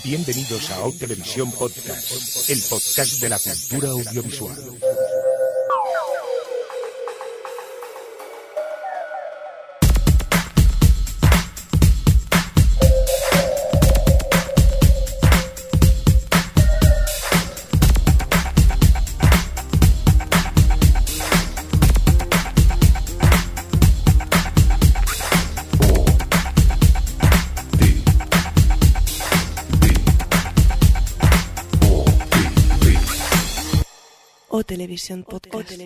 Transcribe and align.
Bienvenidos 0.00 0.70
a 0.70 0.84
O 0.84 0.92
Televisión 0.92 1.52
Podcast, 1.52 2.50
el 2.50 2.60
podcast 2.68 3.20
de 3.20 3.28
la 3.28 3.38
cultura 3.38 3.90
audiovisual. 3.90 4.56
Podcast. 35.02 35.82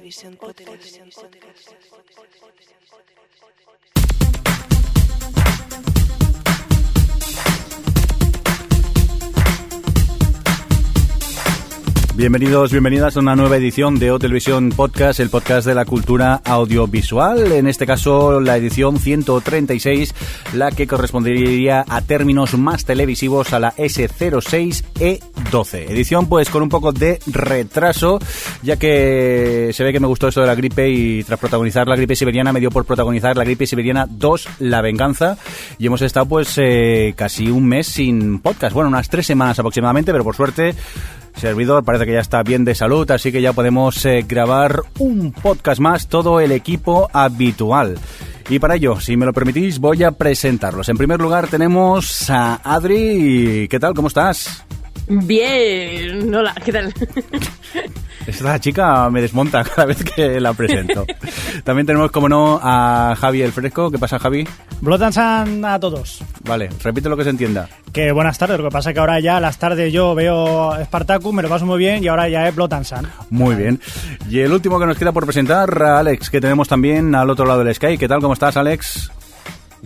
Bienvenidos, 12.16 12.72
bienvenidas 12.72 13.16
a 13.18 13.20
una 13.20 13.36
nueva 13.36 13.58
edición 13.58 13.98
de 13.98 14.10
O 14.10 14.18
Televisión 14.18 14.70
Podcast, 14.70 15.20
el 15.20 15.28
podcast 15.28 15.66
de 15.66 15.74
la 15.74 15.84
cultura 15.84 16.40
audiovisual. 16.46 17.52
En 17.52 17.66
este 17.66 17.84
caso, 17.84 18.40
la 18.40 18.56
edición 18.56 18.98
136, 18.98 20.14
la 20.54 20.70
que 20.70 20.86
correspondería 20.86 21.84
a 21.86 22.00
términos 22.00 22.56
más 22.56 22.86
televisivos 22.86 23.52
a 23.52 23.58
la 23.58 23.76
S06E12. 23.76 25.90
Edición, 25.90 26.26
pues, 26.26 26.48
con 26.48 26.62
un 26.62 26.70
poco 26.70 26.90
de 26.90 27.20
retraso, 27.26 28.18
ya 28.62 28.78
que 28.78 29.72
se 29.74 29.84
ve 29.84 29.92
que 29.92 30.00
me 30.00 30.06
gustó 30.06 30.28
esto 30.28 30.40
de 30.40 30.46
la 30.46 30.54
gripe 30.54 30.88
y 30.88 31.22
tras 31.22 31.38
protagonizar 31.38 31.86
la 31.86 31.96
gripe 31.96 32.16
siberiana 32.16 32.50
me 32.50 32.60
dio 32.60 32.70
por 32.70 32.86
protagonizar 32.86 33.36
la 33.36 33.44
gripe 33.44 33.66
siberiana 33.66 34.06
2, 34.08 34.48
La 34.60 34.80
Venganza. 34.80 35.36
Y 35.78 35.84
hemos 35.84 36.00
estado, 36.00 36.24
pues, 36.24 36.54
eh, 36.56 37.12
casi 37.14 37.50
un 37.50 37.66
mes 37.66 37.88
sin 37.88 38.38
podcast. 38.38 38.72
Bueno, 38.72 38.88
unas 38.88 39.10
tres 39.10 39.26
semanas 39.26 39.58
aproximadamente, 39.58 40.12
pero 40.12 40.24
por 40.24 40.34
suerte 40.34 40.74
servidor 41.36 41.84
parece 41.84 42.06
que 42.06 42.12
ya 42.12 42.20
está 42.20 42.42
bien 42.42 42.64
de 42.64 42.74
salud, 42.74 43.10
así 43.10 43.30
que 43.30 43.42
ya 43.42 43.52
podemos 43.52 44.04
eh, 44.04 44.24
grabar 44.26 44.82
un 44.98 45.32
podcast 45.32 45.80
más, 45.80 46.08
todo 46.08 46.40
el 46.40 46.52
equipo 46.52 47.08
habitual. 47.12 47.98
Y 48.48 48.58
para 48.58 48.76
ello, 48.76 49.00
si 49.00 49.16
me 49.16 49.26
lo 49.26 49.32
permitís, 49.32 49.78
voy 49.78 50.04
a 50.04 50.12
presentarlos. 50.12 50.88
En 50.88 50.96
primer 50.96 51.20
lugar 51.20 51.48
tenemos 51.48 52.30
a 52.30 52.60
Adri. 52.62 53.66
¿Qué 53.68 53.80
tal? 53.80 53.94
¿Cómo 53.94 54.08
estás? 54.08 54.64
Bien, 55.08 56.34
hola, 56.34 56.54
¿qué 56.64 56.72
tal? 56.72 56.94
Esta 58.26 58.58
chica 58.58 59.08
me 59.08 59.22
desmonta 59.22 59.62
cada 59.62 59.86
vez 59.86 60.02
que 60.02 60.40
la 60.40 60.52
presento. 60.52 61.06
También 61.64 61.86
tenemos, 61.86 62.10
como 62.10 62.28
no, 62.28 62.58
a 62.62 63.14
Javi 63.18 63.42
el 63.42 63.52
Fresco. 63.52 63.90
¿Qué 63.90 63.98
pasa, 63.98 64.18
Javi? 64.18 64.46
Sun 65.12 65.64
a 65.64 65.78
todos. 65.78 66.22
Vale, 66.44 66.68
repite 66.82 67.08
lo 67.08 67.16
que 67.16 67.24
se 67.24 67.30
entienda. 67.30 67.68
Que 67.92 68.12
buenas 68.12 68.36
tardes, 68.36 68.58
lo 68.58 68.64
que 68.64 68.70
pasa 68.70 68.90
es 68.90 68.94
que 68.94 69.00
ahora 69.00 69.20
ya 69.20 69.36
a 69.36 69.40
las 69.40 69.58
tardes 69.58 69.92
yo 69.92 70.14
veo 70.14 70.72
Spartacus, 70.84 71.32
me 71.32 71.42
lo 71.42 71.48
paso 71.48 71.64
muy 71.66 71.78
bien 71.78 72.02
y 72.02 72.08
ahora 72.08 72.28
ya 72.28 72.46
es 72.48 72.54
Sun. 72.54 73.08
Muy 73.30 73.54
bien. 73.54 73.80
Y 74.28 74.40
el 74.40 74.52
último 74.52 74.78
que 74.78 74.86
nos 74.86 74.98
queda 74.98 75.12
por 75.12 75.24
presentar, 75.24 75.82
a 75.82 75.98
Alex, 76.00 76.28
que 76.28 76.40
tenemos 76.40 76.68
también 76.68 77.14
al 77.14 77.30
otro 77.30 77.46
lado 77.46 77.64
del 77.64 77.74
Sky. 77.74 77.96
¿Qué 77.96 78.08
tal? 78.08 78.20
¿Cómo 78.20 78.34
estás, 78.34 78.56
Alex? 78.56 79.10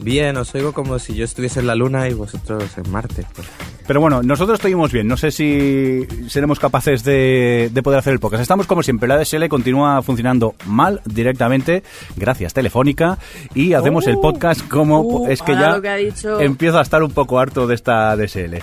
Bien, 0.02 0.36
os 0.36 0.54
oigo 0.54 0.72
como 0.72 0.98
si 0.98 1.14
yo 1.14 1.24
estuviese 1.24 1.60
en 1.60 1.66
la 1.66 1.74
Luna 1.74 2.08
y 2.08 2.14
vosotros 2.14 2.64
en 2.76 2.90
Marte. 2.90 3.26
Pues. 3.34 3.46
Pero 3.86 4.00
bueno, 4.00 4.22
nosotros 4.22 4.58
estuvimos 4.58 4.92
bien. 4.92 5.08
No 5.08 5.16
sé 5.16 5.30
si 5.30 6.06
seremos 6.28 6.60
capaces 6.60 7.02
de, 7.02 7.70
de, 7.72 7.82
poder 7.82 7.98
hacer 7.98 8.12
el 8.12 8.20
podcast. 8.20 8.40
Estamos 8.40 8.66
como 8.66 8.82
siempre. 8.82 9.08
La 9.08 9.18
DSL 9.18 9.48
continúa 9.48 10.00
funcionando 10.02 10.54
mal 10.66 11.00
directamente, 11.04 11.82
gracias 12.16 12.54
Telefónica, 12.54 13.18
y 13.54 13.72
hacemos 13.72 14.06
el 14.06 14.18
podcast 14.18 14.66
como 14.68 15.00
Uh, 15.00 15.28
es 15.28 15.42
que 15.42 15.52
ya 15.52 15.76
lo 15.76 15.82
que 15.82 15.88
ha 15.88 15.96
dicho. 15.96 16.40
empiezo 16.40 16.78
a 16.78 16.82
estar 16.82 17.02
un 17.02 17.10
poco 17.10 17.38
harto 17.40 17.66
de 17.66 17.74
esta 17.74 18.16
DSL. 18.16 18.58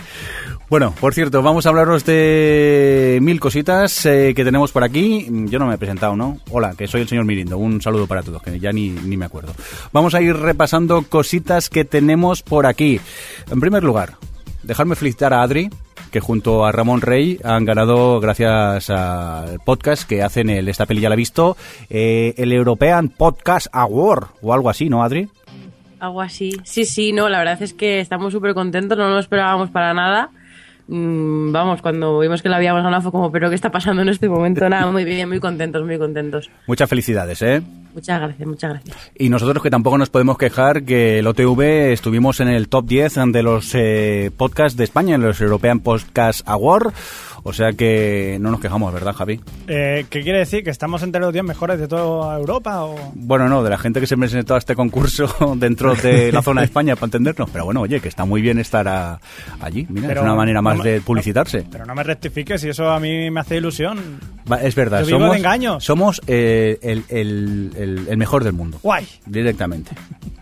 Bueno, 0.70 0.94
por 1.00 1.14
cierto, 1.14 1.42
vamos 1.42 1.66
a 1.66 1.70
hablaros 1.70 2.04
de 2.04 3.20
mil 3.22 3.40
cositas 3.40 4.06
eh, 4.06 4.34
que 4.36 4.44
tenemos 4.44 4.74
por 4.74 4.84
aquí. 4.84 5.26
Yo 5.46 5.60
no 5.60 5.66
me 5.68 5.76
he 5.76 5.78
presentado, 5.78 6.18
¿no? 6.18 6.40
Hola, 6.52 6.76
que 6.78 6.88
soy 6.88 7.02
el 7.02 7.08
señor 7.08 7.24
Mirindo. 7.24 7.58
Un 7.58 7.82
saludo 7.82 8.06
para 8.06 8.22
todos, 8.22 8.42
que 8.44 8.60
ya 8.60 8.74
ni, 8.74 8.90
ni 8.90 9.16
me 9.16 9.24
acuerdo. 9.24 9.54
Vamos 9.94 10.14
a 10.14 10.22
ir 10.22 10.36
repasando 10.36 11.04
cositas 11.04 11.70
que 11.70 11.86
tenemos 11.86 12.44
por 12.44 12.66
aquí. 12.66 13.00
En 13.50 13.62
primer 13.62 13.86
lugar, 13.86 14.16
dejarme 14.64 14.98
felicitar 14.98 15.34
a 15.34 15.42
Adri, 15.42 15.70
que 16.12 16.20
junto 16.20 16.66
a 16.66 16.74
Ramón 16.74 17.00
Rey 17.00 17.40
han 17.46 17.64
ganado, 17.64 18.20
gracias 18.20 18.90
al 18.90 19.62
podcast 19.62 20.04
que 20.04 20.22
hacen, 20.22 20.50
el, 20.50 20.68
esta 20.68 20.86
peli 20.86 21.00
ya 21.00 21.08
la 21.08 21.16
he 21.16 21.18
visto, 21.18 21.56
eh, 21.90 22.34
el 22.36 22.52
European 22.52 23.08
Podcast 23.08 23.68
Award, 23.72 24.28
o 24.42 24.54
algo 24.54 24.70
así, 24.70 24.90
¿no, 24.90 25.02
Adri? 25.02 25.30
Algo 26.02 26.22
así. 26.22 26.58
Sí, 26.66 26.84
sí, 26.84 27.14
no, 27.14 27.30
la 27.30 27.40
verdad 27.40 27.62
es 27.62 27.74
que 27.74 28.02
estamos 28.02 28.34
súper 28.34 28.54
contentos, 28.54 28.98
no 28.98 29.10
lo 29.10 29.20
esperábamos 29.20 29.70
para 29.70 29.94
nada. 29.94 30.30
Mm, 30.88 31.52
vamos, 31.52 31.82
cuando 31.82 32.20
vimos 32.20 32.42
que 32.42 32.50
la 32.50 32.58
habíamos 32.58 32.82
ganado 32.82 33.02
fue 33.02 33.12
como, 33.12 33.32
pero 33.32 33.50
¿qué 33.50 33.56
está 33.56 33.72
pasando 33.72 34.02
en 34.02 34.10
este 34.10 34.30
momento? 34.30 34.68
Nada, 34.70 34.90
muy 34.92 35.04
bien, 35.04 35.28
muy 35.28 35.40
contentos, 35.40 35.86
muy 35.86 35.98
contentos. 35.98 36.50
Muchas 36.66 36.90
felicidades, 36.90 37.42
¿eh? 37.42 37.62
Muchas 37.94 38.22
gracias, 38.22 38.48
muchas 38.48 38.72
gracias. 38.72 39.12
Y 39.18 39.30
nosotros 39.30 39.64
que 39.64 39.72
tampoco 39.72 39.98
nos 39.98 40.10
podemos 40.10 40.38
quejar 40.38 40.84
que 40.84 41.20
el 41.20 41.28
OTV 41.28 41.92
estuvimos 41.92 42.40
en 42.40 42.48
el 42.48 42.70
top 42.70 42.86
10 42.86 43.16
de 43.32 43.44
los 43.44 43.74
eh, 43.74 44.30
podcasts 44.38 44.78
de 44.78 44.84
España, 44.84 45.16
en 45.16 45.22
los 45.22 45.42
European 45.42 45.80
Podcast 45.80 46.48
Award. 46.48 46.94
O 47.50 47.54
sea 47.54 47.72
que 47.72 48.38
no 48.42 48.52
nos 48.52 48.60
quejamos, 48.60 48.94
¿verdad, 48.94 49.14
Javi? 49.14 49.40
Eh, 49.70 50.06
¿Qué 50.10 50.22
quiere 50.22 50.40
decir? 50.40 50.66
¿Que 50.66 50.70
estamos 50.70 51.02
entre 51.02 51.22
los 51.22 51.32
10 51.32 51.46
mejores 51.46 51.80
de 51.80 51.88
toda 51.88 52.38
Europa? 52.38 52.84
O... 52.84 52.96
Bueno, 53.16 53.48
no, 53.48 53.64
de 53.64 53.70
la 53.70 53.78
gente 53.78 54.02
que 54.02 54.06
se 54.06 54.18
presentó 54.18 54.56
a 54.56 54.58
este 54.58 54.76
concurso 54.76 55.34
dentro 55.56 55.96
de 55.96 56.30
la 56.34 56.42
zona 56.42 56.60
de 56.60 56.66
España, 56.66 56.96
para 56.96 57.06
entendernos. 57.06 57.50
Pero 57.50 57.64
bueno, 57.64 57.80
oye, 57.80 58.02
que 58.02 58.10
está 58.10 58.26
muy 58.26 58.42
bien 58.42 58.60
estar 58.60 58.86
a- 58.90 59.22
allí. 59.62 59.88
Mira, 59.90 60.10
Pero 60.10 60.20
es 60.20 60.26
una 60.26 60.36
manera 60.36 60.62
más 60.62 60.80
no- 60.80 60.84
de 60.84 61.00
publicitarse. 61.00 61.66
Pero 61.72 61.86
no 61.86 61.96
me 61.96 62.04
rectifiques 62.04 62.62
y 62.66 62.70
eso 62.70 62.90
a 62.90 63.00
mí 63.00 63.32
me 63.32 63.40
hace 63.40 63.56
ilusión. 63.56 63.98
Va, 64.52 64.62
es 64.62 64.76
verdad, 64.76 65.00
Yo 65.02 65.06
vivo 65.08 65.20
somos, 65.20 65.32
de 65.32 65.38
engaños. 65.38 65.84
somos 65.86 66.22
eh, 66.28 66.78
el, 66.82 67.06
el- 67.08 67.72
el- 67.78 68.08
el 68.10 68.18
mejor 68.18 68.44
del 68.44 68.54
mundo. 68.54 68.78
Guay. 68.84 69.08
Directamente. 69.26 69.92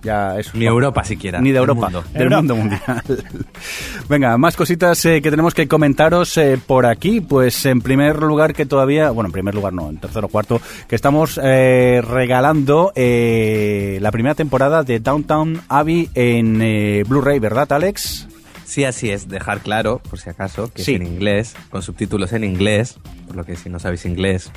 Ya 0.02 0.40
eso. 0.40 0.52
Ni 0.56 0.66
Europa 0.66 1.04
siquiera. 1.04 1.40
Ni 1.40 1.50
de 1.50 1.54
del 1.54 1.60
Europa, 1.70 1.82
mundo. 1.90 2.04
del 2.14 2.22
Europa. 2.24 2.38
mundo 2.38 2.56
mundial. 2.56 3.04
Venga, 4.10 4.38
más 4.40 4.56
cositas 4.56 5.04
eh, 5.06 5.22
que 5.22 5.30
tenemos 5.30 5.54
que 5.54 5.68
comentaros 5.68 6.36
eh, 6.38 6.60
por 6.66 6.86
aquí. 6.86 6.95
Pues 7.28 7.66
en 7.66 7.82
primer 7.82 8.18
lugar 8.22 8.54
que 8.54 8.66
todavía, 8.66 9.12
bueno, 9.12 9.28
en 9.28 9.32
primer 9.34 9.54
lugar 9.56 9.74
no, 9.74 9.90
en 9.90 9.98
tercero 9.98 10.28
o 10.28 10.30
cuarto, 10.30 10.60
que 10.88 10.96
estamos 10.96 11.40
eh, 11.44 12.02
regalando 12.08 12.92
eh, 12.96 14.00
la 14.02 14.12
primera 14.12 14.36
temporada 14.36 14.84
de 14.84 15.00
Downtown 15.00 15.62
Abbey 15.70 16.10
en 16.16 16.62
eh, 16.62 17.04
Blu-ray, 17.08 17.40
¿verdad, 17.40 17.72
Alex? 17.74 18.28
Sí, 18.66 18.84
así 18.84 19.12
es. 19.12 19.28
Dejar 19.30 19.60
claro, 19.60 20.02
por 20.10 20.20
si 20.20 20.30
acaso, 20.30 20.72
que 20.74 20.84
Sí. 20.84 20.96
es 20.96 21.02
en 21.02 21.08
inglés, 21.08 21.56
con 21.70 21.82
subtítulos 21.82 22.34
en 22.34 22.44
inglés, 22.44 22.96
por 23.28 23.36
lo 23.36 23.44
que 23.46 23.56
si 23.56 23.70
no 23.70 23.80
sabéis 23.80 24.06
inglés, 24.06 24.52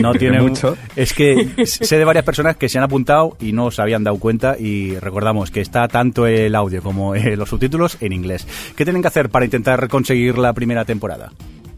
no, 0.00 0.12
tiene 0.14 0.40
mucho. 0.40 0.76
Es 0.96 1.12
que 1.12 1.66
sé 1.66 1.98
de 1.98 2.04
varias 2.04 2.24
personas 2.24 2.56
que 2.56 2.68
se 2.68 2.78
han 2.78 2.84
apuntado 2.84 3.36
y 3.40 3.52
no 3.52 3.70
se 3.70 3.82
habían 3.82 4.04
dado 4.04 4.18
cuenta 4.18 4.56
y 4.58 4.98
recordamos 4.98 5.50
que 5.50 5.60
está 5.60 5.88
tanto 5.88 6.26
el 6.26 6.54
audio 6.54 6.82
como 6.82 7.14
eh, 7.14 7.36
los 7.36 7.48
subtítulos 7.48 7.96
en 8.00 8.12
inglés. 8.12 8.46
¿Qué 8.76 8.84
tienen 8.84 9.02
que 9.02 9.08
hacer 9.08 9.28
para 9.30 9.44
intentar 9.44 9.88
conseguir 9.88 10.38
la 10.38 10.52
primera 10.52 10.84
temporada? 10.84 11.32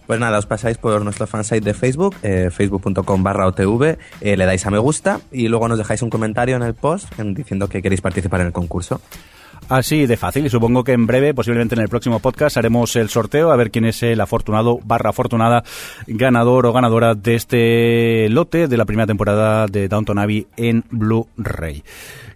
Pues 0.06 0.19
nada, 0.19 0.38
os 0.38 0.47
pasáis 0.47 0.78
por 0.78 1.00
nuestro 1.05 1.27
fansite 1.27 1.61
de 1.61 1.75
Facebook, 1.75 2.16
eh, 2.22 2.50
facebook.com 2.53 3.22
barra 3.22 3.47
OTV, 3.47 3.97
eh, 4.21 4.37
le 4.37 4.44
dais 4.44 4.66
a 4.66 4.71
me 4.71 4.78
gusta 4.78 5.21
y 5.31 5.47
luego 5.49 5.69
nos 5.69 5.78
dejáis 5.78 6.03
un 6.03 6.11
comentario 6.11 6.56
en 6.56 6.62
el 6.62 6.75
post 6.75 7.06
en- 7.19 7.34
diciendo 7.34 7.69
que 7.69 7.81
queréis 7.81 8.00
participar 8.00 8.41
en 8.41 8.49
el 8.49 8.53
concurso. 8.53 9.00
Así 9.69 10.06
de 10.06 10.17
fácil 10.19 10.45
y 10.45 10.50
supongo 10.50 10.84
que 10.84 10.93
en 10.93 11.06
breve, 11.06 11.33
posiblemente 11.33 11.75
en 11.75 11.81
el 11.81 11.89
próximo 11.89 12.19
podcast, 12.19 12.56
haremos 12.59 12.95
el 12.97 13.09
sorteo 13.09 13.50
a 13.53 13.56
ver 13.56 13.70
quién 13.70 13.87
es 13.87 14.03
el 14.03 14.20
afortunado 14.20 14.79
barra 14.85 15.11
afortunada 15.11 15.64
ganador 16.06 16.67
o 16.67 16.73
ganadora 16.75 17.14
de 17.14 17.35
este 17.37 18.29
lote 18.29 18.69
de 18.69 18.76
la 18.76 18.85
primera 18.85 19.06
temporada 19.06 19.67
de 19.67 19.88
Downton 19.88 20.19
Abbey 20.19 20.47
en 20.56 20.85
Blu-ray. 20.91 21.82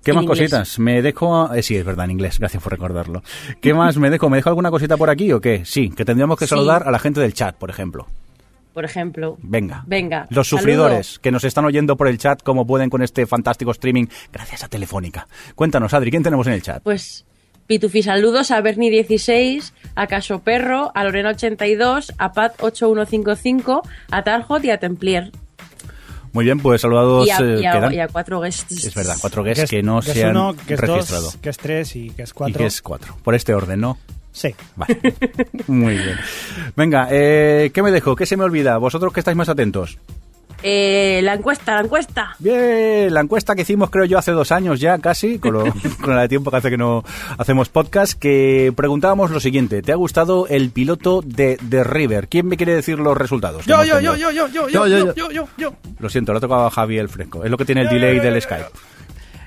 ¿Qué 0.03 0.13
más 0.15 0.23
inglés. 0.23 0.39
cositas? 0.39 0.79
Me 0.79 1.03
dejo... 1.03 1.53
eh, 1.53 1.63
sí, 1.63 1.77
es 1.77 1.85
verdad, 1.85 2.05
en 2.07 2.13
inglés. 2.13 2.39
Gracias 2.39 2.63
por 2.63 2.73
recordarlo. 2.73 3.23
¿Qué 3.61 3.75
más 3.75 3.99
me 3.99 4.09
dejo? 4.09 4.31
¿Me 4.31 4.37
dejo 4.39 4.49
alguna 4.49 4.71
cosita 4.71 4.97
por 4.97 5.11
aquí 5.11 5.33
o 5.33 5.41
qué? 5.41 5.65
Sí, 5.65 5.91
que 5.91 6.05
tendríamos 6.05 6.39
que 6.39 6.47
Sí. 6.47 6.51
saludar 6.51 6.85
a 6.87 6.91
la 6.91 6.99
gente 7.01 7.21
del 7.21 7.35
chat, 7.35 7.57
por 7.57 7.69
ejemplo. 7.71 8.07
Por 8.77 8.85
ejemplo. 8.85 9.39
Venga. 9.41 9.85
Venga. 9.87 10.27
Los 10.29 10.49
saludo. 10.49 10.61
sufridores 10.61 11.19
que 11.19 11.31
nos 11.31 11.45
están 11.45 11.65
oyendo 11.65 11.97
por 11.97 12.09
el 12.09 12.19
chat 12.19 12.43
como 12.43 12.67
pueden 12.67 12.91
con 12.91 13.01
este 13.01 13.27
fantástico 13.27 13.71
streaming 13.71 14.05
gracias 14.31 14.65
a 14.65 14.69
Telefónica. 14.69 15.27
Cuéntanos, 15.55 15.95
Adri, 15.95 16.11
¿quién 16.11 16.23
tenemos 16.23 16.47
en 16.47 16.53
el 16.53 16.61
chat? 16.61 16.83
Pues 16.83 17.25
Pitufi 17.67 18.03
saludos 18.03 18.51
a 18.51 18.61
Bernie16, 18.63 19.73
a 19.95 20.07
Caso 20.09 20.41
Perro, 20.41 20.93
a 20.95 21.05
Lorena82, 21.05 22.13
a 22.19 22.33
Pat8155, 22.35 23.81
a 24.11 24.23
Tarjot 24.23 24.63
y 24.67 24.69
a 24.71 24.79
Templier. 24.79 25.33
Muy 26.35 26.45
bien, 26.45 26.61
pues 26.61 26.83
saludados 26.83 27.27
Y 27.27 27.31
a, 27.31 27.39
eh, 27.39 27.61
y 27.63 27.65
a- 27.65 27.73
quedan. 27.73 27.95
y 27.95 28.01
a 28.01 28.09
cuatro 28.09 28.41
guests. 28.43 28.85
Es 28.85 28.95
verdad, 28.95 29.17
cuatro 29.19 29.43
guests 29.43 29.71
que, 29.71 29.79
es- 29.79 29.85
no 29.87 30.01
que 30.03 30.11
es 30.11 30.17
se 30.19 30.25
han 30.25 30.33
uno, 30.37 30.55
que 30.55 30.75
es 30.75 30.81
registrado. 30.81 31.23
dos, 31.23 31.37
que 31.39 31.49
es 31.49 31.57
tres 31.57 31.97
y 31.97 32.11
que 32.11 32.25
es 32.25 32.31
y 32.31 32.33
cuatro. 32.35 32.59
que 32.59 32.67
es 32.67 32.83
cuatro. 32.83 33.17
Por 33.25 33.35
este 33.35 33.55
orden, 33.55 33.81
¿no? 33.81 33.97
Sí. 34.37 34.55
Vale. 34.77 34.99
Muy 35.67 35.95
bien. 35.95 36.17
Venga, 36.77 37.09
eh, 37.11 37.71
¿qué 37.73 37.83
me 37.83 37.91
dejo? 37.91 38.15
¿Qué 38.15 38.27
se 38.27 38.37
me 38.37 38.45
olvida? 38.45 38.77
Vosotros 38.77 39.11
que 39.11 39.21
estáis 39.21 39.35
más 39.37 39.49
atentos. 39.49 39.97
Eh, 40.63 41.21
la 41.23 41.35
encuesta, 41.35 41.75
la 41.75 41.81
encuesta. 41.81 42.35
Bien, 42.39 43.15
la 43.15 43.21
encuesta 43.21 43.55
que 43.55 43.63
hicimos 43.63 43.89
creo 43.89 44.05
yo 44.05 44.19
hace 44.19 44.33
dos 44.33 44.53
años 44.53 44.79
ya 44.79 44.99
casi, 44.99 45.39
con, 45.39 45.55
lo, 45.55 45.65
con 46.03 46.15
la 46.17 46.23
de 46.23 46.29
tiempo 46.29 46.51
que 46.51 46.59
hace 46.59 46.69
que 46.69 46.77
no 46.77 47.03
hacemos 47.39 47.71
podcast, 47.71 48.13
que 48.13 48.75
preguntábamos 48.77 49.31
lo 49.31 49.41
siguiente, 49.41 49.81
¿te 49.81 49.93
ha 49.93 49.97
gustado 49.97 50.47
el 50.49 50.71
piloto 50.71 51.23
de 51.25 51.59
The 51.71 51.85
River? 51.85 52.29
¿Quién 52.29 52.47
me 52.47 52.59
quiere 52.59 52.75
decir 52.75 52.99
los 52.99 53.17
resultados? 53.17 53.65
Yo, 53.65 53.85
yo, 53.85 54.01
yo, 54.01 54.17
yo, 54.17 54.31
yo, 54.31 54.49
yo, 54.49 54.69
Yo, 54.69 54.87
yo, 54.87 54.87
yo, 54.87 55.15
yo, 55.15 55.15
yo. 55.15 55.15
yo, 55.15 55.31
yo, 55.31 55.49
yo. 55.57 55.73
Lo 55.99 56.11
siento, 56.11 56.33
lo 56.33 56.39
ha 56.39 56.41
tocado 56.43 56.67
a 56.67 56.71
Javi 56.71 56.99
el 56.99 57.09
fresco. 57.09 57.43
Es 57.43 57.51
lo 57.51 57.57
que 57.57 57.65
tiene 57.65 57.83
el 57.83 57.89
delay 57.89 58.19
del 58.21 58.41
Skype. 58.43 58.67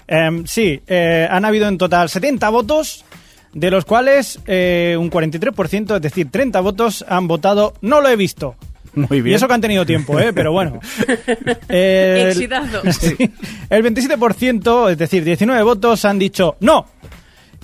Em, 0.08 0.44
sí, 0.48 0.82
eh, 0.88 1.28
han 1.30 1.46
habido 1.46 1.68
en 1.68 1.78
total 1.78 2.10
70 2.10 2.50
votos, 2.50 3.06
de 3.54 3.72
los 3.72 3.86
cuales 3.86 4.40
eh, 4.48 4.96
un 5.00 5.10
43%, 5.10 5.96
es 5.96 6.02
decir, 6.02 6.30
30 6.32 6.60
votos, 6.62 7.06
han 7.08 7.28
votado 7.28 7.74
no 7.82 8.02
lo 8.02 8.10
he 8.10 8.16
visto. 8.16 8.56
Muy 8.96 9.18
Y 9.20 9.22
bien. 9.22 9.36
eso 9.36 9.48
que 9.48 9.54
han 9.54 9.62
tenido 9.62 9.86
tiempo, 9.86 10.20
¿eh? 10.20 10.34
pero 10.34 10.52
bueno. 10.52 10.80
El, 11.70 12.34
sí. 12.94 13.32
el 13.70 13.84
27%, 13.84 14.92
es 14.92 14.98
decir, 14.98 15.24
19 15.24 15.62
votos, 15.64 16.06
han 16.06 16.18
dicho 16.20 16.56
no. 16.60 16.86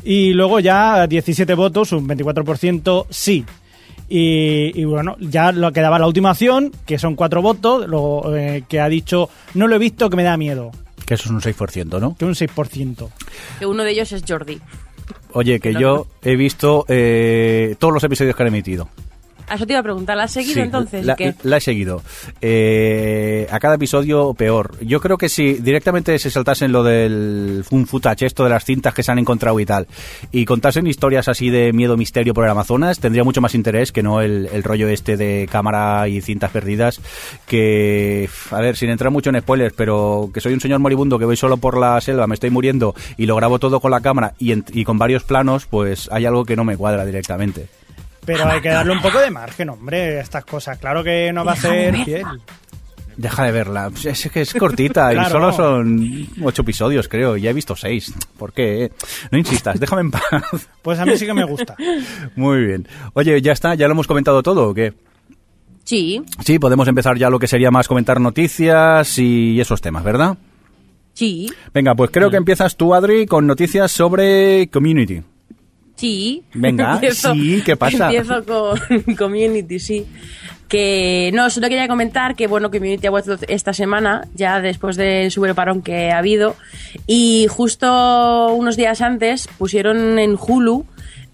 Y 0.03 0.33
luego 0.33 0.59
ya 0.59 1.07
17 1.07 1.53
votos, 1.55 1.91
un 1.91 2.07
24% 2.07 3.07
sí. 3.09 3.43
Y, 4.07 4.79
y 4.79 4.85
bueno, 4.85 5.15
ya 5.19 5.51
lo 5.51 5.71
quedaba 5.71 5.97
la 5.97 6.05
última 6.05 6.31
opción, 6.31 6.71
que 6.85 6.99
son 6.99 7.15
cuatro 7.15 7.41
votos, 7.41 7.87
luego, 7.87 8.35
eh, 8.35 8.63
que 8.69 8.79
ha 8.79 8.87
dicho 8.87 9.29
no 9.55 9.67
lo 9.67 9.75
he 9.75 9.79
visto, 9.79 10.09
que 10.11 10.15
me 10.15 10.23
da 10.23 10.37
miedo. 10.37 10.69
Que 11.07 11.15
eso 11.15 11.25
es 11.25 11.31
un 11.31 11.41
6%, 11.41 11.99
¿no? 11.99 12.15
Que 12.15 12.25
un 12.25 12.33
6%. 12.35 13.09
Que 13.59 13.65
uno 13.65 13.83
de 13.83 13.91
ellos 13.91 14.11
es 14.11 14.23
Jordi. 14.27 14.59
Oye, 15.37 15.59
que 15.59 15.73
yo 15.73 16.07
he 16.23 16.37
visto 16.37 16.85
eh, 16.87 17.75
todos 17.77 17.93
los 17.93 18.01
episodios 18.05 18.37
que 18.37 18.43
han 18.43 18.47
emitido. 18.47 18.87
A 19.47 19.55
eso 19.55 19.65
te 19.67 19.73
iba 19.73 19.79
a 19.79 19.83
preguntar, 19.83 20.17
¿la 20.17 20.23
has 20.23 20.31
seguido 20.31 20.55
Sí, 20.55 20.59
entonces? 20.61 21.05
La, 21.05 21.15
¿Qué? 21.15 21.35
la 21.43 21.57
he 21.57 21.61
seguido. 21.61 22.01
Eh, 22.41 23.47
a 23.51 23.59
cada 23.59 23.75
episodio 23.75 24.33
peor. 24.33 24.75
Yo 24.81 24.99
creo 25.01 25.17
que 25.17 25.29
si 25.29 25.53
directamente 25.53 26.17
se 26.19 26.29
saltasen 26.31 26.71
lo 26.71 26.83
del 26.83 27.63
fun 27.67 27.85
footage, 27.85 28.25
esto 28.25 28.43
de 28.43 28.49
las 28.49 28.65
cintas 28.65 28.93
que 28.93 29.03
se 29.03 29.11
han 29.11 29.19
encontrado 29.19 29.59
y 29.59 29.65
tal, 29.65 29.87
y 30.31 30.45
contasen 30.45 30.87
historias 30.87 31.27
así 31.27 31.49
de 31.49 31.73
miedo 31.73 31.95
misterio 31.97 32.33
por 32.33 32.43
el 32.45 32.49
Amazonas, 32.51 32.99
tendría 32.99 33.23
mucho 33.23 33.41
más 33.41 33.53
interés 33.55 33.91
que 33.91 34.01
no 34.03 34.21
el, 34.21 34.49
el 34.51 34.63
rollo 34.63 34.87
este 34.89 35.17
de 35.17 35.47
cámara 35.51 36.07
y 36.07 36.21
cintas 36.21 36.51
perdidas. 36.51 36.99
Que, 37.45 38.29
a 38.51 38.59
ver, 38.61 38.75
sin 38.77 38.89
entrar 38.89 39.11
mucho 39.11 39.29
en 39.29 39.39
spoilers, 39.41 39.73
pero 39.75 40.29
que 40.33 40.41
soy 40.41 40.53
un 40.53 40.61
señor 40.61 40.79
moribundo 40.79 41.19
que 41.19 41.25
voy 41.25 41.37
solo 41.37 41.57
por 41.57 41.77
la 41.77 41.99
selva, 42.01 42.25
me 42.27 42.33
estoy 42.35 42.49
muriendo 42.49 42.95
y 43.17 43.25
lo 43.25 43.35
grabo 43.35 43.59
todo 43.59 43.79
con 43.79 43.91
la 43.91 44.01
cámara 44.01 44.33
y, 44.39 44.51
en- 44.51 44.65
y 44.73 44.83
con 44.85 44.97
varios 44.97 45.23
planos, 45.23 45.65
pues 45.65 46.09
hay 46.11 46.25
algo 46.25 46.45
que 46.45 46.55
no 46.55 46.63
me 46.63 46.77
cuadra 46.77 47.05
directamente. 47.05 47.67
Pero 48.25 48.47
hay 48.47 48.61
que 48.61 48.69
darle 48.69 48.93
un 48.93 49.01
poco 49.01 49.19
de 49.19 49.29
margen, 49.31 49.69
hombre, 49.69 50.17
a 50.17 50.21
estas 50.21 50.45
cosas. 50.45 50.77
Claro 50.79 51.03
que 51.03 51.31
no 51.33 51.45
va 51.45 51.53
a 51.53 51.55
ser 51.55 51.95
fiel. 52.03 52.25
Deja 53.17 53.45
de 53.45 53.51
verla. 53.51 53.91
Es 54.03 54.29
que 54.31 54.41
es 54.41 54.53
cortita 54.53 55.13
y 55.13 55.29
solo 55.29 55.53
son 55.53 56.27
ocho 56.43 56.63
episodios, 56.63 57.07
creo. 57.07 57.37
Ya 57.37 57.49
he 57.51 57.53
visto 57.53 57.75
seis. 57.75 58.13
¿Por 58.37 58.51
qué? 58.51 58.91
No 59.31 59.37
insistas, 59.37 59.79
déjame 59.79 60.01
en 60.01 60.11
paz. 60.11 60.23
Pues 60.81 60.99
a 60.99 61.05
mí 61.05 61.17
sí 61.17 61.25
que 61.25 61.33
me 61.33 61.45
gusta. 61.45 61.75
Muy 62.35 62.65
bien. 62.65 62.87
Oye, 63.13 63.41
¿ya 63.41 63.53
está? 63.53 63.73
¿Ya 63.75 63.87
lo 63.87 63.93
hemos 63.93 64.07
comentado 64.07 64.43
todo 64.43 64.69
o 64.69 64.73
qué? 64.73 64.93
Sí, 65.83 66.21
Sí, 66.43 66.59
podemos 66.59 66.87
empezar 66.87 67.17
ya 67.17 67.29
lo 67.29 67.39
que 67.39 67.47
sería 67.47 67.71
más 67.71 67.87
comentar 67.87 68.19
noticias 68.19 69.17
y 69.19 69.59
esos 69.61 69.81
temas, 69.81 70.03
¿verdad? 70.03 70.37
sí, 71.13 71.47
Venga, 71.73 71.95
pues 71.95 72.11
creo 72.11 72.29
que 72.29 72.37
empiezas 72.37 72.75
tú, 72.75 72.93
Adri, 72.93 73.25
con 73.25 73.47
noticias 73.47 73.91
sobre 73.91 74.67
Community. 74.69 75.21
Sí. 75.95 76.43
Venga, 76.53 76.99
sí, 77.11 77.61
¿qué 77.65 77.75
pasa? 77.75 78.05
Empiezo 78.05 78.43
con 78.45 79.15
Community, 79.17 79.79
sí. 79.79 80.05
Que 80.67 81.29
no, 81.33 81.49
solo 81.51 81.69
quería 81.69 81.87
comentar 81.87 82.35
que 82.35 82.47
bueno, 82.47 82.71
Community 82.71 83.05
ha 83.05 83.11
vuelto 83.11 83.37
esta 83.47 83.71
semana, 83.71 84.27
ya 84.33 84.61
después 84.61 84.97
del 84.97 85.29
super 85.29 85.53
parón 85.53 85.81
que 85.81 86.11
ha 86.11 86.17
habido. 86.17 86.55
Y 87.05 87.45
justo 87.49 88.47
unos 88.53 88.75
días 88.75 89.01
antes 89.01 89.47
pusieron 89.57 90.17
en 90.17 90.35
Hulu 90.35 90.85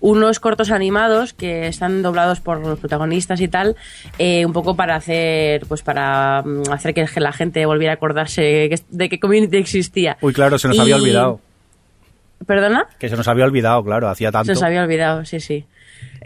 unos 0.02 0.40
cortos 0.40 0.72
animados 0.72 1.34
que 1.34 1.68
están 1.68 2.02
doblados 2.02 2.42
por 2.42 2.60
los 2.60 2.80
protagonistas 2.80 3.40
y 3.40 3.48
tal, 3.48 3.76
eh, 4.18 4.46
un 4.46 4.52
poco 4.52 4.76
para 4.76 4.96
hacer, 4.96 5.66
pues 5.68 5.84
para 5.84 6.42
mm, 6.42 6.72
hacer 6.72 6.94
que 6.94 7.08
la 7.20 7.32
gente 7.32 7.66
volviera 7.66 7.94
a 7.94 7.96
acordarse 7.96 8.70
de 8.90 9.10
que 9.10 9.20
Community 9.20 9.58
existía. 9.58 10.18
Uy, 10.22 10.34
claro, 10.34 10.58
se 10.58 10.68
nos 10.68 10.80
había 10.80 10.96
olvidado. 10.96 11.40
¿Perdona? 12.46 12.88
Que 13.00 13.10
se 13.10 13.16
nos 13.16 13.28
había 13.28 13.46
olvidado, 13.46 13.84
claro, 13.84 14.10
hacía 14.10 14.32
tanto. 14.32 14.48
Se 14.48 14.52
os 14.54 14.64
había 14.64 14.84
olvidado, 14.84 15.26
sí, 15.26 15.40
sí. 15.40 15.66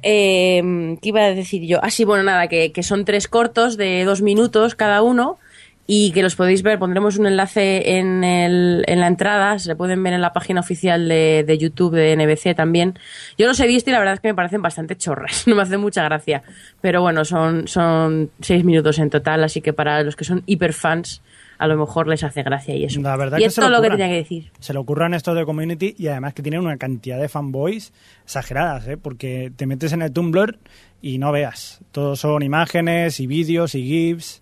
Eh, 0.02 0.98
¿Qué 1.02 1.10
iba 1.10 1.22
a 1.22 1.34
decir 1.34 1.64
yo? 1.64 1.80
Ah, 1.82 1.90
sí, 1.90 2.06
bueno, 2.06 2.24
nada, 2.24 2.48
que, 2.48 2.72
que 2.72 2.84
son 2.84 3.06
tres 3.06 3.28
cortos 3.28 3.78
de 3.78 4.04
dos 4.06 4.22
minutos 4.22 4.76
cada 4.76 5.02
uno 5.02 5.40
y 5.88 6.12
que 6.12 6.24
los 6.24 6.36
podéis 6.36 6.64
ver. 6.64 6.80
Pondremos 6.80 7.18
un 7.18 7.28
enlace 7.28 7.98
en, 7.98 8.24
el, 8.24 8.84
en 8.88 9.00
la 9.00 9.08
entrada, 9.08 9.60
se 9.60 9.76
pueden 9.76 10.02
ver 10.04 10.14
en 10.14 10.22
la 10.22 10.34
página 10.34 10.60
oficial 10.60 11.08
de, 11.08 11.44
de 11.46 11.58
YouTube 11.58 11.96
de 11.96 12.16
NBC 12.16 12.56
también. 12.56 12.98
Yo 13.38 13.48
los 13.48 13.60
he 13.60 13.68
visto 13.68 13.90
y 13.90 13.94
la 13.94 14.00
verdad 14.00 14.16
es 14.16 14.20
que 14.20 14.30
me 14.30 14.36
parecen 14.36 14.62
bastante 14.62 14.96
chorras, 14.96 15.44
no 15.48 15.56
me 15.56 15.62
hace 15.62 15.78
mucha 15.78 16.04
gracia. 16.04 16.44
Pero 16.82 17.02
bueno, 17.02 17.26
son, 17.26 17.68
son 17.68 18.32
seis 18.42 18.64
minutos 18.64 19.00
en 19.00 19.10
total, 19.10 19.44
así 19.44 19.62
que 19.62 19.74
para 19.74 20.02
los 20.04 20.16
que 20.16 20.24
son 20.24 20.44
hiperfans, 20.46 21.22
a 21.58 21.68
lo 21.68 21.78
mejor 21.78 22.08
les 22.08 22.24
hace 22.24 22.44
gracia 22.44 22.76
y 22.76 22.86
eso. 22.86 23.02
La 23.02 23.16
verdad 23.18 23.38
y 23.38 23.42
que 23.42 23.48
es 23.48 23.56
todo 23.56 23.70
lo 23.70 23.78
lo 23.78 23.82
que 23.82 23.90
tenía 23.90 24.08
que 24.08 24.16
decir. 24.16 24.52
Se 24.60 24.74
le 24.74 24.80
ocurran 24.80 25.14
estos 25.14 25.36
de 25.36 25.46
Community 25.46 25.96
y 25.98 26.08
además 26.08 26.34
que 26.34 26.42
tienen 26.42 26.62
una 26.62 26.78
cantidad 26.78 27.20
de 27.20 27.30
fanboys 27.30 27.94
exageradas, 28.24 28.88
¿eh? 28.88 28.98
porque 28.98 29.52
te 29.56 29.66
metes 29.66 29.94
en 29.94 30.02
el 30.02 30.12
Tumblr 30.12 30.58
y 31.02 31.18
no 31.18 31.32
veas. 31.32 31.82
Todos 31.92 32.20
son 32.20 32.44
imágenes 32.44 33.20
y 33.20 33.28
vídeos 33.28 33.76
y 33.76 33.84
GIFs 33.84 34.42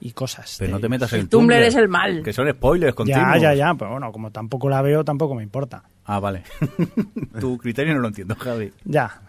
y 0.00 0.12
cosas. 0.12 0.56
Pero 0.58 0.68
de 0.68 0.72
no 0.72 0.80
te 0.80 0.88
metas 0.88 1.12
en 1.12 1.20
El 1.20 1.28
Tumblr 1.28 1.62
es 1.62 1.76
el 1.76 1.88
mal. 1.88 2.22
Que 2.22 2.32
son 2.32 2.50
spoilers 2.50 2.94
continuos. 2.94 3.34
Ya, 3.34 3.38
ya, 3.38 3.54
ya, 3.54 3.74
pero 3.74 3.92
bueno, 3.92 4.10
como 4.10 4.30
tampoco 4.30 4.68
la 4.68 4.82
veo, 4.82 5.04
tampoco 5.04 5.34
me 5.34 5.42
importa. 5.42 5.84
Ah, 6.04 6.18
vale. 6.18 6.42
tu 7.40 7.56
criterio 7.58 7.94
no 7.94 8.00
lo 8.00 8.08
entiendo, 8.08 8.34
Javi. 8.34 8.72
Ya. 8.84 9.22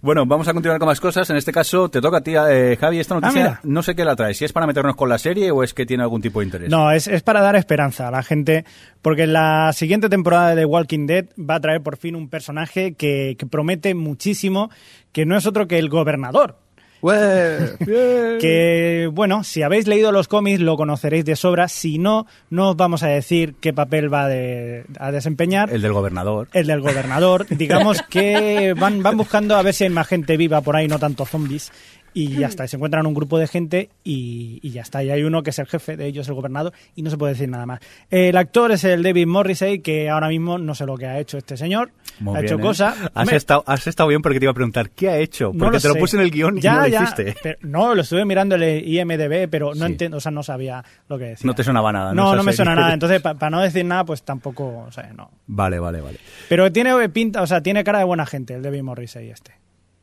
Bueno, 0.00 0.24
vamos 0.24 0.48
a 0.48 0.52
continuar 0.54 0.78
con 0.78 0.86
más 0.88 1.00
cosas. 1.00 1.28
En 1.28 1.36
este 1.36 1.52
caso, 1.52 1.90
te 1.90 2.00
toca 2.00 2.18
a 2.18 2.20
ti, 2.22 2.32
eh, 2.36 2.76
Javi. 2.80 2.98
Esta 3.00 3.16
noticia, 3.16 3.40
Ah, 3.44 3.48
mira. 3.48 3.60
no 3.64 3.82
sé 3.82 3.94
qué 3.94 4.04
la 4.04 4.16
trae. 4.16 4.32
Si 4.32 4.44
es 4.46 4.52
para 4.52 4.66
meternos 4.66 4.96
con 4.96 5.10
la 5.10 5.18
serie 5.18 5.50
o 5.50 5.62
es 5.62 5.74
que 5.74 5.84
tiene 5.84 6.02
algún 6.02 6.22
tipo 6.22 6.40
de 6.40 6.46
interés. 6.46 6.70
No, 6.70 6.90
es, 6.90 7.06
es 7.06 7.22
para 7.22 7.42
dar 7.42 7.54
esperanza 7.54 8.08
a 8.08 8.10
la 8.10 8.22
gente, 8.22 8.64
porque 9.02 9.26
la 9.26 9.72
siguiente 9.74 10.08
temporada 10.08 10.50
de 10.54 10.62
The 10.62 10.64
Walking 10.64 11.06
Dead 11.06 11.26
va 11.38 11.56
a 11.56 11.60
traer 11.60 11.82
por 11.82 11.98
fin 11.98 12.14
un 12.16 12.30
personaje 12.30 12.94
que, 12.94 13.36
que 13.38 13.46
promete 13.46 13.94
muchísimo, 13.94 14.70
que 15.12 15.26
no 15.26 15.36
es 15.36 15.44
otro 15.46 15.68
que 15.68 15.78
el 15.78 15.90
gobernador. 15.90 16.59
Que, 18.40 19.08
bueno, 19.12 19.44
si 19.44 19.62
habéis 19.62 19.86
leído 19.86 20.12
los 20.12 20.28
cómics 20.28 20.60
lo 20.60 20.76
conoceréis 20.76 21.24
de 21.24 21.36
sobra. 21.36 21.68
Si 21.68 21.98
no, 21.98 22.26
no 22.50 22.70
os 22.70 22.76
vamos 22.76 23.02
a 23.02 23.08
decir 23.08 23.54
qué 23.60 23.72
papel 23.72 24.12
va 24.12 24.28
de- 24.28 24.84
a 24.98 25.10
desempeñar. 25.12 25.72
El 25.72 25.82
del 25.82 25.92
gobernador. 25.92 26.48
El 26.52 26.66
del 26.66 26.80
gobernador. 26.80 27.46
Digamos 27.50 28.02
que 28.02 28.74
van, 28.78 29.02
van 29.02 29.16
buscando 29.16 29.56
a 29.56 29.62
ver 29.62 29.74
si 29.74 29.84
hay 29.84 29.90
más 29.90 30.06
gente 30.08 30.36
viva 30.36 30.60
por 30.60 30.76
ahí, 30.76 30.88
no 30.88 30.98
tanto 30.98 31.26
zombies. 31.26 31.72
Y 32.12 32.28
ya 32.36 32.48
está, 32.48 32.64
y 32.64 32.68
se 32.68 32.76
encuentran 32.76 33.06
un 33.06 33.14
grupo 33.14 33.38
de 33.38 33.46
gente 33.46 33.90
y, 34.02 34.58
y 34.62 34.70
ya 34.70 34.82
está. 34.82 35.04
Y 35.04 35.10
hay 35.10 35.22
uno 35.22 35.42
que 35.42 35.50
es 35.50 35.58
el 35.60 35.66
jefe 35.66 35.96
de 35.96 36.06
ellos, 36.06 36.26
el 36.28 36.34
gobernador, 36.34 36.72
y 36.96 37.02
no 37.02 37.10
se 37.10 37.16
puede 37.16 37.34
decir 37.34 37.48
nada 37.48 37.66
más. 37.66 37.80
El 38.10 38.36
actor 38.36 38.72
es 38.72 38.82
el 38.84 39.02
David 39.02 39.26
Morrissey, 39.26 39.78
que 39.80 40.10
ahora 40.10 40.28
mismo 40.28 40.58
no 40.58 40.74
sé 40.74 40.86
lo 40.86 40.96
que 40.96 41.06
ha 41.06 41.18
hecho 41.20 41.38
este 41.38 41.56
señor. 41.56 41.92
Muy 42.18 42.36
ha 42.36 42.40
bien, 42.40 42.52
hecho 42.52 42.58
¿eh? 42.60 42.62
cosas. 42.62 42.96
Has, 43.14 43.32
estado, 43.32 43.62
has 43.66 43.86
estado 43.86 44.08
bien 44.08 44.22
porque 44.22 44.38
te 44.40 44.44
iba 44.46 44.50
a 44.50 44.54
preguntar, 44.54 44.90
¿qué 44.90 45.08
ha 45.08 45.18
hecho? 45.18 45.52
no 45.54 45.58
Porque 45.66 45.78
te 45.78 45.88
lo 45.88 45.94
sé. 45.94 46.00
puse 46.00 46.16
en 46.16 46.22
el 46.22 46.30
guion 46.30 46.58
y 46.58 46.60
Ya, 46.60 46.74
no 46.74 46.80
lo 46.82 46.88
ya, 46.88 47.02
hiciste. 47.04 47.36
pero- 47.42 47.58
no, 47.62 47.94
lo 47.94 48.02
estuve 48.02 48.24
mirando 48.24 48.56
en 48.56 48.62
el 48.62 48.88
IMDB, 48.88 49.48
pero 49.48 49.74
no 49.74 49.86
Sí. 49.86 49.92
entiendo, 49.92 50.16
o 50.16 50.20
sea, 50.20 50.32
no 50.32 50.42
sabía 50.42 50.84
lo 51.08 51.16
que 51.18 51.24
decía. 51.26 51.46
No 51.46 51.54
te 51.54 51.62
sonaba 51.64 51.92
nada, 51.92 52.12
¿no? 52.12 52.24
No, 52.24 52.36
no 52.36 52.42
me 52.42 52.52
suena 52.52 52.74
nada. 52.74 52.92
Entonces, 52.94 53.20
para 53.22 53.50
no 53.50 53.60
decir 53.60 53.84
nada, 53.84 54.04
pues 54.04 54.22
tampoco, 54.22 54.84
o 54.86 54.92
sea, 54.92 55.12
no. 55.16 55.30
Vale, 55.46 55.78
vale, 55.78 56.00
vale. 56.00 56.18
Pero 56.48 56.70
tiene 56.72 57.08
pinta, 57.08 57.40
o 57.42 57.46
sea, 57.46 57.62
tiene 57.62 57.84
cara 57.84 57.98
de 58.00 58.04
buena 58.04 58.26
gente 58.26 58.54
el 58.54 58.62
David 58.62 58.82
Morrissey 58.82 59.30
este. 59.30 59.52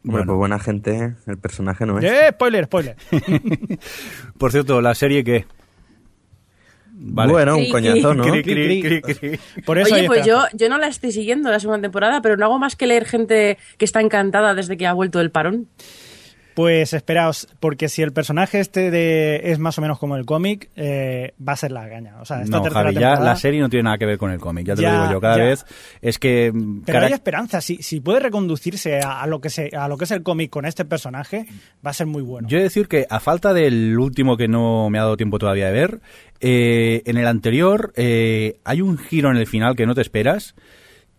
Bueno, 0.04 0.20
Bueno. 0.20 0.26
pues 0.26 0.38
buena 0.38 0.60
gente, 0.60 1.16
el 1.26 1.38
personaje 1.38 1.86
no 1.86 2.00
es. 2.00 2.06
¡Eh! 2.06 2.28
Spoiler, 2.32 2.66
spoiler. 2.66 2.96
Por 4.38 4.52
cierto, 4.52 4.82
la 4.82 4.96
serie 4.96 5.24
que... 5.24 5.46
Vale. 7.00 7.32
Bueno, 7.32 7.58
un 7.58 7.64
Cri, 7.64 7.72
coñazo, 7.72 8.14
¿no? 8.16 8.24
Cri, 8.24 8.42
Cri, 8.44 8.54
cri, 8.54 8.82
cri. 8.82 9.02
cri, 9.02 9.16
cri. 9.16 9.40
Por 9.64 9.78
eso 9.78 9.94
Oye, 9.94 10.08
pues 10.08 10.26
yo, 10.26 10.46
yo 10.54 10.68
no 10.68 10.80
la 10.80 10.88
estoy 10.88 11.12
siguiendo 11.12 11.52
la 11.52 11.60
segunda 11.60 11.82
temporada, 11.82 12.22
pero 12.22 12.38
no 12.38 12.46
hago 12.46 12.58
más 12.58 12.76
que 12.76 12.88
leer 12.88 13.06
gente 13.06 13.60
que 13.78 13.86
está 13.86 14.02
encantada 14.02 14.56
desde 14.56 14.78
que 14.78 14.88
ha 14.88 14.94
vuelto 14.94 15.20
el 15.20 15.30
parón. 15.30 15.68
Pues 16.58 16.92
esperaos, 16.94 17.48
porque 17.60 17.88
si 17.88 18.02
el 18.02 18.14
personaje 18.14 18.60
este 18.60 18.90
de 18.90 19.42
es 19.44 19.60
más 19.60 19.78
o 19.78 19.82
menos 19.84 20.00
como 20.00 20.16
el 20.16 20.26
cómic, 20.26 20.72
eh, 20.76 21.36
va 21.48 21.54
a 21.54 21.56
ser 21.56 21.72
la 21.72 21.88
gaña. 21.88 22.16
O 22.20 22.26
sea, 22.26 22.42
esta 22.42 22.58
No, 22.58 22.64
tercera 22.64 22.86
Javi, 22.86 22.96
ya 22.96 23.20
la 23.20 23.36
serie 23.36 23.62
no 23.62 23.70
tiene 23.70 23.84
nada 23.84 24.00
que 24.00 24.08
ver 24.08 24.18
con 24.18 24.32
el 24.32 24.40
cómic, 24.40 24.66
ya 24.66 24.76
te 24.76 24.82
Ya, 24.82 24.94
lo 24.94 25.02
digo 25.02 25.12
yo. 25.12 25.22
Cada 25.22 25.38
ya. 25.38 25.44
vez 25.44 25.66
es 26.02 26.18
que... 26.18 26.52
Pero 26.84 27.06
hay 27.06 27.14
esperanza. 27.14 27.62
Si, 27.62 27.84
si 27.84 28.00
puede 28.00 28.22
reconducirse 28.22 29.00
a, 29.02 29.22
a 29.22 29.28
lo 29.28 29.40
que 29.40 29.52
se, 29.52 29.70
a 29.78 29.88
lo 29.88 29.98
que 29.98 30.06
es 30.06 30.12
el 30.12 30.24
cómic 30.24 30.50
con 30.50 30.66
este 30.66 30.84
personaje, 30.84 31.46
va 31.86 31.92
a 31.92 31.94
ser 31.94 32.08
muy 32.08 32.24
bueno. 32.24 32.48
Yo 32.48 32.58
he 32.58 32.62
de 32.62 32.64
decir 32.64 32.88
que 32.88 33.06
a 33.08 33.20
falta 33.20 33.54
del 33.54 33.96
último 34.00 34.36
que 34.36 34.48
no 34.48 34.90
me 34.90 34.98
ha 34.98 35.04
dado 35.04 35.16
tiempo 35.16 35.38
todavía 35.38 35.68
de 35.68 35.74
ver, 35.74 36.00
eh, 36.40 37.04
en 37.06 37.18
el 37.18 37.28
anterior 37.28 37.94
eh, 37.96 38.58
hay 38.64 38.82
un 38.82 38.98
giro 38.98 39.30
en 39.30 39.38
el 39.38 39.46
final 39.46 39.76
que 39.76 39.86
no 39.86 39.94
te 39.94 40.02
esperas 40.02 40.56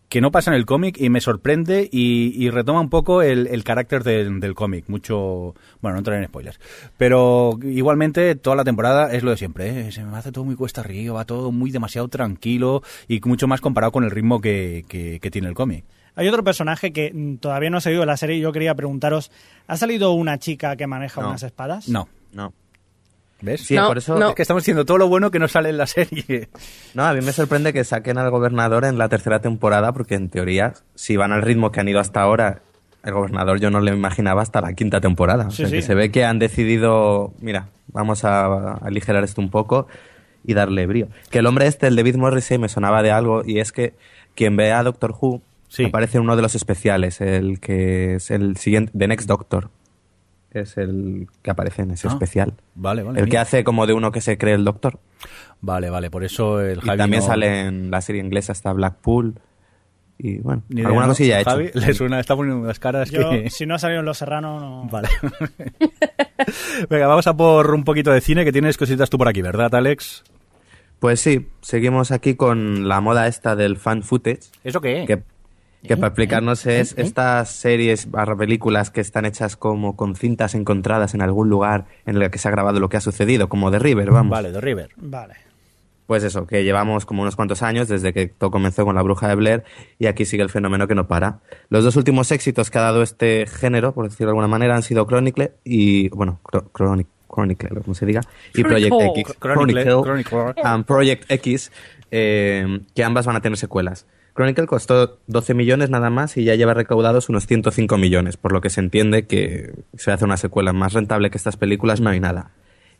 que 0.09 0.21
no 0.23 0.31
pasa 0.31 0.51
en 0.51 0.57
el 0.57 0.65
cómic 0.65 0.97
y 0.99 1.11
me 1.11 1.21
sorprende 1.21 1.89
y, 1.93 2.33
y 2.43 2.49
retoma 2.51 2.81
un 2.81 2.89
poco 2.89 3.21
el, 3.23 3.47
el 3.47 3.63
carácter 3.63 4.05
del, 4.05 4.41
del 4.41 4.55
cómic. 4.55 4.85
Mucho, 4.89 5.55
bueno, 5.83 5.95
no 5.95 5.99
entraré 5.99 6.21
en 6.23 6.29
spoilers. 6.29 6.59
Pero 6.97 7.59
igualmente 7.63 8.35
toda 8.35 8.57
la 8.57 8.65
temporada 8.65 9.13
es 9.13 9.23
lo 9.23 9.31
de 9.33 9.37
siempre. 9.37 9.89
¿eh? 9.89 9.93
Se 9.93 10.03
me 10.05 10.17
hace 10.17 10.33
todo 10.33 10.45
muy 10.45 10.55
cuesta 10.57 10.81
arriba, 10.81 11.15
va 11.15 11.25
todo 11.25 11.53
muy 11.53 11.71
demasiado 11.71 12.09
tranquilo 12.09 12.83
y 13.07 13.21
mucho 13.25 13.47
más 13.47 13.61
comparado 13.61 13.93
con 13.93 14.05
el 14.05 14.11
ritmo 14.11 14.41
que, 14.41 14.85
que, 14.89 15.21
que 15.21 15.31
tiene 15.31 15.49
el 15.49 15.55
cómic. 15.55 15.85
Hay 16.15 16.27
otro 16.27 16.43
personaje 16.43 16.93
que 16.93 17.37
todavía 17.41 17.71
no 17.71 17.77
ha 17.77 17.81
salido 17.81 18.01
de 18.01 18.07
la 18.07 18.17
serie 18.17 18.37
y 18.37 18.41
yo 18.41 18.51
quería 18.51 18.75
preguntaros, 18.75 19.31
¿ha 19.69 19.77
salido 19.77 20.13
una 20.13 20.39
chica 20.39 20.75
que 20.77 20.87
maneja 20.87 21.21
No. 21.21 21.29
unas 21.29 21.43
espadas? 21.45 21.89
No. 21.89 22.09
No. 22.33 22.53
¿Ves? 23.41 23.61
Sí, 23.67 23.77
No, 23.77 23.87
por 23.89 23.99
eso. 23.99 24.19
no. 24.19 24.31
Es 24.31 24.35
que 24.35 24.43
estamos 24.43 24.63
diciendo 24.63 24.85
todo 24.85 24.99
lo 24.99 25.09
bueno 25.09 25.31
que 25.31 25.39
no 25.39 25.47
sale 25.49 25.69
en 25.71 25.79
la 25.79 25.87
serie. 25.87 26.49
No, 26.95 27.05
a 27.05 27.13
mí 27.15 27.21
me 27.21 27.33
sorprende 27.33 27.73
que 27.73 27.85
saquen 27.85 28.19
al 28.19 28.31
gobernador 28.31 28.85
en 28.85 28.99
la 28.99 29.09
tercera 29.09 29.41
temporada, 29.41 29.93
porque 29.93 30.15
en 30.17 30.29
teoría, 30.29 30.75
si 30.95 31.17
van 31.17 31.33
al 31.33 31.43
ritmo 31.43 31.71
que 31.71 31.81
han 31.81 31.89
ido 31.89 32.01
hasta 32.01 32.21
ahora, 32.21 32.63
el 33.05 33.13
gobernador 33.15 33.61
yo 33.61 33.71
no 33.71 33.81
le 33.81 33.93
imaginaba 33.95 34.43
hasta 34.43 34.61
la 34.61 34.73
quinta 34.73 35.01
temporada. 35.01 35.47
O 35.47 35.51
Sí, 35.51 35.59
sea, 35.59 35.67
sí. 35.69 35.77
que 35.77 35.83
se 35.83 35.95
ve 35.95 36.11
que 36.11 36.25
han 36.25 36.39
decidido, 36.41 37.33
mira, 37.41 37.69
vamos 37.93 38.25
a, 38.25 38.47
a 38.47 38.75
aligerar 38.79 39.23
esto 39.23 39.41
un 39.41 39.51
poco 39.51 39.87
y 40.45 40.55
darle 40.55 40.87
brío. 40.87 41.07
Que 41.31 41.39
el 41.39 41.47
hombre 41.47 41.67
este, 41.69 41.87
el 41.87 41.95
David 41.97 42.17
Morrissey, 42.17 42.59
me 42.59 42.69
sonaba 42.69 43.03
de 43.03 43.13
algo, 43.13 43.43
y 43.47 43.61
es 43.61 43.71
que 43.71 43.95
quien 44.35 44.57
ve 44.57 44.73
a 44.73 44.83
Doctor 44.83 45.15
Who 45.21 45.43
Sí. 45.71 45.85
aparece 45.85 46.17
en 46.17 46.23
uno 46.25 46.35
de 46.35 46.41
los 46.41 46.55
especiales, 46.55 47.21
el 47.21 47.61
que 47.61 48.15
es 48.15 48.31
el 48.31 48.57
siguiente, 48.57 48.91
The 48.97 49.07
Next 49.07 49.29
Doctor. 49.29 49.69
Es 50.61 50.77
el 50.79 51.29
que 51.43 51.51
aparece 51.51 51.83
en 51.83 51.91
ese 51.93 52.09
Ah, 52.09 52.13
especial. 52.13 52.55
Vale, 52.75 53.03
vale. 53.03 53.21
el 53.21 53.29
que 53.29 53.39
hace 53.39 53.65
como 53.65 53.87
de 53.87 53.93
uno 53.95 54.11
que 54.13 54.21
se 54.21 54.39
cree 54.39 54.55
el 54.55 54.65
doctor. 54.65 54.99
Vale, 55.61 55.91
vale, 55.91 56.11
por 56.11 56.25
eso 56.25 56.61
el 56.61 56.79
Y 56.79 56.81
Javi 56.83 56.99
también 56.99 57.21
no- 57.23 57.27
sale 57.27 57.61
en 57.67 57.91
la 57.91 58.01
serie 58.01 58.23
inglesa 58.23 58.53
está 58.53 58.73
Blackpool. 58.73 59.35
Y 60.21 60.39
bueno, 60.39 60.63
Ni 60.69 60.77
idea, 60.81 60.89
alguna 60.89 61.07
¿no? 61.07 61.13
cosilla 61.13 61.37
ha 61.37 61.41
hecho. 61.43 61.51
Javi 61.51 61.71
le 61.75 61.95
suena, 61.95 62.19
está 62.19 62.35
poniendo 62.35 62.61
unas 62.63 62.81
caras 62.81 63.09
Yo, 63.11 63.31
que... 63.31 63.51
si 63.51 63.67
no 63.67 63.77
ha 63.77 63.79
salido 63.79 64.01
en 64.01 64.07
Los 64.07 64.19
Serrano, 64.19 64.59
no. 64.59 64.89
Vale. 64.91 65.09
Venga, 66.91 67.07
vamos 67.07 67.27
a 67.27 67.37
por 67.37 67.73
un 67.75 67.85
poquito 67.85 68.11
de 68.13 68.21
cine, 68.21 68.45
que 68.45 68.53
tienes 68.53 68.77
cositas 68.77 69.11
tú 69.11 69.19
por 69.19 69.29
aquí, 69.29 69.43
¿verdad, 69.43 69.75
Alex? 69.75 70.25
Pues 70.99 71.21
sí, 71.21 71.47
seguimos 71.61 72.11
aquí 72.11 72.35
con 72.35 72.89
la 72.89 73.01
moda 73.01 73.27
esta 73.29 73.55
del 73.55 73.77
fan 73.77 74.03
footage. 74.03 74.41
¿Eso 74.65 74.81
qué? 74.81 75.05
Que, 75.07 75.23
que 75.87 75.97
para 75.97 76.09
explicarnos 76.09 76.67
es 76.67 76.95
estas 76.99 77.51
series 77.51 78.11
barra 78.11 78.37
películas 78.37 78.91
que 78.91 79.01
están 79.01 79.25
hechas 79.25 79.57
como 79.57 79.97
con 79.97 80.17
cintas 80.17 80.55
encontradas 80.55 81.15
en 81.15 81.23
algún 81.23 81.49
lugar 81.49 81.85
en 82.07 82.21
el 82.21 82.31
que 82.31 82.39
se 82.39 82.49
ha 82.49 82.51
grabado 82.51 82.81
lo 82.81 82.89
que 82.89 82.97
ha 82.97 83.01
sucedido, 83.01 83.49
como 83.49 83.71
de 83.71 83.79
River, 83.79 84.11
vamos. 84.11 84.31
Vale, 84.31 84.51
de 84.53 84.61
River. 84.61 84.91
Vale. 84.97 85.35
Pues 86.07 86.25
eso, 86.25 86.47
que 86.47 86.65
llevamos 86.65 87.05
como 87.05 87.21
unos 87.21 87.37
cuantos 87.37 87.63
años 87.63 87.87
desde 87.87 88.15
que 88.15 88.29
todo 88.29 88.51
comenzó 88.51 88.85
con 88.87 88.95
la 88.95 89.03
bruja 89.03 89.29
de 89.29 89.35
Blair 89.35 89.65
y 89.99 90.07
aquí 90.07 90.25
sigue 90.25 90.43
el 90.43 90.49
fenómeno 90.49 90.89
que 90.89 90.95
no 90.95 91.07
para. 91.07 91.41
Los 91.69 91.85
dos 91.85 91.97
últimos 91.97 92.33
éxitos 92.33 92.71
que 92.71 92.79
ha 92.79 92.83
dado 92.83 93.03
este 93.03 93.47
género, 93.47 93.93
por 93.93 94.07
decirlo 94.09 94.29
de 94.29 94.31
alguna 94.31 94.49
manera, 94.49 94.75
han 94.75 94.83
sido 94.83 95.07
Chronicle 95.07 95.53
y, 95.65 96.09
bueno, 96.09 96.41
Chro- 96.45 96.65
Chronic- 96.73 97.07
Chronicle, 97.31 97.69
como 97.83 97.95
se 97.95 98.07
diga, 98.07 98.23
y 98.55 98.65
Project 98.65 98.89
Chronicle. 98.89 99.21
X. 99.21 99.37
Chronicle, 99.39 99.85
Chronicle 99.85 100.23
Chronicle. 100.33 100.63
and 100.65 100.85
Project 100.87 101.31
X, 101.31 101.71
eh, 102.11 102.81
que 102.95 103.05
ambas 103.05 103.27
van 103.27 103.37
a 103.37 103.41
tener 103.43 103.59
secuelas. 103.59 104.07
Chronicle 104.39 104.67
costó 104.67 105.19
12 105.27 105.53
millones 105.55 105.91
nada 105.91 106.11
más 106.11 106.37
y 106.37 106.45
ya 106.45 106.55
lleva 106.55 106.73
recaudados 106.73 107.29
unos 107.29 107.49
105 107.49 107.99
millones, 107.99 108.37
por 108.37 108.53
lo 108.53 108.61
que 108.61 108.71
se 108.71 108.79
entiende 108.79 109.27
que 109.27 109.73
se 109.97 110.13
hace 110.13 110.25
una 110.25 110.37
secuela 110.37 110.73
más 110.73 110.93
rentable 110.93 111.29
que 111.31 111.37
estas 111.37 111.57
películas, 111.57 112.01
no 112.01 112.11
hay 112.11 112.21
nada. 112.21 112.53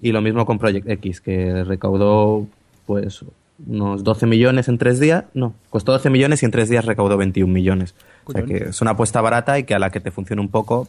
Y 0.03 0.11
lo 0.11 0.21
mismo 0.21 0.47
con 0.47 0.59
Project 0.59 0.89
X, 0.89 1.21
que 1.21 1.63
recaudó 1.63 2.49
pues 2.87 3.25
unos 3.69 4.03
12 4.03 4.27
millones 4.27 4.67
en 4.67 4.79
tres 4.79 4.99
días. 4.99 5.27
No, 5.33 5.55
costó 5.71 5.93
12 5.93 6.11
millones 6.11 6.43
y 6.43 6.47
en 6.47 6.51
tres 6.51 6.69
días 6.69 6.85
recaudó 6.85 7.17
21 7.17 7.53
millones. 7.53 7.95
O 8.25 8.33
sea 8.33 8.43
que 8.43 8.57
es 8.71 8.81
una 8.81 8.91
apuesta 8.93 9.21
barata 9.21 9.61
y 9.61 9.63
que 9.63 9.77
a 9.77 9.79
la 9.79 9.91
que 9.91 10.01
te 10.01 10.11
funcione 10.11 10.43
un 10.43 10.49
poco, 10.49 10.89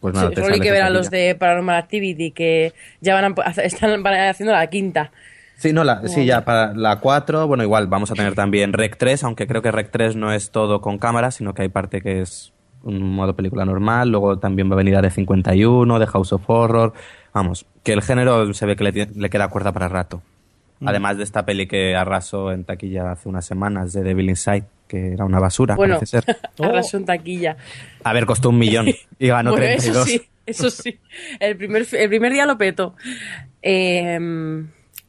pues 0.00 0.12
nada, 0.12 0.28
Sí, 0.28 0.34
te 0.34 0.42
solo 0.42 0.52
hay 0.52 0.60
que 0.60 0.70
ver 0.70 0.82
a 0.82 0.90
los 0.90 1.08
de 1.08 1.34
Paranormal 1.34 1.76
Activity 1.76 2.30
que 2.32 2.74
ya 3.00 3.14
van 3.14 3.34
a, 3.38 3.50
están 3.62 4.06
haciendo 4.06 4.52
la 4.52 4.66
quinta. 4.66 5.12
Sí, 5.62 5.72
no, 5.72 5.84
la, 5.84 6.08
sí, 6.08 6.24
ya 6.24 6.44
para 6.44 6.74
la 6.74 6.98
4, 6.98 7.46
bueno, 7.46 7.62
igual 7.62 7.86
vamos 7.86 8.10
a 8.10 8.14
tener 8.14 8.34
también 8.34 8.72
Rec 8.72 8.96
3, 8.96 9.22
aunque 9.22 9.46
creo 9.46 9.62
que 9.62 9.70
Rec 9.70 9.92
3 9.92 10.16
no 10.16 10.32
es 10.32 10.50
todo 10.50 10.80
con 10.80 10.98
cámara, 10.98 11.30
sino 11.30 11.54
que 11.54 11.62
hay 11.62 11.68
parte 11.68 12.00
que 12.00 12.20
es 12.20 12.52
un 12.82 13.00
modo 13.14 13.36
película 13.36 13.64
normal, 13.64 14.08
luego 14.08 14.40
también 14.40 14.68
va 14.68 14.74
a 14.74 14.78
venir 14.78 15.00
de 15.00 15.08
51, 15.08 16.00
de 16.00 16.06
House 16.08 16.32
of 16.32 16.42
Horror, 16.50 16.94
vamos, 17.32 17.64
que 17.84 17.92
el 17.92 18.02
género 18.02 18.52
se 18.54 18.66
ve 18.66 18.74
que 18.74 19.08
le, 19.14 19.30
queda 19.30 19.46
cuerda 19.46 19.70
para 19.70 19.86
rato. 19.86 20.20
Además 20.84 21.16
de 21.16 21.22
esta 21.22 21.46
peli 21.46 21.68
que 21.68 21.94
arrasó 21.94 22.50
en 22.50 22.64
taquilla 22.64 23.12
hace 23.12 23.28
unas 23.28 23.46
semanas, 23.46 23.92
de 23.92 24.02
Devil 24.02 24.30
Inside, 24.30 24.64
que 24.88 25.12
era 25.12 25.24
una 25.24 25.38
basura, 25.38 25.76
Bueno, 25.76 25.94
parece 25.94 26.22
ser. 26.22 26.36
arrasó 26.58 26.96
en 26.96 27.04
taquilla. 27.04 27.56
A 28.02 28.12
ver, 28.12 28.26
costó 28.26 28.48
un 28.48 28.58
millón 28.58 28.86
y 29.16 29.28
ganó 29.28 29.52
Bueno, 29.52 29.64
eso 29.64 29.92
32. 29.92 30.08
sí, 30.08 30.22
eso 30.44 30.70
sí. 30.70 30.98
El 31.38 31.56
primer, 31.56 31.86
el 31.92 32.08
primer 32.08 32.32
día 32.32 32.46
lo 32.46 32.58
peto. 32.58 32.96
Eh, 33.62 34.18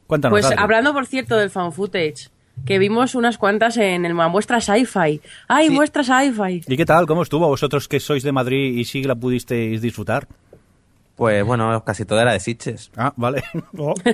Cuéntanos, 0.06 0.34
pues 0.34 0.44
Adri. 0.46 0.56
hablando, 0.58 0.92
por 0.92 1.06
cierto, 1.06 1.36
del 1.36 1.50
fan 1.50 1.72
footage, 1.72 2.28
que 2.66 2.78
vimos 2.78 3.14
unas 3.14 3.38
cuantas 3.38 3.76
en 3.76 4.04
el, 4.04 4.14
muestra 4.14 4.60
sci-fi. 4.60 5.20
¡Ay, 5.48 5.68
Sí. 5.68 5.74
muestra 5.74 6.02
sci-fi! 6.04 6.62
¿Y 6.66 6.76
qué 6.76 6.84
tal? 6.84 7.06
¿Cómo 7.06 7.22
estuvo? 7.22 7.48
Vosotros 7.48 7.88
que 7.88 8.00
sois 8.00 8.22
de 8.22 8.32
Madrid 8.32 8.76
y 8.76 8.84
sí 8.84 9.02
la 9.02 9.14
pudisteis 9.14 9.80
disfrutar. 9.82 10.26
Pues 11.16 11.44
bueno, 11.44 11.82
casi 11.84 12.04
todo 12.04 12.20
era 12.20 12.32
de 12.32 12.40
Sitges. 12.40 12.90
Ah, 12.96 13.12
vale. 13.16 13.42
Oh, 13.78 13.94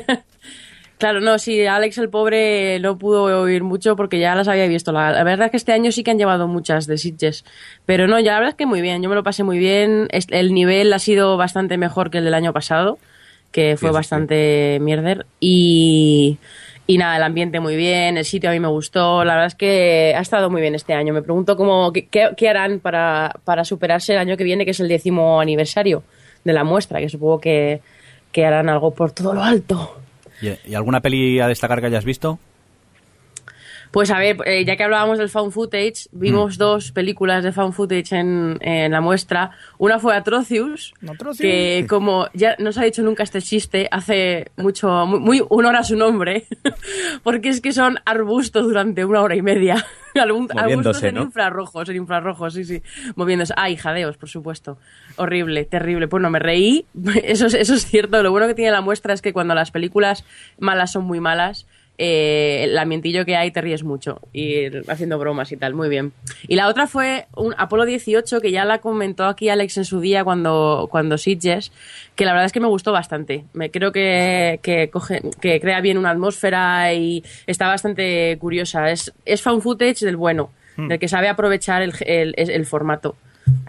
Claro, 0.98 1.20
no, 1.22 1.38
sí, 1.38 1.64
Alex 1.64 1.96
el 1.96 2.10
pobre 2.10 2.78
no 2.80 2.98
pudo 2.98 3.22
oír 3.40 3.64
mucho 3.64 3.96
porque 3.96 4.18
ya 4.18 4.34
las 4.34 4.48
había 4.48 4.66
visto. 4.68 4.92
La, 4.92 5.12
la 5.12 5.24
verdad 5.24 5.46
es 5.46 5.50
que 5.52 5.56
este 5.56 5.72
año 5.72 5.90
sí 5.92 6.02
que 6.04 6.10
han 6.10 6.18
llevado 6.18 6.46
muchas 6.46 6.86
de 6.86 6.98
Sitges. 6.98 7.46
Pero 7.86 8.06
no, 8.06 8.20
ya 8.20 8.32
la 8.32 8.38
verdad 8.40 8.50
es 8.50 8.56
que 8.56 8.66
muy 8.66 8.82
bien, 8.82 9.02
yo 9.02 9.08
me 9.08 9.14
lo 9.14 9.22
pasé 9.22 9.42
muy 9.42 9.58
bien. 9.58 10.08
El 10.10 10.52
nivel 10.52 10.92
ha 10.92 10.98
sido 10.98 11.38
bastante 11.38 11.78
mejor 11.78 12.10
que 12.10 12.18
el 12.18 12.24
del 12.24 12.34
año 12.34 12.52
pasado, 12.52 12.98
que 13.52 13.76
fue 13.76 13.88
Sí, 13.88 13.92
sí, 13.92 13.94
bastante 13.94 14.78
mierder. 14.80 15.26
Y, 15.40 16.38
y 16.86 16.98
nada, 16.98 17.16
el 17.16 17.22
ambiente 17.22 17.60
muy 17.60 17.76
bien, 17.76 18.16
el 18.16 18.24
sitio 18.24 18.50
a 18.50 18.52
mí 18.52 18.60
me 18.60 18.68
gustó. 18.68 19.24
La 19.24 19.34
verdad 19.34 19.46
es 19.48 19.54
que 19.54 20.14
ha 20.16 20.20
estado 20.20 20.50
muy 20.50 20.60
bien 20.60 20.74
este 20.74 20.92
año. 20.94 21.12
Me 21.12 21.22
pregunto 21.22 21.56
cómo, 21.56 21.92
qué, 21.92 22.06
qué- 22.06 22.30
qué 22.36 22.48
harán 22.48 22.80
para, 22.80 23.34
para 23.44 23.64
superarse 23.64 24.12
el 24.12 24.18
año 24.18 24.36
que 24.36 24.44
viene, 24.44 24.64
que 24.64 24.70
es 24.72 24.80
el 24.80 24.88
décimo 24.88 25.40
aniversario 25.40 26.02
de 26.44 26.52
la 26.52 26.64
muestra, 26.64 27.00
que 27.00 27.08
supongo 27.08 27.40
que, 27.40 27.80
que 28.32 28.44
harán 28.46 28.68
algo 28.68 28.92
por 28.92 29.12
todo 29.12 29.34
lo 29.34 29.42
alto. 29.42 29.96
¿Y, 30.40 30.70
y 30.70 30.74
alguna 30.74 31.00
peli 31.00 31.38
a 31.40 31.48
destacar 31.48 31.80
que 31.80 31.86
hayas 31.88 32.04
visto? 32.04 32.38
Pues 33.90 34.10
a 34.12 34.18
ver, 34.18 34.36
eh, 34.46 34.64
ya 34.64 34.76
que 34.76 34.84
hablábamos 34.84 35.18
del 35.18 35.28
found 35.28 35.52
footage, 35.52 36.08
vimos 36.12 36.56
Mm. 36.56 36.58
dos 36.60 36.92
películas 36.92 37.42
de 37.42 37.50
found 37.50 37.72
footage 37.74 38.12
en, 38.12 38.56
en 38.60 38.92
la 38.92 39.00
muestra. 39.00 39.50
Una 39.78 39.98
fue 39.98 40.14
Atrocious, 40.14 40.94
Atrocious. 41.02 41.38
que 41.40 41.86
como 41.88 42.28
ya 42.32 42.54
no 42.60 42.70
se 42.70 42.80
ha 42.80 42.84
dicho 42.84 43.02
nunca 43.02 43.24
este 43.24 43.42
chiste, 43.42 43.88
hace 43.90 44.52
mucho, 44.56 45.06
muy, 45.06 45.18
muy 45.18 45.42
honor 45.48 45.74
a 45.74 45.82
su 45.82 45.96
nombre, 45.96 46.46
porque 47.24 47.48
es 47.48 47.60
que 47.60 47.72
son 47.72 47.98
arbustos 48.04 48.64
durante 48.64 49.04
una 49.04 49.22
hora 49.22 49.34
y 49.34 49.42
media. 49.42 49.84
Arbustos 50.14 51.02
en 51.04 51.14
¿no? 51.14 51.22
infrarrojos, 51.22 51.88
en 51.88 51.96
infrarrojos, 51.96 52.54
sí, 52.54 52.64
sí, 52.64 52.82
moviéndose. 53.14 53.54
Ah, 53.56 53.70
y 53.70 53.76
jadeos, 53.76 54.16
por 54.16 54.28
supuesto. 54.28 54.78
Horrible, 55.16 55.64
terrible. 55.64 56.06
Bueno, 56.06 56.30
me 56.30 56.38
reí, 56.40 56.86
eso 57.24 57.46
es, 57.46 57.54
eso 57.54 57.74
es 57.74 57.86
cierto. 57.86 58.22
Lo 58.22 58.30
bueno 58.32 58.46
que 58.46 58.54
tiene 58.54 58.70
la 58.72 58.80
muestra 58.80 59.14
es 59.14 59.22
que 59.22 59.32
cuando 59.32 59.54
las 59.54 59.70
películas 59.70 60.24
malas 60.58 60.92
son 60.92 61.04
muy 61.04 61.20
malas, 61.20 61.66
eh, 62.02 62.64
el 62.64 62.78
ambientillo 62.78 63.26
que 63.26 63.36
hay 63.36 63.50
te 63.50 63.60
ríes 63.60 63.84
mucho 63.84 64.22
y 64.32 64.74
haciendo 64.88 65.18
bromas 65.18 65.52
y 65.52 65.58
tal, 65.58 65.74
muy 65.74 65.90
bien. 65.90 66.14
Y 66.48 66.56
la 66.56 66.68
otra 66.68 66.86
fue 66.86 67.26
un 67.36 67.54
Apolo 67.58 67.84
18 67.84 68.40
que 68.40 68.50
ya 68.50 68.64
la 68.64 68.78
comentó 68.78 69.26
aquí 69.26 69.50
Alex 69.50 69.76
en 69.76 69.84
su 69.84 70.00
día 70.00 70.24
cuando, 70.24 70.88
cuando 70.90 71.18
Sitges, 71.18 71.72
que 72.16 72.24
la 72.24 72.32
verdad 72.32 72.46
es 72.46 72.52
que 72.52 72.60
me 72.60 72.68
gustó 72.68 72.90
bastante. 72.90 73.44
Me 73.52 73.70
creo 73.70 73.92
que, 73.92 74.60
que, 74.62 74.88
coge, 74.88 75.20
que 75.42 75.60
crea 75.60 75.82
bien 75.82 75.98
una 75.98 76.08
atmósfera 76.08 76.94
y 76.94 77.22
está 77.46 77.66
bastante 77.66 78.38
curiosa. 78.40 78.90
Es, 78.90 79.12
es 79.26 79.42
found 79.42 79.60
footage 79.60 80.00
del 80.00 80.16
bueno, 80.16 80.50
del 80.78 80.98
que 80.98 81.06
sabe 81.06 81.28
aprovechar 81.28 81.82
el, 81.82 81.92
el, 82.06 82.34
el 82.34 82.64
formato. 82.64 83.14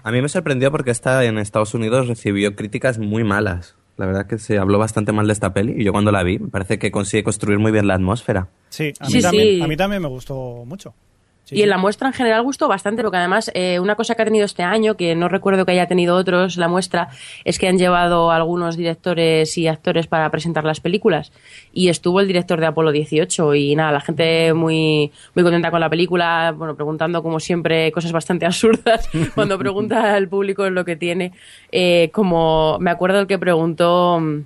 A 0.04 0.12
mí 0.14 0.22
me 0.22 0.30
sorprendió 0.30 0.72
porque 0.72 0.92
esta 0.92 1.26
en 1.26 1.38
Estados 1.38 1.74
Unidos 1.74 2.08
recibió 2.08 2.56
críticas 2.56 2.98
muy 2.98 3.26
malas. 3.26 3.76
La 4.02 4.08
verdad 4.08 4.26
que 4.26 4.40
se 4.40 4.58
habló 4.58 4.80
bastante 4.80 5.12
mal 5.12 5.28
de 5.28 5.34
esta 5.34 5.54
peli 5.54 5.76
y 5.78 5.84
yo 5.84 5.92
cuando 5.92 6.12
la 6.12 6.24
vi 6.24 6.40
me 6.40 6.48
parece 6.48 6.80
que 6.80 6.90
consigue 6.90 7.24
construir 7.24 7.60
muy 7.60 7.72
bien 7.72 7.86
la 7.86 7.94
atmósfera. 7.94 8.48
sí, 8.70 8.94
a 9.00 9.06
mí, 9.06 9.12
Sí, 9.12 9.22
también, 9.22 9.48
sí. 9.58 9.62
a 9.62 9.68
mí 9.68 9.78
también 9.78 10.02
me 10.02 10.08
gustó 10.08 10.64
mucho. 10.66 10.96
Sí, 11.44 11.56
y 11.58 11.64
en 11.64 11.70
la 11.70 11.78
muestra 11.78 12.08
en 12.08 12.14
general 12.14 12.44
gustó 12.44 12.68
bastante, 12.68 13.02
porque 13.02 13.18
además 13.18 13.50
eh, 13.56 13.80
una 13.80 13.96
cosa 13.96 14.16
que 14.16 14.22
ha 14.22 14.26
tenido 14.26 14.46
este 14.46 14.64
año, 14.64 14.96
que 14.96 15.16
no 15.16 15.28
recuerdo 15.28 15.66
que 15.66 15.72
haya 15.74 15.88
tenido 15.88 16.16
otros 16.16 16.56
la 16.56 16.68
muestra, 16.68 17.10
es 17.44 17.58
que 17.60 17.68
han 17.68 17.78
llevado 17.78 18.32
a 18.32 18.36
algunos 18.36 18.78
directores 18.78 19.58
y 19.58 19.68
actores 19.68 20.08
para 20.08 20.30
presentar 20.30 20.64
las 20.64 20.80
películas. 20.80 21.32
Y 21.74 21.90
estuvo 21.90 22.20
el 22.22 22.28
director 22.28 22.60
de 22.60 22.68
Apolo 22.68 22.92
18 22.92 23.56
y 23.56 23.76
nada, 23.76 23.92
la 23.92 24.02
gente 24.02 24.54
muy, 24.54 25.12
muy 25.36 25.44
contenta 25.44 25.72
con 25.72 25.80
la 25.82 25.90
película, 25.90 26.54
bueno, 26.56 26.76
preguntando 26.76 27.22
como 27.24 27.40
siempre 27.40 27.92
cosas 27.92 28.12
bastante 28.12 28.46
absurdas 28.48 29.10
cuando 29.36 29.58
pregunta 29.58 30.14
al 30.14 30.28
público 30.30 30.70
lo 30.70 30.86
que 30.86 30.96
tiene. 30.96 31.34
Eh, 31.72 32.12
como 32.14 32.78
me 32.80 32.92
acuerdo 32.92 33.20
el 33.20 33.28
que 33.28 33.40
preguntó... 33.40 34.20
mm, 34.22 34.40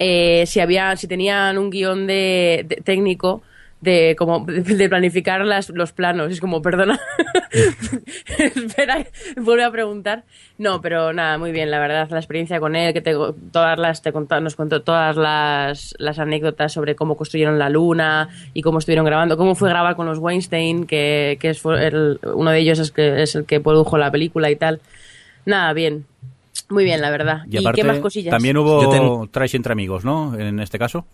eh, 0.00 0.44
si 0.46 0.60
había 0.60 0.94
si 0.94 1.08
tenían 1.08 1.58
un 1.58 1.70
guion 1.70 2.06
de, 2.06 2.64
de- 2.68 2.76
técnico 2.76 3.42
de 3.80 4.16
como 4.18 4.44
de 4.46 4.88
planificar 4.88 5.44
las, 5.44 5.70
los 5.70 5.92
planos. 5.92 6.32
Es 6.32 6.40
como, 6.40 6.60
perdona. 6.62 6.98
Espera, 8.38 9.06
vuelve 9.36 9.64
a 9.64 9.70
preguntar. 9.70 10.24
No, 10.58 10.80
pero 10.80 11.12
nada, 11.12 11.38
muy 11.38 11.52
bien, 11.52 11.70
la 11.70 11.78
verdad, 11.78 12.08
la 12.10 12.18
experiencia 12.18 12.58
con 12.60 12.74
él, 12.76 12.92
que 12.92 13.00
te, 13.00 13.12
todas 13.52 13.78
las, 13.78 14.02
te 14.02 14.12
contó- 14.12 14.40
nos 14.40 14.56
contó 14.56 14.82
todas 14.82 15.16
las, 15.16 15.94
las 15.98 16.18
anécdotas 16.18 16.72
sobre 16.72 16.96
cómo 16.96 17.16
construyeron 17.16 17.58
la 17.58 17.68
luna 17.68 18.28
y 18.54 18.62
cómo 18.62 18.78
estuvieron 18.80 19.06
grabando, 19.06 19.36
cómo 19.36 19.54
fue 19.54 19.68
grabar 19.68 19.94
con 19.96 20.06
los 20.06 20.18
Weinstein, 20.18 20.86
que, 20.86 21.38
que 21.40 21.50
es 21.50 21.64
el- 21.64 22.18
uno 22.34 22.50
de 22.50 22.58
ellos 22.58 22.78
es, 22.78 22.90
que, 22.90 23.22
es 23.22 23.34
el 23.36 23.44
que 23.44 23.60
produjo 23.60 23.96
la 23.98 24.10
película 24.10 24.50
y 24.50 24.56
tal. 24.56 24.80
Nada, 25.46 25.72
bien. 25.72 26.04
Muy 26.68 26.84
bien, 26.84 27.00
la 27.00 27.10
verdad. 27.10 27.42
Y 27.48 27.58
aparte, 27.58 27.80
qué 27.82 27.86
más 27.86 27.98
cosillas? 28.00 28.30
también 28.32 28.56
hubo 28.58 28.88
ten- 28.90 29.28
trash 29.30 29.54
entre 29.54 29.72
amigos, 29.72 30.04
¿no? 30.04 30.36
En 30.38 30.58
este 30.60 30.78
caso. 30.78 31.06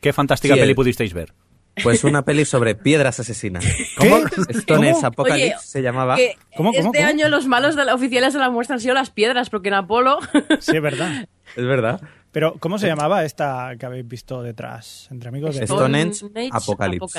¿Qué 0.00 0.12
fantástica 0.12 0.54
Sí, 0.54 0.60
peli 0.60 0.70
el- 0.70 0.76
pudisteis 0.76 1.12
ver? 1.12 1.32
Pues 1.82 2.04
una 2.04 2.22
peli 2.22 2.44
sobre 2.44 2.74
piedras 2.74 3.20
asesinas. 3.20 3.64
¿Cómo? 3.96 4.18
Stones 4.48 4.94
¿Cómo? 4.94 5.06
Apocalypse 5.06 5.54
Oye, 5.54 5.54
se 5.62 5.82
llamaba. 5.82 6.16
Que 6.16 6.36
¿Cómo, 6.56 6.70
cómo, 6.72 6.86
este 6.86 6.98
cómo? 6.98 7.08
año 7.08 7.28
los 7.28 7.46
malos 7.46 7.76
de 7.76 7.84
la, 7.84 7.94
oficiales 7.94 8.32
de 8.34 8.40
la 8.40 8.50
muestra 8.50 8.74
han 8.74 8.80
sido 8.80 8.94
las 8.94 9.10
piedras, 9.10 9.50
porque 9.50 9.68
en 9.68 9.74
Apolo... 9.74 10.18
Sí, 10.60 10.76
es 10.76 10.82
verdad. 10.82 11.28
Es 11.56 11.64
verdad. 11.64 12.00
Pero, 12.30 12.56
¿cómo 12.60 12.78
se 12.78 12.86
llamaba 12.86 13.24
esta 13.24 13.72
que 13.78 13.86
habéis 13.86 14.06
visto 14.06 14.42
detrás? 14.42 15.08
Entre 15.10 15.30
amigos 15.30 15.56
de... 15.56 15.64
Stone 15.64 15.98
Age, 15.98 16.26
Age 16.36 16.50
Apocalypse. 16.52 17.18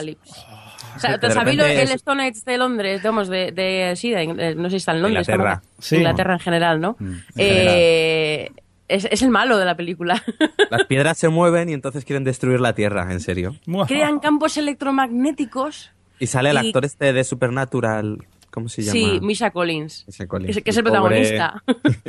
O 0.96 1.00
sea, 1.00 1.20
¿te 1.20 1.32
sabéis 1.32 1.58
lo- 1.58 1.64
repente 1.64 1.84
el 1.92 1.96
Stone 1.96 2.28
Age 2.28 2.40
de 2.46 2.58
Londres? 2.60 3.02
Digamos, 3.02 3.28
de, 3.28 3.52
de, 3.52 3.96
sí, 3.96 4.12
de- 4.12 4.54
no 4.56 4.66
sé 4.66 4.72
si 4.72 4.76
está 4.78 4.92
en 4.92 5.02
Londres. 5.02 5.28
Inglaterra. 5.28 5.62
Sí. 5.80 5.96
Inglaterra 5.98 6.34
en 6.34 6.40
general, 6.40 6.80
¿no? 6.80 6.96
Mm, 7.00 7.14
Eh, 7.38 8.52
es, 8.90 9.06
es 9.10 9.22
el 9.22 9.30
malo 9.30 9.58
de 9.58 9.66
la 9.66 9.76
película. 9.78 10.22
Las 10.70 10.86
piedras 10.86 11.18
se 11.18 11.30
mueven 11.30 11.70
y 11.70 11.74
entonces 11.74 12.04
quieren 12.06 12.24
destruir 12.24 12.60
la 12.60 12.74
Tierra, 12.74 13.12
en 13.12 13.20
serio. 13.22 13.56
Crean 13.88 14.20
campos 14.20 14.58
electromagnéticos. 14.58 15.92
Y 16.20 16.28
sale 16.28 16.50
el 16.50 16.56
Y- 16.64 16.68
actor 16.68 16.86
este 16.86 17.14
de 17.14 17.24
Supernatural. 17.24 18.26
¿Cómo 18.52 18.68
se 18.68 18.82
llama? 18.82 18.94
Sí, 18.94 19.20
Misha 19.22 19.52
Collins. 19.52 20.06
Misha 20.08 20.26
Collins. 20.28 20.54
Que 20.56 20.60
es, 20.60 20.64
que 20.64 20.70
es 20.72 20.78
el 20.78 20.84
pobre 20.84 21.00
protagonista. 21.00 21.64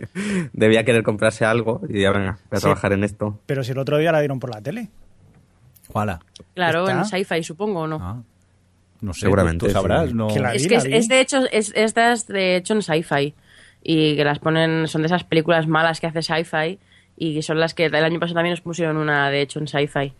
Debía 0.54 0.84
querer 0.84 1.02
comprarse 1.02 1.44
algo 1.44 1.82
y 1.88 2.00
ya 2.00 2.10
venga, 2.12 2.38
voy 2.50 2.56
a 2.56 2.60
Sí. 2.60 2.62
trabajar 2.62 2.92
en 2.94 3.04
esto. 3.04 3.38
Pero 3.46 3.62
si 3.62 3.72
el 3.72 3.78
otro 3.78 3.98
día 3.98 4.10
la 4.10 4.20
dieron 4.20 4.40
por 4.40 4.50
la 4.50 4.60
tele. 4.62 4.88
¿Cuál? 5.88 6.18
claro, 6.54 6.88
¿Está? 6.88 6.98
en 6.98 7.04
sci-fi, 7.04 7.42
supongo, 7.42 7.80
¿o 7.80 7.86
¿no? 7.86 7.98
Ah, 8.00 8.22
no 9.02 9.12
sé, 9.12 9.20
Seguramente, 9.20 9.66
Tú 9.66 9.72
sabrás, 9.72 10.08
sí. 10.08 10.14
no. 10.14 10.28
Que 10.28 10.40
la- 10.40 10.54
Es 10.54 10.66
que 10.66 10.76
es, 10.76 10.84
vi. 10.84 10.94
es 10.94 11.08
de 11.08 11.20
hecho, 11.20 11.40
es, 11.50 11.72
esta 11.74 12.12
es 12.12 12.26
de 12.26 12.56
hecho 12.56 12.74
en 12.74 12.82
sci-fi. 12.82 13.34
Y 13.82 14.16
que 14.16 14.24
las 14.24 14.38
ponen, 14.38 14.86
son 14.88 15.02
de 15.02 15.06
esas 15.06 15.24
películas 15.24 15.66
malas 15.66 16.00
que 16.00 16.06
hace 16.06 16.22
sci-fi. 16.22 16.78
Y 17.16 17.34
que 17.34 17.42
son 17.42 17.60
las 17.60 17.74
que 17.74 17.86
el 17.86 17.94
año 17.94 18.18
pasado 18.20 18.36
también 18.36 18.52
nos 18.52 18.60
pusieron 18.62 18.96
una, 18.96 19.30
de 19.30 19.42
hecho, 19.42 19.58
en 19.58 19.68
sci-fi. 19.68 20.12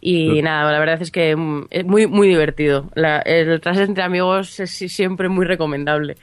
Y 0.00 0.42
nada, 0.42 0.70
la 0.70 0.78
verdad 0.78 1.00
es 1.00 1.10
que 1.10 1.34
mm, 1.34 1.66
es 1.70 1.84
muy, 1.86 2.06
muy 2.06 2.28
divertido. 2.28 2.90
La- 2.94 3.20
el 3.20 3.60
tras 3.62 3.78
entre 3.78 4.02
amigos 4.04 4.60
es 4.60 4.70
siempre 4.70 5.30
muy 5.30 5.46
recomendable. 5.46 6.16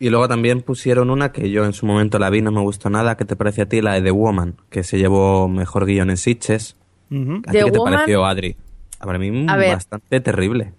Y 0.00 0.10
luego 0.10 0.28
también 0.28 0.62
pusieron 0.62 1.10
una 1.10 1.32
que 1.32 1.50
yo 1.50 1.64
en 1.64 1.72
su 1.72 1.84
momento 1.84 2.18
la 2.18 2.30
vi, 2.30 2.40
no 2.40 2.52
me 2.52 2.60
gustó 2.60 2.88
nada. 2.88 3.16
¿Qué 3.16 3.24
te 3.24 3.36
parece 3.36 3.62
a 3.62 3.66
ti? 3.66 3.82
La 3.82 3.94
de 3.94 4.02
The 4.02 4.12
Woman, 4.12 4.54
que 4.70 4.84
se 4.84 4.96
llevó 4.96 5.48
mejor 5.48 5.84
guion 5.86 6.08
en 6.10 6.16
Sitges. 6.16 6.76
Ujú. 7.10 7.42
¿A 7.46 7.50
The 7.52 7.58
ti 7.58 7.64
qué 7.64 7.70
te 7.72 7.78
Woman- 7.78 7.94
pareció, 7.94 8.24
Adri? 8.24 8.56
Para 8.98 9.18
mí, 9.18 9.46
A 9.48 9.56
ver. 9.56 9.74
bastante 9.74 10.20
terrible. 10.20 10.72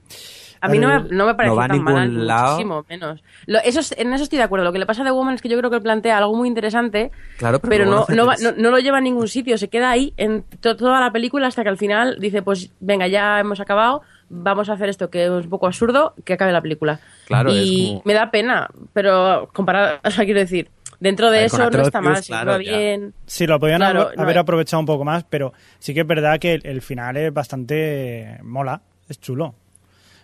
A 0.62 0.68
mí 0.68 0.78
no 0.78 0.88
me, 0.88 1.10
no 1.10 1.26
me 1.26 1.36
pareció 1.36 1.56
va 1.56 1.66
a 1.66 1.68
tan 1.68 1.78
ningún 1.78 1.94
mal, 1.94 2.28
lado. 2.28 2.52
muchísimo 2.52 2.86
menos. 2.90 3.24
Lo- 3.46 3.60
eso 3.60 3.80
es- 3.80 3.96
en 3.98 4.12
eso 4.14 4.24
estoy 4.24 4.38
de 4.38 4.44
acuerdo. 4.44 4.66
Lo 4.66 4.74
que 4.74 4.80
le 4.80 4.86
pasa 4.86 5.02
a 5.02 5.06
The 5.06 5.12
Woman 5.12 5.36
es 5.36 5.42
que 5.42 5.50
yo 5.50 5.58
creo 5.58 5.70
que 5.72 5.80
plantea 5.80 6.18
algo 6.18 6.36
muy 6.36 6.48
interesante, 6.48 7.12
Claro, 7.38 7.60
pero 7.60 7.86
no, 7.86 8.06
no 8.10 8.16
no, 8.16 8.26
va- 8.26 8.36
no, 8.42 8.52
no 8.58 8.70
lo 8.72 8.80
lleva 8.80 8.98
a 8.98 9.02
ningún 9.02 9.28
sitio. 9.28 9.58
Se 9.58 9.70
queda 9.70 9.90
ahí 9.90 10.14
en 10.18 10.44
to- 10.60 10.76
toda 10.76 11.00
la 11.00 11.12
película 11.12 11.48
hasta 11.48 11.64
que 11.64 11.70
al 11.70 11.78
final 11.78 12.18
dice, 12.20 12.42
pues 12.42 12.72
venga, 12.80 13.08
ya 13.08 13.40
hemos 13.40 13.60
acabado, 13.60 14.02
vamos 14.30 14.70
a 14.70 14.74
hacer 14.74 14.90
esto 14.90 15.10
que 15.10 15.24
es 15.26 15.30
un 15.30 15.50
poco 15.50 15.66
absurdo, 15.68 16.14
que 16.26 16.34
acabe 16.34 16.52
la 16.52 16.62
película. 16.62 17.00
Claro, 17.26 17.52
y 17.54 17.58
es 17.86 17.88
como- 17.90 18.02
me 18.06 18.14
da 18.14 18.30
pena, 18.32 18.68
pero 18.94 19.50
comparado, 19.54 20.00
o 20.04 20.12
sea, 20.12 20.26
quiero 20.26 20.40
decir, 20.42 20.70
dentro 21.00 21.28
de 21.32 21.38
ver, 21.38 21.46
eso 21.46 21.58
no 21.70 21.82
está 21.82 22.02
mal, 22.02 22.18
si 22.22 22.28
claro, 22.34 22.58
bien. 22.58 23.14
Sí, 23.26 23.48
lo 23.48 23.60
podían 23.60 23.80
Claro, 23.80 24.02
haber, 24.02 24.18
no, 24.18 24.24
haber 24.24 24.38
aprovechado 24.38 24.82
un 24.82 24.86
poco 24.86 25.06
más, 25.06 25.24
pero 25.24 25.54
sí 25.80 25.94
que 25.94 26.02
es 26.02 26.08
verdad 26.08 26.38
que 26.40 26.56
el, 26.56 26.62
el 26.68 26.82
final 26.82 27.16
es 27.16 27.34
bastante 27.34 28.38
mola, 28.44 28.82
es 29.08 29.20
chulo. 29.20 29.56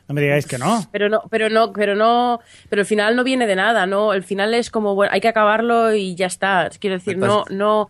No 0.08 0.14
me 0.16 0.22
digáis 0.22 0.46
que 0.46 0.58
no. 0.58 0.84
Pero 0.92 1.10
no, 1.10 1.24
pero 1.32 1.50
no, 1.50 1.74
pero 1.74 1.96
no, 1.96 2.40
pero 2.70 2.82
el 2.82 2.86
final 2.86 3.16
no 3.16 3.24
viene 3.24 3.48
de 3.48 3.56
nada, 3.56 3.86
¿no? 3.88 4.14
El 4.14 4.24
final 4.24 4.54
es 4.54 4.70
como, 4.70 4.94
bueno, 4.96 5.12
hay 5.14 5.20
que 5.22 5.28
acabarlo 5.30 5.94
y 5.94 6.16
ya 6.16 6.28
está. 6.28 6.70
Quiero 6.80 6.96
decir, 6.98 7.18
no, 7.18 7.26
Entonces- 7.26 7.58
no, 7.58 7.90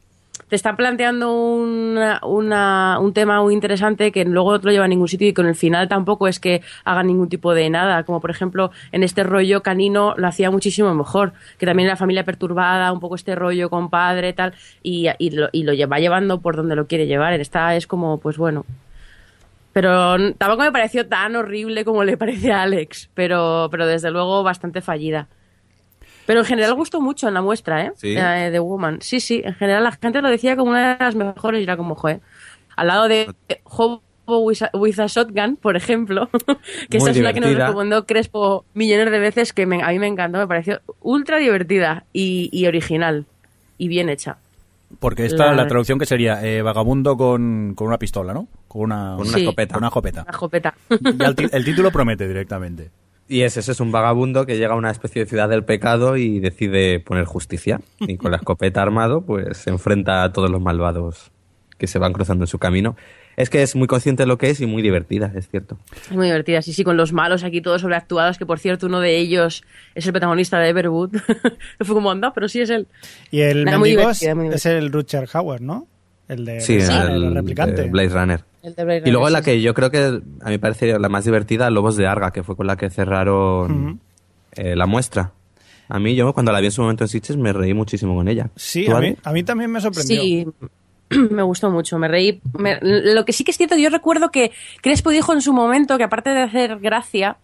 te 0.50 0.56
está 0.56 0.76
planteando 0.76 1.34
una, 1.34 2.20
una- 2.24 3.00
un 3.02 3.14
tema 3.14 3.42
muy 3.42 3.54
interesante 3.54 4.12
que 4.12 4.26
luego 4.26 4.52
no 4.52 4.60
te 4.60 4.66
lo 4.68 4.72
lleva 4.74 4.86
a 4.86 4.88
ningún 4.88 5.08
sitio 5.08 5.28
y 5.28 5.34
con 5.34 5.46
el 5.48 5.56
final 5.56 5.88
tampoco 5.88 6.28
es 6.28 6.40
que 6.40 6.62
haga 6.84 7.04
ningún 7.04 7.30
tipo 7.30 7.54
de 7.54 7.70
nada. 7.70 8.04
Como 8.04 8.20
por 8.22 8.32
ejemplo, 8.32 8.72
en 8.92 9.04
este 9.04 9.24
rollo 9.24 9.62
canino 9.64 10.14
lo 10.18 10.28
hacía 10.28 10.52
muchísimo 10.52 10.94
mejor, 10.94 11.34
que 11.58 11.66
también 11.66 11.88
era 11.88 11.96
familia 11.96 12.24
perturbada, 12.26 12.92
un 12.92 13.00
poco 13.00 13.16
este 13.16 13.34
rollo 13.36 13.70
con 13.70 13.90
padre, 13.90 14.34
tal, 14.34 14.54
y, 14.84 15.08
y 15.20 15.32
lo, 15.32 15.50
y 15.52 15.64
lo 15.64 15.74
lleva 15.74 16.00
llevando 16.00 16.40
por 16.40 16.56
donde 16.56 16.76
lo 16.76 16.86
quiere 16.88 17.08
llevar. 17.08 17.34
En 17.34 17.42
esta 17.42 17.76
es 17.76 17.88
como, 17.88 18.20
pues 18.20 18.38
bueno, 18.38 18.66
pero 19.76 20.34
tampoco 20.36 20.64
me 20.64 20.72
pareció 20.72 21.06
tan 21.06 21.36
horrible 21.36 21.84
como 21.84 22.06
le 22.06 22.16
parece 22.16 22.54
a 22.54 22.62
Alex, 22.62 23.10
pero, 23.14 23.68
pero 23.70 23.86
desde 23.86 24.10
luego 24.10 24.42
bastante 24.42 24.80
fallida. 24.80 25.28
Pero 26.26 26.40
en 26.40 26.46
general 26.46 26.74
gustó 26.76 27.02
mucho 27.02 27.28
en 27.28 27.34
la 27.34 27.42
muestra, 27.42 27.84
¿eh? 27.88 27.92
Sí. 27.98 28.16
Eh, 28.18 28.50
de 28.52 28.60
Woman. 28.60 29.00
Sí, 29.02 29.20
sí, 29.20 29.42
en 29.44 29.54
general 29.56 29.84
la 29.84 29.92
gente 29.92 30.22
lo 30.22 30.30
decía 30.30 30.56
como 30.56 30.72
una 30.72 30.96
de 30.96 31.04
las 31.04 31.14
mejores 31.16 31.60
y 31.60 31.64
era 31.64 31.76
como, 31.76 31.94
joder. 31.96 32.22
Al 32.78 32.88
lado 32.88 33.10
de 33.10 33.28
Hobo 33.66 34.02
with 34.28 34.64
a, 34.64 34.70
with 34.78 34.98
a 34.98 35.08
Shotgun, 35.08 35.58
por 35.58 35.76
ejemplo, 35.76 36.30
que 36.90 36.98
esa 36.98 37.12
es 37.12 37.18
la 37.18 37.34
que 37.34 37.42
nos 37.42 37.54
recomendó 37.68 38.06
Crespo 38.06 38.64
millones 38.74 39.12
de 39.12 39.20
veces, 39.20 39.52
que 39.52 39.66
me- 39.66 39.84
a 39.84 39.90
mí 39.90 40.00
me 40.00 40.08
encantó, 40.08 40.38
me 40.38 40.48
pareció 40.48 40.80
ultra 41.02 41.38
divertida 41.38 42.06
y, 42.14 42.50
y 42.54 42.66
original 42.66 43.26
y 43.78 43.90
bien 43.90 44.08
hecha. 44.08 44.38
Porque 45.02 45.26
esta, 45.26 45.48
La- 45.48 45.56
la 45.64 45.68
traducción 45.68 46.00
que 46.00 46.06
sería 46.06 46.42
eh, 46.46 46.62
vagabundo 46.62 47.18
con, 47.18 47.74
con 47.76 47.88
una 47.88 47.98
pistola, 48.00 48.34
¿no? 48.34 48.48
Con 48.76 48.84
una, 48.92 49.16
Con 49.18 49.28
una 49.28 49.38
Sí. 49.38 49.44
escopeta. 49.44 49.74
con 49.74 49.84
una 49.84 49.88
escopeta. 49.88 50.26
La 50.28 50.34
jopeta. 50.34 50.76
Ya 51.18 51.34
el, 51.52 51.64
título 51.64 51.92
promete 51.92 52.28
directamente. 52.28 52.92
Y 53.28 53.42
es 53.42 53.56
ese, 53.56 53.72
es 53.72 53.80
un 53.80 53.92
vagabundo 53.94 54.46
que 54.46 54.58
llega 54.58 54.74
a 54.74 54.78
una 54.78 54.92
especie 54.92 55.24
de 55.24 55.30
ciudad 55.30 55.48
del 55.48 55.64
pecado 55.64 56.18
y 56.18 56.40
decide 56.40 57.00
poner 57.00 57.24
justicia. 57.24 57.80
Y 58.02 58.18
con 58.18 58.32
la 58.32 58.38
escopeta 58.38 58.82
armado, 58.82 59.22
pues 59.22 59.60
se 59.60 59.70
enfrenta 59.70 60.24
a 60.24 60.34
todos 60.34 60.50
los 60.52 60.62
malvados 60.62 61.32
que 61.78 61.88
se 61.88 62.00
van 62.00 62.12
cruzando 62.12 62.44
en 62.44 62.48
su 62.48 62.60
camino. 62.60 62.98
Es 63.38 63.50
que 63.50 63.62
es 63.64 63.76
muy 63.78 63.88
consciente 63.88 64.24
de 64.24 64.28
lo 64.28 64.38
que 64.38 64.50
es 64.50 64.60
y 64.62 64.66
muy 64.66 64.82
divertida, 64.82 65.32
es 65.36 65.50
cierto. 65.50 65.78
Es 66.10 66.12
muy 66.12 66.28
divertida, 66.28 66.62
sí, 66.62 66.72
sí, 66.74 66.84
con 66.84 66.98
los 66.98 67.14
malos 67.14 67.44
aquí 67.44 67.62
todos 67.62 67.82
sobreactuados, 67.82 68.38
que 68.38 68.46
por 68.46 68.60
cierto 68.60 68.88
uno 68.88 69.00
de 69.00 69.18
ellos 69.18 69.64
es 69.94 70.06
el 70.06 70.12
protagonista 70.12 70.60
de 70.60 70.70
Everwood. 70.70 71.16
Fue 71.80 71.96
como 71.96 72.12
anda, 72.12 72.34
pero 72.34 72.48
sí 72.50 72.60
es 72.62 72.70
él. 72.70 72.88
Y 73.32 73.40
el 73.42 73.64
Nada, 73.66 73.78
muy 73.78 73.90
mendigo 73.96 74.12
divertida, 74.14 74.56
es, 74.56 74.66
el 74.66 74.92
Rutger 74.92 75.28
Hauer, 75.34 75.62
¿no? 75.62 75.88
El 76.28 76.46
de 76.46 76.62
Sí, 76.62 76.76
el, 76.76 76.90
el, 76.90 77.24
el 77.24 77.34
replicante. 77.36 77.84
Blade 77.90 78.10
Runner. 78.10 78.42
El 78.66 78.76
de 78.76 78.84
Blade 78.84 79.02
Y 79.06 79.12
luego 79.12 79.26
Runner, 79.28 79.32
la 79.34 79.40
sí, 79.40 79.46
que 79.46 79.62
yo 79.62 79.74
creo 79.74 79.92
que 79.92 80.22
a 80.42 80.50
mí 80.50 80.58
parece 80.58 80.98
la 81.00 81.10
más 81.10 81.24
divertida, 81.26 81.70
Lobos 81.70 81.96
de 81.98 82.08
Arga, 82.08 82.32
que 82.32 82.44
fue 82.44 82.56
con 82.56 82.68
la 82.68 82.76
que 82.78 82.90
cerraron 82.90 84.00
eh, 84.54 84.76
la 84.76 84.86
muestra. 84.88 85.32
A 85.88 86.00
mí, 86.00 86.16
yo 86.16 86.34
cuando 86.34 86.52
la 86.52 86.60
vi 86.60 86.66
en 86.68 86.72
su 86.72 86.82
momento 86.82 87.04
en 87.04 87.08
Sitges, 87.10 87.38
me 87.38 87.54
reí 87.54 87.74
muchísimo 87.76 88.16
con 88.16 88.28
ella. 88.28 88.50
Sí, 88.56 88.86
¿Tú, 88.88 88.96
a 88.96 89.02
mí, 89.02 89.16
a 89.24 89.32
mí 89.32 89.44
también 89.44 89.70
me 89.72 89.80
sorprendió. 89.80 90.20
Sí, 90.22 90.48
me 91.30 91.44
gustó 91.44 91.70
mucho, 91.70 92.00
me 92.00 92.08
reí. 92.08 92.42
me- 92.58 92.80
lo 92.82 93.24
que 93.24 93.34
sí 93.34 93.44
que 93.44 93.52
es 93.52 93.58
cierto, 93.58 93.78
yo 93.78 93.90
recuerdo 93.92 94.32
que 94.32 94.52
Crespo 94.82 95.12
dijo 95.12 95.32
en 95.34 95.42
su 95.42 95.54
momento 95.54 95.98
que 96.00 96.04
aparte 96.04 96.32
de 96.32 96.42
hacer 96.42 96.80
gracia, 96.80 97.38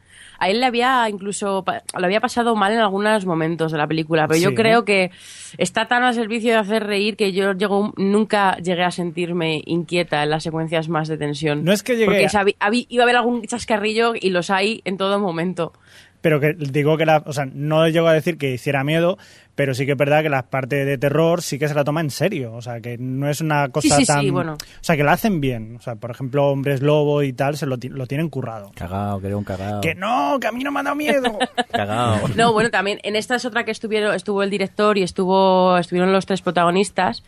a 0.43 0.49
él 0.49 0.60
le 0.60 0.65
había 0.65 1.08
incluso, 1.08 1.63
lo 1.97 2.06
había 2.06 2.19
pasado 2.19 2.56
mal 2.56 2.73
en 2.73 2.80
algunos 2.80 3.27
momentos 3.27 3.71
de 3.71 3.77
la 3.77 3.86
película, 3.86 4.27
pero 4.27 4.39
Sí. 4.39 4.43
yo 4.43 4.56
creo 4.56 4.84
que 4.84 5.12
está 5.60 5.88
tan 5.88 6.01
al 6.04 6.15
servicio 6.15 6.51
de 6.54 6.58
hacer 6.58 6.84
reír 6.88 7.15
que 7.15 7.32
yo 7.32 7.54
llego, 7.54 7.93
nunca 7.95 8.58
llegué 8.58 8.84
a 8.84 8.89
sentirme 8.89 9.62
inquieta 9.65 10.23
en 10.23 10.32
las 10.32 10.41
secuencias 10.41 10.89
más 10.89 11.08
de 11.08 11.17
tensión. 11.19 11.63
No 11.63 11.71
es 11.71 11.84
que 11.84 11.93
llegue 11.93 12.06
Porque 12.06 12.25
a- 12.60 12.71
iba 12.89 13.04
a 13.04 13.06
haber 13.06 13.15
algún 13.17 13.43
chascarrillo 13.43 14.13
y 14.19 14.32
los 14.32 14.49
hay 14.49 14.82
en 14.84 14.97
todo 14.97 15.19
momento. 15.19 15.73
Pero 16.21 16.39
que 16.39 16.53
digo 16.53 16.97
que 16.97 17.05
la, 17.05 17.23
o 17.25 17.34
sea, 17.34 17.45
no 17.45 17.88
llego 17.88 18.07
a 18.07 18.13
decir 18.13 18.38
que 18.38 18.53
hiciera 18.53 18.84
miedo, 18.84 19.17
pero 19.55 19.73
sí 19.73 19.86
que 19.86 19.93
es 19.93 19.97
verdad 19.97 20.23
que 20.23 20.29
la 20.29 20.43
parte 20.43 20.86
de 20.86 20.97
terror 20.97 21.41
sí 21.41 21.60
que 21.60 21.67
se 21.67 21.73
la 21.73 21.84
toma 21.84 22.01
en 22.01 22.10
serio. 22.10 22.53
O 22.53 22.62
sea, 22.62 22.79
que 22.79 22.97
no 22.97 23.29
es 23.29 23.41
una 23.41 23.69
cosa 23.69 23.95
sí, 23.95 24.05
sí, 24.05 24.07
tan. 24.07 24.31
bueno. 24.31 24.53
O 24.53 24.84
sea, 24.84 24.95
que 24.95 25.03
la 25.03 25.13
hacen 25.13 25.41
bien. 25.41 25.75
O 25.77 25.81
sea, 25.81 25.95
por 25.95 26.12
ejemplo, 26.12 26.47
Hombres 26.47 26.81
Lobo 26.81 27.21
y 27.23 27.34
tal, 27.34 27.57
se 27.57 27.65
lo, 27.65 27.77
lo 27.81 28.07
tienen 28.07 28.29
currado. 28.29 28.71
Cagao, 28.75 29.19
que 29.19 29.27
era 29.27 29.38
un 29.38 29.43
cagao. 29.43 29.81
Que 29.81 29.95
no, 29.95 30.39
que 30.39 30.47
a 30.47 30.51
mí 30.51 30.63
no 30.63 30.71
me 30.71 30.79
ha 30.79 30.84
dado 30.84 30.95
miedo. 30.95 31.38
Cagao. 31.71 32.27
No, 32.36 32.53
bueno, 32.53 32.69
también 32.69 32.99
en 33.03 33.15
esta 33.15 33.36
es 33.36 33.45
otra 33.45 33.65
que 33.65 33.71
estuvieron, 33.71 34.15
estuvo 34.15 34.41
el 34.43 34.49
director 34.49 34.97
y 34.97 35.03
estuvo, 35.03 35.77
estuvieron 35.77 36.12
los 36.13 36.25
tres 36.25 36.41
protagonistas 36.41 37.23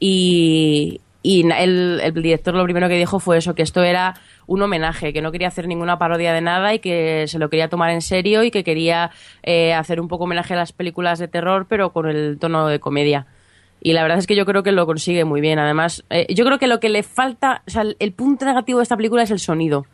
y, 0.00 1.00
y 1.26 1.40
el, 1.40 2.00
el 2.00 2.14
director 2.14 2.54
lo 2.54 2.62
primero 2.62 2.88
que 2.88 2.96
dijo 2.96 3.18
fue 3.18 3.38
eso, 3.38 3.56
que 3.56 3.62
esto 3.62 3.82
era 3.82 4.14
un 4.46 4.62
homenaje, 4.62 5.12
que 5.12 5.20
no 5.20 5.32
quería 5.32 5.48
hacer 5.48 5.66
ninguna 5.66 5.98
parodia 5.98 6.32
de 6.32 6.40
nada 6.40 6.72
y 6.72 6.78
que 6.78 7.24
se 7.26 7.40
lo 7.40 7.50
quería 7.50 7.68
tomar 7.68 7.90
en 7.90 8.00
serio 8.00 8.44
y 8.44 8.52
que 8.52 8.62
quería 8.62 9.10
eh, 9.42 9.74
hacer 9.74 10.00
un 10.00 10.06
poco 10.06 10.22
homenaje 10.22 10.54
a 10.54 10.56
las 10.56 10.72
películas 10.72 11.18
de 11.18 11.26
terror, 11.26 11.66
pero 11.68 11.92
con 11.92 12.08
el 12.08 12.38
tono 12.38 12.68
de 12.68 12.78
comedia. 12.78 13.26
Y 13.80 13.92
la 13.92 14.02
verdad 14.02 14.18
es 14.18 14.28
que 14.28 14.36
yo 14.36 14.46
creo 14.46 14.62
que 14.62 14.70
lo 14.70 14.86
consigue 14.86 15.24
muy 15.24 15.40
bien. 15.40 15.58
Además, 15.58 16.04
eh, 16.10 16.32
yo 16.32 16.44
creo 16.44 16.60
que 16.60 16.68
lo 16.68 16.78
que 16.78 16.90
le 16.90 17.02
falta, 17.02 17.62
o 17.66 17.70
sea, 17.70 17.82
el 17.98 18.12
punto 18.12 18.44
negativo 18.44 18.78
de 18.78 18.84
esta 18.84 18.96
película 18.96 19.24
es 19.24 19.32
el 19.32 19.40
sonido 19.40 19.84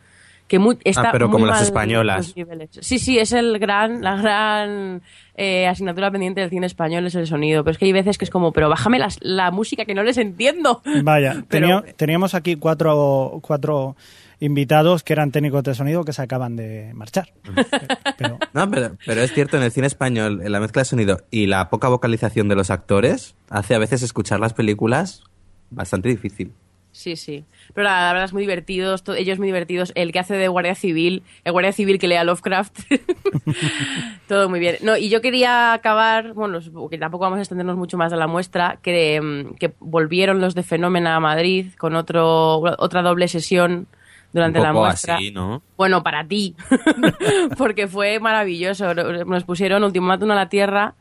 que 0.47 0.59
muy, 0.59 0.77
está 0.83 1.09
Ah, 1.09 1.09
pero 1.11 1.27
muy 1.27 1.33
como 1.33 1.45
las 1.47 1.55
mal 1.57 1.63
españolas. 1.63 2.27
los 2.27 2.35
niveles. 2.37 2.69
Sí, 2.81 2.99
sí, 2.99 3.17
es 3.17 3.31
el 3.31 3.57
gran, 3.59 4.01
la 4.01 4.15
gran 4.17 5.01
eh, 5.35 5.67
asignatura 5.67 6.11
pendiente 6.11 6.41
del 6.41 6.49
cine 6.49 6.65
español 6.67 7.07
es 7.07 7.15
el 7.15 7.25
sonido. 7.27 7.63
Pero 7.63 7.71
es 7.71 7.77
que 7.77 7.85
hay 7.85 7.91
veces 7.93 8.17
que 8.17 8.25
es 8.25 8.29
como, 8.31 8.51
pero 8.51 8.69
bájame 8.69 8.99
las- 8.99 9.17
la 9.21 9.49
música 9.51 9.85
que 9.85 9.95
no 9.95 10.03
les 10.03 10.17
entiendo. 10.17 10.81
Vaya, 11.03 11.43
Pero- 11.49 11.81
tenía- 11.81 11.95
teníamos 11.95 12.33
aquí 12.35 12.55
cuatro, 12.57 13.39
cuatro 13.41 13.95
invitados 14.39 15.03
que 15.03 15.13
eran 15.13 15.31
técnicos 15.31 15.63
de 15.63 15.73
sonido 15.73 16.03
que 16.03 16.11
se 16.13 16.21
acaban 16.21 16.55
de 16.57 16.91
marchar. 16.93 17.29
Pero, 18.17 18.37
No, 18.53 18.69
pero, 18.69 18.97
pero 19.05 19.21
es 19.21 19.31
cierto, 19.33 19.55
en 19.57 19.63
el 19.63 19.71
cine 19.71 19.87
español, 19.87 20.41
en 20.43 20.51
la 20.51 20.59
mezcla 20.59 20.81
de 20.81 20.85
sonido 20.85 21.21
y 21.31 21.47
la 21.47 21.69
poca 21.69 21.87
vocalización 21.87 22.47
de 22.49 22.55
los 22.55 22.69
actores 22.69 23.35
hace 23.49 23.73
a 23.75 23.79
veces 23.79 24.03
escuchar 24.03 24.39
las 24.39 24.53
películas 24.53 25.23
bastante 25.71 26.09
difícil. 26.09 26.51
Sí, 26.93 27.15
sí. 27.15 27.43
Pero 27.73 27.85
la, 27.85 28.01
la 28.01 28.07
verdad 28.09 28.25
es 28.25 28.33
muy 28.33 28.43
divertidos, 28.43 29.03
ellos 29.17 29.39
muy 29.39 29.47
divertidos. 29.47 29.91
El 29.95 30.11
que 30.11 30.19
hace 30.19 30.35
de 30.35 30.47
guardia 30.47 30.75
civil, 30.75 31.23
el 31.43 31.51
guardia 31.51 31.71
civil 31.71 31.97
que 31.97 32.07
lea 32.07 32.23
Lovecraft. 32.23 32.81
Todo 34.27 34.47
muy 34.47 34.59
bien. 34.59 34.77
No, 34.83 34.95
y 34.95 35.09
yo 35.09 35.19
quería 35.19 35.73
acabar, 35.73 36.33
bueno, 36.33 36.59
que 36.89 36.97
tampoco 36.99 37.23
vamos 37.23 37.39
a 37.39 37.41
extendernos 37.41 37.77
mucho 37.77 37.97
más 37.97 38.11
de 38.11 38.17
la 38.17 38.27
muestra, 38.27 38.77
que, 38.81 39.19
mm, 39.19 39.55
que 39.55 39.73
volvieron 39.79 40.39
los 40.39 40.53
de 40.53 40.61
Fenómena 40.61 41.15
a 41.15 41.19
Madrid 41.19 41.73
con 41.79 41.95
otro, 41.95 42.57
otra 42.77 43.01
doble 43.01 43.27
sesión 43.27 43.87
durante 44.31 44.59
Un 44.59 44.65
la 44.65 44.73
muestra. 44.73 45.15
así, 45.15 45.31
¿no? 45.31 45.63
Bueno, 45.75 46.03
para 46.03 46.27
ti, 46.27 46.55
porque 47.57 47.87
fue 47.87 48.19
maravilloso. 48.19 48.93
Nos 48.93 49.43
pusieron 49.45 49.83
Ultimátum 49.83 50.29
a 50.29 50.35
la 50.35 50.49
Tierra 50.49 50.93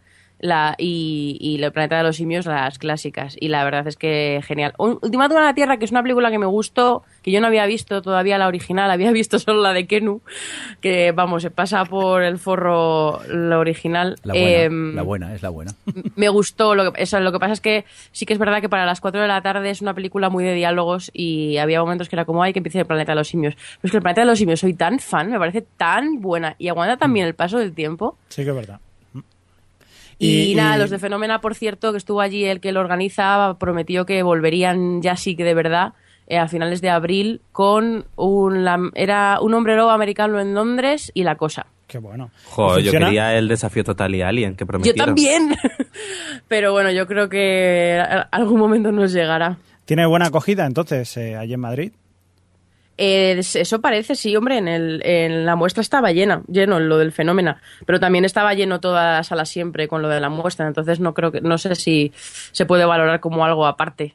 la, 0.43 0.75
y, 0.77 1.39
y 1.41 1.63
El 1.63 1.73
planeta 1.73 1.97
de 1.97 2.03
los 2.03 2.17
simios, 2.17 2.45
las 2.47 2.79
clásicas. 2.79 3.37
Y 3.41 3.49
la 3.49 3.65
verdad 3.65 3.87
es 3.87 3.97
que 3.97 4.41
genial. 4.45 4.75
Ultimátum 4.77 5.39
a 5.39 5.43
la 5.43 5.55
Tierra, 5.55 5.79
que 5.79 5.85
es 5.85 5.93
una 5.93 6.03
película 6.03 6.31
que 6.31 6.39
me 6.39 6.47
gustó, 6.47 7.05
que 7.23 7.31
yo 7.31 7.41
no 7.41 7.47
había 7.47 7.65
visto 7.65 8.03
todavía 8.03 8.37
la 8.39 8.49
original, 8.49 8.91
había 8.91 9.13
visto 9.13 9.39
solo 9.39 9.63
la 9.63 9.73
de 9.73 9.87
Kenu, 9.87 10.21
que 10.81 11.13
vamos, 11.13 11.43
se 11.43 11.51
pasa 11.51 11.85
por 11.85 12.23
el 12.23 12.39
forro 12.39 13.21
la 13.29 13.59
original. 13.59 14.17
La 14.25 14.35
buena, 14.35 14.63
Em, 14.63 14.95
la 14.97 15.03
buena, 15.03 15.35
es 15.35 15.43
la 15.43 15.49
buena. 15.49 15.73
me 16.17 16.29
gustó. 16.29 16.75
Lo 16.75 16.93
que, 16.93 17.03
eso, 17.03 17.21
lo 17.21 17.33
que 17.33 17.39
pasa 17.39 17.53
es 17.53 17.61
que 17.61 17.85
sí 18.11 18.27
que 18.27 18.33
es 18.33 18.39
verdad 18.39 18.61
que 18.61 18.69
para 18.69 18.85
las 18.85 19.01
4 19.01 19.23
de 19.23 19.29
la 19.29 19.41
tarde 19.43 19.71
es 19.71 19.81
una 19.81 19.95
película 19.95 20.29
muy 20.29 20.43
de 20.45 20.55
diálogos 20.55 21.11
y 21.15 21.59
había 21.59 21.81
momentos 21.81 22.09
que 22.09 22.17
era 22.17 22.25
como, 22.25 22.43
ay, 22.43 22.53
que 22.53 22.59
empiece 22.59 22.81
el 22.81 22.87
planeta 22.87 23.13
de 23.13 23.17
los 23.17 23.29
simios. 23.29 23.55
Pero 23.55 23.79
es 23.85 23.91
que 23.93 23.97
el 23.99 24.03
planeta 24.03 24.23
de 24.23 24.27
los 24.27 24.39
simios 24.39 24.59
soy 24.61 24.75
tan 24.75 24.99
fan, 24.99 25.31
me 25.31 25.39
parece 25.39 25.63
tan 25.63 26.21
buena 26.21 26.57
y 26.59 26.67
aguanta 26.69 26.97
también 26.97 27.27
el 27.27 27.35
paso 27.35 27.59
del 27.59 27.73
tiempo. 27.73 28.17
sí 28.29 28.43
que 28.43 28.51
es 28.51 28.57
verdad. 28.57 28.81
Y, 30.23 30.53
Y- 30.53 30.55
nada, 30.55 30.77
y- 30.77 30.81
los 30.81 30.91
de 30.91 30.99
Fenómena, 30.99 31.41
por 31.41 31.55
cierto, 31.55 31.91
que 31.93 31.99
estuvo 31.99 32.21
allí 32.21 32.45
el 32.45 32.61
que 32.61 32.73
lo 32.73 32.81
organizaba, 32.81 33.59
prometió 33.59 34.07
que 34.07 34.23
volverían 34.23 35.03
ya 35.03 35.17
sí 35.17 35.35
que 35.37 35.45
de 35.45 35.55
verdad 35.55 35.95
eh, 36.29 36.39
a 36.39 36.47
finales 36.49 36.81
de 36.81 36.89
abril 36.91 37.41
con 37.51 38.05
un, 38.17 38.65
la- 38.65 38.79
era 38.95 39.39
un 39.41 39.53
hombre 39.55 39.75
lobo 39.77 39.91
americano 39.91 40.39
en 40.41 40.55
Londres 40.55 41.11
y 41.15 41.25
la 41.25 41.35
cosa. 41.37 41.67
Qué 41.89 41.99
bueno. 41.99 42.31
Jo, 42.47 42.79
¿Y 42.79 42.85
yo 42.85 42.93
quería 42.93 43.37
el 43.37 43.49
desafío 43.49 43.85
total 43.85 44.15
y 44.15 44.23
Alien 44.23 44.55
que 44.55 44.63
Yo 44.63 44.67
prometieron. 44.69 45.05
también. 45.07 45.55
Pero 46.49 46.73
bueno, 46.73 46.91
yo 46.91 47.07
creo 47.07 47.29
que 47.29 48.01
algún 48.31 48.59
momento 48.59 48.93
nos 48.93 49.13
llegará. 49.13 49.59
¿Tiene 49.85 50.07
buena 50.07 50.27
acogida 50.27 50.65
entonces 50.65 51.15
eh, 51.17 51.37
allí 51.37 51.55
en 51.55 51.61
Madrid? 51.61 51.93
Eh, 53.05 53.41
eso 53.41 53.81
parece, 53.81 54.15
sí, 54.15 54.37
hombre, 54.37 54.59
en, 54.59 54.69
el, 54.69 55.03
en 55.05 55.45
la 55.45 55.57
muestra 55.57 55.81
estaba 55.81 56.13
llena, 56.13 56.45
lleno 56.47 56.79
lo 56.79 56.99
del 56.99 57.11
fenómeno, 57.11 57.57
pero 57.85 57.99
también 57.99 58.25
estaba 58.25 58.55
lleno 58.55 58.79
toda 58.79 59.15
la 59.15 59.25
sala 59.25 59.45
siempre 59.45 59.89
con 59.89 60.03
lo 60.03 60.09
de 60.09 60.21
la 60.21 60.29
muestra, 60.29 60.69
entonces 60.69 61.01
no 61.01 61.13
creo 61.13 61.33
que, 61.33 61.41
no 61.41 61.59
sé 61.59 61.75
si 61.75 62.13
se 62.15 62.65
puede 62.65 62.85
valorar 62.85 63.19
como 63.19 63.45
algo 63.45 63.67
aparte. 63.67 64.15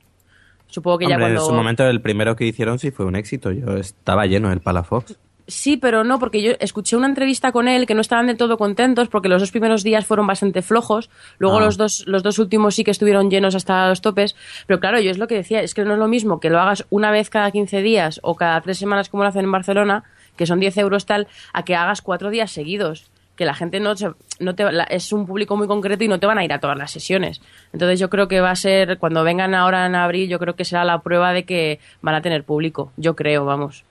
Supongo 0.67 0.99
que 0.99 1.07
ya 1.07 1.19
cuando... 1.19 1.41
en 1.41 1.45
su 1.45 1.53
momento 1.53 1.85
el 1.85 1.99
primero 1.99 2.37
que 2.37 2.45
hicieron 2.45 2.79
sí 2.79 2.91
fue 2.91 3.05
un 3.05 3.17
éxito. 3.17 3.51
Yo 3.51 3.75
estaba 3.75 4.25
lleno 4.25 4.53
el 4.53 4.61
Palafox. 4.61 5.19
Sí, 5.49 5.77
pero 5.77 6.03
no, 6.03 6.19
porque 6.19 6.41
yo 6.41 6.51
escuché 6.59 6.97
una 6.97 7.07
entrevista 7.07 7.53
con 7.53 7.69
él 7.69 7.85
que 7.85 7.93
no 7.93 8.01
estaban 8.01 8.27
de 8.27 8.35
todo 8.35 8.57
contentos 8.57 9.07
porque 9.07 9.29
los 9.29 9.41
dos 9.41 9.51
primeros 9.51 9.81
días 9.81 10.05
fueron 10.05 10.27
bastante 10.27 10.61
flojos, 10.61 11.09
luego 11.39 11.57
Ah. 11.59 11.61
los 11.61 11.77
dos 11.77 12.03
los 12.05 12.21
dos 12.21 12.37
últimos 12.37 12.75
sí 12.75 12.83
que 12.83 12.91
estuvieron 12.91 13.29
llenos 13.31 13.55
hasta 13.55 13.87
los 13.87 14.01
topes, 14.01 14.35
pero 14.65 14.81
claro, 14.81 14.99
yo 14.99 15.09
es 15.09 15.17
lo 15.17 15.27
que 15.27 15.35
decía, 15.35 15.61
es 15.61 15.73
que 15.73 15.85
no 15.85 15.93
es 15.93 15.99
lo 15.99 16.09
mismo 16.09 16.41
que 16.41 16.49
lo 16.49 16.59
hagas 16.59 16.85
una 16.89 17.11
vez 17.11 17.29
cada 17.29 17.49
15 17.51 17.81
días 17.81 18.19
o 18.23 18.35
cada 18.35 18.59
tres 18.59 18.77
semanas 18.77 19.07
como 19.07 19.23
lo 19.23 19.29
hacen 19.29 19.45
en 19.45 19.51
Barcelona, 19.53 20.03
que 20.35 20.45
son 20.45 20.59
10 20.59 20.77
euros 20.79 21.05
tal, 21.05 21.27
a 21.53 21.63
que 21.63 21.75
hagas 21.75 22.01
cuatro 22.01 22.29
días 22.29 22.51
seguidos 22.51 23.09
que 23.37 23.45
la 23.45 23.53
gente 23.53 23.79
no, 23.79 23.93
no 24.39 24.55
te, 24.55 24.69
la- 24.71 24.83
es 24.85 25.13
un 25.13 25.27
público 25.27 25.55
muy 25.55 25.67
concreto 25.67 26.03
y 26.03 26.07
no 26.07 26.19
te 26.19 26.25
van 26.25 26.39
a 26.39 26.43
ir 26.43 26.51
a 26.51 26.59
todas 26.59 26.75
las 26.77 26.89
sesiones. 26.91 27.39
Entonces 27.71 27.99
yo 27.99 28.09
creo 28.09 28.27
que 28.27 28.41
va 28.41 28.49
a 28.49 28.55
ser, 28.55 28.97
cuando 28.97 29.23
vengan 29.23 29.53
ahora 29.53 29.85
en 29.85 29.93
abril, 29.95 30.27
yo 30.27 30.39
creo 30.39 30.55
que 30.55 30.65
será 30.65 30.83
la 30.83 30.99
prueba 31.03 31.31
de 31.33 31.45
que 31.45 31.79
van 32.01 32.15
a 32.15 32.21
tener 32.23 32.43
público. 32.43 32.91
Yo 32.97 33.15
creo, 33.15 33.45
vamos. 33.45 33.85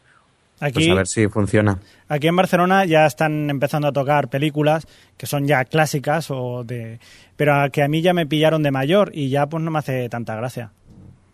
Pues 0.59 0.71
Aquí, 0.75 0.91
a 0.91 0.95
ver 0.95 1.07
si 1.07 1.29
funciona. 1.29 1.79
aquí 2.09 2.29
en 2.29 2.37
Barcelona 2.37 2.85
ya 2.87 3.05
están 3.07 3.51
empezando 3.51 3.89
a 3.89 3.93
tocar 3.93 4.29
películas 4.29 4.87
que 5.19 5.27
son 5.27 5.47
ya 5.47 5.65
clásicas 5.67 6.31
o 6.31 6.65
de 6.65 6.99
pero 7.37 7.55
a 7.61 7.69
que 7.69 7.83
a 7.83 7.89
mí 7.89 8.01
ya 8.01 8.15
me 8.15 8.27
pillaron 8.27 8.63
de 8.63 8.71
mayor 8.71 9.11
y 9.13 9.29
ya 9.29 9.47
pues 9.47 9.63
no 9.63 9.71
me 9.71 9.79
hace 9.81 10.09
tanta 10.09 10.35
gracia. 10.35 10.73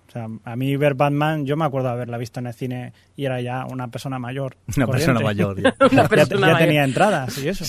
O 0.09 0.11
sea, 0.13 0.27
a 0.45 0.57
mí 0.57 0.77
ver 0.77 0.95
Batman, 0.95 1.47
yo 1.47 1.57
me 1.57 1.65
acuerdo 1.65 1.89
de 1.89 1.95
haberla 1.95 2.19
visto 2.19 2.41
en 2.41 2.47
el 2.49 2.53
cine 2.55 2.93
y 3.17 3.25
era 3.25 3.41
ya 3.41 3.65
una 3.65 3.89
persona 3.89 4.19
mayor. 4.19 4.57
Una 4.77 4.87
corriente. 4.87 5.13
persona 5.13 5.21
mayor. 5.21 5.63
ya. 5.63 5.75
Una 5.93 6.03
Ya, 6.03 6.09
persona 6.09 6.41
ya 6.49 6.53
mayor. 6.53 6.59
tenía 6.59 6.85
entradas 6.85 7.39
y 7.39 7.49
eso. 7.49 7.65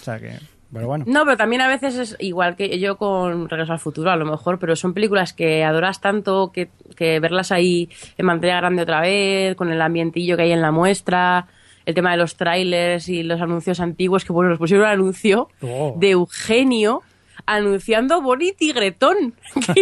O 0.00 0.04
sea 0.04 0.18
que, 0.18 0.38
pero 0.72 0.86
bueno. 0.86 1.04
No, 1.06 1.24
pero 1.24 1.36
también 1.36 1.62
a 1.62 1.68
veces 1.68 1.96
es 1.96 2.16
igual 2.20 2.56
que 2.56 2.78
yo 2.78 2.96
con 2.96 3.48
Regreso 3.48 3.72
al 3.72 3.78
Futuro, 3.78 4.10
a 4.10 4.16
lo 4.16 4.24
mejor, 4.24 4.58
pero 4.58 4.76
son 4.76 4.94
películas 4.94 5.32
que 5.32 5.64
adoras 5.64 6.00
tanto 6.00 6.50
que, 6.52 6.68
que 6.96 7.20
verlas 7.20 7.52
ahí 7.52 7.88
en 8.16 8.26
pantalla 8.26 8.56
grande 8.58 8.82
otra 8.82 9.00
vez, 9.00 9.54
con 9.56 9.70
el 9.70 9.80
ambientillo 9.80 10.36
que 10.36 10.42
hay 10.44 10.52
en 10.52 10.60
la 10.62 10.70
muestra, 10.70 11.46
el 11.86 11.94
tema 11.94 12.10
de 12.10 12.18
los 12.18 12.36
trailers 12.36 13.08
y 13.08 13.22
los 13.22 13.40
anuncios 13.40 13.80
antiguos, 13.80 14.24
que 14.24 14.32
bueno, 14.32 14.50
nos 14.50 14.58
pusieron 14.58 14.84
un 14.86 14.92
anuncio 14.92 15.48
Oh. 15.62 15.94
de 15.98 16.10
Eugenio 16.10 17.02
anunciando 17.46 18.20
Bonnie 18.20 18.52
Tigretón. 18.52 19.32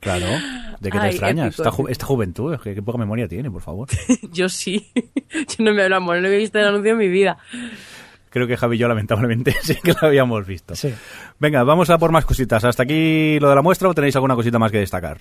Claro. 0.00 0.26
¿De 0.80 0.90
qué 0.90 0.98
te 0.98 1.04
Ay, 1.04 1.10
extrañas? 1.12 1.58
Esta, 1.58 1.70
ju- 1.70 1.88
esta 1.88 2.04
juventud, 2.04 2.58
qué, 2.62 2.74
qué 2.74 2.82
poca 2.82 2.98
memoria 2.98 3.26
tiene, 3.26 3.50
por 3.50 3.62
favor. 3.62 3.88
yo 4.32 4.50
sí. 4.50 4.90
yo 5.32 5.64
no 5.64 5.72
me 5.72 5.82
hablo, 5.82 5.98
no 6.00 6.14
he 6.28 6.36
visto 6.36 6.58
el 6.58 6.66
anuncio 6.66 6.92
en 6.92 6.98
mi 6.98 7.08
vida. 7.08 7.38
Creo 8.34 8.48
que 8.48 8.56
Javi 8.56 8.74
y 8.74 8.78
yo, 8.80 8.88
lamentablemente, 8.88 9.54
sí 9.62 9.76
que 9.76 9.92
lo 9.92 10.08
habíamos 10.08 10.44
visto. 10.44 10.74
Sí. 10.74 10.92
Venga, 11.38 11.62
vamos 11.62 11.88
a 11.90 11.98
por 11.98 12.10
más 12.10 12.24
cositas. 12.24 12.64
¿Hasta 12.64 12.82
aquí 12.82 13.38
lo 13.38 13.48
de 13.48 13.54
la 13.54 13.62
muestra 13.62 13.88
o 13.88 13.94
tenéis 13.94 14.16
alguna 14.16 14.34
cosita 14.34 14.58
más 14.58 14.72
que 14.72 14.78
destacar? 14.78 15.20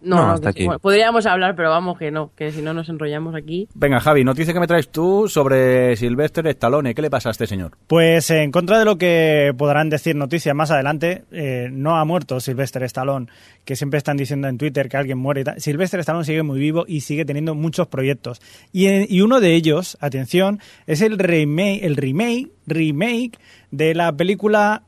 No, 0.00 0.16
No, 0.16 0.26
no, 0.28 0.32
hasta 0.34 0.50
aquí. 0.50 0.64
Bueno, 0.64 0.78
podríamos 0.78 1.26
hablar, 1.26 1.56
pero 1.56 1.70
vamos 1.70 1.98
que 1.98 2.10
no, 2.10 2.30
que 2.36 2.52
si 2.52 2.62
no 2.62 2.72
nos 2.72 2.88
enrollamos 2.88 3.34
aquí. 3.34 3.66
Venga, 3.74 3.98
Javi, 4.00 4.22
noticia 4.22 4.52
que 4.54 4.60
me 4.60 4.66
traes 4.68 4.90
tú 4.90 5.28
sobre 5.28 5.96
Sylvester 5.96 6.46
Stallone. 6.46 6.94
¿Qué 6.94 7.02
le 7.02 7.10
pasa 7.10 7.30
a 7.30 7.32
este 7.32 7.46
señor? 7.48 7.72
Pues 7.88 8.30
en 8.30 8.52
contra 8.52 8.78
de 8.78 8.84
lo 8.84 8.96
que 8.96 9.52
podrán 9.58 9.90
decir 9.90 10.14
noticias 10.14 10.54
más 10.54 10.70
adelante, 10.70 11.24
eh, 11.32 11.68
no 11.72 11.96
ha 11.96 12.04
muerto 12.04 12.38
Sylvester 12.38 12.82
Stallone, 12.84 13.26
que 13.64 13.74
siempre 13.74 13.98
están 13.98 14.16
diciendo 14.16 14.46
en 14.48 14.56
Twitter 14.58 14.88
que 14.88 14.96
alguien 14.96 15.18
muere 15.18 15.40
y 15.40 15.44
tal. 15.44 15.60
Sylvester 15.60 15.98
Stallone 16.00 16.24
sigue 16.24 16.42
muy 16.44 16.60
vivo 16.60 16.84
y 16.86 17.00
sigue 17.00 17.24
teniendo 17.24 17.54
muchos 17.56 17.88
proyectos. 17.88 18.40
Y, 18.72 18.86
en- 18.86 19.06
y 19.08 19.20
uno 19.22 19.40
de 19.40 19.54
ellos, 19.54 19.98
atención, 20.00 20.60
es 20.86 21.00
el 21.02 21.18
remake, 21.18 21.84
el 21.84 21.96
remake, 21.96 22.50
remake 22.66 23.38
de 23.72 23.94
la 23.94 24.12
película 24.12 24.82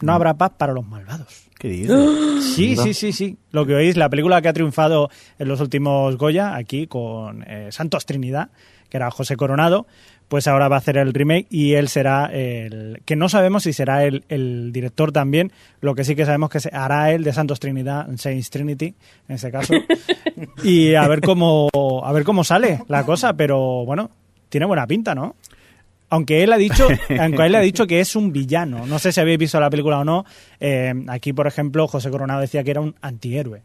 No 0.00 0.12
habrá 0.12 0.34
paz 0.34 0.52
para 0.58 0.72
los 0.72 0.86
malvados. 0.86 1.43
¿Qué 1.64 1.70
dices? 1.70 1.98
Sí, 2.54 2.76
sí, 2.76 2.92
sí, 2.92 3.12
sí. 3.12 3.38
Lo 3.52 3.64
que 3.64 3.74
oís, 3.74 3.96
la 3.96 4.10
película 4.10 4.42
que 4.42 4.48
ha 4.48 4.52
triunfado 4.52 5.08
en 5.38 5.48
los 5.48 5.60
últimos 5.60 6.16
Goya, 6.18 6.54
aquí 6.54 6.86
con 6.86 7.42
eh, 7.48 7.68
Santos 7.72 8.04
Trinidad, 8.04 8.50
que 8.90 8.98
era 8.98 9.10
José 9.10 9.36
Coronado, 9.36 9.86
pues 10.28 10.46
ahora 10.46 10.68
va 10.68 10.76
a 10.76 10.78
hacer 10.78 10.98
el 10.98 11.14
remake 11.14 11.46
y 11.48 11.72
él 11.72 11.88
será 11.88 12.26
el... 12.26 13.00
que 13.06 13.16
no 13.16 13.30
sabemos 13.30 13.62
si 13.62 13.72
será 13.72 14.04
el, 14.04 14.24
el 14.28 14.72
director 14.72 15.10
también, 15.10 15.52
lo 15.80 15.94
que 15.94 16.04
sí 16.04 16.14
que 16.14 16.26
sabemos 16.26 16.50
que 16.50 16.60
se 16.60 16.68
hará 16.70 17.10
él 17.12 17.24
de 17.24 17.32
Santos 17.32 17.60
Trinidad, 17.60 18.08
Saints 18.16 18.50
Trinity, 18.50 18.94
en 19.28 19.34
ese 19.34 19.50
caso. 19.50 19.72
y 20.62 20.94
a 20.94 21.08
ver 21.08 21.22
cómo, 21.22 21.70
a 22.04 22.12
ver 22.12 22.24
cómo 22.24 22.44
sale 22.44 22.82
la 22.88 23.04
cosa, 23.04 23.32
pero 23.32 23.86
bueno, 23.86 24.10
tiene 24.50 24.66
buena 24.66 24.86
pinta, 24.86 25.14
¿no? 25.14 25.34
Aunque 26.10 26.42
él 26.42 26.52
ha 26.52 26.58
dicho, 26.58 26.88
aunque 27.20 27.46
él 27.46 27.54
ha 27.54 27.60
dicho 27.60 27.86
que 27.86 28.00
es 28.00 28.14
un 28.16 28.32
villano. 28.32 28.86
No 28.86 28.98
sé 28.98 29.12
si 29.12 29.20
habéis 29.20 29.38
visto 29.38 29.58
la 29.60 29.70
película 29.70 29.98
o 29.98 30.04
no. 30.04 30.24
Eh, 30.60 30.92
aquí, 31.08 31.32
por 31.32 31.46
ejemplo, 31.46 31.88
José 31.88 32.10
Coronado 32.10 32.40
decía 32.40 32.62
que 32.62 32.70
era 32.70 32.80
un 32.80 32.94
antihéroe. 33.00 33.62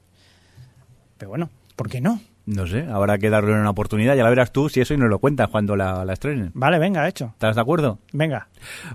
Pero 1.18 1.30
bueno, 1.30 1.50
¿por 1.76 1.90
qué 1.90 2.02
no? 2.02 2.20
No 2.50 2.66
sé, 2.66 2.84
habrá 2.92 3.20
que 3.20 3.30
darle 3.30 3.54
una 3.54 3.70
oportunidad. 3.70 4.16
Ya 4.16 4.24
la 4.24 4.30
verás 4.30 4.52
tú 4.52 4.70
si 4.70 4.82
eso 4.82 4.96
y 4.96 4.98
nos 4.98 5.08
lo 5.08 5.20
cuentas 5.20 5.50
cuando 5.50 5.76
la, 5.76 6.04
la 6.04 6.14
estrenen. 6.14 6.50
Vale, 6.56 6.80
venga, 6.80 7.08
hecho. 7.08 7.26
¿Estás 7.34 7.56
de 7.56 7.62
acuerdo? 7.62 8.00
Venga. 8.12 8.48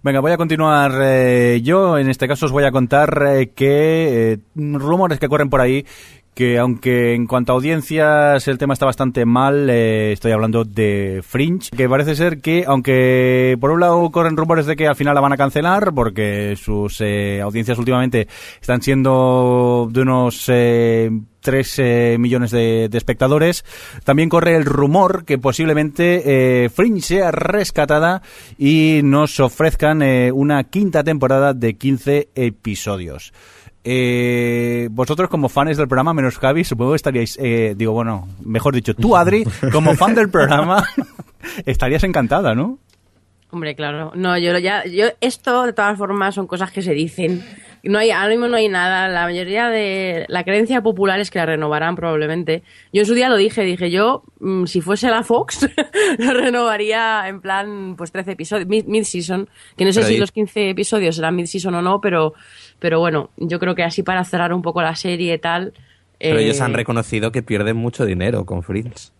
Venga, 0.03 0.19
voy 0.19 0.33
a 0.33 0.37
continuar 0.37 0.93
eh, 1.01 1.61
yo. 1.63 1.97
En 1.97 2.11
este 2.11 2.27
caso 2.27 2.47
os 2.47 2.53
voy 2.53 2.65
a 2.65 2.73
contar 2.73 3.25
eh, 3.29 3.51
que 3.55 4.33
eh, 4.33 4.39
rumores 4.57 5.21
que 5.21 5.29
corren 5.29 5.51
por 5.51 5.61
ahí 5.61 5.87
que 6.35 6.59
aunque 6.59 7.15
en 7.15 7.27
cuanto 7.27 7.53
a 7.53 7.55
audiencias 7.55 8.47
el 8.49 8.59
tema 8.59 8.75
está 8.75 8.87
bastante 8.87 9.25
mal, 9.25 9.71
eh, 9.71 10.13
estoy 10.13 10.33
hablando 10.33 10.65
de 10.65 11.23
Fringe, 11.27 11.71
que 11.77 11.89
parece 11.89 12.17
ser 12.17 12.41
que 12.41 12.65
aunque 12.67 13.57
por 13.61 13.71
un 13.71 13.81
lado 13.81 14.11
corren 14.11 14.37
rumores 14.37 14.67
de 14.67 14.77
que 14.77 14.89
al 14.89 14.97
final 14.97 15.15
la 15.15 15.21
van 15.21 15.33
a 15.33 15.37
cancelar 15.37 15.93
porque 15.95 16.57
sus 16.57 17.01
eh, 17.01 17.41
audiencias 17.41 17.79
últimamente 17.79 18.29
están 18.61 18.83
siendo 18.83 19.89
de 19.91 20.01
unos 20.01 20.45
eh, 20.49 21.11
3 21.41 21.79
eh, 21.79 22.17
millones 22.19 22.51
de, 22.51 22.89
espectadores. 22.93 23.65
También 24.05 24.29
corre 24.29 24.57
el 24.57 24.65
rumor 24.65 25.25
que 25.25 25.39
posiblemente 25.39 26.65
eh, 26.65 26.69
Fringe 26.71 27.03
sea 27.03 27.31
rescatada 27.31 28.23
y 28.59 29.01
nos 29.05 29.39
ofrezcan 29.41 30.03
una 30.33 30.65
quinta 30.65 31.05
temporada 31.05 31.55
de 31.55 31.75
15 31.75 32.29
episodios. 32.35 33.33
Eh, 33.85 34.89
vosotros 34.91 35.29
como 35.29 35.49
fans 35.51 35.77
del 35.77 35.87
programa, 35.89 36.15
menos 36.15 36.39
Javi, 36.39 36.65
supongo 36.65 36.93
que 36.93 36.97
estaríais, 36.97 37.39
eh, 37.41 37.75
digo, 37.77 37.93
bueno, 37.93 38.27
mejor 38.43 38.75
dicho, 38.75 38.95
tú 38.95 39.15
Adri, 39.17 39.45
como 39.73 39.95
fan 39.95 40.15
del 40.15 40.31
programa, 40.31 40.83
estarías 41.67 42.03
encantada, 42.05 42.55
¿no? 42.55 42.79
Hombre, 43.51 43.77
claro. 43.77 44.11
No, 44.17 44.37
yo 44.37 44.59
ya, 44.59 44.85
yo 44.87 45.07
esto 45.21 45.65
de 45.67 45.73
todas 45.73 45.97
formas 45.97 46.35
son 46.35 46.47
cosas 46.49 46.73
que 46.73 46.83
se 46.83 46.93
dicen. 46.93 47.45
No 47.85 47.99
hay, 47.99 48.11
ahora 48.11 48.31
mismo 48.31 48.49
no 48.49 48.57
hay 48.57 48.67
nada. 48.69 49.07
La 49.09 49.25
mayoría 49.25 49.69
de 49.69 50.25
la 50.29 50.43
creencia 50.43 50.81
popular 50.81 51.21
es 51.21 51.31
que 51.31 51.39
la 51.39 51.47
renovarán 51.47 51.95
probablemente. 51.95 52.63
Yo 52.93 53.03
en 53.03 53.07
su 53.07 53.15
día 53.15 53.29
lo 53.29 53.37
dije, 53.37 53.63
dije 53.63 53.91
yo, 53.93 54.25
mm, 54.41 54.65
si 54.65 54.81
fuese 54.81 55.09
la 55.11 55.23
Fox, 55.23 55.69
lo 56.19 56.33
renovaría 56.33 57.29
en 57.29 57.41
plan, 57.41 57.95
pues 57.97 58.11
13 58.11 58.33
episodios, 58.33 58.67
mid- 58.69 58.87
mid-season. 58.87 59.49
que 59.77 59.85
no 59.85 59.93
sé 59.93 60.01
Pero 60.01 60.09
si 60.09 60.15
ahí- 60.15 60.21
los 60.21 60.33
15 60.33 60.71
episodios 60.71 61.15
serán 61.15 61.37
mid-season 61.37 61.75
o 61.77 61.83
no, 61.83 62.01
pero, 62.01 62.33
pero 62.79 62.99
bueno, 63.01 63.31
yo 63.37 63.59
creo 63.59 63.75
que 63.75 63.83
así 63.85 64.03
para 64.03 64.25
cerrar 64.25 64.53
un 64.53 64.63
poco 64.63 64.83
la 64.83 64.95
serie 64.97 65.35
y 65.35 65.39
tal. 65.39 65.73
Pero 66.19 66.39
eh, 66.39 66.45
ellos 66.45 66.61
han 66.61 66.75
reconocido 66.75 67.33
que 67.33 67.43
pierden 67.43 67.77
mucho 67.77 68.05
dinero 68.07 68.45
con 68.47 68.63
Fringe. 68.63 69.11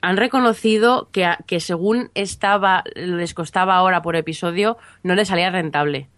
han 0.00 0.16
reconocido 0.16 1.08
que, 1.12 1.28
que 1.46 1.60
según 1.60 2.10
estaba 2.14 2.84
les 2.94 3.34
costaba 3.34 3.76
ahora 3.76 4.00
por 4.02 4.14
episodio 4.16 4.78
no 5.02 5.14
les 5.14 5.28
salía 5.28 5.50
rentable 5.50 6.08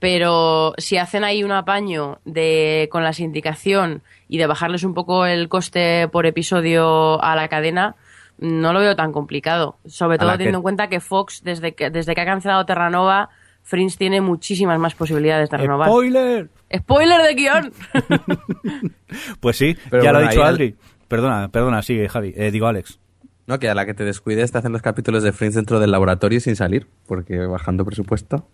pero 0.00 0.72
si 0.78 0.96
hacen 0.96 1.24
ahí 1.24 1.44
un 1.44 1.52
apaño 1.52 2.18
de 2.24 2.88
con 2.90 3.04
la 3.04 3.12
sindicación 3.12 4.02
y 4.28 4.38
de 4.38 4.46
bajarles 4.46 4.82
un 4.82 4.94
poco 4.94 5.26
el 5.26 5.48
coste 5.48 6.08
por 6.08 6.26
episodio 6.26 7.22
a 7.22 7.36
la 7.36 7.48
cadena 7.48 7.94
no 8.38 8.72
lo 8.72 8.80
veo 8.80 8.96
tan 8.96 9.12
complicado 9.12 9.76
sobre 9.86 10.18
todo 10.18 10.32
que- 10.32 10.38
teniendo 10.38 10.58
en 10.58 10.62
cuenta 10.62 10.88
que 10.88 10.98
Fox 11.00 11.42
desde 11.44 11.74
que 11.74 11.90
desde 11.90 12.14
que 12.16 12.20
ha 12.22 12.26
cancelado 12.26 12.66
Terranova 12.66 13.28
Fringe 13.70 13.96
tiene 13.96 14.20
muchísimas 14.20 14.80
más 14.80 14.96
posibilidades 14.96 15.48
de 15.48 15.56
renovar. 15.56 15.88
¡Spoiler! 15.88 16.50
¡Spoiler 16.76 17.22
de 17.22 17.34
guion! 17.34 17.72
Pues 19.40 19.56
sí, 19.56 19.76
Pero 19.88 20.02
ya 20.02 20.12
lo 20.12 20.18
ha 20.18 20.22
dicho 20.22 20.42
Adri. 20.42 20.76
Perdona, 21.08 21.48
perdona, 21.48 21.82
sigue 21.82 22.08
Javi. 22.08 22.32
Eh, 22.36 22.50
digo 22.50 22.66
Alex. 22.66 22.98
No, 23.46 23.58
que 23.58 23.68
a 23.68 23.74
la 23.74 23.86
que 23.86 23.94
te 23.94 24.04
descuides 24.04 24.52
te 24.52 24.58
hacen 24.58 24.72
los 24.72 24.82
capítulos 24.82 25.22
de 25.22 25.32
Fringe 25.32 25.56
dentro 25.56 25.80
del 25.80 25.90
laboratorio 25.90 26.40
sin 26.40 26.56
salir, 26.56 26.88
porque 27.06 27.38
bajando 27.38 27.84
presupuesto. 27.84 28.48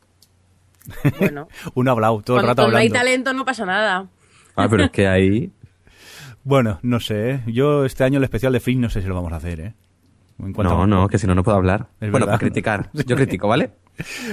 bueno, 1.19 1.49
Un 1.75 1.89
hablado, 1.89 2.21
todo 2.23 2.39
el 2.39 2.47
rato 2.47 2.63
cuando 2.63 2.79
hay 2.79 2.87
hablando. 2.89 2.99
talento 3.05 3.33
no 3.33 3.45
pasa 3.45 3.67
nada. 3.67 4.07
Ah, 4.55 4.69
pero 4.71 4.85
es 4.85 4.91
que 4.91 5.09
ahí... 5.09 5.51
Bueno, 6.45 6.79
no 6.83 7.01
sé, 7.01 7.31
¿eh? 7.31 7.41
yo 7.49 7.85
este 7.85 8.05
año 8.05 8.19
el 8.19 8.25
especial 8.25 8.53
de 8.53 8.61
Fringe 8.61 8.81
no 8.81 8.89
sé 8.89 9.03
si 9.03 9.09
lo 9.09 9.17
vamos 9.17 9.33
a 9.33 9.37
hacer, 9.37 9.59
¿eh? 9.59 9.75
En 10.39 10.53
No, 10.53 10.83
a- 10.83 10.87
no, 10.87 11.09
que 11.09 11.19
si 11.19 11.27
no, 11.27 11.35
no 11.35 11.43
puedo 11.43 11.57
hablar. 11.57 11.89
Es 12.01 12.11
bueno, 12.11 12.27
para 12.27 12.39
criticar. 12.39 12.91
Yo 13.07 13.17
critico, 13.17 13.49
¿vale? 13.49 13.71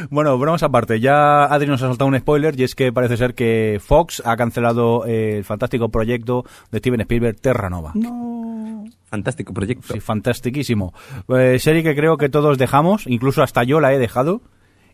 Bueno, 0.10 0.38
bromas 0.38 0.62
aparte, 0.63 1.00
ya 1.00 1.46
Adri 1.46 1.68
nos 1.68 1.82
ha 1.82 1.88
soltado 1.88 2.10
un 2.10 2.20
spoiler 2.20 2.60
y 2.60 2.63
es 2.63 2.76
que 2.76 2.92
parece 2.92 3.16
ser 3.16 3.34
que 3.34 3.80
Fox 3.82 4.22
ha 4.26 4.36
cancelado 4.36 5.06
eh, 5.06 5.38
el 5.38 5.46
fantástico 5.46 5.88
proyecto 5.89 6.44
de 6.72 6.80
Steven 6.80 7.00
Spielberg, 7.02 7.39
Terra 7.39 7.70
Nova. 7.70 7.94
Fantástico 9.06 9.54
proyecto. 9.54 9.94
Sí, 9.94 10.00
fantastiquísimo. 10.00 10.94
Eh, 11.30 11.58
serie 11.60 11.84
que 11.84 11.96
creo 11.96 12.18
que 12.18 12.28
todos 12.30 12.58
dejamos, 12.58 13.08
incluso 13.08 13.42
hasta 13.44 13.63
yo 13.63 13.80
la 13.80 13.94
he 13.94 14.00
dejado. 14.00 14.42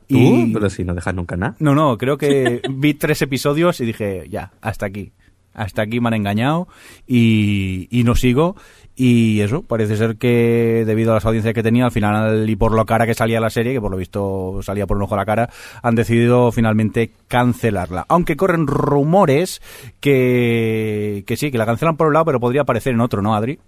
¿Tú? 0.08 0.18
Y... 0.18 0.54
Pero 0.54 0.70
si 0.70 0.84
no 0.84 0.94
dejas 0.94 1.14
nunca 1.16 1.36
nada. 1.38 1.56
No, 1.60 1.74
no, 1.76 1.98
creo 1.98 2.18
que 2.18 2.62
vi 2.70 2.94
tres 2.96 3.22
episodios 3.22 3.80
y 3.80 3.86
dije, 3.86 4.26
ya, 4.30 4.52
hasta 4.62 4.86
aquí. 4.88 5.14
Hasta 5.54 5.82
aquí 5.82 6.00
me 6.00 6.08
han 6.08 6.14
engañado 6.14 6.68
y, 7.08 7.88
y 7.92 8.04
no 8.04 8.16
sigo. 8.16 8.56
Y 8.96 9.40
eso, 9.40 9.64
parece 9.64 9.96
ser 9.96 10.18
que 10.18 10.84
debido 10.86 11.12
a 11.12 11.16
las 11.16 11.26
audiencias 11.26 11.54
que 11.54 11.64
tenía, 11.64 11.86
al 11.86 11.92
final 11.92 12.50
y 12.50 12.56
por 12.58 12.74
lo 12.74 12.86
cara 12.86 13.06
que 13.06 13.14
salía 13.14 13.40
la 13.40 13.50
serie, 13.50 13.72
que 13.72 13.80
por 13.80 13.92
lo 13.92 13.96
visto 13.96 14.60
salía 14.62 14.88
por 14.88 14.98
un 14.98 15.04
ojo 15.04 15.14
a 15.14 15.18
la 15.18 15.26
cara, 15.26 15.50
han 15.82 15.96
decidido 15.96 16.52
finalmente 16.52 17.12
cancelarla. 17.30 18.06
Aunque 18.10 18.36
corren 18.36 18.68
rumores 18.68 19.62
que, 20.02 21.24
que 21.26 21.38
sí, 21.38 21.50
que 21.50 21.58
la 21.58 21.66
cancelan 21.66 21.96
por 21.96 22.08
un 22.08 22.14
lado, 22.14 22.26
pero 22.26 22.42
podría 22.42 22.64
aparecer 22.64 22.94
en 22.94 23.00
otro, 23.00 23.22
¿no, 23.22 23.36
Adri? 23.36 23.60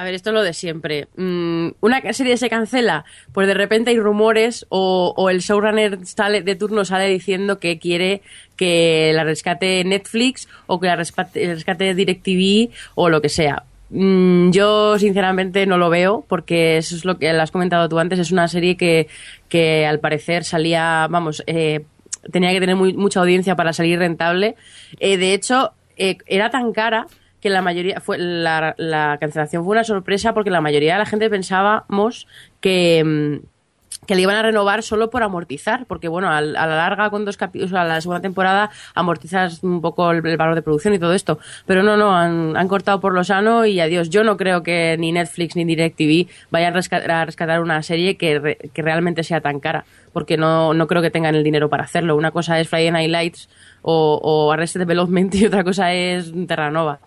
A 0.00 0.02
ver, 0.02 0.14
esto 0.14 0.30
es 0.30 0.34
lo 0.34 0.42
de 0.42 0.54
siempre. 0.54 1.08
Mm, 1.16 1.72
una 1.82 2.12
serie 2.14 2.38
se 2.38 2.48
cancela, 2.48 3.04
pues 3.34 3.46
de 3.46 3.52
repente 3.52 3.90
hay 3.90 3.98
rumores 4.00 4.64
o, 4.70 5.28
el 5.28 5.40
showrunner 5.40 5.98
sale, 6.06 6.40
de 6.40 6.56
turno 6.56 6.86
sale 6.86 7.06
diciendo 7.06 7.58
que 7.58 7.78
quiere 7.78 8.22
que 8.56 9.12
la 9.14 9.24
rescate 9.24 9.84
Netflix 9.84 10.48
o 10.66 10.80
que 10.80 10.86
la 10.86 10.96
rescate, 10.96 11.52
rescate 11.52 11.94
DirecTV 11.94 12.70
o 12.94 13.10
lo 13.10 13.20
que 13.20 13.28
sea. 13.28 13.64
Mm, 13.90 14.52
yo 14.52 14.98
sinceramente 14.98 15.66
no 15.66 15.76
lo 15.76 15.90
veo 15.90 16.24
porque 16.26 16.78
eso 16.78 16.96
es 16.96 17.04
lo 17.04 17.18
que 17.18 17.30
lo 17.34 17.42
has 17.42 17.50
comentado 17.50 17.86
tú 17.90 17.98
antes. 17.98 18.18
Es 18.18 18.32
una 18.32 18.48
serie 18.48 18.78
que, 18.78 19.06
que 19.50 19.84
al 19.84 20.00
parecer 20.00 20.44
salía, 20.44 21.08
vamos, 21.10 21.42
eh, 21.46 21.84
tenía 22.32 22.52
que 22.52 22.60
tener 22.60 22.76
mucha 22.76 23.20
audiencia 23.20 23.54
para 23.54 23.74
salir 23.74 23.98
rentable. 23.98 24.56
Eh, 24.98 25.18
de 25.18 25.34
hecho, 25.34 25.72
eh, 25.98 26.16
era 26.24 26.48
tan 26.48 26.72
cara 26.72 27.06
que 27.40 27.50
la 27.50 27.62
mayoría 27.62 28.00
fue 28.00 28.18
la, 28.18 28.74
la 28.78 29.18
cancelación 29.20 29.64
fue 29.64 29.72
una 29.72 29.84
sorpresa 29.84 30.34
porque 30.34 30.50
la 30.50 30.60
mayoría 30.60 30.94
de 30.94 30.98
la 31.00 31.06
gente 31.06 31.30
pensábamos 31.30 32.26
que 32.60 33.02
mm, 33.04 33.46
que 34.06 34.14
le 34.14 34.22
iban 34.22 34.36
a 34.36 34.42
renovar 34.42 34.82
solo 34.82 35.10
por 35.10 35.22
amortizar, 35.22 35.84
porque 35.86 36.08
bueno, 36.08 36.30
a, 36.30 36.40
la 36.40 36.66
larga 36.66 37.10
con 37.10 37.24
dos 37.24 37.36
capítulos, 37.36 37.72
a 37.74 37.84
la 37.84 38.00
segunda 38.00 38.20
temporada 38.20 38.70
amortizas 38.94 39.62
un 39.62 39.80
poco 39.80 40.10
el, 40.10 40.22
valor 40.22 40.54
de 40.54 40.62
producción 40.62 40.94
y 40.94 40.98
todo 40.98 41.12
esto, 41.12 41.38
pero 41.66 41.82
no, 41.82 41.96
no, 41.96 42.16
han, 42.16 42.56
han 42.56 42.68
cortado 42.68 43.00
por 43.00 43.12
lo 43.12 43.22
sano 43.24 43.66
y 43.66 43.78
adiós. 43.78 44.08
Yo 44.10 44.24
no 44.24 44.36
creo 44.36 44.62
que 44.62 44.96
ni 44.98 45.12
Netflix 45.12 45.54
ni 45.54 45.64
DirecTV 45.64 46.28
vayan 46.50 46.72
a 46.72 46.76
rescatar, 46.76 47.10
a 47.10 47.24
rescatar 47.24 47.60
una 47.60 47.82
serie 47.82 48.16
que, 48.16 48.38
re- 48.38 48.58
que 48.72 48.82
realmente 48.82 49.22
sea 49.22 49.40
tan 49.40 49.60
cara, 49.60 49.84
porque 50.12 50.36
no, 50.36 50.72
no 50.72 50.86
creo 50.86 51.02
que 51.02 51.10
tengan 51.10 51.34
el 51.34 51.44
dinero 51.44 51.68
para 51.68 51.84
hacerlo. 51.84 52.16
Una 52.16 52.30
cosa 52.30 52.58
es 52.58 52.68
Friday 52.68 52.90
Night 52.90 53.10
Lights 53.10 53.48
o, 53.82 54.18
o 54.22 54.50
Arrested 54.50 54.80
Development 54.80 55.34
y 55.36 55.46
otra 55.46 55.62
cosa 55.62 55.92
es 55.92 56.32
Terranova. 56.46 57.00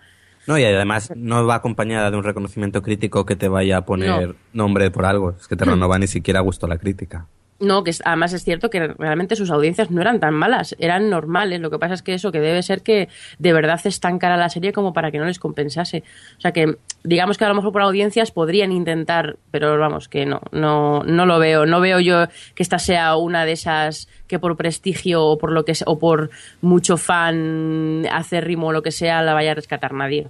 No, 0.48 0.58
y 0.58 0.64
además 0.64 1.12
no 1.16 1.46
va 1.46 1.56
acompañada 1.56 2.12
de 2.12 2.18
un 2.18 2.24
reconocimiento 2.24 2.82
crítico 2.82 3.26
que 3.26 3.36
te 3.36 3.48
vaya 3.48 3.78
a 3.78 3.86
poner 3.86 4.36
nombre 4.52 4.92
por 4.92 5.06
algo. 5.06 5.36
Es 5.40 5.48
que 5.48 5.56
te 5.56 5.66
renova 5.66 5.98
ni 6.00 6.08
siquiera 6.08 6.42
gustó 6.42 6.68
la 6.68 6.78
crítica. 6.78 7.28
No, 7.64 7.86
que 7.86 7.92
además 8.04 8.34
es 8.34 8.44
cierto 8.44 8.70
que 8.70 8.88
realmente 8.88 9.38
sus 9.38 9.50
audiencias 9.50 9.90
no 9.90 10.02
eran 10.02 10.20
tan 10.20 10.34
malas, 10.34 10.76
eran 10.80 11.10
normales. 11.10 11.62
Lo 11.62 11.70
que 11.70 11.80
pasa 11.80 11.94
es 11.94 12.02
que 12.02 12.14
eso, 12.14 12.32
que 12.32 12.42
debe 12.42 12.62
ser 12.62 12.82
que 12.82 13.08
de 13.40 13.54
verdad 13.54 13.80
es 13.86 14.02
tan 14.02 14.20
cara 14.20 14.36
la 14.36 14.50
serie 14.50 14.74
como 14.74 14.92
para 14.92 15.12
que 15.12 15.18
no 15.18 15.24
les 15.24 15.40
compensase. 15.40 16.04
O 16.38 16.42
sea 16.42 16.52
que, 16.52 16.76
digamos 17.06 17.38
que 17.38 17.46
a 17.46 17.48
lo 17.48 17.56
mejor 17.56 17.72
por 17.72 17.82
audiencias 17.82 18.32
podrían 18.32 18.74
intentar, 18.74 19.38
pero 19.50 19.78
vamos, 19.78 20.10
que 20.10 20.26
no, 20.26 20.42
no, 20.52 21.04
no 21.04 21.26
lo 21.26 21.40
veo. 21.40 21.66
No 21.66 21.80
veo 21.80 22.02
yo 22.02 22.28
que 22.54 22.64
esta 22.64 22.80
sea 22.80 23.16
una 23.16 23.46
de 23.46 23.54
esas 23.54 24.10
que 24.28 24.40
por 24.40 24.58
prestigio 24.58 25.24
o 25.24 25.38
por 25.38 25.54
lo 25.54 25.64
que 25.64 25.74
o 25.86 26.00
por 26.00 26.32
mucho 26.62 26.98
fan 26.98 28.06
acérrimo 28.12 28.68
o 28.68 28.72
lo 28.74 28.82
que 28.82 28.92
sea 28.92 29.22
la 29.22 29.34
vaya 29.34 29.52
a 29.52 29.56
rescatar 29.56 29.94
nadie. 29.94 30.28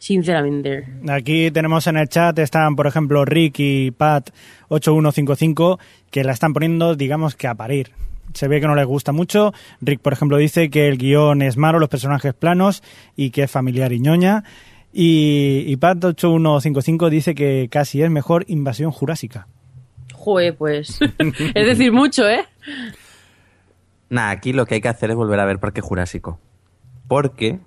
Sinceramente. 0.00 0.88
Aquí 1.10 1.50
tenemos 1.50 1.86
en 1.86 1.98
el 1.98 2.08
chat, 2.08 2.38
están 2.38 2.74
por 2.74 2.86
ejemplo 2.86 3.26
Rick 3.26 3.56
y 3.58 3.90
Pat 3.90 4.30
8155, 4.68 5.78
que 6.10 6.24
la 6.24 6.32
están 6.32 6.54
poniendo, 6.54 6.96
digamos 6.96 7.36
que 7.36 7.46
a 7.46 7.54
parir. 7.54 7.90
Se 8.32 8.48
ve 8.48 8.62
que 8.62 8.66
no 8.66 8.74
les 8.74 8.86
gusta 8.86 9.12
mucho. 9.12 9.52
Rick, 9.82 10.00
por 10.00 10.14
ejemplo, 10.14 10.38
dice 10.38 10.70
que 10.70 10.88
el 10.88 10.96
guion 10.96 11.42
es 11.42 11.58
malo, 11.58 11.78
los 11.78 11.90
personajes 11.90 12.32
planos 12.32 12.82
y 13.14 13.30
que 13.30 13.42
es 13.42 13.50
familiar 13.50 13.92
y 13.92 14.00
ñoña. 14.00 14.42
Y, 14.90 15.64
y 15.66 15.76
Pat 15.76 16.02
8155 16.02 17.10
dice 17.10 17.34
que 17.34 17.68
casi 17.70 18.02
es 18.02 18.10
mejor 18.10 18.46
Invasión 18.48 18.92
Jurásica. 18.92 19.48
Joder, 20.14 20.56
pues. 20.56 20.98
es 21.18 21.66
decir, 21.66 21.92
mucho, 21.92 22.26
¿eh? 22.26 22.46
Nada, 24.08 24.30
aquí 24.30 24.54
lo 24.54 24.64
que 24.64 24.76
hay 24.76 24.80
que 24.80 24.88
hacer 24.88 25.10
es 25.10 25.16
volver 25.16 25.40
a 25.40 25.44
ver 25.44 25.58
Parque 25.58 25.82
Jurásico. 25.82 26.40
Porque 27.06 27.58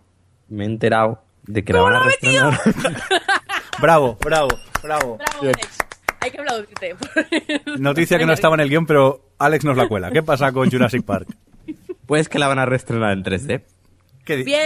me 0.50 0.64
he 0.64 0.68
enterado 0.68 1.22
de 1.46 1.64
que 1.64 1.74
la 1.74 1.82
van 1.82 1.96
a 1.96 2.00
reestrenar. 2.04 2.60
Bravo, 3.82 4.18
bravo, 4.22 4.48
bravo. 4.82 5.18
Bravo, 5.18 5.42
Alex. 5.42 5.78
Hay 6.22 6.32
que 6.32 6.40
aplaudirte. 6.40 6.96
Noticia 7.80 8.18
que 8.18 8.26
no 8.26 8.32
estaba 8.34 8.56
en 8.56 8.62
el 8.62 8.70
guion, 8.70 8.86
pero 8.86 9.34
Alex 9.40 9.66
nos 9.66 9.76
la 9.76 9.88
cuela. 9.88 10.12
¿Qué 10.12 10.24
pasa 10.24 10.52
con 10.52 10.70
Jurassic 10.72 11.04
Park? 11.04 11.28
pues 12.06 12.30
que 12.30 12.38
la 12.40 12.48
van 12.48 12.60
a 12.60 12.66
reestrenar 12.66 13.12
en 13.14 13.24
3D. 13.24 13.64
¿Qué 14.26 14.38
Bien, 14.38 14.66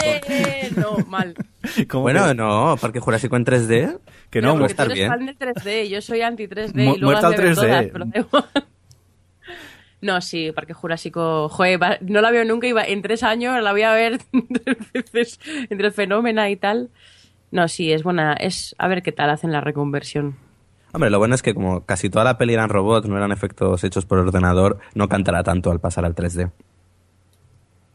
no, 0.76 0.98
mal. 1.08 1.34
¿Cómo 1.90 2.04
Bueno, 2.04 2.28
que- 2.28 2.36
no, 2.36 2.78
Parque 2.80 3.00
Jurásico 3.00 3.36
en 3.38 3.46
3D. 3.46 3.98
que 4.30 4.42
no, 4.42 4.50
va 4.50 4.54
a 4.54 4.58
porque 4.60 4.72
estar 4.74 4.86
tú 4.88 4.92
eres 4.94 5.00
bien. 5.04 5.10
fan 5.10 5.26
del 5.26 5.38
3D, 5.40 5.88
yo 5.90 6.02
soy 6.02 6.22
anti 6.22 6.48
3D 6.48 6.74
Mu- 6.76 6.96
y 6.96 7.00
luego 7.00 7.06
muerta 7.20 7.28
al 7.28 7.36
veo 7.36 7.54
3D. 7.54 7.92
todas, 7.92 8.12
pero. 8.12 8.48
No, 10.02 10.22
sí, 10.22 10.52
Parque 10.52 10.74
Jurásico, 10.74 11.50
joder, 11.50 12.00
no 12.02 12.22
la 12.22 12.30
veo 12.30 12.46
nunca, 12.46 12.68
iba 12.68 12.84
en 12.84 13.02
tres 13.02 13.24
años 13.24 13.62
la 13.64 13.72
voy 13.72 13.82
a 13.82 13.94
ver 13.94 14.20
tres 14.94 15.12
veces 15.12 15.40
entre 15.70 15.88
el 15.88 15.94
fenómeno 15.94 16.48
y 16.48 16.56
tal. 16.56 16.90
No, 17.50 17.68
sí, 17.68 17.92
es 17.92 18.04
buena, 18.04 18.34
es 18.34 18.76
a 18.78 18.88
ver 18.88 19.02
qué 19.02 19.12
tal 19.12 19.30
hacen 19.30 19.52
la 19.52 19.62
reconversión. 19.62 20.36
Hombre, 20.94 21.10
lo 21.10 21.18
bueno 21.20 21.36
es 21.36 21.42
que 21.42 21.54
como 21.54 21.86
casi 21.86 22.10
toda 22.10 22.26
la 22.26 22.38
peli 22.38 22.54
eran 22.54 22.70
robots, 22.70 23.08
no 23.08 23.18
eran 23.18 23.32
efectos 23.32 23.84
hechos 23.84 24.06
por 24.06 24.20
ordenador, 24.20 24.80
no 24.94 25.08
cantará 25.10 25.44
tanto 25.44 25.72
al 25.72 25.80
pasar 25.80 26.06
al 26.06 26.16
3D. 26.16 26.52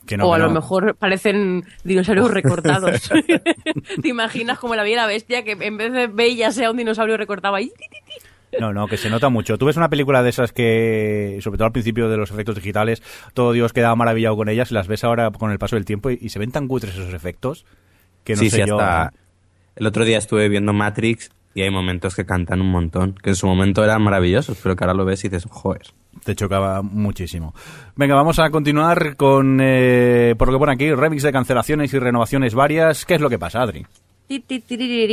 Que 0.07 0.17
no, 0.17 0.27
o 0.27 0.35
a 0.35 0.37
que 0.37 0.43
lo 0.43 0.51
mejor 0.51 0.97
parecen 0.97 1.65
dinosaurios 1.85 2.31
recortados. 2.33 3.11
¿Te 4.03 4.09
imaginas 4.09 4.59
como 4.59 4.75
la 4.75 4.83
Bella 4.83 5.07
Bestia 5.07 5.45
que 5.45 5.53
en 5.53 5.77
vez 5.77 5.93
de 5.93 6.09
bella 6.09 6.51
sea 6.51 6.71
un 6.71 6.77
dinosaurio 6.77 7.17
recortado 7.17 7.55
ahí? 7.55 7.73
No, 8.61 8.73
no, 8.73 8.87
que 8.87 8.97
se 8.97 9.11
nota 9.11 9.29
mucho. 9.29 9.59
Tú 9.59 9.67
ves 9.67 9.77
una 9.77 9.89
película 9.89 10.23
de 10.23 10.31
esas 10.31 10.53
que, 10.53 11.39
sobre 11.41 11.59
todo 11.59 11.67
al 11.67 11.73
principio 11.73 12.09
de 12.09 12.17
los 12.17 12.31
efectos 12.31 12.57
digitales, 12.57 13.03
todo 13.35 13.53
Dios 13.53 13.73
quedaba 13.73 13.97
maravillado 13.97 14.37
con 14.37 14.49
ellas 14.49 14.71
y 14.71 14.75
las 14.75 14.89
ves 14.89 15.05
ahora 15.05 15.31
con 15.31 15.51
el 15.51 15.59
paso 15.59 15.77
del 15.77 15.85
tiempo 15.85 16.11
y, 16.11 16.19
y 16.21 16.29
se 16.29 16.39
ven 16.39 16.53
tan 16.53 16.69
cutres 16.69 16.95
esos 16.95 17.15
efectos 17.15 17.65
que 18.25 18.35
no 18.35 18.41
sí, 18.41 18.51
sé 18.51 18.63
sí, 18.63 18.69
yo. 18.69 18.79
hasta... 18.79 19.13
El 19.75 19.87
otro 19.87 20.05
día 20.05 20.19
estuve 20.19 20.49
viendo 20.49 20.73
Matrix 20.73 21.31
y 21.55 21.63
hay 21.63 21.71
momentos 21.71 22.15
que 22.15 22.25
cantan 22.25 22.61
un 22.61 22.71
montón, 22.71 23.15
que 23.15 23.31
en 23.31 23.37
su 23.37 23.47
momento 23.47 23.85
eran 23.85 24.03
maravillosos, 24.03 24.59
pero 24.63 24.77
que 24.77 24.85
ahora 24.85 24.95
lo 24.95 25.05
ves 25.05 25.25
y 25.25 25.29
dices, 25.29 25.47
joder. 25.51 25.83
Te 26.25 26.35
chocaba 26.35 26.83
muchísimo. 26.83 27.55
Venga, 27.97 28.15
vamos 28.15 28.39
a 28.39 28.51
continuar 28.51 29.17
con, 29.17 29.59
eh, 29.63 30.35
por 30.37 30.49
lo 30.49 30.55
que 30.55 30.59
pone 30.59 30.73
aquí, 30.73 30.93
remix 30.93 31.23
de 31.23 31.33
cancelaciones 31.33 31.93
y 31.95 31.99
renovaciones 31.99 32.55
varias. 32.55 33.07
¿Qué 33.07 33.15
es 33.15 33.21
lo 33.21 33.31
que 33.31 33.39
pasa, 33.39 33.63
Adri? 33.63 33.87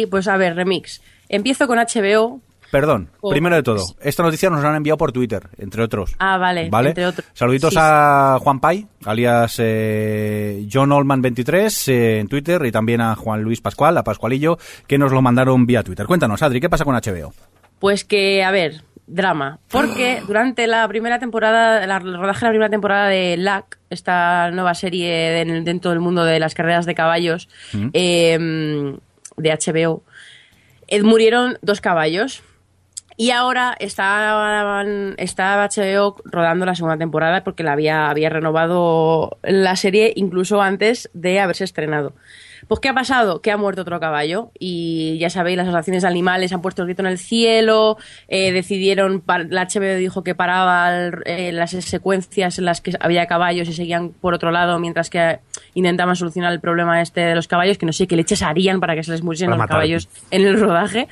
Pues 0.07 0.27
a 0.27 0.37
ver, 0.37 0.55
remix. 0.55 1.01
Empiezo 1.29 1.67
con 1.67 1.79
HBO. 1.79 2.41
Perdón, 2.71 3.09
Oh, 3.21 3.29
primero 3.31 3.55
de 3.55 3.63
todo, 3.63 3.83
esta 4.01 4.21
noticia 4.23 4.49
nos 4.49 4.61
la 4.61 4.69
han 4.69 4.75
enviado 4.75 4.97
por 4.97 5.11
Twitter, 5.11 5.49
entre 5.57 5.81
otros. 5.83 6.15
Ah, 6.19 6.37
vale, 6.37 6.69
¿Vale? 6.69 6.89
entre 6.89 7.05
otros. 7.07 7.27
Saluditos 7.33 7.73
Sí, 7.73 7.79
a 7.81 8.37
Juan 8.41 8.59
Pai, 8.59 8.87
alias 9.05 9.55
eh, 9.59 10.67
John 10.71 10.89
Olman23 10.91 11.87
eh, 11.91 12.19
en 12.19 12.27
Twitter 12.27 12.63
y 12.65 12.71
también 12.71 13.01
a 13.01 13.15
Juan 13.15 13.41
Luis 13.41 13.61
Pascual, 13.61 13.97
a 13.97 14.03
Pascualillo, 14.03 14.57
que 14.87 14.97
nos 14.97 15.11
lo 15.11 15.21
mandaron 15.21 15.65
vía 15.65 15.83
Twitter. 15.83 16.05
Cuéntanos, 16.05 16.41
Adri, 16.43 16.59
¿qué 16.61 16.69
pasa 16.69 16.85
con 16.85 16.95
HBO? 16.95 17.33
Pues 17.79 18.03
que, 18.05 18.43
a 18.43 18.51
ver, 18.51 18.83
drama. 19.07 19.59
Porque 19.71 20.21
durante 20.27 20.67
la 20.67 20.87
primera 20.87 21.17
temporada, 21.19 21.85
la 21.87 21.99
rodaje 21.99 22.41
de 22.41 22.45
la 22.45 22.51
primera 22.51 22.69
temporada 22.69 23.07
de 23.07 23.35
LAC, 23.37 23.79
esta 23.89 24.51
nueva 24.51 24.75
serie 24.75 25.09
de- 25.11 25.61
dentro 25.61 25.89
del 25.91 25.99
mundo 26.01 26.23
de 26.23 26.39
las 26.39 26.53
carreras 26.53 26.85
de 26.85 26.93
caballos 26.93 27.49
eh, 27.93 28.37
de 29.37 29.49
HBO, 29.51 30.03
eh, 30.87 31.01
murieron 31.03 31.57
dos 31.61 31.81
caballos. 31.81 32.43
Y 33.21 33.31
ahora 33.31 33.75
estaban, 33.81 35.15
está 35.17 35.67
HBO 35.67 36.15
rodando 36.23 36.65
la 36.65 36.73
segunda 36.73 36.97
temporada 36.97 37.43
porque 37.43 37.63
la 37.63 37.73
había, 37.73 38.09
había 38.09 38.29
renovado 38.29 39.39
la 39.43 39.75
serie 39.75 40.13
incluso 40.15 40.61
antes 40.61 41.09
de 41.13 41.41
haberse 41.41 41.65
estrenado. 41.65 42.13
Pues, 42.67 42.79
¿qué 42.79 42.89
ha 42.89 42.93
pasado? 42.93 43.41
Que 43.41 43.51
ha 43.51 43.57
muerto 43.57 43.81
otro 43.81 43.99
caballo 43.99 44.51
y 44.59 45.17
ya 45.19 45.29
sabéis, 45.29 45.57
las 45.57 45.67
asociaciones 45.67 46.03
de 46.03 46.09
animales 46.09 46.51
han 46.53 46.61
puesto 46.61 46.81
el 46.81 46.87
grito 46.87 47.01
en 47.01 47.07
el 47.07 47.17
cielo, 47.17 47.97
eh, 48.27 48.51
decidieron, 48.51 49.23
la 49.49 49.61
HBO 49.67 49.95
dijo 49.97 50.23
que 50.23 50.35
paraba 50.35 50.95
el- 50.95 51.13
eh, 51.25 51.51
las 51.51 51.71
secuencias 51.71 52.59
en 52.59 52.65
las 52.65 52.81
que 52.81 52.93
había 52.99 53.25
caballos 53.27 53.67
y 53.69 53.73
seguían 53.73 54.09
por 54.09 54.33
otro 54.33 54.51
lado 54.51 54.79
mientras 54.79 55.09
que 55.09 55.39
intentaban 55.73 56.15
solucionar 56.15 56.51
el 56.53 56.59
problema 56.59 57.01
este 57.01 57.21
de 57.21 57.35
los 57.35 57.47
caballos, 57.47 57.77
que 57.77 57.85
no 57.85 57.93
sé 57.93 58.07
qué 58.07 58.15
leches 58.15 58.41
harían 58.41 58.79
para 58.79 58.95
que 58.95 59.03
se 59.03 59.11
les 59.11 59.21
muriesen 59.23 59.49
los 59.49 59.57
caballos 59.75 60.09
en 60.31 60.45
el 60.45 60.59
rodaje 60.59 61.07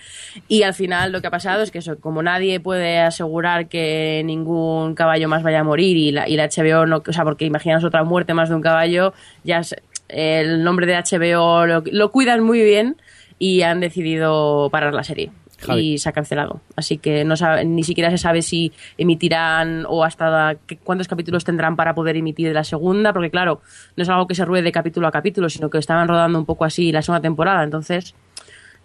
y 0.47 0.63
al 0.63 0.73
final 0.73 1.11
lo 1.11 1.21
que 1.21 1.27
ha 1.27 1.31
pasado 1.31 1.63
es 1.63 1.71
que 1.71 1.79
eso, 1.79 1.99
como 1.99 2.21
nadie 2.23 2.59
puede 2.59 2.99
asegurar 2.99 3.67
que 3.67 4.21
ningún 4.25 4.95
caballo 4.95 5.27
más 5.27 5.43
vaya 5.43 5.61
a 5.61 5.63
morir 5.63 5.97
y 5.97 6.11
la, 6.11 6.27
y 6.27 6.35
la 6.35 6.45
HBO 6.49 6.85
no, 6.85 7.03
o 7.07 7.13
sea, 7.13 7.23
porque 7.23 7.45
imaginaos 7.45 7.83
otra 7.83 8.03
muerte 8.03 8.33
más 8.33 8.49
de 8.49 8.55
un 8.55 8.61
caballo, 8.61 9.13
ya 9.43 9.63
se- 9.63 9.81
el 10.09 10.63
nombre 10.63 10.85
de 10.85 10.95
HBO 10.97 11.65
lo, 11.65 11.83
lo 11.91 12.11
cuidan 12.11 12.43
muy 12.43 12.61
bien 12.63 12.95
y 13.39 13.61
han 13.61 13.79
decidido 13.79 14.69
parar 14.71 14.93
la 14.93 15.03
serie. 15.03 15.31
Javi. 15.59 15.93
Y 15.93 15.97
se 15.97 16.09
ha 16.09 16.11
cancelado. 16.11 16.61
Así 16.75 16.99
que 16.99 17.23
no 17.25 17.35
sabe- 17.35 17.65
ni 17.65 17.83
siquiera 17.83 18.11
se 18.11 18.19
sabe 18.19 18.43
si 18.43 18.71
emitirán 18.99 19.85
o 19.89 20.03
hasta 20.03 20.55
qué- 20.67 20.77
cuántos 20.77 21.07
capítulos 21.07 21.43
tendrán 21.45 21.75
para 21.75 21.95
poder 21.95 22.15
emitir 22.15 22.53
la 22.53 22.63
segunda, 22.63 23.11
porque 23.11 23.31
claro, 23.31 23.61
no 23.95 24.03
es 24.03 24.09
algo 24.09 24.27
que 24.27 24.35
se 24.35 24.45
ruede 24.45 24.71
capítulo 24.71 25.07
a 25.07 25.11
capítulo, 25.11 25.49
sino 25.49 25.71
que 25.71 25.79
estaban 25.79 26.07
rodando 26.07 26.37
un 26.37 26.45
poco 26.45 26.63
así 26.63 26.91
la 26.91 27.01
segunda 27.01 27.21
temporada. 27.23 27.63
Entonces, 27.63 28.13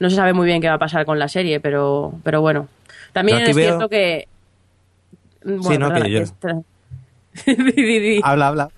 no 0.01 0.09
se 0.09 0.17
sabe 0.17 0.33
muy 0.33 0.47
bien 0.47 0.63
qué 0.63 0.69
va 0.69 0.75
a 0.77 0.79
pasar 0.79 1.05
con 1.05 1.19
la 1.19 1.29
serie, 1.29 1.61
pero, 1.61 2.15
pero 2.25 2.41
bueno. 2.41 2.69
También 3.13 3.43
es 3.43 3.55
veo- 3.55 3.67
cierto 3.67 3.89
que. 3.91 4.27
Bueno, 5.45 5.63
Sí, 5.65 5.77
no, 5.79 5.93
que 5.93 6.11
yo-. 6.11 6.23
Habla, 8.25 8.49
habla. 8.49 8.69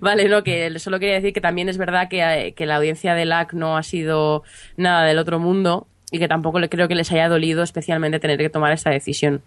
Vale, 0.00 0.28
no, 0.28 0.42
que 0.42 0.78
solo 0.78 0.98
quería 0.98 1.14
decir 1.14 1.32
que 1.32 1.40
también 1.40 1.68
es 1.68 1.78
verdad 1.78 2.08
que, 2.08 2.22
eh, 2.22 2.52
que 2.52 2.66
la 2.66 2.76
audiencia 2.76 3.14
de 3.14 3.24
LAC 3.24 3.52
no 3.54 3.76
ha 3.76 3.82
sido 3.82 4.42
nada 4.76 5.04
del 5.04 5.18
otro 5.18 5.38
mundo 5.38 5.86
y 6.10 6.18
que 6.18 6.28
tampoco 6.28 6.58
le 6.58 6.68
creo 6.68 6.88
que 6.88 6.94
les 6.94 7.10
haya 7.12 7.28
dolido 7.28 7.62
especialmente 7.62 8.18
tener 8.18 8.38
que 8.38 8.50
tomar 8.50 8.72
esta 8.72 8.90
decisión. 8.90 9.42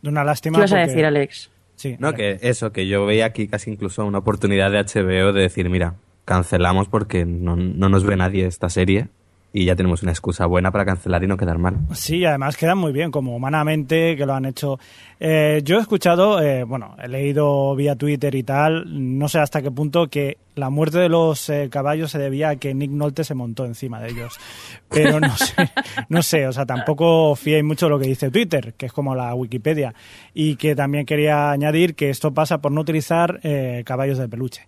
De 0.00 0.08
una 0.08 0.24
lástima. 0.24 0.56
¿Qué 0.56 0.60
ibas 0.60 0.72
a 0.72 0.78
decir, 0.78 1.04
Alex? 1.04 1.50
Sí, 1.76 1.96
No, 1.98 2.12
que 2.12 2.38
eso, 2.42 2.72
que 2.72 2.86
yo 2.86 3.06
veía 3.06 3.26
aquí 3.26 3.48
casi 3.48 3.70
incluso 3.70 4.04
una 4.06 4.18
oportunidad 4.18 4.70
de 4.70 4.78
HBO 4.78 5.32
de 5.32 5.42
decir, 5.42 5.68
mira, 5.68 5.94
cancelamos 6.24 6.88
porque 6.88 7.24
no, 7.24 7.56
no 7.56 7.88
nos 7.88 8.04
ve 8.04 8.16
nadie 8.16 8.46
esta 8.46 8.68
serie 8.68 9.08
y 9.52 9.66
ya 9.66 9.76
tenemos 9.76 10.02
una 10.02 10.12
excusa 10.12 10.46
buena 10.46 10.70
para 10.70 10.84
cancelar 10.86 11.22
y 11.24 11.26
no 11.26 11.36
quedar 11.36 11.58
mal. 11.58 11.76
Sí, 11.92 12.24
además 12.24 12.56
quedan 12.56 12.78
muy 12.78 12.92
bien, 12.92 13.10
como 13.10 13.36
humanamente, 13.36 14.16
que 14.16 14.24
lo 14.24 14.32
han 14.34 14.46
hecho. 14.46 14.78
Eh, 15.20 15.60
yo 15.64 15.76
he 15.78 15.80
escuchado, 15.80 16.40
eh, 16.42 16.64
bueno, 16.64 16.96
he 17.02 17.06
leído 17.08 17.74
vía 17.76 17.94
Twitter 17.96 18.34
y 18.34 18.42
tal, 18.42 18.84
no 19.18 19.28
sé 19.28 19.38
hasta 19.40 19.60
qué 19.60 19.70
punto, 19.70 20.08
que 20.08 20.38
la 20.54 20.70
muerte 20.70 20.98
de 20.98 21.08
los 21.08 21.48
eh, 21.50 21.68
caballos 21.70 22.10
se 22.10 22.18
debía 22.18 22.48
a 22.50 22.56
que 22.56 22.72
Nick 22.74 22.90
Nolte 22.90 23.24
se 23.24 23.34
montó 23.34 23.64
encima 23.66 24.00
de 24.00 24.10
ellos. 24.10 24.38
Pero 24.88 25.20
no 25.20 25.36
sé, 25.36 25.54
no 26.08 26.22
sé, 26.22 26.46
o 26.46 26.52
sea, 26.52 26.64
tampoco 26.66 27.34
fiéis 27.36 27.62
mucho 27.64 27.88
lo 27.88 27.98
que 27.98 28.06
dice 28.08 28.30
Twitter, 28.30 28.74
que 28.74 28.86
es 28.86 28.92
como 28.92 29.14
la 29.14 29.34
Wikipedia. 29.34 29.94
Y 30.34 30.56
que 30.56 30.74
también 30.74 31.04
quería 31.06 31.50
añadir 31.50 31.94
que 31.94 32.10
esto 32.10 32.32
pasa 32.32 32.58
por 32.62 32.72
no 32.72 32.80
utilizar 32.80 33.38
eh, 33.42 33.82
caballos 33.84 34.18
de 34.18 34.28
peluche, 34.28 34.66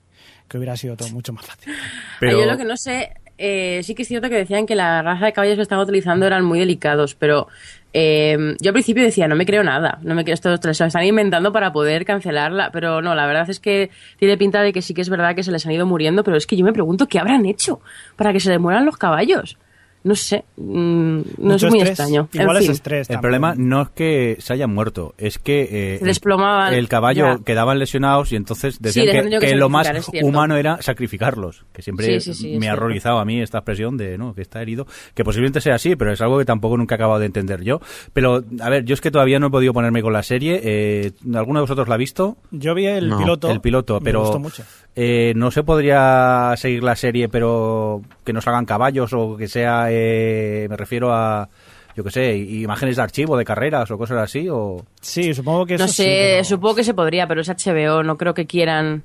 que 0.49 0.59
hubiera 0.59 0.77
sido 0.77 0.97
todo 0.97 1.09
mucho 1.11 1.33
más 1.33 1.47
fácil. 1.47 1.73
Pero- 2.21 2.39
Yo 2.41 2.47
lo 2.47 2.57
que 2.57 2.65
no 2.65 2.77
sé, 2.77 3.11
eh, 3.39 3.81
sí 3.83 3.95
que 3.95 4.03
es 4.03 4.09
cierto 4.09 4.29
que 4.29 4.37
decían 4.37 4.67
que 4.67 4.75
la 4.75 5.03
raza 5.03 5.27
de 5.27 5.33
caballos 5.33 5.57
que 5.57 5.63
estaban 5.63 5.83
utilizando 5.83 6.27
eran 6.27 6.45
muy 6.45 6.59
delicados, 6.59 7.15
pero 7.15 7.49
eh, 7.93 8.57
yo 8.61 8.71
al 8.71 8.73
principio 8.73 9.03
decía, 9.03 9.29
no 9.29 9.37
me 9.37 9.47
creo 9.47 9.63
nada, 9.63 9.99
no 10.03 10.15
me 10.15 10.25
creo 10.25 10.35
esto, 10.35 10.57
se 10.57 10.87
están 10.87 11.05
inventando 11.05 11.53
para 11.53 11.73
poder 11.73 12.05
cancelarla, 12.05 12.71
pero 12.73 13.03
no, 13.03 13.15
la 13.15 13.27
verdad 13.27 13.49
es 13.51 13.61
que 13.61 13.91
tiene 14.19 14.37
pinta 14.37 14.63
de 14.63 14.73
que 14.73 14.83
sí 14.83 14.95
que 14.95 15.01
es 15.01 15.09
verdad 15.09 15.35
que 15.35 15.43
se 15.43 15.53
les 15.53 15.65
han 15.67 15.73
ido 15.73 15.87
muriendo, 15.87 16.25
pero 16.25 16.37
es 16.37 16.47
que 16.47 16.57
yo 16.57 16.65
me 16.65 16.73
pregunto 16.73 17.07
qué 17.07 17.19
habrán 17.19 17.47
hecho 17.47 17.81
para 18.17 18.33
que 18.33 18.41
se 18.41 18.51
les 18.51 18.61
mueran 18.61 18.85
los 18.85 18.97
caballos. 18.97 19.57
No 20.05 20.15
sé, 20.15 20.45
mm, 20.59 21.17
no 21.17 21.25
Mucho 21.39 21.67
es 21.67 21.73
muy 21.73 21.81
estrés, 21.81 21.89
extraño. 21.99 22.29
En 22.35 22.41
Igual 22.43 22.57
es 22.59 22.63
fin. 22.65 22.73
estrés. 22.73 23.09
El 23.11 23.21
problema 23.21 23.55
no 23.57 23.81
es 23.83 23.89
que 23.89 24.37
se 24.39 24.53
hayan 24.53 24.73
muerto, 24.73 25.15
es 25.17 25.39
que 25.39 25.63
eh, 25.95 25.99
Se 25.99 26.05
desplomaban, 26.05 26.75
el 26.75 26.89
caballo 26.89 27.39
ya. 27.39 27.43
quedaban 27.43 27.79
lesionados 27.79 28.31
y 28.31 28.37
entonces 28.37 28.83
decían 28.83 29.07
que, 29.07 29.23
tenido 29.23 29.41
que 29.41 29.47
que 29.49 29.55
lo 29.57 29.71
más 29.71 29.91
humano 30.23 30.57
era 30.57 30.83
sacrificarlos, 30.83 31.65
que 31.73 31.81
siempre 31.81 32.21
Sí, 32.21 32.35
sí, 32.35 32.35
sí, 32.35 32.53
es 32.55 32.61
me 32.61 32.69
ha 32.69 32.75
horrorizado 32.75 33.19
a 33.19 33.25
mí 33.25 33.41
esta 33.41 33.59
expresión 33.59 33.97
de 33.97 34.19
no 34.19 34.35
que 34.35 34.43
está 34.43 34.61
herido, 34.61 34.87
que 35.15 35.25
posiblemente 35.25 35.63
sea 35.63 35.77
así, 35.77 35.97
pero 35.97 36.13
es 36.13 36.21
algo 36.21 36.39
que 36.39 36.45
tampoco 36.45 36.77
nunca 36.77 36.95
he 36.95 36.97
acabado 36.97 37.21
de 37.21 37.27
entender 37.27 37.63
yo. 37.63 37.81
Pero 38.13 38.45
a 38.61 38.69
ver, 38.69 38.85
yo 38.85 38.93
es 38.93 39.01
que 39.01 39.11
todavía 39.11 39.39
no 39.39 39.47
he 39.47 39.51
podido 39.51 39.73
ponerme 39.73 40.03
con 40.03 40.13
la 40.13 40.23
serie. 40.23 40.61
Eh, 40.63 41.13
¿Alguno 41.35 41.61
de 41.61 41.63
vosotros 41.63 41.89
la 41.89 41.95
ha 41.95 41.99
visto? 41.99 42.37
Yo 42.51 42.75
vi 42.75 42.85
el 42.87 43.09
No, 43.09 43.19
piloto. 43.19 43.51
el 43.51 43.63
piloto, 43.63 44.01
me 44.01 44.05
pero 44.05 44.21
gustó 44.21 44.39
mucho. 44.39 44.65
Eh, 44.97 45.33
no 45.37 45.51
se 45.51 45.63
podría 45.63 46.55
seguir 46.57 46.83
la 46.85 46.97
serie, 46.97 47.29
pero 47.29 48.03
que 48.25 48.33
nos 48.33 48.47
hagan 48.49 48.65
caballos 48.67 49.13
o 49.13 49.37
que 49.37 49.49
sea, 49.49 49.87
eh, 49.91 50.67
me 50.71 50.77
refiero 50.77 51.13
a, 51.13 51.49
yo 51.97 52.05
qué 52.05 52.11
sé, 52.11 52.37
imágenes 52.37 52.97
de 52.97 53.03
archivo 53.03 53.37
de 53.37 53.45
carreras 53.45 53.91
o 53.91 53.99
cosas 53.99 54.19
así, 54.19 54.49
o 54.49 54.85
Sí, 55.01 55.35
supongo 55.35 55.67
que 55.67 55.75
eso 55.75 55.85
No 55.85 55.89
sí, 55.89 55.95
sé, 56.05 56.31
pero- 56.35 56.45
supongo 56.45 56.75
que 56.77 56.85
se 56.85 56.95
podría, 56.95 57.27
pero 57.27 57.41
es 57.41 57.49
HBO, 57.49 58.03
no 58.03 58.17
creo 58.17 58.35
que 58.35 58.47
quieran 58.47 59.03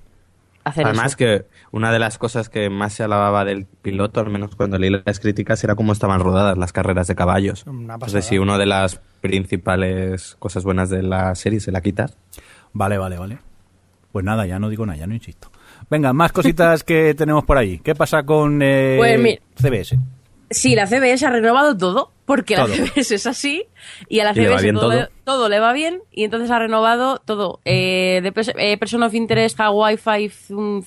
hacer 0.64 0.86
Además 0.86 1.08
eso. 1.08 1.18
que 1.18 1.46
una 1.72 1.92
de 1.92 2.00
las 2.00 2.18
cosas 2.20 2.50
que 2.50 2.70
más 2.70 2.94
se 2.94 3.04
alababa 3.04 3.46
del 3.46 3.66
piloto, 3.66 4.20
al 4.20 4.30
menos 4.30 4.56
cuando 4.56 4.78
leí 4.78 4.92
las 5.06 5.20
críticas, 5.20 5.64
era 5.64 5.74
cómo 5.76 5.94
estaban 5.94 6.20
rodadas 6.20 6.58
las 6.58 6.74
carreras 6.74 7.08
de 7.08 7.16
caballos. 7.16 7.66
Una 7.66 7.98
pasada. 7.98 8.20
Entonces, 8.20 8.26
si 8.26 8.38
una 8.38 8.58
de 8.58 8.66
las 8.68 9.00
principales 9.22 10.36
cosas 10.40 10.64
buenas 10.64 10.90
de 10.90 11.02
la 11.04 11.34
serie 11.36 11.60
se 11.60 11.72
la 11.72 11.82
quitas, 11.82 12.16
Vale, 12.74 13.00
vale, 13.00 13.18
vale. 13.18 13.40
Pues 14.12 14.24
nada, 14.24 14.46
ya 14.46 14.60
no 14.60 14.70
digo 14.70 14.86
nada, 14.86 15.00
ya 15.00 15.08
no 15.08 15.16
insisto. 15.16 15.50
Venga, 15.90 16.14
más 16.14 16.32
cositas 16.32 16.84
que 16.84 17.16
tenemos 17.16 17.44
por 17.46 17.58
ahí. 17.58 17.80
¿Qué 17.80 17.96
pasa 17.96 18.24
con 18.24 18.62
eh, 18.62 18.96
Pues. 18.98 19.40
CBS? 19.56 19.98
Sí, 20.52 20.76
la 20.76 20.88
CBS 20.88 21.26
ha 21.26 21.30
renovado 21.30 21.78
todo, 21.78 22.12
porque 22.26 22.56
Todo. 22.56 22.68
la 22.68 22.76
CBS 22.76 23.16
es 23.16 23.28
así, 23.28 23.66
y 24.08 24.20
a 24.20 24.24
la 24.24 24.32
¿Y 24.32 24.42
le 24.42 24.50
va 24.50 24.60
CBS 24.60 24.74
todo, 24.74 24.82
todo? 24.82 24.94
Le, 24.94 25.08
todo 25.24 25.50
le 25.50 25.60
va 25.60 25.74
bien, 25.74 26.02
y 26.12 26.24
entonces 26.24 26.50
ha 26.50 26.60
renovado 26.60 27.20
todo. 27.20 27.60
Eh, 27.66 28.22
de 28.24 28.34
eh, 28.58 28.78
Person 28.78 29.04
of 29.04 29.14
Interest, 29.14 29.60
Hawaii 29.60 29.98
Five 29.98 30.32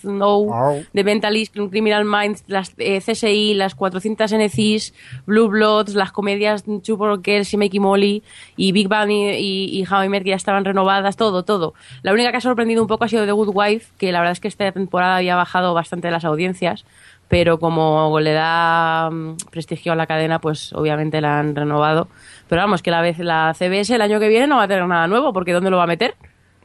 No, 0.03 0.47
The 0.93 1.05
Mentalist, 1.05 1.55
Criminal 1.55 2.05
Minds, 2.05 2.45
las 2.49 2.73
eh, 2.79 3.01
CSI, 3.01 3.55
las 3.55 3.75
400 3.75 4.33
NCIS, 4.33 4.95
Blue 5.27 5.49
Bloods, 5.49 5.95
las 5.95 6.13
comedias 6.13 6.65
Super 6.83 7.21
Girls 7.23 7.53
y 7.53 7.57
Makey 7.57 7.81
Molly, 7.81 8.23
y 8.57 8.73
Big 8.73 8.89
Bang 8.89 9.11
y, 9.11 9.31
y, 9.31 9.81
y 9.81 9.87
How 9.87 10.05
I 10.05 10.09
Met 10.09 10.25
que 10.25 10.31
ya 10.31 10.37
estaban 10.37 10.65
renovadas, 10.65 11.17
todo, 11.17 11.45
todo. 11.45 11.75
La 12.03 12.13
única 12.13 12.31
que 12.31 12.39
ha 12.39 12.41
sorprendido 12.41 12.83
un 12.83 12.89
poco 12.89 13.05
ha 13.05 13.09
sido 13.09 13.27
The 13.27 13.33
Good 13.33 13.51
Wife, 13.55 13.93
que 13.99 14.11
la 14.11 14.19
verdad 14.21 14.33
es 14.33 14.41
que 14.41 14.49
esta 14.49 14.71
temporada 14.73 15.17
había 15.17 15.37
bajado 15.37 15.73
bastante 15.73 16.11
las 16.11 16.25
audiencias, 16.25 16.85
pero 17.33 17.59
como 17.59 18.21
le 18.21 18.35
da 18.35 19.09
mm, 19.11 19.37
prestigio 19.51 19.91
a 19.93 19.97
la 19.97 20.07
cadena, 20.07 20.39
pues 20.39 20.71
obviamente 20.75 21.19
la 21.23 21.39
han 21.39 21.57
renovado. 21.57 22.09
Pero 22.47 22.61
vamos, 22.61 22.83
que 22.83 22.91
la 22.91 23.01
vez 23.01 23.19
la 23.21 23.55
CBS 23.55 23.95
el 23.95 24.03
año 24.03 24.21
que 24.21 24.29
viene 24.29 24.47
no 24.47 24.57
va 24.59 24.65
a 24.65 24.69
tener 24.69 24.87
nada 24.87 25.07
nuevo, 25.07 25.33
porque 25.33 25.55
¿dónde 25.55 25.71
lo 25.71 25.79
va 25.79 25.85
a 25.85 25.87
meter? 25.87 26.15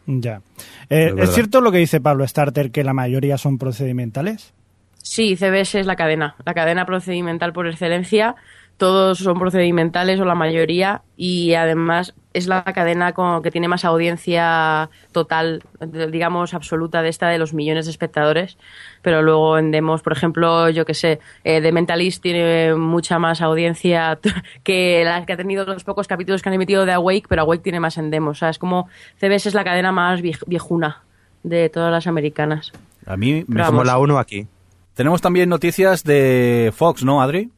Ya. 0.08 0.42
Eh, 0.90 1.06
Es 1.06 1.08
¿Es 1.12 1.16
verdad. 1.16 1.32
cierto 1.34 1.62
lo 1.62 1.72
que 1.72 1.78
dice 1.78 2.02
Pablo 2.02 2.28
Starter, 2.28 2.70
que 2.72 2.84
la 2.84 2.94
mayoría 2.94 3.38
son 3.38 3.58
procedimentales? 3.58 4.54
Sí, 5.02 5.38
CBS 5.38 5.80
es 5.80 5.86
la 5.86 5.96
cadena, 5.96 6.36
la 6.44 6.54
cadena 6.54 6.86
procedimental 6.86 7.54
por 7.54 7.66
excelencia. 7.68 8.36
Todos 8.78 9.18
son 9.18 9.40
procedimentales 9.40 10.20
o 10.20 10.26
la 10.26 10.36
mayoría 10.36 11.02
y 11.16 11.56
además 11.56 12.14
es 12.34 12.46
la 12.46 12.64
cadena 12.64 13.14
con, 13.14 13.42
que 13.42 13.50
tiene 13.50 13.68
más 13.68 13.84
audiencia 13.86 14.92
total, 15.12 15.64
digamos 16.12 16.54
absoluta 16.54 17.02
de 17.02 17.10
esta 17.10 17.28
de 17.30 17.40
los 17.40 17.56
millones 17.56 17.86
de 17.86 17.92
espectadores. 17.92 18.58
Pero 19.02 19.24
luego 19.24 19.58
en 19.58 19.72
demos, 19.72 20.04
por 20.04 20.14
ejemplo, 20.14 20.70
yo 20.70 20.86
que 20.86 20.94
sé, 20.94 21.20
eh, 21.44 21.60
The 21.60 21.72
Mentalist 21.72 22.22
tiene 22.22 22.76
mucha 22.76 23.18
más 23.18 23.42
audiencia 23.42 24.20
que 24.64 25.02
la 25.04 25.26
que 25.26 25.34
ha 25.34 25.38
tenido 25.38 25.66
los 25.66 25.84
pocos 25.84 26.08
capítulos 26.08 26.44
que 26.44 26.50
han 26.50 26.56
emitido 26.56 26.86
de 26.86 26.94
Awake, 26.94 27.26
pero 27.28 27.42
Awake 27.42 27.64
tiene 27.64 27.80
más 27.80 27.98
en 27.98 28.12
demos. 28.12 28.38
O 28.38 28.40
sea, 28.40 28.50
es 28.50 28.60
como 28.60 28.90
CBS 29.20 29.50
es 29.50 29.56
la 29.56 29.64
cadena 29.64 29.92
más 29.92 30.22
viej- 30.22 30.44
viejuna 30.46 31.02
de 31.42 31.70
todas 31.70 31.92
las 31.92 32.06
americanas. 32.06 32.72
A 33.08 33.18
mí 33.18 33.44
me... 33.48 33.64
Como 33.64 33.84
la 33.84 33.98
1 33.98 34.20
aquí. 34.20 34.46
Tenemos 34.94 35.22
también 35.22 35.50
noticias 35.50 36.04
de 36.04 36.72
Fox, 36.76 37.04
¿no, 37.04 37.22
Adri? 37.24 37.50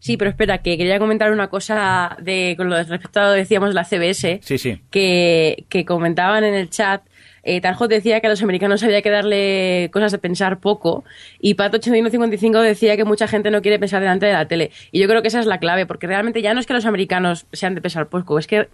Sí, 0.00 0.16
pero 0.16 0.30
espera, 0.30 0.58
que 0.58 0.78
quería 0.78 0.98
comentar 0.98 1.32
una 1.32 1.48
cosa 1.48 2.16
de 2.20 2.54
con 2.56 2.70
lo 2.70 2.76
respecto 2.76 3.20
a 3.20 3.26
lo 3.28 3.32
que 3.32 3.38
decíamos 3.40 3.70
de 3.70 3.74
la 3.74 3.84
CBS, 3.84 4.40
Sí, 4.42 4.58
sí. 4.58 4.80
que, 4.90 5.64
que 5.68 5.84
comentaban 5.84 6.44
en 6.44 6.54
el 6.54 6.70
chat. 6.70 7.02
Eh, 7.44 7.60
Tarjot 7.60 7.88
decía 7.88 8.20
que 8.20 8.26
a 8.26 8.30
los 8.30 8.42
americanos 8.42 8.82
había 8.82 9.00
que 9.00 9.10
darle 9.10 9.88
cosas 9.92 10.12
de 10.12 10.18
pensar 10.18 10.58
poco 10.60 11.04
y 11.40 11.54
Pato8155 11.54 12.60
decía 12.62 12.96
que 12.96 13.04
mucha 13.04 13.26
gente 13.26 13.50
no 13.50 13.62
quiere 13.62 13.78
pensar 13.78 14.00
delante 14.00 14.26
de 14.26 14.32
la 14.34 14.46
tele. 14.46 14.70
Y 14.92 15.00
yo 15.00 15.08
creo 15.08 15.22
que 15.22 15.28
esa 15.28 15.40
es 15.40 15.46
la 15.46 15.58
clave, 15.58 15.86
porque 15.86 16.06
realmente 16.06 16.42
ya 16.42 16.52
no 16.52 16.60
es 16.60 16.66
que 16.66 16.74
los 16.74 16.84
americanos 16.84 17.46
sean 17.52 17.74
de 17.74 17.80
pensar 17.80 18.08
poco, 18.08 18.38
es 18.38 18.46
que 18.46 18.68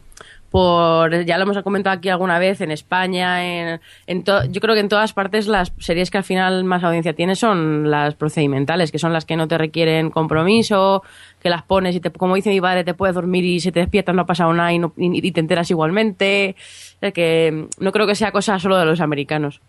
por 0.55 1.24
ya 1.24 1.36
lo 1.36 1.42
hemos 1.42 1.61
comentado 1.64 1.96
aquí 1.96 2.09
alguna 2.11 2.38
vez 2.38 2.61
en 2.61 2.70
España 2.70 3.44
en, 3.44 3.80
en 4.07 4.22
to- 4.22 4.44
yo 4.44 4.61
creo 4.61 4.76
que 4.76 4.82
en 4.82 4.88
todas 4.88 5.12
partes 5.12 5.48
las 5.48 5.72
series 5.80 6.12
que 6.12 6.18
al 6.18 6.22
final 6.22 6.62
más 6.62 6.84
audiencia 6.84 7.12
tiene 7.12 7.34
son 7.34 7.90
las 7.90 8.14
procedimentales 8.14 8.92
que 8.92 9.00
son 9.00 9.12
las 9.12 9.24
que 9.24 9.34
no 9.34 9.48
te 9.48 9.59
requieren 9.59 10.11
compromiso 10.11 11.02
que 11.42 11.50
las 11.50 11.64
pones 11.64 11.96
y 11.96 12.00
te, 12.00 12.12
como 12.12 12.36
dice 12.36 12.50
mi 12.50 12.61
padre 12.61 12.84
te 12.84 12.94
puedes 12.94 13.16
dormir 13.16 13.42
y 13.44 13.59
si 13.59 13.72
te 13.72 13.80
despiertas 13.80 14.14
no 14.14 14.22
ha 14.22 14.26
pasado 14.26 14.52
nada 14.52 14.72
y, 14.72 14.78
no- 14.78 14.92
y- 14.96 15.26
y 15.26 15.32
te 15.32 15.40
enteras 15.40 15.68
igualmente 15.72 16.55
O 16.98 16.98
sea 17.00 17.11
que 17.11 17.66
no 17.80 17.90
creo 17.90 18.07
que 18.07 18.14
sea 18.14 18.30
cosa 18.30 18.57
solo 18.61 18.76
de 18.78 18.84
los 18.84 19.00
americanos 19.00 19.61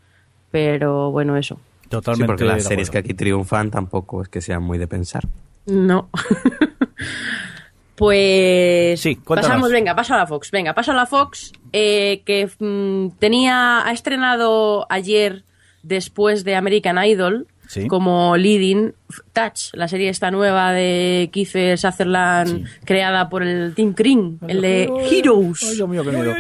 pero 0.52 1.10
bueno 1.10 1.36
eso 1.36 1.60
Totalmente. 1.90 2.24
Sí, 2.24 2.28
porque 2.28 2.46
las 2.46 2.64
series 2.64 2.92
que 2.92 3.00
aquí 3.00 3.16
triunfan 3.16 3.72
tampoco 3.72 4.22
es 4.22 4.28
que 4.30 4.40
sean 4.42 4.62
muy 4.64 4.78
de 4.80 4.88
pensar. 4.88 5.24
No. 5.68 6.10
pues. 7.96 9.00
Sí, 9.00 9.16
cuéntanos. 9.16 9.50
pasamos, 9.50 9.72
venga, 9.72 9.96
paso 9.96 10.14
a 10.14 10.18
la 10.18 10.28
Fox. 10.28 10.52
Venga, 10.52 10.74
paso 10.74 10.92
a 10.92 10.96
la 10.96 11.06
Fox, 11.06 11.52
eh, 11.74 12.22
que 12.26 12.50
mm, 12.60 13.18
tenía. 13.20 13.86
Ha 13.88 13.92
estrenado 13.92 14.86
ayer, 14.90 15.44
después 15.84 16.44
de 16.44 16.56
American 16.56 17.04
Idol, 17.04 17.48
Sí. 17.68 17.88
como 17.88 18.38
leading 18.38 18.94
Touch, 19.34 19.74
la 19.74 19.88
serie 19.88 20.10
esta 20.10 20.30
nueva 20.30 20.72
de 20.72 21.30
Kiefer 21.34 21.80
Sutherland, 21.80 22.68
creada 22.86 23.28
por 23.28 23.42
el 23.42 23.74
Team 23.74 23.94
Green, 23.98 24.38
el 24.48 24.62
de 24.62 24.84
Heroes. 25.10 25.64
Ay, 25.64 25.76
Dios 25.76 25.90
mío, 25.90 26.04
qué 26.04 26.12
miedo. 26.12 26.34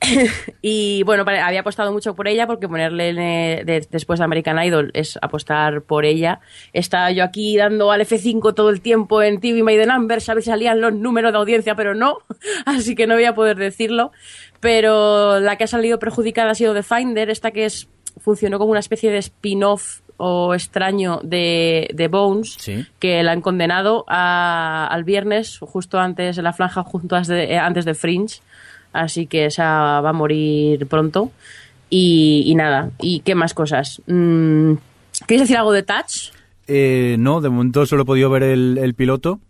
Y 0.62 1.02
bueno, 1.04 1.24
había 1.26 1.60
apostado 1.60 1.92
mucho 1.92 2.14
por 2.14 2.26
ella 2.28 2.46
porque 2.46 2.68
ponerle 2.68 3.10
en, 3.10 3.18
eh, 3.18 3.62
de- 3.64 3.86
después 3.90 4.18
de 4.18 4.24
American 4.24 4.62
Idol 4.62 4.90
es 4.94 5.18
apostar 5.20 5.82
por 5.82 6.04
ella. 6.04 6.40
Estaba 6.72 7.10
yo 7.12 7.22
aquí 7.24 7.56
dando 7.56 7.90
al 7.92 8.00
F5 8.00 8.54
todo 8.54 8.70
el 8.70 8.80
tiempo 8.80 9.22
en 9.22 9.40
TV 9.40 9.62
Made 9.62 9.80
the 9.80 9.86
Numbers, 9.86 10.28
a 10.28 10.34
ver 10.34 10.42
si 10.42 10.50
salían 10.50 10.80
los 10.80 10.92
números 10.94 11.32
de 11.32 11.38
audiencia, 11.38 11.74
pero 11.74 11.94
no, 11.94 12.18
así 12.66 12.94
que 12.94 13.06
no 13.06 13.14
voy 13.14 13.24
a 13.24 13.34
poder 13.34 13.56
decirlo. 13.56 14.12
Pero 14.60 15.40
la 15.40 15.56
que 15.56 15.64
ha 15.64 15.68
salido 15.68 15.98
perjudicada 15.98 16.52
ha 16.52 16.54
sido 16.54 16.72
The 16.74 16.82
Finder, 16.82 17.28
esta 17.30 17.50
que 17.50 17.66
es 17.66 17.88
funcionó 18.18 18.58
como 18.58 18.70
una 18.70 18.80
especie 18.80 19.10
de 19.10 19.18
spin-off 19.18 20.00
o 20.16 20.54
extraño 20.54 21.20
de, 21.24 21.90
de 21.92 22.08
Bones, 22.08 22.54
Sí. 22.60 22.86
que 23.00 23.22
la 23.24 23.32
han 23.32 23.40
condenado 23.42 24.04
a- 24.08 24.86
al 24.90 25.04
viernes, 25.04 25.58
justo 25.60 25.98
antes 25.98 26.36
de 26.36 26.42
la 26.42 26.52
franja, 26.52 26.84
antes 26.94 27.26
de, 27.26 27.44
eh, 27.52 27.58
antes 27.58 27.84
de 27.84 27.94
Fringe. 27.94 28.40
Así 28.94 29.26
que 29.26 29.44
esa 29.46 30.00
va 30.00 30.08
a 30.08 30.12
morir 30.14 30.86
pronto. 30.86 31.32
Y, 31.90 32.44
y 32.46 32.54
nada, 32.54 32.90
¿y 33.00 33.20
qué 33.20 33.34
más 33.34 33.52
cosas? 33.52 34.00
Mm, 34.06 34.72
¿Queréis 35.26 35.42
decir 35.42 35.56
algo 35.58 35.72
de 35.72 35.82
Touch? 35.82 36.32
Eh, 36.66 37.16
no, 37.18 37.40
de 37.42 37.50
momento 37.50 37.84
solo 37.84 38.02
he 38.02 38.06
podido 38.06 38.30
ver 38.30 38.42
el, 38.44 38.78
el 38.80 38.94
piloto. 38.94 39.40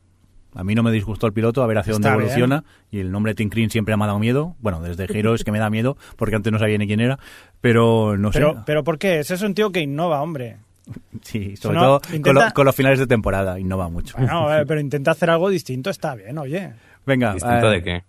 A 0.54 0.62
mí 0.64 0.74
no 0.74 0.82
me 0.82 0.92
disgustó 0.92 1.26
el 1.26 1.32
piloto, 1.32 1.62
a 1.62 1.66
ver 1.66 1.78
hacia 1.78 1.92
dónde 1.92 2.08
evoluciona. 2.08 2.64
Y 2.90 3.00
el 3.00 3.10
nombre 3.12 3.34
Tim 3.34 3.48
Green 3.50 3.70
siempre 3.70 3.96
me 3.96 4.04
ha 4.04 4.06
dado 4.06 4.18
miedo. 4.18 4.56
Bueno, 4.60 4.80
desde 4.80 5.04
Heroes 5.04 5.44
que 5.44 5.52
me 5.52 5.58
da 5.58 5.68
miedo, 5.70 5.96
porque 6.16 6.36
antes 6.36 6.52
no 6.52 6.58
sabía 6.58 6.78
ni 6.78 6.86
quién 6.86 7.00
era. 7.00 7.18
Pero 7.60 8.16
no 8.16 8.32
sé. 8.32 8.38
Pero, 8.38 8.62
pero 8.64 8.84
¿por 8.84 8.98
qué? 8.98 9.20
Ese 9.20 9.34
es 9.34 9.42
un 9.42 9.54
tío 9.54 9.70
que 9.72 9.80
innova, 9.80 10.22
hombre. 10.22 10.56
sí, 11.22 11.56
sobre 11.56 11.76
no, 11.76 11.80
todo 12.00 12.00
con, 12.22 12.34
lo- 12.34 12.52
con 12.54 12.66
los 12.66 12.74
finales 12.76 12.98
de 12.98 13.06
temporada, 13.06 13.58
innova 13.58 13.88
mucho. 13.88 14.16
Bueno, 14.18 14.46
pero 14.66 14.80
intenta 14.80 15.10
hacer 15.12 15.30
algo 15.30 15.48
distinto, 15.48 15.90
está 15.90 16.14
bien, 16.14 16.36
oye. 16.38 16.72
Venga, 17.06 17.34
¿Distinto 17.34 17.70
eh, 17.70 17.74
de 17.76 17.82
qué? 17.82 18.04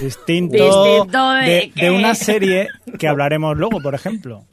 Distinto, 0.00 0.84
Distinto 0.84 1.30
de 1.32 1.44
de, 1.46 1.72
de 1.74 1.90
una 1.90 2.14
serie 2.14 2.68
que 2.98 3.08
hablaremos 3.08 3.56
luego, 3.56 3.80
por 3.80 3.94
ejemplo. 3.94 4.44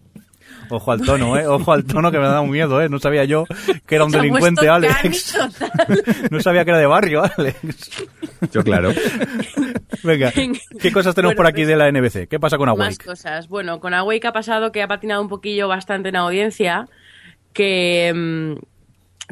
Ojo 0.69 0.91
al 0.93 1.01
tono, 1.01 1.37
¿eh? 1.37 1.45
Ojo 1.47 1.73
al 1.73 1.83
tono 1.83 2.11
que 2.11 2.17
me 2.17 2.27
da 2.27 2.39
un 2.39 2.49
miedo, 2.49 2.81
¿eh? 2.81 2.87
No 2.87 2.97
sabía 2.97 3.25
yo 3.25 3.43
que 3.85 3.95
era 3.95 4.05
un 4.05 4.11
delincuente, 4.11 4.69
Alex. 4.69 5.37
No 6.31 6.39
sabía 6.39 6.63
que 6.63 6.71
era 6.71 6.79
de 6.79 6.85
barrio, 6.85 7.23
Alex. 7.37 8.05
Yo, 8.53 8.63
claro. 8.63 8.93
Venga, 10.03 10.31
¿qué 10.31 10.91
cosas 10.93 11.13
tenemos 11.13 11.35
Bueno, 11.35 11.37
por 11.37 11.45
aquí 11.47 11.63
pues- 11.63 11.67
de 11.67 11.75
la 11.75 11.91
NBC? 11.91 12.27
¿Qué 12.29 12.39
pasa 12.39 12.57
con 12.57 12.69
Más 12.69 12.77
Awake? 12.79 13.03
cosas. 13.05 13.49
Bueno, 13.49 13.81
con 13.81 13.93
Awake 13.93 14.27
ha 14.27 14.31
pasado 14.31 14.71
que 14.71 14.81
ha 14.81 14.87
patinado 14.87 15.21
un 15.21 15.27
poquillo 15.27 15.67
bastante 15.67 16.07
en 16.09 16.15
audiencia, 16.15 16.87
que, 17.53 18.13
mm, 18.15 18.63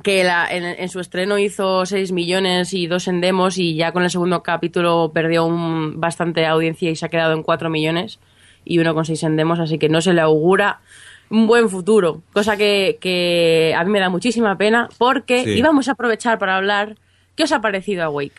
que 0.02 0.24
la- 0.24 0.48
en, 0.50 0.64
en 0.64 0.90
su 0.90 1.00
estreno 1.00 1.38
hizo 1.38 1.86
6 1.86 2.12
millones 2.12 2.74
y 2.74 2.88
2 2.88 3.08
en 3.08 3.22
demos 3.22 3.58
y 3.58 3.76
ya 3.76 3.92
con 3.92 4.04
el 4.04 4.10
segundo 4.10 4.44
capítulo 4.44 5.12
perdió 5.14 5.46
un, 5.46 6.00
bastante 6.00 6.46
audiencia 6.46 6.90
y 6.90 6.96
se 6.96 7.06
ha 7.06 7.10
quedado 7.10 7.34
en 7.34 7.44
4 7.44 7.70
millones 7.70 8.20
y 8.66 8.78
1,6 8.78 9.26
en 9.26 9.36
demos, 9.38 9.60
así 9.60 9.78
que 9.78 9.90
no 9.90 10.02
se 10.02 10.14
le 10.14 10.22
augura 10.22 10.80
un 11.30 11.46
buen 11.48 11.70
futuro, 11.70 12.22
cosa 12.34 12.58
que, 12.58 12.98
que 13.00 13.74
a 13.78 13.84
mí 13.84 13.92
me 13.92 14.00
da 14.00 14.10
muchísima 14.10 14.58
pena 14.58 14.90
porque 14.98 15.44
Sí. 15.44 15.52
íbamos 15.52 15.88
a 15.88 15.92
aprovechar 15.92 16.40
para 16.40 16.58
hablar 16.58 16.96
qué 17.36 17.44
os 17.44 17.52
ha 17.52 17.62
parecido 17.62 18.04
Awake. 18.04 18.34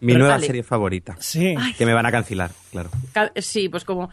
Mi 0.00 0.12
Pero 0.12 0.20
nueva 0.20 0.34
dale. 0.34 0.46
serie 0.46 0.62
favorita. 0.62 1.16
Sí. 1.18 1.56
Que 1.76 1.84
me 1.84 1.92
van 1.92 2.06
a 2.06 2.12
cancelar, 2.12 2.52
claro. 2.70 2.90
Sí, 3.36 3.68
pues 3.68 3.84
como... 3.84 4.10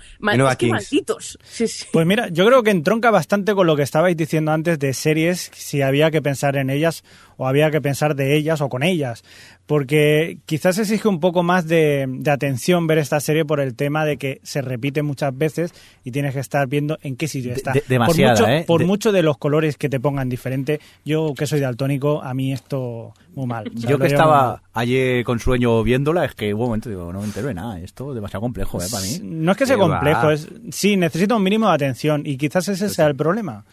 es 0.52 0.58
que 0.58 0.68
malditos. 0.68 1.38
Sí, 1.44 1.68
sí. 1.68 1.86
Pues 1.92 2.06
mira, 2.06 2.30
yo 2.30 2.46
creo 2.46 2.64
que 2.64 2.72
entronca 2.72 3.12
bastante 3.12 3.54
con 3.54 3.68
lo 3.68 3.76
que 3.76 3.84
estabais 3.84 4.16
diciendo 4.18 4.52
antes 4.52 4.80
de 4.80 4.94
series, 4.94 5.52
si 5.54 5.82
había 5.82 6.12
que 6.12 6.22
pensar 6.22 6.56
en 6.58 6.70
ellas 6.70 7.04
o 7.38 7.48
había 7.48 7.70
que 7.72 7.82
pensar 7.82 8.16
de 8.16 8.36
ellas 8.38 8.62
o 8.62 8.70
con 8.70 8.82
ellas. 8.84 9.24
Porque 9.66 10.38
quizás 10.46 10.78
exige 10.78 11.08
un 11.08 11.20
poco 11.20 11.42
más 11.42 11.68
de, 11.68 12.06
de 12.08 12.30
atención 12.32 12.86
ver 12.86 13.00
esta 13.00 13.20
serie 13.20 13.46
por 13.46 13.60
el 13.60 13.76
tema 13.76 14.06
de 14.06 14.18
que 14.18 14.40
se 14.44 14.62
repite 14.62 15.02
muchas 15.02 15.36
veces 15.36 15.74
y 16.04 16.12
tienes 16.12 16.34
que 16.36 16.40
estar 16.40 16.68
viendo 16.68 17.00
en 17.02 17.16
qué 17.16 17.28
sitio 17.28 17.52
está. 17.52 17.72
de- 17.74 17.84
demasiada, 17.88 18.36
por 18.36 18.42
mucho, 18.46 18.52
¿eh? 18.54 18.64
por 18.68 18.82
De- 18.82 18.86
mucho 18.86 19.12
de 19.12 19.24
los 19.24 19.38
colores 19.40 19.76
que 19.78 19.90
te 19.90 20.00
pongan 20.00 20.30
diferente, 20.30 20.80
yo 21.04 21.34
que 21.36 21.48
soy 21.48 21.60
daltónico, 21.62 22.22
a 22.22 22.34
mí 22.36 22.54
esto 22.54 23.14
muy 23.34 23.48
mal. 23.48 23.68
O 23.76 23.80
sea, 23.80 23.90
Yo 23.90 23.98
que 23.98 24.08
estaba 24.08 24.62
ayer 24.74 25.24
con 25.26 25.40
sueño 25.40 25.82
viéndola, 25.84 26.26
es 26.26 26.36
que 26.36 26.54
hubo 26.54 26.64
un 26.64 26.70
momento 26.70 26.90
digo, 26.90 27.12
no 27.12 27.20
me 27.22 27.26
entero 27.26 27.48
de 27.48 27.56
nada, 27.56 27.80
esto 27.80 28.10
es 28.12 28.16
demasiado 28.16 28.42
complejo, 28.46 28.82
¿eh? 28.82 28.86
Para 28.92 29.04
mí. 29.04 29.20
No 29.24 29.52
es 29.52 29.58
que 29.58 29.66
sea 29.66 29.78
complejo, 29.78 30.32
es 30.32 30.48
sí, 30.72 30.96
necesita 30.98 31.36
un 31.36 31.44
mínimo 31.44 31.68
de 31.68 31.74
atención 31.76 32.24
y 32.26 32.38
quizás 32.38 32.68
ese 32.70 32.90
sea 32.90 33.08
el 33.08 33.16
problema. 33.16 33.66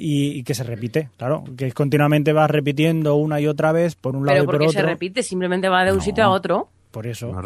Y, 0.00 0.38
y 0.38 0.42
que 0.44 0.54
se 0.54 0.62
repite, 0.62 1.08
claro, 1.16 1.42
que 1.56 1.72
continuamente 1.72 2.32
vas 2.32 2.48
repitiendo 2.50 3.16
una 3.16 3.40
y 3.40 3.48
otra 3.48 3.72
vez 3.72 3.96
por 3.96 4.14
un 4.14 4.24
lado 4.26 4.34
Pero 4.36 4.42
y 4.44 4.46
por 4.46 4.54
porque 4.54 4.66
otro. 4.68 4.80
se 4.80 4.86
repite, 4.86 5.22
simplemente 5.24 5.68
va 5.68 5.84
de 5.84 5.90
un 5.90 5.98
No. 5.98 6.04
sito 6.04 6.22
a 6.22 6.28
otro. 6.28 6.68
Por 6.92 7.06
eso. 7.08 7.32
No 7.32 7.42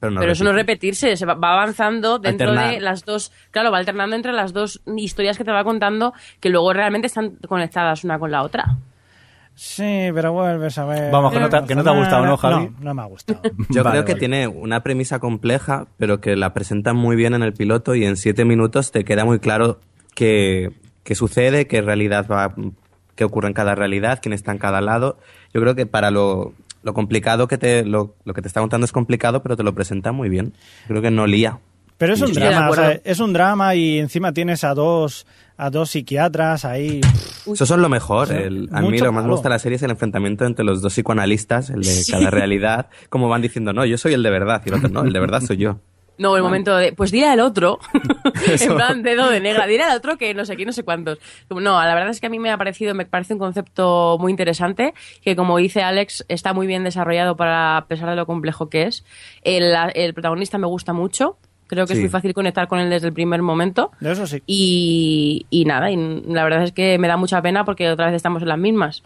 pero 0.00 0.12
no 0.12 0.20
pero 0.20 0.32
eso 0.32 0.44
no 0.44 0.50
es 0.50 0.56
repetirse, 0.56 1.14
se 1.14 1.26
va, 1.26 1.34
va 1.34 1.52
avanzando 1.52 2.18
dentro 2.18 2.48
Alternar. 2.48 2.74
de 2.74 2.80
las 2.80 3.04
dos. 3.04 3.32
Claro, 3.50 3.70
va 3.70 3.76
alternando 3.76 4.16
entre 4.16 4.32
las 4.32 4.54
dos 4.54 4.80
historias 4.96 5.36
que 5.36 5.44
te 5.44 5.52
va 5.52 5.62
contando 5.62 6.14
que 6.40 6.48
luego 6.48 6.72
realmente 6.72 7.06
están 7.06 7.36
conectadas 7.46 8.02
una 8.02 8.18
con 8.18 8.30
la 8.30 8.42
otra. 8.44 8.78
Sí, 9.62 10.08
pero 10.14 10.32
vuelves 10.32 10.78
a 10.78 10.86
ver. 10.86 11.12
Vamos, 11.12 11.34
que 11.34 11.38
no 11.38 11.50
te- 11.50 11.62
que 11.66 11.74
no 11.74 11.84
te 11.84 11.90
ha 11.90 11.92
gustado, 11.92 12.24
¿no, 12.24 12.38
Javi? 12.38 12.64
No, 12.70 12.74
no 12.80 12.94
me 12.94 13.02
ha 13.02 13.04
gustado. 13.04 13.42
Yo 13.68 13.84
Vale, 13.84 13.90
creo 13.96 14.04
que 14.06 14.12
vale. 14.14 14.18
tiene 14.18 14.48
una 14.48 14.82
premisa 14.82 15.18
compleja, 15.18 15.86
pero 15.98 16.18
que 16.18 16.34
la 16.34 16.54
presentan 16.54 16.96
muy 16.96 17.14
bien 17.14 17.34
en 17.34 17.42
el 17.42 17.52
piloto 17.52 17.94
y 17.94 18.06
en 18.06 18.16
siete 18.16 18.46
minutos 18.46 18.90
te 18.90 19.04
queda 19.04 19.26
muy 19.26 19.38
claro 19.38 19.78
qué, 20.14 20.70
qué 21.04 21.14
sucede, 21.14 21.66
qué 21.66 21.82
realidad 21.82 22.26
va, 22.26 22.54
qué 23.16 23.24
ocurre 23.24 23.48
en 23.48 23.54
cada 23.54 23.74
realidad, 23.74 24.20
quién 24.22 24.32
está 24.32 24.50
en 24.52 24.56
cada 24.58 24.80
lado. 24.80 25.18
Yo 25.52 25.60
creo 25.60 25.74
que 25.74 25.84
para 25.84 26.10
lo, 26.10 26.54
lo 26.82 26.94
complicado 26.94 27.46
que 27.46 27.58
te, 27.58 27.84
lo, 27.84 28.14
lo 28.24 28.32
que 28.32 28.40
te 28.40 28.48
está 28.48 28.60
contando 28.60 28.86
es 28.86 28.92
complicado, 28.92 29.42
pero 29.42 29.58
te 29.58 29.62
lo 29.62 29.74
presenta 29.74 30.10
muy 30.10 30.30
bien. 30.30 30.54
Creo 30.88 31.02
que 31.02 31.10
no 31.10 31.26
lía. 31.26 31.58
Pero 31.98 32.14
es 32.14 32.22
un 32.22 32.32
drama, 32.32 32.70
o 32.70 32.74
sea, 32.74 32.98
es 33.04 33.20
un 33.20 33.34
drama 33.34 33.74
y 33.74 33.98
encima 33.98 34.32
tienes 34.32 34.64
a 34.64 34.72
dos 34.72 35.26
a 35.60 35.70
dos 35.70 35.90
psiquiatras 35.90 36.64
ahí. 36.64 37.00
Eso 37.46 37.64
es 37.64 37.70
lo 37.70 37.88
mejor. 37.88 38.28
Sí, 38.28 38.34
El- 38.34 38.68
a 38.72 38.80
mí 38.80 38.98
lo 38.98 39.06
que 39.06 39.10
más 39.12 39.24
me 39.24 39.30
gusta 39.30 39.48
de 39.48 39.54
la 39.54 39.58
serie 39.58 39.76
es 39.76 39.82
el 39.82 39.90
enfrentamiento 39.90 40.44
entre 40.44 40.64
los 40.64 40.82
dos 40.82 40.92
psicoanalistas, 40.94 41.70
el 41.70 41.82
de 41.82 42.02
cada 42.10 42.30
realidad, 42.30 42.88
como 43.08 43.28
van 43.28 43.42
diciendo, 43.42 43.72
no, 43.72 43.84
yo 43.84 43.98
soy 43.98 44.14
el 44.14 44.22
de 44.22 44.30
verdad, 44.30 44.62
y 44.64 44.68
el 44.70 44.74
otro, 44.76 44.88
no, 44.88 45.02
el 45.02 45.12
de 45.12 45.20
verdad 45.20 45.40
soy 45.40 45.56
yo. 45.58 45.78
No, 46.18 46.36
el 46.36 46.42
momento 46.42 46.76
de. 46.76 46.92
Pues 46.92 47.10
dile 47.10 47.28
al 47.28 47.40
otro. 47.40 47.78
en 48.60 48.74
plan 48.74 49.02
dedo 49.02 49.30
de 49.30 49.40
negra. 49.40 49.66
Diré 49.66 49.84
al 49.84 49.96
otro 49.96 50.18
que 50.18 50.34
no 50.34 50.44
sé 50.44 50.54
quién, 50.54 50.66
no 50.66 50.72
sé 50.74 50.82
cuántos. 50.82 51.18
No, 51.48 51.58
la 51.82 51.94
verdad 51.94 52.10
es 52.10 52.20
que 52.20 52.26
a 52.26 52.30
mí 52.30 52.38
me 52.38 52.50
ha 52.50 52.58
parecido, 52.58 52.94
me 52.94 53.06
parece 53.06 53.32
un 53.32 53.38
concepto 53.38 54.18
muy 54.20 54.30
interesante, 54.30 54.92
que 55.22 55.34
como 55.34 55.56
dice 55.56 55.82
Alex, 55.82 56.26
está 56.28 56.52
muy 56.52 56.66
bien 56.66 56.84
desarrollado 56.84 57.36
para, 57.36 57.78
a 57.78 57.86
pesar 57.86 58.10
de 58.10 58.16
lo 58.16 58.26
complejo 58.26 58.68
que 58.68 58.82
es. 58.82 59.02
El, 59.44 59.72
el 59.94 60.12
protagonista 60.12 60.58
me 60.58 60.66
gusta 60.66 60.92
mucho. 60.92 61.38
Creo 61.70 61.86
que 61.86 61.92
es 61.92 61.98
Sí. 61.98 62.02
muy 62.02 62.10
fácil 62.10 62.34
conectar 62.34 62.66
con 62.68 62.80
él 62.80 62.90
desde 62.90 63.06
el 63.06 63.12
primer 63.14 63.40
momento. 63.42 63.92
Eso 64.02 64.26
sí. 64.26 64.42
Y, 64.46 65.46
y 65.50 65.64
nada, 65.64 65.90
y 65.90 65.96
la 66.26 66.42
verdad 66.44 66.64
es 66.64 66.72
que 66.72 66.98
me 66.98 67.06
da 67.08 67.16
mucha 67.16 67.40
pena 67.40 67.64
porque 67.64 67.88
otra 67.88 68.06
vez 68.06 68.14
estamos 68.16 68.42
en 68.42 68.48
las 68.48 68.58
mismas. 68.58 69.02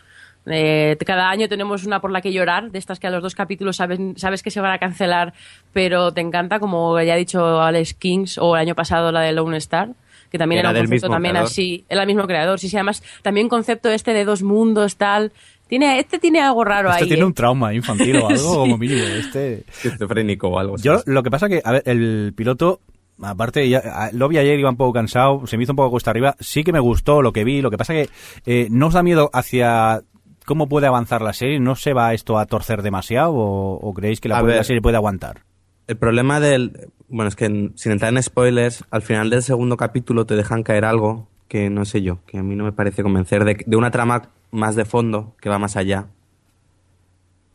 Eh, 0.46 0.96
cada 1.06 1.30
año 1.30 1.48
tenemos 1.48 1.84
una 1.86 2.00
por 2.00 2.10
la 2.10 2.20
que 2.20 2.32
llorar, 2.32 2.70
de 2.70 2.78
estas 2.78 2.98
que 2.98 3.06
a 3.06 3.10
los 3.10 3.22
dos 3.22 3.34
capítulos 3.34 3.76
sabes, 3.76 3.98
sabes 4.16 4.42
que 4.42 4.50
se 4.50 4.60
van 4.60 4.72
a 4.72 4.78
cancelar, 4.78 5.32
pero 5.72 6.12
te 6.12 6.20
encanta, 6.22 6.58
como 6.58 7.00
ya 7.00 7.14
ha 7.14 7.16
dicho 7.16 7.60
Alex 7.62 7.94
Kings, 7.94 8.38
o 8.38 8.54
el 8.56 8.60
año 8.62 8.74
pasado 8.74 9.10
la 9.12 9.20
de 9.20 9.32
Lone 9.32 9.56
Star, 9.58 9.90
que 10.30 10.38
también 10.38 10.60
Era 10.60 10.70
era, 10.70 10.80
un 10.80 10.86
concepto 10.86 11.08
también 11.08 11.32
creador. 11.34 11.48
así, 11.50 11.84
era 11.88 12.00
el 12.02 12.06
mismo 12.06 12.26
creador, 12.26 12.58
sí, 12.58 12.68
sí, 12.68 12.76
además 12.76 13.02
también 13.22 13.48
concepto 13.48 13.88
este 13.90 14.12
de 14.12 14.24
dos 14.24 14.42
mundos, 14.42 14.96
tal. 14.96 15.32
Tiene, 15.78 15.98
este 15.98 16.18
tiene 16.18 16.40
algo 16.40 16.64
raro 16.64 16.90
Este 16.90 17.02
ahí. 17.02 17.08
tiene 17.08 17.22
¿eh? 17.22 17.26
un 17.26 17.34
trauma 17.34 17.74
infantil 17.74 18.16
o 18.16 18.28
algo 18.28 18.38
Sí. 18.38 18.56
como 18.56 18.78
mínimo. 18.78 19.02
Este... 19.02 19.64
Esquizofrénico 19.84 20.48
o 20.48 20.58
algo. 20.58 20.76
Yo 20.76 21.00
lo 21.06 21.22
que 21.22 21.30
pasa 21.30 21.48
que, 21.48 21.60
a 21.64 21.72
ver, 21.72 21.82
el 21.86 22.32
piloto, 22.36 22.80
aparte, 23.20 23.68
ya, 23.68 24.10
lo 24.12 24.28
vi 24.28 24.38
ayer, 24.38 24.58
iba 24.58 24.70
un 24.70 24.76
poco 24.76 24.92
cansado, 24.92 25.46
se 25.46 25.56
me 25.56 25.64
hizo 25.64 25.72
un 25.72 25.76
poco 25.76 25.90
cuesta 25.90 26.10
arriba, 26.10 26.36
sí 26.40 26.62
que 26.64 26.72
me 26.72 26.80
gustó 26.80 27.22
lo 27.22 27.32
que 27.32 27.44
vi, 27.44 27.60
lo 27.62 27.70
que 27.70 27.78
pasa 27.78 27.92
que 27.92 28.08
eh, 28.46 28.68
no 28.70 28.86
os 28.88 28.94
da 28.94 29.02
miedo 29.02 29.30
hacia 29.32 30.02
cómo 30.46 30.68
puede 30.68 30.86
avanzar 30.86 31.22
la 31.22 31.32
serie, 31.32 31.58
¿no 31.58 31.74
se 31.74 31.92
va 31.92 32.12
esto 32.14 32.38
a 32.38 32.46
torcer 32.46 32.82
demasiado 32.82 33.32
o, 33.32 33.74
o 33.80 33.94
creéis 33.94 34.20
que 34.20 34.28
la, 34.28 34.62
serie 34.64 34.82
puede 34.82 34.96
aguantar? 34.96 35.42
El 35.86 35.96
problema 35.96 36.38
del... 36.40 36.88
Bueno, 37.08 37.28
es 37.28 37.36
que 37.36 37.44
en- 37.46 37.72
sin 37.76 37.92
entrar 37.92 38.12
en 38.12 38.22
spoilers, 38.22 38.84
al 38.90 39.02
final 39.02 39.30
del 39.30 39.42
segundo 39.42 39.76
capítulo 39.76 40.24
te 40.26 40.34
dejan 40.36 40.62
caer 40.62 40.84
algo 40.84 41.28
que 41.48 41.70
no 41.70 41.84
sé 41.84 42.02
yo, 42.02 42.18
que 42.26 42.38
a 42.38 42.42
mí 42.42 42.56
no 42.56 42.64
me 42.64 42.72
parece 42.72 43.02
convencer 43.02 43.44
de, 43.44 43.62
de 43.64 43.76
una 43.76 43.90
trama 43.90 44.30
más 44.54 44.76
de 44.76 44.84
fondo 44.84 45.34
que 45.40 45.48
va 45.48 45.58
más 45.58 45.76
allá. 45.76 46.08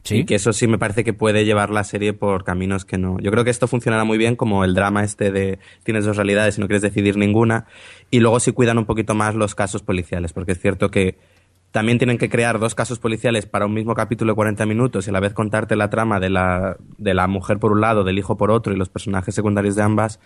Sí. 0.04 0.18
Y 0.18 0.26
que 0.26 0.36
eso 0.36 0.54
sí 0.54 0.68
me 0.68 0.78
parece 0.78 1.04
que 1.04 1.14
puede 1.14 1.44
llevar 1.44 1.72
la 1.72 1.84
serie 1.84 2.14
por 2.14 2.44
caminos 2.44 2.86
que 2.86 2.98
no. 2.98 3.20
Yo 3.20 3.32
creo 3.32 3.44
que 3.44 3.50
esto 3.50 3.68
funcionará 3.68 4.06
muy 4.06 4.18
bien 4.18 4.36
como 4.36 4.64
el 4.64 4.74
drama 4.74 5.04
este 5.04 5.32
de 5.32 5.60
tienes 5.84 6.06
dos 6.06 6.16
realidades 6.16 6.58
y 6.58 6.62
no 6.62 6.68
quieres 6.68 6.82
decidir 6.82 7.18
ninguna. 7.18 7.66
Y 8.10 8.20
luego 8.20 8.40
sí 8.40 8.52
cuidan 8.52 8.78
un 8.78 8.86
poquito 8.86 9.14
más 9.14 9.36
los 9.36 9.56
casos 9.56 9.84
policiales, 9.84 10.32
porque 10.32 10.54
es 10.54 10.60
cierto 10.60 10.90
que 10.90 11.18
también 11.72 12.00
tienen 12.00 12.18
que 12.18 12.30
crear 12.30 12.60
dos 12.60 12.74
casos 12.74 12.98
policiales 13.00 13.46
para 13.46 13.66
un 13.66 13.74
mismo 13.74 13.94
capítulo 13.94 14.32
de 14.32 14.36
40 14.36 14.66
minutos 14.66 15.06
y 15.06 15.10
a 15.12 15.14
la 15.14 15.20
vez 15.20 15.34
contarte 15.34 15.76
la 15.76 15.90
trama 15.90 16.20
de 16.20 16.30
la, 16.30 16.78
de 16.98 17.14
la 17.14 17.28
mujer 17.28 17.60
por 17.60 17.72
un 17.72 17.82
lado, 17.82 18.04
del 18.04 18.18
hijo 18.18 18.38
por 18.38 18.52
otro 18.52 18.74
y 18.74 18.78
los 18.78 18.90
personajes 18.90 19.36
secundarios 19.36 19.76
de 19.76 19.84
ambas, 19.84 20.20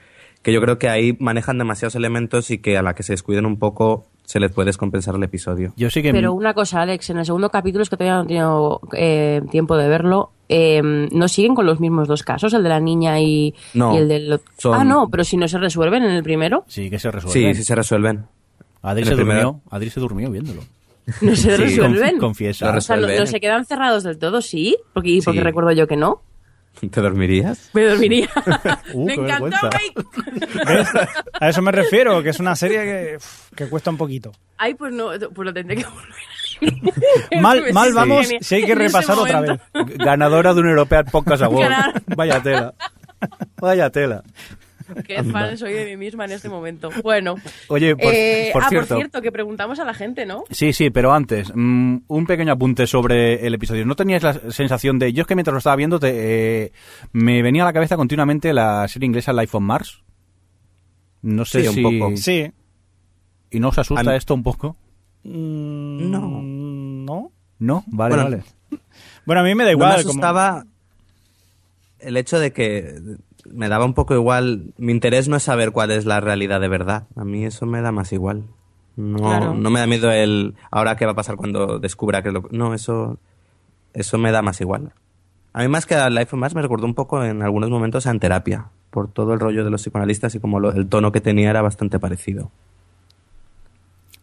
que 0.43 0.53
yo 0.53 0.61
creo 0.61 0.77
que 0.77 0.89
ahí 0.89 1.17
manejan 1.19 1.57
demasiados 1.57 1.95
elementos 1.95 2.51
y 2.51 2.59
que 2.59 2.77
a 2.77 2.83
la 2.83 2.93
que 2.93 3.01
se 3.01 3.13
descuiden 3.13 3.45
un 3.47 3.57
poco 3.57 4.05
se 4.25 4.39
les 4.39 4.51
puede 4.51 4.67
descompensar 4.67 5.15
el 5.15 5.23
episodio. 5.23 5.73
Yo 5.75 5.89
sí 5.89 6.01
que... 6.01 6.11
Pero 6.11 6.33
una 6.33 6.53
cosa, 6.53 6.81
Alex, 6.81 7.09
en 7.09 7.17
el 7.17 7.25
segundo 7.25 7.49
capítulo, 7.49 7.81
es 7.83 7.89
que 7.89 7.97
todavía 7.97 8.15
no 8.17 8.23
he 8.23 8.27
tenido 8.27 8.81
eh, 8.93 9.41
tiempo 9.51 9.75
de 9.75 9.87
verlo, 9.89 10.31
eh, 10.47 10.81
¿no 10.83 11.27
siguen 11.27 11.55
con 11.55 11.65
los 11.65 11.79
mismos 11.79 12.07
dos 12.07 12.23
casos, 12.23 12.53
el 12.53 12.63
de 12.63 12.69
la 12.69 12.79
niña 12.79 13.19
y, 13.19 13.53
No, 13.73 13.93
y 13.93 13.97
el 13.97 14.07
del... 14.07 14.39
son- 14.57 14.75
Ah, 14.79 14.83
no, 14.85 15.09
pero 15.09 15.23
si 15.25 15.35
no 15.37 15.47
se 15.47 15.57
resuelven 15.57 16.03
en 16.03 16.11
el 16.11 16.23
primero, 16.23 16.63
Sí, 16.67 16.89
que 16.89 16.99
se 16.99 17.11
resuelve. 17.11 17.53
Sí, 17.53 17.55
sí 17.55 17.63
se 17.65 17.75
resuelven. 17.75 18.25
Adri 18.81 19.05
se 19.05 19.15
durmió, 19.15 19.61
Adri 19.69 19.89
se 19.89 19.99
durmió 19.99 20.29
viéndolo. 20.31 20.61
no 21.21 21.35
se 21.35 21.55
Sí, 21.57 21.63
resuelven. 21.63 22.15
Conf- 22.15 22.19
confiesa. 22.19 22.71
Lo 22.71 22.77
o 22.77 22.81
sea, 22.81 22.95
no, 22.95 23.01
resuelven. 23.03 23.19
no 23.25 23.27
se 23.31 23.39
quedan 23.41 23.65
cerrados 23.65 24.03
del 24.03 24.17
todo, 24.17 24.41
sí, 24.41 24.77
porque, 24.93 25.19
porque 25.23 25.39
Sí. 25.39 25.43
recuerdo 25.43 25.71
yo 25.73 25.85
que 25.87 25.97
no. 25.97 26.21
¿Te 26.91 27.01
dormirías? 27.01 27.69
Me 27.73 27.83
dormiría. 27.83 28.29
Uh, 28.93 29.05
Me 29.05 29.13
encantó. 29.15 29.69
¿Ves? 30.67 30.87
A 31.39 31.49
eso 31.49 31.61
me 31.61 31.71
refiero, 31.71 32.21
que 32.21 32.29
es 32.29 32.39
una 32.39 32.55
serie 32.55 32.81
que, 32.81 33.17
que 33.55 33.67
cuesta 33.69 33.89
un 33.89 33.97
poquito. 33.97 34.31
Ay, 34.57 34.75
pues 34.75 34.93
no, 34.93 35.09
pues 35.33 35.45
lo 35.45 35.53
tendré 35.53 35.77
que 35.77 35.85
volver. 35.85 37.41
Mal, 37.41 37.73
mal 37.73 37.93
vamos 37.93 38.27
genial. 38.27 38.43
si 38.43 38.55
hay 38.55 38.65
que 38.65 38.73
En 38.73 38.79
repasar 38.79 39.17
otra 39.17 39.41
vez. 39.41 39.59
Ganadora 39.97 40.53
de 40.53 40.61
un 40.61 40.69
European 40.69 41.05
Podcast 41.05 41.43
Award. 41.43 42.03
Vaya 42.15 42.41
tela. 42.41 42.73
Vaya 43.57 43.89
tela. 43.89 44.23
Qué 45.07 45.23
fan 45.23 45.57
soy 45.57 45.73
de 45.73 45.85
mí 45.85 45.97
misma 45.97 46.25
en 46.25 46.31
este 46.33 46.49
momento. 46.49 46.89
Bueno. 47.03 47.35
Oye, 47.67 47.95
por- 47.95 48.13
eh, 48.13 48.49
por 48.53 48.63
ah, 48.63 48.69
cierto. 48.69 48.87
por 48.89 48.97
cierto, 48.97 49.21
que 49.21 49.31
preguntamos 49.31 49.79
a 49.79 49.85
la 49.85 49.93
gente, 49.93 50.25
¿no? 50.25 50.43
Sí, 50.51 50.73
sí, 50.73 50.89
pero 50.89 51.13
antes, 51.13 51.51
mm, 51.53 51.97
un 52.07 52.25
pequeño 52.25 52.53
apunte 52.53 52.87
sobre 52.87 53.45
el 53.45 53.53
episodio. 53.53 53.85
¿No 53.85 53.95
teníais 53.95 54.23
la 54.23 54.33
sensación 54.51 54.99
de... 54.99 55.13
Yo 55.13 55.21
es 55.21 55.27
que 55.27 55.35
mientras 55.35 55.53
lo 55.53 55.57
estaba 55.59 55.75
viendo 55.75 55.99
te, 55.99 56.63
eh, 56.65 56.71
me 57.11 57.41
venía 57.41 57.63
a 57.63 57.65
la 57.65 57.73
cabeza 57.73 57.95
continuamente 57.97 58.53
la 58.53 58.87
serie 58.87 59.07
inglesa 59.07 59.33
Life 59.33 59.55
on 59.57 59.63
Mars. 59.63 60.03
No 61.21 61.45
sé 61.45 61.61
Sí, 61.61 61.67
un 61.69 61.73
si... 61.75 61.81
poco. 61.99 62.17
Sí. 62.17 62.51
¿Y 63.51 63.59
no 63.59 63.69
os 63.69 63.77
asusta 63.77 64.15
esto 64.15 64.33
un 64.33 64.43
poco? 64.43 64.75
Mm, 65.23 66.09
No. 66.11 66.41
No. 66.41 67.31
¿No? 67.59 67.83
Vale, 67.87 68.15
Bueno, 68.15 68.29
vale. 68.29 68.43
Bueno, 69.25 69.41
a 69.41 69.43
mí 69.45 69.55
me 69.55 69.63
da 69.63 69.69
No 69.69 69.77
igual. 69.77 69.89
me 69.97 70.03
como- 70.03 70.09
asustaba 70.09 70.65
el 71.99 72.17
hecho 72.17 72.39
de 72.39 72.51
que 72.51 72.95
me 73.49 73.69
daba 73.69 73.85
un 73.85 73.93
poco 73.93 74.13
igual. 74.15 74.73
Mi 74.77 74.91
interés 74.91 75.27
no 75.29 75.35
es 75.35 75.43
saber 75.43 75.71
cuál 75.71 75.91
es 75.91 76.05
la 76.05 76.19
realidad 76.21 76.61
de 76.61 76.67
verdad. 76.67 77.07
A 77.15 77.23
mí 77.23 77.45
eso 77.45 77.65
me 77.65 77.81
da 77.81 77.91
más 77.91 78.11
igual. 78.13 78.43
No, 78.95 79.17
Claro. 79.17 79.53
no 79.55 79.69
me 79.69 79.79
da 79.79 79.87
miedo 79.87 80.11
el 80.11 80.53
ahora 80.69 80.95
qué 80.95 81.05
va 81.05 81.13
a 81.13 81.15
pasar 81.15 81.35
cuando 81.35 81.79
descubra 81.79 82.21
que 82.21 82.31
lo. 82.31 82.43
No, 82.51 82.73
eso, 82.73 83.17
eso 83.93 84.17
me 84.17 84.31
da 84.31 84.41
más 84.41 84.61
igual. 84.61 84.91
A 85.51 85.61
mí 85.61 85.67
más 85.67 85.85
que 85.85 85.95
a 85.95 86.09
Life 86.09 86.35
of 86.35 86.39
Mars 86.39 86.55
me 86.55 86.61
recordó 86.61 86.85
un 86.85 86.93
poco 86.95 87.23
en 87.23 87.41
algunos 87.43 87.69
momentos 87.69 88.05
a 88.07 88.11
En 88.11 88.19
Terapia, 88.19 88.67
por 88.91 89.07
todo 89.11 89.33
el 89.33 89.39
rollo 89.39 89.63
de 89.63 89.69
los 89.71 89.81
psicoanalistas 89.81 90.33
y 90.35 90.39
como 90.39 90.59
lo- 90.59 90.71
el 90.71 90.87
tono 90.87 91.11
que 91.11 91.21
tenía 91.21 91.49
era 91.49 91.61
bastante 91.61 91.99
parecido. 91.99 92.51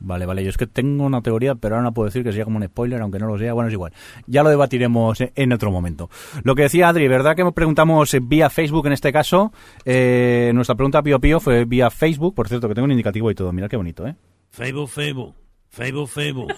Vale, 0.03 0.25
vale. 0.27 0.43
Yo 0.43 0.49
es 0.51 0.57
que 0.57 0.67
tengo 0.67 1.05
una 1.05 1.21
teoría, 1.21 1.55
pero 1.55 1.75
ahora 1.77 1.85
no 1.85 1.93
puedo 1.93 2.07
decir 2.07 2.25
que 2.25 2.33
sea 2.33 2.45
como 2.45 2.57
un 2.57 2.65
spoiler, 2.65 3.01
aunque 3.03 3.19
no 3.19 3.27
lo 3.27 3.39
sea. 3.39 3.53
Bueno, 3.53 3.69
es 3.69 3.75
igual. 3.75 3.93
Ya 4.27 4.43
lo 4.43 4.49
debatiremos 4.49 5.19
en- 5.35 5.53
otro 5.53 5.71
momento. 5.71 6.09
Lo 6.43 6.55
que 6.55 6.63
decía 6.63 6.89
Adri, 6.89 7.07
¿verdad 7.07 7.37
que 7.37 7.45
preguntamos 7.53 8.13
eh, 8.15 8.21
vía 8.23 8.49
Facebook 8.49 8.87
en 8.87 8.95
este 8.95 9.13
caso? 9.13 9.53
Eh, 9.85 10.53
nuestra 10.55 10.75
pregunta 10.75 11.03
Pío 11.03 11.21
Pío 11.21 11.39
fue 11.39 11.65
vía 11.67 11.91
Facebook. 11.91 12.35
Por 12.35 12.49
cierto, 12.49 12.67
que 12.69 12.75
tengo 12.75 12.87
un 12.87 12.93
indicativo 12.93 13.31
y 13.31 13.35
todo. 13.35 13.53
Mira 13.53 13.69
qué 13.69 13.77
bonito, 13.77 14.07
¿eh? 14.07 14.15
Facebook, 14.51 14.89
Facebook, 14.89 15.35
Facebook, 15.69 16.09
Facebook. 16.09 16.53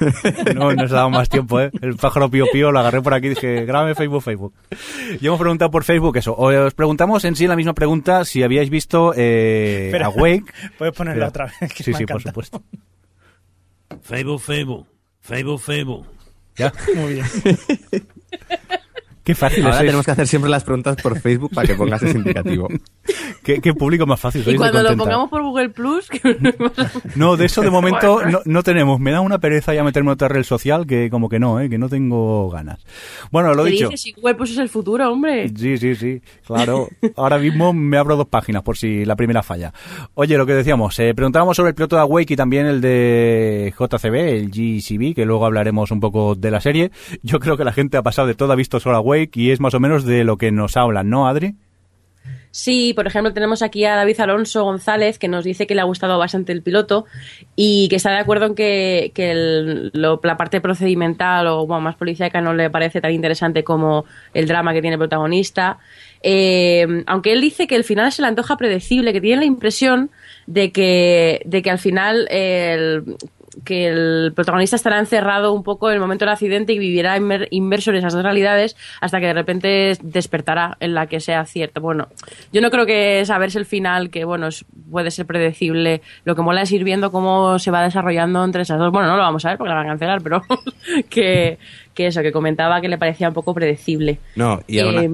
No 0.54 0.72
nos 0.74 0.90
ha 0.92 0.96
dado 0.96 1.10
más 1.10 1.28
tiempo, 1.28 1.60
¿eh? 1.60 1.70
El 1.82 1.96
pájaro 1.96 2.30
Pío 2.30 2.46
Pío 2.52 2.72
lo 2.72 2.78
agarré 2.78 3.00
por 3.02 3.14
aquí 3.14 3.26
y 3.26 3.30
dije, 3.30 3.64
grábame 3.64 3.94
Facebook, 3.94 4.22
Facebook. 4.22 4.54
Y 5.20 5.26
hemos 5.26 5.38
preguntado 5.38 5.70
por 5.70 5.84
Facebook 5.84 6.16
eso. 6.16 6.34
Os 6.36 6.74
preguntamos 6.74 7.24
en 7.24 7.36
sí 7.36 7.46
la 7.46 7.56
misma 7.56 7.74
pregunta 7.74 8.24
si 8.24 8.42
habíais 8.42 8.70
visto 8.70 9.12
eh, 9.16 9.86
Espera. 9.86 10.06
Awake. 10.06 10.52
Puedes 10.78 10.94
ponerla 10.94 11.28
otra 11.28 11.46
vez. 11.60 11.72
que 11.72 11.82
Sí, 11.82 11.90
me 11.92 11.98
sí, 11.98 12.06
por 12.06 12.22
supuesto. 12.22 12.62
Facebook, 14.02 14.40
Facebook, 14.40 14.86
Facebook, 15.20 15.60
Facebook. 15.60 16.06
¿Ya? 16.56 16.72
Muy 16.96 17.14
bien. 17.14 17.26
Qué 19.30 19.34
fácil 19.36 19.64
Ahora 19.64 19.78
tenemos 19.78 20.04
que 20.04 20.10
hacer 20.10 20.26
siempre 20.26 20.50
las 20.50 20.64
preguntas 20.64 20.96
por 21.00 21.16
Facebook 21.20 21.52
para 21.54 21.68
que 21.68 21.74
pongas 21.76 22.02
ese 22.02 22.18
indicativo. 22.18 22.66
¿Qué, 23.44 23.60
qué 23.60 23.72
público 23.74 24.06
más 24.06 24.18
fácil 24.18 24.42
sois 24.42 24.56
Y 24.56 24.58
cuando 24.58 24.82
lo 24.82 24.96
pongamos 24.96 25.30
por 25.30 25.42
Google 25.42 25.70
Plus, 25.70 26.08
que 26.08 26.20
No, 27.14 27.36
de 27.36 27.46
eso 27.46 27.62
de 27.62 27.70
momento 27.70 28.22
no, 28.26 28.40
no 28.44 28.62
tenemos. 28.64 28.98
Me 28.98 29.12
da 29.12 29.20
una 29.20 29.38
pereza 29.38 29.72
ya 29.72 29.84
meterme 29.84 30.10
en 30.10 30.14
otra 30.14 30.26
red 30.26 30.42
social 30.42 30.84
que 30.84 31.10
como 31.10 31.28
que 31.28 31.38
no, 31.38 31.60
¿eh? 31.60 31.70
que 31.70 31.78
no 31.78 31.88
tengo 31.88 32.50
ganas. 32.50 32.84
Bueno, 33.30 33.54
lo 33.54 33.64
¿Qué 33.64 33.70
dicho. 33.70 33.88
dices? 33.88 34.02
Si 34.02 34.12
Google 34.12 34.34
Plus 34.34 34.50
es 34.50 34.58
el 34.58 34.68
futuro, 34.68 35.08
hombre. 35.10 35.48
Sí, 35.48 35.78
sí, 35.78 35.94
sí, 35.94 36.20
claro. 36.44 36.88
Ahora 37.16 37.38
mismo 37.38 37.72
me 37.72 37.98
abro 37.98 38.16
dos 38.16 38.26
páginas 38.26 38.64
por 38.64 38.76
si 38.76 39.04
la 39.04 39.14
primera 39.14 39.44
falla. 39.44 39.72
Oye, 40.14 40.36
lo 40.36 40.44
que 40.44 40.54
decíamos, 40.54 40.98
eh, 40.98 41.14
preguntábamos 41.14 41.56
sobre 41.56 41.68
el 41.70 41.74
piloto 41.76 41.94
de 41.94 42.02
Awake 42.02 42.32
y 42.32 42.36
también 42.36 42.66
el 42.66 42.80
de 42.80 43.72
JCB, 43.78 44.14
el 44.14 44.50
GCB, 44.50 45.14
que 45.14 45.24
luego 45.24 45.46
hablaremos 45.46 45.92
un 45.92 46.00
poco 46.00 46.34
de 46.34 46.50
la 46.50 46.60
serie. 46.60 46.90
Yo 47.22 47.38
creo 47.38 47.56
que 47.56 47.64
la 47.64 47.72
gente 47.72 47.96
ha 47.96 48.02
pasado 48.02 48.26
de 48.26 48.34
todo, 48.34 48.52
ha 48.52 48.56
visto 48.56 48.80
solo 48.80 48.96
Awake 48.96 49.19
y 49.34 49.50
es 49.50 49.60
más 49.60 49.74
o 49.74 49.80
menos 49.80 50.04
de 50.04 50.24
lo 50.24 50.36
que 50.36 50.52
nos 50.52 50.76
hablan, 50.76 51.10
¿no, 51.10 51.26
Adri? 51.26 51.56
Sí, 52.52 52.94
por 52.94 53.06
ejemplo, 53.06 53.32
tenemos 53.32 53.62
aquí 53.62 53.84
a 53.84 53.94
David 53.94 54.20
Alonso 54.20 54.64
González 54.64 55.20
que 55.20 55.28
nos 55.28 55.44
dice 55.44 55.68
que 55.68 55.76
le 55.76 55.82
ha 55.82 55.84
gustado 55.84 56.18
bastante 56.18 56.50
el 56.50 56.62
piloto 56.62 57.04
y 57.54 57.88
que 57.88 57.96
está 57.96 58.10
de 58.10 58.18
acuerdo 58.18 58.46
en 58.46 58.54
que, 58.56 59.12
que 59.14 59.90
la 59.92 60.36
parte 60.36 60.60
procedimental 60.60 61.46
o 61.46 61.66
más 61.80 61.94
policíaca 61.94 62.40
no 62.40 62.52
le 62.52 62.68
parece 62.68 63.00
tan 63.00 63.12
interesante 63.12 63.62
como 63.62 64.04
el 64.34 64.48
drama 64.48 64.72
que 64.72 64.80
tiene 64.80 64.94
el 64.94 64.98
protagonista. 64.98 65.78
Eh, 66.22 67.04
aunque 67.06 67.32
él 67.32 67.40
dice 67.40 67.68
que 67.68 67.76
el 67.76 67.84
final 67.84 68.10
se 68.10 68.22
le 68.22 68.28
antoja 68.28 68.56
predecible, 68.56 69.12
que 69.12 69.20
tiene 69.20 69.42
la 69.42 69.46
impresión 69.46 70.10
de 70.48 70.72
que, 70.72 71.42
de 71.44 71.62
que 71.62 71.70
al 71.70 71.78
final 71.78 72.26
el, 72.30 73.16
que 73.64 73.88
el 73.88 74.32
protagonista 74.34 74.76
estará 74.76 74.98
encerrado 75.00 75.52
un 75.52 75.62
poco 75.64 75.88
en 75.88 75.94
el 75.94 76.00
momento 76.00 76.24
del 76.24 76.32
accidente 76.32 76.72
y 76.72 76.78
vivirá 76.78 77.16
inmer- 77.18 77.48
inmerso 77.50 77.90
en 77.90 77.96
esas 77.96 78.12
dos 78.12 78.22
realidades 78.22 78.76
hasta 79.00 79.18
que 79.18 79.26
de 79.26 79.32
repente 79.32 79.92
despertará 80.02 80.76
en 80.78 80.94
la 80.94 81.06
que 81.06 81.18
sea 81.20 81.44
cierto. 81.46 81.80
Bueno, 81.80 82.06
yo 82.52 82.60
no 82.60 82.70
creo 82.70 82.86
que 82.86 83.24
saberse 83.26 83.58
el 83.58 83.66
final, 83.66 84.10
que 84.10 84.24
bueno, 84.24 84.48
puede 84.90 85.10
ser 85.10 85.26
predecible. 85.26 86.00
Lo 86.24 86.36
que 86.36 86.42
mola 86.42 86.62
es 86.62 86.70
ir 86.70 86.84
viendo 86.84 87.10
cómo 87.10 87.58
se 87.58 87.70
va 87.72 87.82
desarrollando 87.82 88.44
entre 88.44 88.62
esas 88.62 88.78
dos. 88.78 88.92
Bueno, 88.92 89.08
no 89.08 89.16
lo 89.16 89.22
vamos 89.22 89.44
a 89.44 89.48
ver 89.48 89.58
porque 89.58 89.70
la 89.70 89.74
van 89.76 89.86
a 89.86 89.90
cancelar, 89.90 90.22
pero 90.22 90.42
que, 91.10 91.58
que 91.94 92.06
eso, 92.06 92.22
que 92.22 92.32
comentaba 92.32 92.80
que 92.80 92.88
le 92.88 92.98
parecía 92.98 93.28
un 93.28 93.34
poco 93.34 93.52
predecible. 93.54 94.18
No, 94.36 94.60
y 94.68 94.78
Eh, 94.78 95.10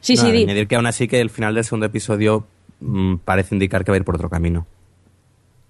sí, 0.00 0.14
no, 0.16 0.22
sí, 0.22 0.30
di. 0.32 0.42
añadir 0.44 0.66
que 0.68 0.76
aún 0.76 0.86
así 0.86 1.08
que 1.08 1.20
el 1.20 1.30
final 1.30 1.54
del 1.54 1.64
segundo 1.64 1.86
episodio 1.86 2.46
mm, 2.80 3.16
parece 3.24 3.54
indicar 3.54 3.84
que 3.84 3.92
va 3.92 3.96
a 3.96 3.98
ir 3.98 4.04
por 4.04 4.14
otro 4.16 4.28
camino. 4.28 4.66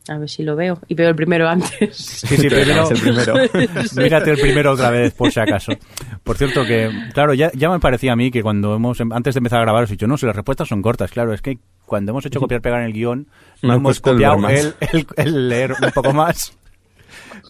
A 0.09 0.19
ver 0.19 0.29
si 0.29 0.43
lo 0.43 0.57
veo. 0.57 0.81
Y 0.89 0.95
veo 0.95 1.09
el 1.09 1.15
primero 1.15 1.49
antes. 1.49 1.97
Sí, 1.97 2.37
sí, 2.37 2.49
primero, 2.49 2.85
Es 2.85 2.91
el 2.93 3.01
primero. 3.01 3.35
mírate 3.97 4.31
el 4.33 4.39
primero 4.39 4.73
otra 4.73 4.91
vez, 4.91 5.15
por 5.15 5.31
si 5.31 5.39
acaso. 5.39 5.73
Por 6.25 6.37
cierto 6.37 6.65
que, 6.65 6.91
claro, 7.15 7.35
ya, 7.35 7.51
ya 7.55 7.71
me 7.71 7.79
parecía 7.79 8.13
a 8.13 8.17
mí 8.17 8.31
que 8.31 8.43
cuando 8.43 8.75
hemos, 8.75 9.01
antes 9.01 9.35
de 9.35 9.39
empezar 9.39 9.61
a 9.61 9.63
grabar, 9.63 9.85
os 9.85 9.91
he 9.91 9.95
dicho, 9.95 10.07
no, 10.07 10.17
si 10.17 10.27
las 10.27 10.35
respuestas 10.35 10.69
son 10.69 10.83
cortas, 10.83 11.11
claro, 11.11 11.33
es 11.33 11.41
que 11.41 11.59
cuando 11.87 12.11
hemos 12.11 12.27
hecho 12.27 12.41
copiar-pegar 12.41 12.81
en 12.81 12.87
el 12.87 12.93
guion, 12.93 13.29
no 13.63 13.75
hemos 13.75 14.01
copiado 14.01 14.39
el 15.17 15.49
leer 15.49 15.75
un 15.81 15.91
poco 15.93 16.13
más. 16.13 16.57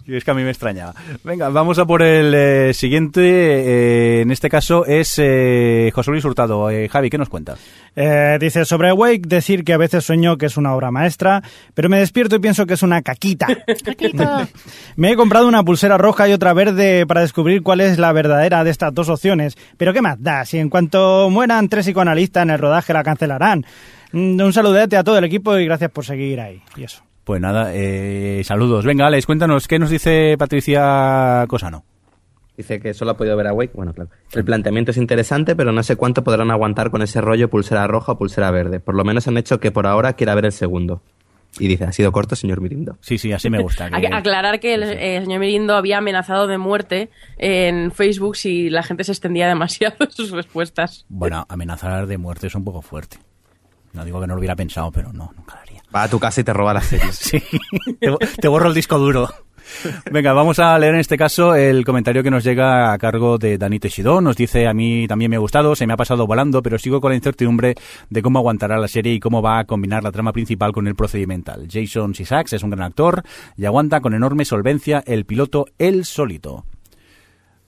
Y 0.07 0.17
es 0.17 0.25
que 0.25 0.31
a 0.31 0.35
mí 0.35 0.43
me 0.43 0.51
extrañaba. 0.51 0.95
Venga, 1.23 1.49
vamos 1.49 1.79
a 1.79 1.85
por 1.87 2.03
el 2.03 2.35
eh, 2.35 2.75
siguiente. 2.75 3.21
eh, 3.23 4.21
en 4.23 4.31
este 4.31 4.49
caso 4.49 4.85
es 4.85 5.15
eh, 5.19 5.91
José 5.95 6.11
Luis 6.11 6.25
Hurtado. 6.25 6.71
Eh, 6.71 6.89
Javi, 6.89 7.09
¿qué 7.11 7.19
nos 7.19 7.29
cuenta? 7.29 7.57
Eh, 7.95 8.39
dice 8.41 8.65
sobre 8.65 8.89
Awake 8.89 9.23
decir 9.27 9.65
que 9.65 9.73
a 9.73 9.77
veces 9.77 10.05
sueño 10.05 10.39
que 10.39 10.47
es 10.47 10.57
una 10.57 10.75
obra 10.75 10.91
maestra, 10.91 11.43
pero 11.75 11.89
me 11.89 11.99
despierto 11.99 12.37
y 12.37 12.39
pienso 12.41 12.67
que 12.67 12.75
es 12.75 12.83
una 12.83 13.03
caquita. 13.03 13.47
me 14.97 15.13
he 15.13 15.17
comprado 15.17 15.47
una 15.47 15.63
pulsera 15.63 15.99
roja 15.99 16.29
y 16.29 16.33
otra 16.33 16.53
verde 16.53 17.07
para 17.07 17.21
descubrir 17.21 17.63
cuál 17.63 17.81
es 17.81 17.99
la 17.99 18.13
verdadera 18.13 18.65
de 18.65 18.71
estas 18.71 18.93
dos 18.95 19.09
opciones. 19.09 19.57
Pero 19.77 19.93
qué 19.93 20.03
más 20.03 20.23
da, 20.23 20.45
si 20.45 20.59
en 20.59 20.69
cuanto 20.71 21.29
mueran 21.31 21.69
tres 21.69 21.87
psicoanalistas 21.87 22.43
en 22.43 22.51
el 22.51 22.59
rodaje 22.59 22.93
la 22.93 23.05
cancelarán. 23.05 23.65
Mm, 24.13 24.41
Un 24.41 24.53
saludete 24.53 24.97
a 24.97 25.05
todo 25.05 25.19
el 25.19 25.25
equipo 25.25 25.57
y 25.59 25.65
gracias 25.65 25.91
por 25.91 26.05
seguir 26.05 26.41
ahí. 26.41 26.61
Y 26.77 26.85
eso. 26.85 27.03
Pues 27.25 27.41
nada, 27.41 27.71
eh, 27.75 28.43
saludos. 28.45 28.85
Venga, 28.85 29.07
Alex, 29.07 29.27
cuéntanos, 29.27 29.69
¿qué 29.69 29.79
nos 29.79 29.91
dice 29.91 30.37
Patricia 30.39 31.45
Cosano? 31.49 31.85
Dice 32.57 32.81
que 32.81 32.93
solo 32.95 33.13
ha 33.13 33.17
podido 33.17 33.37
ver 33.37 33.47
a 33.47 33.53
Wake. 33.53 33.73
Bueno, 33.75 33.95
claro. 33.95 34.11
El 34.33 34.45
planteamiento 34.45 34.91
es 34.91 34.97
interesante, 34.97 35.57
pero 35.57 35.73
no 35.73 35.83
sé 35.83 35.97
cuánto 35.97 36.23
podrán 36.25 36.51
aguantar 36.51 36.91
con 36.91 37.01
ese 37.01 37.21
rollo 37.21 37.49
pulsera 37.49 37.87
roja 37.87 38.13
o 38.13 38.19
pulsera 38.19 38.51
verde. 38.51 38.81
Por 38.81 38.95
lo 38.95 39.05
menos 39.05 39.27
han 39.29 39.37
hecho 39.39 39.59
que 39.61 39.71
por 39.71 39.87
ahora 39.87 40.13
quiera 40.15 40.35
ver 40.35 40.47
el 40.47 40.53
segundo. 40.53 41.01
Y 41.59 41.69
dice, 41.69 41.85
ha 41.85 41.93
sido 41.93 42.13
corto, 42.13 42.35
señor 42.35 42.61
Mirindo. 42.61 42.97
Sí, 43.01 43.19
sí, 43.19 43.33
así 43.33 43.49
me 43.51 43.61
gusta. 43.63 43.89
que- 44.01 44.07
Aclarar 44.09 44.59
que 44.59 44.75
el 44.75 44.83
eh, 44.83 45.21
señor 45.23 45.41
Mirindo 45.41 45.77
había 45.77 45.99
amenazado 45.99 46.47
de 46.47 46.59
muerte 46.59 47.11
en 47.39 47.91
Facebook 47.93 48.37
si 48.37 48.69
la 48.69 48.83
gente 48.83 49.05
se 49.05 49.13
extendía 49.13 49.47
demasiado 49.49 49.97
en 50.01 50.11
sus 50.11 50.31
respuestas. 50.33 51.07
Bueno, 51.09 51.47
amenazar 51.49 52.07
de 52.07 52.19
muerte 52.19 52.49
es 52.49 52.55
un 52.55 52.65
poco 52.65 52.83
fuerte. 52.83 53.19
No 53.93 54.05
digo 54.05 54.21
que 54.21 54.27
no 54.27 54.35
lo 54.35 54.39
hubiera 54.41 54.57
pensado, 54.57 54.91
pero 54.91 55.13
no, 55.13 55.31
nunca. 55.37 55.62
Va 55.95 56.05
a 56.05 56.09
tu 56.09 56.19
casa 56.19 56.41
y 56.41 56.45
te 56.45 56.53
roba 56.53 56.75
las 56.75 56.87
series. 56.87 57.17
Sí, 57.23 57.43
te, 58.01 58.11
bo- 58.11 58.19
te 58.41 58.49
borro 58.49 58.69
el 58.69 58.75
disco 58.75 58.99
duro. 58.99 59.29
Venga, 60.11 60.33
vamos 60.35 60.59
a 60.59 60.79
leer 60.79 60.95
en 60.95 61.01
este 61.01 61.17
caso 61.17 61.55
el 61.55 61.85
comentario 61.85 62.23
que 62.23 62.31
nos 62.31 62.45
llega 62.45 62.93
a 62.93 62.99
cargo 62.99 63.39
de 63.39 63.57
Dani 63.59 63.79
Teixidó. 63.79 64.21
Nos 64.21 64.37
dice, 64.37 64.67
a 64.67 64.75
mí 64.75 65.07
también 65.09 65.31
me 65.31 65.37
ha 65.37 65.41
gustado, 65.41 65.75
se 65.77 65.87
me 65.87 65.95
ha 65.95 65.97
pasado 65.97 66.27
volando, 66.27 66.63
pero 66.63 66.79
sigo 66.79 67.01
con 67.01 67.11
la 67.11 67.17
incertidumbre 67.17 67.75
de 68.11 68.23
cómo 68.23 68.39
aguantará 68.39 68.77
la 68.79 68.89
serie 68.89 69.15
y 69.15 69.21
cómo 69.21 69.41
va 69.41 69.61
a 69.61 69.65
combinar 69.65 70.03
la 70.03 70.13
trama 70.13 70.33
principal 70.33 70.73
con 70.73 70.89
el 70.89 70.95
procedimental. 70.95 71.69
Jason 71.71 72.15
Sissax 72.15 72.53
es 72.53 72.63
un 72.63 72.71
gran 72.71 72.83
actor 72.85 73.23
y 73.57 73.65
aguanta 73.65 74.01
con 74.01 74.13
enorme 74.15 74.45
solvencia 74.45 75.03
el 75.07 75.25
piloto 75.25 75.67
El 75.79 76.05
Solito. 76.05 76.65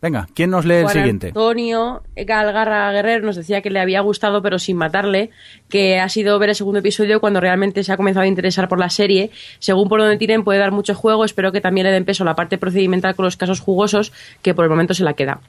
Venga, 0.05 0.29
¿quién 0.35 0.51
nos 0.51 0.67
lee 0.67 0.75
el 0.75 0.89
siguiente? 0.91 1.29
Antonio 1.29 2.03
Galgarra 2.15 2.93
Guerrero 2.93 3.25
nos 3.25 3.37
decía 3.37 3.63
que 3.63 3.71
le 3.71 3.81
había 3.81 4.03
gustado, 4.03 4.43
pero 4.43 4.59
sin 4.59 4.77
matarle, 4.77 5.31
que 5.71 5.99
ha 5.99 6.11
sido 6.11 6.39
ver 6.39 6.51
el 6.51 6.55
segundo 6.55 6.81
episodio 6.81 7.21
cuando 7.21 7.41
realmente 7.41 7.83
se 7.83 7.91
ha 7.91 7.97
comenzado 7.97 8.25
a 8.25 8.27
interesar 8.27 8.69
por 8.69 8.79
la 8.79 8.91
serie. 8.91 9.31
Según 9.61 9.89
por 9.89 10.01
donde 10.01 10.19
tiren, 10.19 10.45
puede 10.45 10.59
dar 10.59 10.73
mucho 10.73 10.95
juego. 10.95 11.25
Espero 11.25 11.53
que 11.53 11.63
también 11.63 11.87
le 11.87 11.93
den 11.95 12.05
peso 12.05 12.23
a 12.23 12.27
la 12.27 12.35
parte 12.35 12.59
procedimental 12.59 13.15
con 13.15 13.25
los 13.25 13.39
casos 13.39 13.61
jugosos, 13.61 14.13
que 14.43 14.53
por 14.53 14.67
el 14.67 14.71
momento 14.71 14.93
se 14.93 15.05
la 15.05 15.15
queda. 15.15 15.41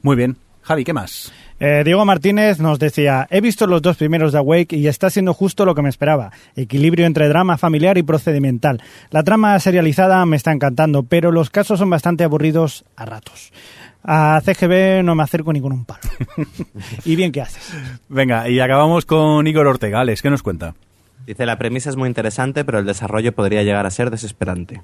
Muy 0.00 0.16
bien. 0.16 0.38
Javi, 0.62 0.84
¿qué 0.84 0.92
más? 0.92 1.32
Eh, 1.58 1.82
Diego 1.84 2.04
Martínez 2.04 2.58
nos 2.58 2.78
decía, 2.78 3.26
he 3.30 3.40
visto 3.40 3.66
los 3.66 3.82
dos 3.82 3.96
primeros 3.96 4.32
de 4.32 4.38
Awake 4.38 4.72
y 4.72 4.88
está 4.88 5.10
siendo 5.10 5.34
justo 5.34 5.64
lo 5.64 5.74
que 5.74 5.82
me 5.82 5.88
esperaba. 5.88 6.32
Equilibrio 6.56 7.06
entre 7.06 7.28
drama 7.28 7.58
familiar 7.58 7.98
y 7.98 8.02
procedimental. 8.02 8.82
La 9.10 9.22
trama 9.22 9.58
serializada 9.60 10.24
me 10.26 10.36
está 10.36 10.52
encantando, 10.52 11.04
pero 11.04 11.30
los 11.30 11.50
casos 11.50 11.78
son 11.78 11.90
bastante 11.90 12.24
aburridos 12.24 12.84
a 12.96 13.04
ratos. 13.04 13.52
A 14.04 14.40
CGB 14.44 15.04
no 15.04 15.14
me 15.14 15.22
acerco 15.22 15.52
ni 15.52 15.60
con 15.60 15.72
un 15.72 15.84
palo. 15.84 16.00
y 17.04 17.14
bien, 17.14 17.30
¿qué 17.30 17.42
haces? 17.42 17.72
Venga, 18.08 18.48
y 18.48 18.58
acabamos 18.58 19.06
con 19.06 19.46
Igor 19.46 19.66
Ortega. 19.66 20.00
Alex, 20.00 20.22
¿qué 20.22 20.30
nos 20.30 20.42
cuenta? 20.42 20.74
Dice, 21.26 21.46
la 21.46 21.58
premisa 21.58 21.90
es 21.90 21.96
muy 21.96 22.08
interesante, 22.08 22.64
pero 22.64 22.80
el 22.80 22.86
desarrollo 22.86 23.32
podría 23.32 23.62
llegar 23.62 23.86
a 23.86 23.90
ser 23.90 24.10
desesperante. 24.10 24.82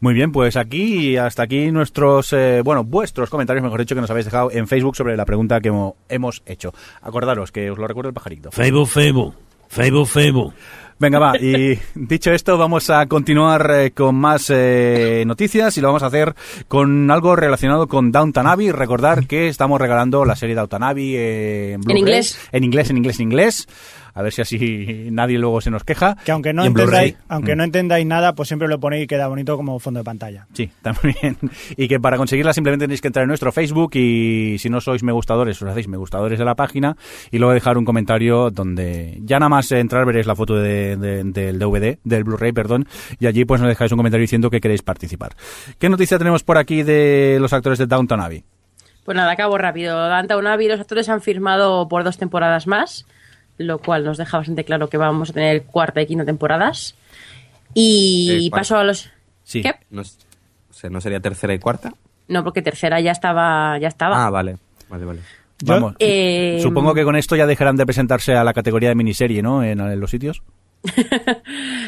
Muy 0.00 0.14
bien, 0.14 0.32
pues 0.32 0.56
aquí 0.56 1.16
hasta 1.18 1.42
aquí 1.42 1.70
nuestros, 1.70 2.32
eh, 2.32 2.62
bueno, 2.64 2.84
vuestros 2.84 3.28
comentarios, 3.28 3.62
mejor 3.62 3.80
dicho, 3.80 3.94
que 3.94 4.00
nos 4.00 4.10
habéis 4.10 4.24
dejado 4.26 4.50
en 4.50 4.66
Facebook 4.66 4.96
sobre 4.96 5.16
la 5.16 5.26
pregunta 5.26 5.60
que 5.60 5.70
hemo- 5.70 5.94
hemos 6.08 6.42
hecho. 6.46 6.72
Acordaros 7.02 7.52
que 7.52 7.70
os 7.70 7.78
lo 7.78 7.86
recuerdo 7.86 8.08
el 8.08 8.14
pajarito. 8.14 8.50
Facebook, 8.50 8.88
Facebook. 8.88 9.34
Facebook, 9.68 10.08
Facebook. 10.08 10.54
Venga, 10.98 11.18
va, 11.18 11.36
y 11.38 11.78
dicho 11.94 12.30
esto, 12.32 12.58
vamos 12.58 12.90
a 12.90 13.06
continuar 13.06 13.70
eh, 13.74 13.90
con 13.92 14.14
más 14.16 14.50
eh, 14.52 15.22
noticias 15.26 15.76
y 15.78 15.80
lo 15.80 15.88
vamos 15.88 16.02
a 16.02 16.06
hacer 16.06 16.34
con 16.68 17.10
algo 17.10 17.36
relacionado 17.36 17.86
con 17.86 18.10
Downton 18.12 18.46
Abbey. 18.46 18.70
Recordar 18.72 19.26
que 19.26 19.48
estamos 19.48 19.80
regalando 19.80 20.24
la 20.26 20.36
serie 20.36 20.54
Downton 20.54 20.82
Abbey 20.82 21.14
eh, 21.16 21.72
en, 21.74 21.80
Blu-ray. 21.82 22.00
inglés. 22.00 22.38
En 22.52 22.64
inglés, 22.64 22.90
en 22.90 22.96
inglés, 22.98 23.16
en 23.18 23.22
inglés. 23.24 23.68
A 24.14 24.22
ver 24.22 24.32
si 24.32 24.42
así 24.42 25.08
nadie 25.10 25.38
luego 25.38 25.60
se 25.60 25.70
nos 25.70 25.84
queja. 25.84 26.16
Que 26.24 26.32
aunque 26.32 26.52
no, 26.52 26.64
entendáis, 26.64 27.16
aunque 27.28 27.54
Mm. 27.54 27.58
no 27.58 27.64
entendáis 27.64 28.06
nada, 28.06 28.34
pues 28.34 28.48
siempre 28.48 28.68
lo 28.68 28.80
ponéis 28.80 29.04
y 29.04 29.06
queda 29.06 29.28
bonito 29.28 29.56
como 29.56 29.78
fondo 29.78 30.00
de 30.00 30.04
pantalla. 30.04 30.46
Sí, 30.52 30.70
también. 30.82 31.36
Y 31.76 31.88
que 31.88 32.00
para 32.00 32.16
conseguirla 32.16 32.52
simplemente 32.52 32.84
tenéis 32.84 33.00
que 33.00 33.08
entrar 33.08 33.22
en 33.24 33.28
nuestro 33.28 33.52
Facebook 33.52 33.90
y 33.94 34.56
si 34.58 34.68
no 34.70 34.80
sois 34.80 35.02
me 35.02 35.12
gustadores, 35.12 35.60
os 35.62 35.68
hacéis 35.68 35.88
me 35.88 35.96
gustadores 35.96 36.38
de 36.38 36.44
la 36.44 36.54
página 36.54 36.96
y 37.30 37.38
luego 37.38 37.52
dejar 37.54 37.78
un 37.78 37.84
comentario 37.84 38.50
donde 38.50 39.18
ya 39.22 39.38
nada 39.38 39.48
más 39.48 39.70
entrar 39.72 40.04
veréis 40.06 40.26
la 40.26 40.34
foto 40.36 40.56
de- 40.56 40.96
de- 40.96 41.24
del 41.24 41.58
DVD, 41.58 41.98
del 42.04 42.24
Blu-ray, 42.24 42.52
perdón, 42.52 42.86
y 43.18 43.26
allí 43.26 43.44
pues 43.44 43.60
nos 43.60 43.68
dejáis 43.68 43.92
un 43.92 43.96
comentario 43.98 44.22
diciendo 44.22 44.50
que 44.50 44.60
queréis 44.60 44.82
participar. 44.82 45.34
¿Qué 45.78 45.88
noticia 45.88 46.18
tenemos 46.18 46.42
por 46.42 46.58
aquí 46.58 46.82
de 46.82 47.38
los 47.40 47.52
actores 47.52 47.78
de 47.78 47.86
Downton 47.86 48.20
Abbey? 48.20 48.44
Pues 49.04 49.16
nada, 49.16 49.32
acabo 49.32 49.56
rápido. 49.58 50.08
Downton 50.08 50.46
Abbey, 50.46 50.68
los 50.68 50.78
actores 50.80 51.08
han 51.08 51.20
firmado 51.22 51.88
por 51.88 52.04
dos 52.04 52.18
temporadas 52.18 52.66
más, 52.66 53.06
lo 53.66 53.78
cual 53.78 54.04
nos 54.04 54.18
deja 54.18 54.38
bastante 54.38 54.64
claro 54.64 54.88
que 54.88 54.96
vamos 54.96 55.30
a 55.30 55.32
tener 55.32 55.62
cuarta 55.64 56.00
y 56.02 56.06
quinta 56.06 56.24
temporadas. 56.24 56.94
Y 57.74 58.46
Eh, 58.46 58.50
paso 58.50 58.76
a 58.76 58.84
los... 58.84 59.10
Sí. 59.44 59.62
¿Qué? 59.62 59.74
¿No, 59.90 60.02
es- 60.02 60.18
o 60.70 60.72
sea, 60.72 60.90
¿no 60.90 61.00
sería 61.00 61.20
tercera 61.20 61.52
y 61.54 61.58
cuarta? 61.58 61.92
No, 62.28 62.42
porque 62.44 62.62
tercera 62.62 63.00
ya 63.00 63.12
estaba... 63.12 63.78
Ya 63.78 63.88
estaba. 63.88 64.26
Ah, 64.26 64.30
vale. 64.30 64.56
Vale, 64.88 65.04
vale. 65.04 65.20
Vamos. 65.64 65.94
Eh, 65.98 66.58
Supongo 66.62 66.94
que 66.94 67.04
con 67.04 67.16
esto 67.16 67.36
ya 67.36 67.46
dejarán 67.46 67.76
de 67.76 67.84
presentarse 67.84 68.34
a 68.34 68.42
la 68.44 68.54
categoría 68.54 68.88
de 68.88 68.94
miniserie, 68.94 69.42
¿no? 69.42 69.62
En, 69.62 69.78
en 69.80 70.00
los 70.00 70.10
sitios. 70.10 70.42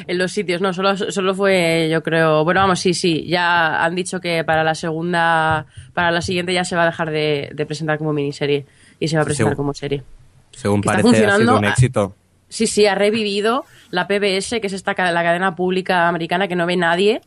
En 0.06 0.18
los 0.18 0.32
sitios, 0.32 0.60
no, 0.60 0.72
solo, 0.72 0.96
solo 0.96 1.34
fue, 1.34 1.88
yo 1.90 2.02
creo, 2.02 2.44
bueno, 2.44 2.60
vamos, 2.60 2.80
sí, 2.80 2.92
sí, 2.92 3.24
ya 3.28 3.82
han 3.84 3.94
dicho 3.94 4.20
que 4.20 4.42
para 4.44 4.64
la 4.64 4.74
segunda, 4.74 5.66
para 5.94 6.10
la 6.10 6.20
siguiente 6.20 6.52
ya 6.52 6.64
se 6.64 6.74
va 6.74 6.82
a 6.82 6.86
dejar 6.86 7.10
de, 7.10 7.50
de 7.54 7.66
presentar 7.66 7.98
como 7.98 8.12
miniserie 8.12 8.66
y 8.98 9.06
se 9.08 9.16
va 9.16 9.22
a 9.22 9.24
presentar 9.24 9.54
como 9.54 9.72
serie. 9.74 10.02
Según 10.52 10.80
Que 10.82 10.88
está 10.88 11.02
parece, 11.02 11.08
ha 11.08 11.12
sido 11.20 11.30
funcionando 11.30 11.58
un 11.58 11.64
éxito. 11.64 12.14
Sí, 12.48 12.66
sí, 12.66 12.86
ha 12.86 12.94
revivido 12.94 13.64
la 13.90 14.06
PBS, 14.06 14.60
que 14.60 14.66
es 14.66 14.72
esta 14.72 14.92
la 15.10 15.22
cadena 15.22 15.56
pública 15.56 16.08
americana 16.08 16.48
que 16.48 16.54
no 16.56 16.66
ve 16.66 16.76
nadie 16.76 17.22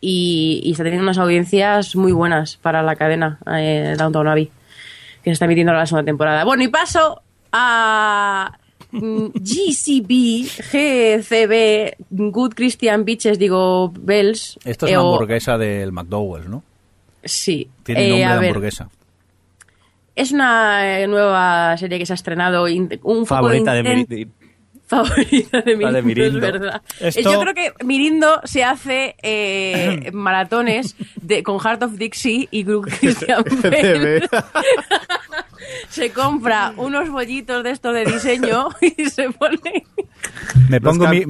y, 0.00 0.60
y 0.64 0.70
está 0.72 0.84
teniendo 0.84 1.02
unas 1.02 1.18
audiencias 1.18 1.96
muy 1.96 2.12
buenas 2.12 2.56
para 2.56 2.82
la 2.82 2.94
cadena 2.96 3.38
eh, 3.52 3.94
Downton 3.98 4.28
Abbey, 4.28 4.46
que 5.22 5.30
se 5.30 5.32
está 5.32 5.44
emitiendo 5.46 5.72
ahora 5.72 5.82
la 5.82 5.86
segunda 5.86 6.04
temporada. 6.06 6.44
Bueno, 6.44 6.62
y 6.62 6.68
paso 6.68 7.20
a 7.52 8.56
mm, 8.92 9.26
GCB, 9.34 10.46
GCB, 10.70 11.94
Good 12.10 12.54
Christian 12.54 13.04
Bitches, 13.04 13.38
digo, 13.38 13.92
Bells. 13.98 14.58
Esto 14.64 14.86
es 14.86 14.92
eh, 14.92 14.96
una 14.98 15.04
o- 15.06 15.12
hamburguesa 15.14 15.58
del 15.58 15.92
McDowell's, 15.92 16.48
¿no? 16.48 16.62
Sí. 17.24 17.68
Tiene 17.82 18.06
Eh, 18.06 18.08
nombre 18.10 18.28
de 18.34 18.38
ver, 18.40 18.48
hamburguesa. 18.50 18.88
Es 20.20 20.32
una 20.32 21.00
eh, 21.00 21.06
nueva 21.06 21.76
serie 21.78 21.98
que 21.98 22.06
se 22.06 22.12
ha 22.12 22.14
estrenado, 22.14 22.66
un 23.02 23.26
Favorita 23.26 23.72
de 23.72 23.82
inten- 23.82 24.06
Miri- 24.08 24.28
favorita 24.86 25.60
de 25.62 25.76
Mirindo, 25.76 26.02
Mirindo. 26.02 26.36
es 26.46 26.52
verdad. 26.52 26.82
Esto- 26.98 27.32
Yo 27.32 27.40
creo 27.40 27.54
que 27.54 27.72
Mirindo 27.84 28.40
se 28.44 28.64
hace 28.64 29.14
eh, 29.22 30.10
maratones 30.12 30.96
de, 31.22 31.42
con 31.44 31.58
Heart 31.60 31.84
of 31.84 31.92
Dixie 31.96 32.48
y 32.50 32.64
Group 32.64 32.90
Christian 33.00 33.44
Bale. 33.62 34.28
se 35.88 36.10
compra 36.10 36.72
unos 36.76 37.08
bollitos 37.08 37.62
de 37.62 37.70
estos 37.70 37.94
de 37.94 38.04
diseño 38.04 38.68
y 38.96 39.04
se 39.08 39.30
pone... 39.30 39.84
Me 40.68 40.80
pongo 40.80 41.06
mi, 41.08 41.24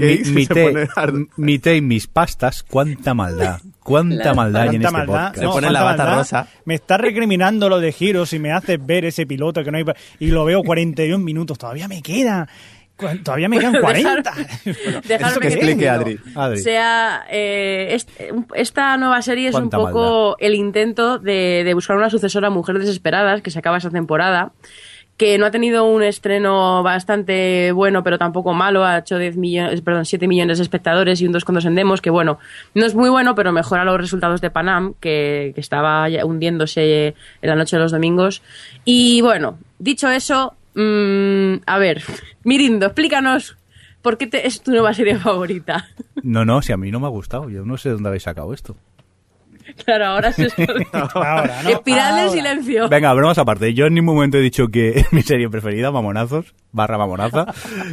té, 0.46 0.88
pone 0.96 1.26
mi 1.36 1.58
té 1.58 1.76
y 1.76 1.80
mis 1.80 2.06
pastas. 2.06 2.62
Cuánta 2.62 3.14
maldad. 3.14 3.60
Cuánta 3.90 4.24
La- 4.24 4.34
maldad 4.34 4.62
hay 4.62 4.76
en 4.76 4.82
Cuánta 4.82 4.88
este 4.88 5.06
maldad. 5.06 5.26
podcast. 5.28 5.42
Le 5.44 5.48
ponen 5.52 5.72
la 5.72 5.82
bata 5.82 6.02
maldad. 6.04 6.18
rosa. 6.18 6.46
Me 6.64 6.74
está 6.74 6.96
recriminando 6.98 7.68
lo 7.68 7.80
de 7.80 7.92
giros 7.92 8.32
y 8.32 8.38
me 8.38 8.52
hace 8.52 8.76
ver 8.78 9.04
ese 9.04 9.26
piloto 9.26 9.62
que 9.64 9.70
no 9.70 9.78
hay. 9.78 9.84
Y 10.18 10.28
lo 10.28 10.44
veo 10.44 10.62
41 10.62 11.22
minutos. 11.24 11.58
Todavía 11.58 11.88
me 11.88 12.00
queda. 12.02 12.48
Todavía 13.24 13.48
me 13.48 13.58
quedan 13.58 13.76
40. 13.80 14.30
Dejarme 15.08 15.26
Eso 15.30 15.40
que 15.40 15.48
explique. 15.48 15.88
Adri. 15.88 16.18
Adri. 16.34 16.58
sea, 16.58 17.22
eh, 17.30 17.94
est- 17.94 18.10
esta 18.54 18.96
nueva 18.98 19.22
serie 19.22 19.48
es 19.48 19.54
un 19.54 19.70
poco 19.70 20.36
el 20.38 20.54
intento 20.54 21.18
de, 21.18 21.62
de 21.64 21.72
buscar 21.74 21.96
una 21.96 22.10
sucesora 22.10 22.48
a 22.48 22.50
Mujeres 22.50 22.82
Desesperadas, 22.82 23.40
que 23.40 23.50
se 23.50 23.58
acaba 23.58 23.78
esa 23.78 23.88
temporada, 23.88 24.52
que 25.20 25.36
no 25.36 25.44
ha 25.44 25.50
tenido 25.50 25.84
un 25.84 26.02
estreno 26.02 26.82
bastante 26.82 27.72
bueno, 27.72 28.02
pero 28.02 28.16
tampoco 28.16 28.54
malo, 28.54 28.86
ha 28.86 29.00
hecho 29.00 29.18
10 29.18 29.36
millones, 29.36 29.82
perdón, 29.82 30.06
7 30.06 30.26
millones 30.26 30.56
de 30.56 30.62
espectadores 30.62 31.20
y 31.20 31.26
un 31.26 31.34
2,2 31.34 31.66
en 31.66 31.74
demos, 31.74 32.00
que 32.00 32.08
bueno, 32.08 32.38
no 32.74 32.86
es 32.86 32.94
muy 32.94 33.10
bueno, 33.10 33.34
pero 33.34 33.52
mejora 33.52 33.84
los 33.84 34.00
resultados 34.00 34.40
de 34.40 34.48
Panam, 34.48 34.94
que, 34.98 35.52
estaba 35.58 36.06
hundiéndose 36.24 37.08
en 37.42 37.48
la 37.50 37.54
noche 37.54 37.76
de 37.76 37.82
los 37.82 37.92
domingos. 37.92 38.40
Y 38.86 39.20
bueno, 39.20 39.58
dicho 39.78 40.08
eso, 40.08 40.54
mm, 40.74 41.64
a 41.66 41.76
ver, 41.76 42.02
Mirindo, 42.44 42.86
explícanos 42.86 43.58
por 44.00 44.16
qué 44.16 44.30
es 44.32 44.62
tu 44.62 44.70
nueva 44.70 44.94
serie 44.94 45.18
favorita. 45.18 45.86
No, 46.22 46.46
no, 46.46 46.62
si 46.62 46.72
a 46.72 46.78
mí 46.78 46.90
no 46.90 46.98
me 46.98 47.08
ha 47.08 47.10
gustado. 47.10 47.50
Yo 47.50 47.66
no 47.66 47.76
sé 47.76 47.90
dónde 47.90 48.08
habéis 48.08 48.22
sacado 48.22 48.54
esto. 48.54 48.74
Claro, 49.84 50.06
ahora 50.06 50.32
se 50.32 50.46
Ahora, 50.92 51.62
¿no? 51.62 51.70
Espiral 51.70 52.16
del 52.16 52.28
Ahora. 52.28 52.30
silencio. 52.30 52.88
Venga, 52.88 53.12
bromas 53.14 53.38
aparte. 53.38 53.72
Yo 53.74 53.86
en 53.86 53.94
ningún 53.94 54.14
momento 54.14 54.38
he 54.38 54.40
dicho 54.40 54.68
que 54.68 54.90
es 55.00 55.12
mi 55.12 55.22
serie 55.22 55.48
preferida, 55.48 55.90
Mamonazos, 55.90 56.54
barra 56.72 56.98
Mamonaza, 56.98 57.46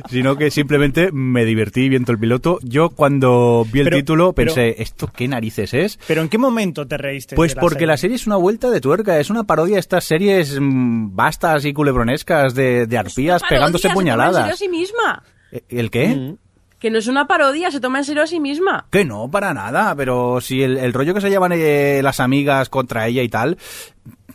sino 0.09 0.35
que 0.37 0.51
simplemente 0.51 1.11
me 1.11 1.45
divertí 1.45 1.89
viendo 1.89 2.11
el 2.11 2.19
piloto. 2.19 2.59
Yo 2.63 2.89
cuando 2.89 3.65
vi 3.71 3.79
el 3.79 3.85
Pero- 3.85 3.97
título 3.97 4.33
pero- 4.33 4.53
pensé, 4.53 4.81
¿esto 4.81 5.09
qué 5.15 5.27
narices 5.27 5.73
es? 5.73 5.99
Pero 6.07 6.21
¿en 6.21 6.29
qué 6.29 6.37
momento 6.37 6.87
te 6.87 6.97
reíste? 6.97 7.35
Pues 7.35 7.55
porque 7.55 7.85
la 7.87 7.97
serie 7.97 8.15
es 8.15 8.27
una 8.27 8.35
vuelta 8.37 8.69
de 8.69 8.81
tuerca, 8.81 9.19
es 9.19 9.29
una 9.29 9.43
parodia 9.45 9.75
de 9.75 9.79
estas 9.81 10.03
series 10.03 10.59
mm, 10.59 11.15
vastas 11.15 11.65
y 11.65 11.73
culebronescas 11.73 12.53
de, 12.55 12.85
de 12.87 12.97
arpías 12.97 13.41
pegándose 13.47 13.83
Se 13.87 13.93
toma 13.93 14.01
en 14.01 14.07
serio 14.07 14.21
a 14.21 14.25
puñaladas. 14.27 14.59
sí 14.59 14.69
misma. 14.69 15.23
¿Eh, 15.51 15.63
¿El 15.69 15.89
qué? 15.89 16.35
Que 16.79 16.91
no 16.91 16.99
es 16.99 17.07
una 17.07 17.25
parodia, 17.27 17.71
se 17.71 17.79
toma 17.79 17.97
en 17.99 18.05
serio 18.05 18.21
a 18.23 18.27
sí 18.27 18.39
misma. 18.39 18.85
Que 18.91 19.03
no, 19.03 19.29
para 19.31 19.53
nada, 19.53 19.95
pero 19.95 20.39
si 20.41 20.61
el, 20.61 20.77
el 20.77 20.93
rollo 20.93 21.13
que 21.13 21.21
se 21.21 21.29
llevan 21.29 21.51
eh, 21.55 22.01
las 22.03 22.19
amigas 22.19 22.69
contra 22.69 23.07
ella 23.07 23.23
y 23.23 23.29
tal, 23.29 23.57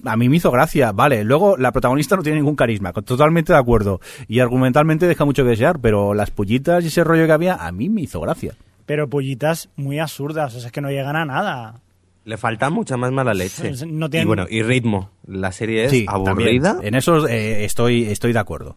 a 0.04 0.16
mí 0.16 0.28
me 0.28 0.36
hizo 0.38 0.50
gracia, 0.50 0.90
vale. 0.90 1.22
Luego, 1.22 1.56
la 1.56 1.70
protagonista 1.70 2.16
no 2.16 2.22
tiene 2.22 2.38
ningún 2.38 2.56
carisma, 2.56 2.92
totalmente 2.92 3.52
de 3.52 3.58
acuerdo. 3.60 4.00
Y 4.26 4.40
argumentalmente 4.40 5.06
deja 5.06 5.24
mucho 5.24 5.44
que 5.44 5.50
desear, 5.50 5.78
pero 5.78 6.14
las 6.14 6.30
pullitas 6.32 6.82
y 6.82 6.88
ese 6.88 7.04
rollo 7.04 7.26
que 7.26 7.32
había, 7.32 7.54
a 7.54 7.70
mí 7.70 7.88
me 7.88 8.02
hizo 8.02 8.20
gracia. 8.20 8.54
Pero 8.86 9.08
pollitas 9.08 9.68
muy 9.76 10.00
absurdas, 10.00 10.54
o 10.56 10.58
sea, 10.58 10.66
es 10.66 10.72
que 10.72 10.80
no 10.80 10.90
llegan 10.90 11.14
a 11.14 11.24
nada. 11.24 11.76
Le 12.24 12.36
falta 12.36 12.70
mucha 12.70 12.96
más 12.96 13.12
mala 13.12 13.34
leche. 13.34 13.72
No 13.86 14.10
tienen- 14.10 14.26
Y 14.26 14.26
bueno, 14.26 14.46
y 14.50 14.62
ritmo. 14.62 15.10
La 15.26 15.52
serie 15.52 15.84
es 15.84 15.90
sí, 15.92 16.04
aburrida. 16.08 16.72
también. 16.74 16.88
En 16.88 16.94
eso 16.96 17.26
eh, 17.28 17.64
estoy, 17.64 18.04
estoy 18.04 18.32
de 18.32 18.38
acuerdo. 18.40 18.76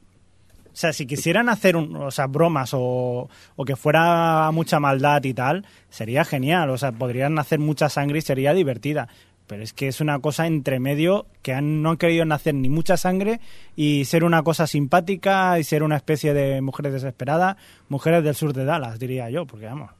O 0.76 0.78
sea, 0.78 0.92
si 0.92 1.06
quisieran 1.06 1.48
hacer 1.48 1.78
un, 1.78 1.96
o 1.96 2.12
sea, 2.12 2.28
bromas 2.28 2.72
o, 2.74 3.30
o 3.56 3.66
que 3.66 3.78
fuera 3.78 4.52
mucha 4.52 4.78
maldad 4.82 5.24
y 5.24 5.34
tal, 5.34 5.66
sería 5.90 6.26
genial. 6.26 6.70
O 6.70 6.78
sea, 6.78 6.92
podrían 6.92 7.40
hacer 7.40 7.60
mucha 7.60 7.88
sangre 7.88 8.20
y 8.20 8.22
sería 8.22 8.54
divertida. 8.54 9.08
Pero 9.48 9.64
es 9.64 9.72
que 9.72 9.88
es 9.88 10.02
una 10.02 10.20
cosa 10.20 10.48
entre 10.48 10.82
medio 10.82 11.28
que 11.44 11.54
han- 11.54 11.82
no 11.82 11.92
han 11.92 11.98
querido 11.98 12.26
hacer 12.34 12.56
ni 12.56 12.68
mucha 12.68 12.98
sangre 12.98 13.40
y 13.78 14.04
ser 14.04 14.26
una 14.26 14.44
cosa 14.44 14.68
simpática 14.68 15.58
y 15.60 15.64
ser 15.64 15.82
una 15.82 15.96
especie 15.96 16.34
de 16.34 16.60
mujeres 16.62 16.92
desesperadas, 16.92 17.56
mujeres 17.88 18.24
del 18.26 18.36
sur 18.36 18.52
de 18.52 18.66
Dallas, 18.66 19.00
diría 19.00 19.30
yo, 19.30 19.46
porque 19.46 19.68
vamos. 19.68 19.92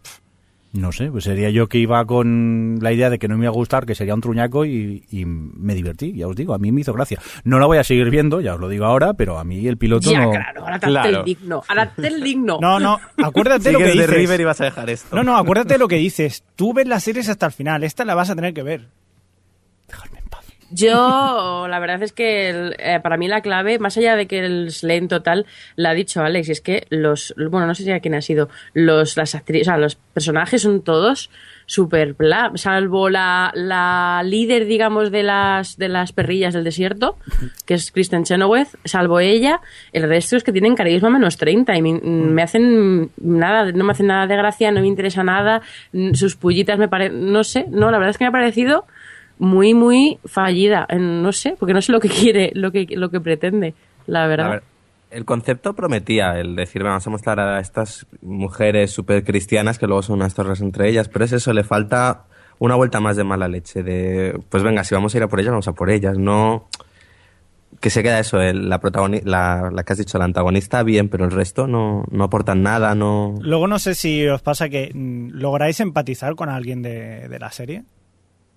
No 0.76 0.92
sé, 0.92 1.10
pues 1.10 1.24
sería 1.24 1.50
yo 1.52 1.68
que 1.68 1.78
iba 1.78 2.04
con 2.06 2.80
la 2.82 2.92
idea 2.92 3.10
de 3.10 3.18
que 3.18 3.30
no 3.30 3.38
me 3.38 3.46
iba 3.46 3.50
a 3.50 3.54
gustar, 3.54 3.86
que 3.86 3.96
sería 3.96 4.14
un 4.14 4.20
truñaco 4.20 4.66
y, 4.66 5.06
y 5.10 5.24
me 5.26 5.74
divertí, 5.74 6.12
ya 6.14 6.28
os 6.28 6.36
digo, 6.36 6.54
a 6.54 6.58
mí 6.58 6.72
me 6.74 6.82
hizo 6.82 6.92
gracia. 6.92 7.18
No 7.46 7.60
la 7.60 7.66
voy 7.66 7.78
a 7.78 7.84
seguir 7.86 8.10
viendo, 8.10 8.42
ya 8.42 8.56
os 8.56 8.60
lo 8.60 8.68
digo 8.68 8.84
ahora, 8.84 9.14
pero 9.14 9.40
a 9.40 9.46
mí 9.46 9.66
el 9.68 9.78
piloto 9.78 10.12
Ya, 10.12 10.24
no... 10.24 10.32
claro, 10.32 10.62
ahora 10.64 10.80
te 10.80 10.88
Claro. 10.88 11.20
el 11.20 11.26
digno. 11.26 11.64
Ahora 11.70 11.94
te 11.96 12.08
el 12.08 12.22
digno. 12.22 12.58
No, 12.60 12.80
no, 12.80 13.00
acuérdate 13.24 13.66
Sí 13.68 13.72
lo 13.72 13.78
que 13.80 13.86
que 13.86 13.90
es 13.92 13.96
de 13.98 14.04
dices. 14.04 14.18
River 14.18 14.42
y 14.42 14.44
vas 14.44 14.60
a 14.62 14.66
dejar 14.66 14.90
esto. 14.90 15.16
No, 15.16 15.24
no, 15.24 15.38
acuérdate 15.38 15.78
lo 15.78 15.88
que 15.88 15.96
dices. 15.96 16.44
Tú 16.58 16.74
ves 16.74 16.88
las 16.88 17.04
series 17.04 17.30
hasta 17.30 17.46
el 17.46 17.52
final. 17.54 17.84
Esta 17.86 18.04
la 18.04 18.14
vas 18.16 18.30
a 18.30 18.36
tener 18.36 18.54
que 18.54 18.64
ver. 18.64 18.90
Yo, 20.72 21.68
la 21.70 21.80
verdad 21.80 22.02
es 22.02 22.12
que 22.12 22.74
eh, 22.80 23.00
para 23.02 23.18
mí 23.18 23.28
la 23.28 23.42
clave, 23.42 23.78
más 23.78 23.98
allá 23.98 24.16
de 24.16 24.26
que 24.26 24.40
el 24.40 24.72
Slane 24.72 25.08
total, 25.08 25.46
la 25.76 25.92
ha 25.92 25.94
dicho 25.94 26.22
Alex, 26.22 26.50
y 26.50 26.52
es 26.54 26.62
que 26.62 26.88
los, 26.90 27.36
bueno, 27.38 27.68
no 27.68 27.76
sé 27.76 27.84
si 27.84 27.92
a 27.92 28.00
quién 28.00 28.16
ha 28.16 28.22
sido, 28.22 28.50
los, 28.74 29.16
las 29.16 29.36
actrices, 29.36 29.68
o 29.68 29.72
sea, 29.72 29.78
los 29.78 29.96
personajes 29.96 30.64
son 30.64 30.82
todos 30.82 31.30
súper 31.68 32.14
bla, 32.14 32.52
salvo 32.56 33.10
la, 33.10 33.52
la 33.56 34.22
líder, 34.24 34.66
digamos, 34.66 35.12
de 35.12 35.24
las, 35.24 35.78
de 35.78 35.88
las 35.88 36.14
perrillas 36.14 36.54
del 36.54 36.64
desierto, 36.64 37.18
que 37.66 37.76
es 37.76 37.92
Kristen 37.92 38.24
Chenoweth, 38.24 38.70
salvo 38.86 39.20
ella, 39.20 39.62
el 39.94 40.04
resto 40.08 40.36
es 40.36 40.44
que 40.44 40.52
tienen 40.52 40.76
carisma 40.76 41.10
menos 41.10 41.38
30 41.38 41.76
y 41.76 41.82
me, 41.82 41.94
me 42.02 42.42
hacen 42.42 43.12
nada, 43.18 43.72
no 43.72 43.84
me 43.84 43.92
hacen 43.92 44.08
nada 44.08 44.28
de 44.28 44.36
gracia, 44.36 44.72
no 44.72 44.82
me 44.82 44.88
interesa 44.88 45.24
nada, 45.24 45.62
sus 46.14 46.36
pullitas 46.36 46.80
me 46.80 46.88
parecen, 46.88 47.32
no 47.32 47.44
sé, 47.44 47.66
no, 47.70 47.92
la 47.92 47.98
verdad 47.98 48.12
es 48.12 48.18
que 48.18 48.26
me 48.26 48.30
ha 48.30 48.32
parecido 48.32 48.86
muy, 49.40 49.74
muy 49.74 50.20
fallida. 50.26 50.86
en- 50.90 51.22
no 51.24 51.32
sé, 51.32 51.56
porque 51.60 51.74
no 51.74 51.82
sé 51.82 51.92
lo 51.92 52.00
que 52.00 52.10
quiere, 52.10 52.52
lo 52.56 52.72
que, 52.72 52.86
lo 52.92 53.10
que 53.10 53.20
pretende, 53.22 53.74
la 54.08 54.28
verdad. 54.28 54.50
Ver, 54.50 54.64
el 55.12 55.26
concepto 55.26 55.74
prometía 55.74 56.40
el 56.40 56.56
decir, 56.56 56.84
vamos 56.84 57.06
a 57.06 57.10
mostrar 57.10 57.40
a 57.40 57.60
estas 57.60 58.06
mujeres 58.22 58.92
súper 58.92 59.24
cristianas 59.24 59.78
que 59.80 59.88
luego 59.88 60.02
son 60.02 60.18
unas 60.18 60.34
torres 60.34 60.62
entre 60.62 60.90
ellas, 60.90 61.08
pero 61.10 61.26
es 61.26 61.32
eso, 61.32 61.54
le 61.54 61.64
falta 61.64 62.24
una 62.60 62.76
vuelta 62.76 63.00
más 63.00 63.16
de 63.18 63.24
mala 63.24 63.48
leche, 63.48 63.84
de, 63.84 64.40
pues 64.50 64.64
venga, 64.64 64.84
si 64.84 64.96
vamos 64.96 65.14
a 65.14 65.18
ir 65.18 65.24
a 65.24 65.28
por 65.28 65.40
ellas, 65.40 65.52
vamos 65.52 65.68
a 65.68 65.74
por 65.74 65.90
ellas, 65.90 66.18
no... 66.18 66.68
Que 67.82 67.90
se 67.90 68.02
queda 68.04 68.20
eso, 68.20 68.40
el- 68.42 68.70
la, 68.70 68.80
la, 69.26 69.70
la 69.72 69.84
que 69.84 69.94
has 69.94 70.00
dicho, 70.00 70.18
la 70.18 70.24
antagonista, 70.26 70.82
bien, 70.84 71.10
pero 71.10 71.26
el 71.26 71.32
resto 71.32 71.68
no, 71.68 72.06
no 72.10 72.24
aportan 72.24 72.64
nada, 72.64 72.96
no... 72.96 73.36
Luego 73.42 73.68
no 73.68 73.80
sé 73.80 73.96
si 73.96 74.26
os 74.28 74.42
pasa 74.42 74.70
que 74.70 74.92
mm, 74.94 75.32
lográis 75.34 75.82
empatizar 75.82 76.36
con 76.36 76.48
alguien 76.50 76.82
de, 76.82 77.28
de 77.28 77.38
la 77.40 77.52
serie. 77.52 77.84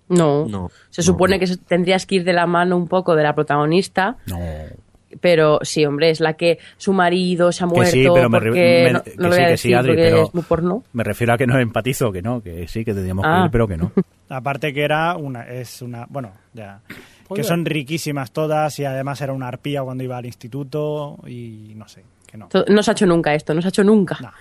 No. 0.09 0.45
No, 0.47 0.71
Se 0.89 1.01
supone 1.01 1.37
no. 1.37 1.45
que 1.45 1.55
tendrías 1.57 2.05
que 2.05 2.15
ir 2.15 2.23
de 2.23 2.33
la 2.33 2.45
mano 2.47 2.75
un 2.77 2.87
poco 2.87 3.15
de 3.15 3.23
la 3.23 3.33
protagonista, 3.35 4.17
No. 4.27 4.37
pero 5.21 5.59
sí, 5.63 5.85
hombre, 5.85 6.09
es 6.11 6.19
la 6.19 6.33
que 6.33 6.59
su 6.77 6.93
marido 6.93 7.51
se 7.51 7.63
ha 7.63 7.67
Que 7.67 7.73
muerto 7.73 7.91
sí, 7.91 8.07
pero 8.13 8.29
me 8.29 8.39
no, 8.39 8.53
que 8.53 9.57
sí, 9.57 9.69
que 9.69 9.75
Adri, 9.75 9.95
pero- 9.95 10.23
es 10.25 10.33
muy 10.33 10.43
porno. 10.43 10.83
Me 10.93 11.03
refiero 11.03 11.33
a 11.33 11.37
que 11.37 11.47
no 11.47 11.57
empatizo, 11.59 12.11
que 12.11 12.21
no, 12.21 12.41
que 12.41 12.67
sí, 12.67 12.83
que 12.85 12.93
tendríamos 12.93 13.23
que 13.25 13.31
Ah. 13.31 13.43
ir, 13.45 13.51
pero 13.51 13.67
que 13.67 13.77
no. 13.77 13.91
Aparte 14.29 14.73
que 14.73 14.81
era 14.83 15.15
una, 15.17 15.43
es 15.47 15.81
una, 15.81 16.05
bueno, 16.09 16.31
ya, 16.53 16.81
que 17.33 17.43
son 17.43 17.65
riquísimas 17.65 18.31
todas 18.31 18.77
y 18.79 18.85
además 18.85 19.21
era 19.21 19.33
una 19.33 19.47
arpía 19.47 19.81
cuando 19.83 20.03
iba 20.03 20.17
al 20.17 20.25
instituto 20.25 21.17
y 21.27 21.73
no 21.75 21.87
sé, 21.87 22.03
que 22.29 22.37
no. 22.37 22.47
Se 22.51 22.91
ha 22.91 22.93
hecho 22.93 23.05
nunca 23.05 23.33
esto, 23.33 23.53
no 23.53 23.61
se 23.61 23.67
ha 23.67 23.69
hecho 23.69 23.83
nunca. 23.83 24.17
No. 24.21 24.31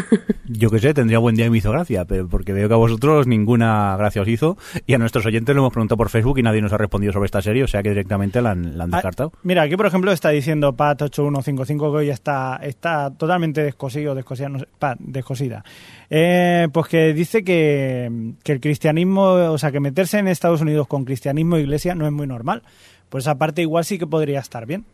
Yo 0.46 0.70
que 0.70 0.78
sé, 0.78 0.94
tendría 0.94 1.18
buen 1.18 1.34
día 1.34 1.46
y 1.46 1.50
me 1.50 1.58
hizo 1.58 1.70
gracia, 1.72 2.04
pero 2.04 2.28
porque 2.28 2.52
veo 2.52 2.68
que 2.68 2.74
a 2.74 2.76
vosotros 2.76 3.26
ninguna 3.26 3.96
gracia 3.96 4.22
os 4.22 4.28
hizo 4.28 4.56
y 4.86 4.94
a 4.94 4.98
nuestros 4.98 5.26
oyentes 5.26 5.54
lo 5.54 5.62
hemos 5.62 5.72
preguntado 5.72 5.96
por 5.96 6.08
Facebook 6.08 6.38
y 6.38 6.42
nadie 6.42 6.60
nos 6.62 6.72
ha 6.72 6.78
respondido 6.78 7.12
sobre 7.12 7.26
esta 7.26 7.42
serie, 7.42 7.64
o 7.64 7.66
sea 7.68 7.82
que 7.82 7.88
directamente 7.88 8.40
la 8.40 8.52
han, 8.52 8.78
la 8.78 8.84
han 8.84 8.94
Ah, 8.94 8.98
descartado. 8.98 9.32
mira, 9.42 9.62
aquí 9.62 9.76
por 9.76 9.86
ejemplo 9.86 10.12
está 10.12 10.28
diciendo 10.30 10.76
Pat8155 10.76 11.66
que 11.78 11.96
hoy 11.96 12.10
está, 12.10 12.60
está 12.62 13.10
totalmente 13.10 13.62
descosido, 13.62 14.14
descosida, 14.14 14.48
no 14.48 14.58
sé, 14.60 14.66
Pat, 14.78 14.98
descosida. 15.00 15.64
Eh, 16.10 16.68
pues 16.72 16.86
que 16.88 17.12
dice 17.14 17.42
que, 17.42 18.34
que 18.42 18.52
el 18.52 18.60
cristianismo, 18.60 19.22
o 19.32 19.58
sea, 19.58 19.72
que 19.72 19.80
meterse 19.80 20.18
en 20.18 20.28
Estados 20.28 20.60
Unidos 20.60 20.86
con 20.86 21.04
cristianismo 21.04 21.56
e 21.56 21.62
iglesia 21.62 21.94
no 21.94 22.06
es 22.06 22.12
muy 22.12 22.26
normal. 22.26 22.62
Pues 23.08 23.24
esa 23.24 23.36
parte 23.36 23.62
igual 23.62 23.84
sí 23.84 23.98
que 23.98 24.06
podría 24.06 24.40
estar 24.40 24.64
bien, 24.66 24.84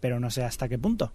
pero 0.00 0.18
no 0.20 0.30
sé 0.30 0.42
hasta 0.44 0.68
qué 0.68 0.78
punto. 0.78 1.12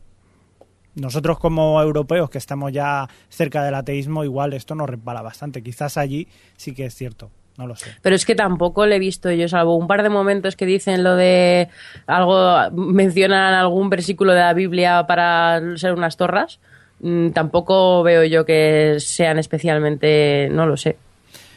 Nosotros 0.96 1.39
como 1.39 1.82
europeos 1.82 2.30
que 2.30 2.38
estamos 2.38 2.72
ya 2.72 3.08
cerca 3.30 3.64
del 3.64 3.76
ateísmo, 3.76 4.24
igual 4.24 4.54
esto 4.54 4.76
nos 4.76 4.89
resbala 4.89 5.22
bastante. 5.22 5.64
Quizás 5.64 5.98
allí 5.98 6.28
sí 6.56 6.76
que 6.76 6.86
es 6.86 6.94
cierto, 6.94 7.32
no 7.58 7.66
lo 7.66 7.76
sé. 7.76 7.89
Pero 8.02 8.16
es 8.16 8.26
que 8.26 8.36
tampoco 8.36 8.86
le 8.86 8.98
he 8.98 9.00
visto 9.00 9.32
yo, 9.32 9.48
salvo 9.48 9.76
un 9.76 9.88
par 9.88 10.04
de 10.04 10.10
momentos 10.10 10.56
que 10.56 10.66
dicen 10.66 11.04
lo 11.04 11.16
de 11.16 11.68
algo, 12.06 12.70
mencionan 12.72 13.56
algún 13.56 13.89
versículo 13.89 14.34
de 14.34 14.41
la 14.41 14.54
Biblia 14.54 15.06
para 15.08 15.62
ser 15.78 15.94
unas 15.94 16.18
torras. 16.18 16.60
mm, 17.00 17.30
tampoco 17.32 18.04
veo 18.04 18.24
yo 18.24 18.46
que 18.46 18.98
sean 19.00 19.39
especialmente, 19.39 20.48
no 20.52 20.66
lo 20.68 20.78
sé, 20.78 20.98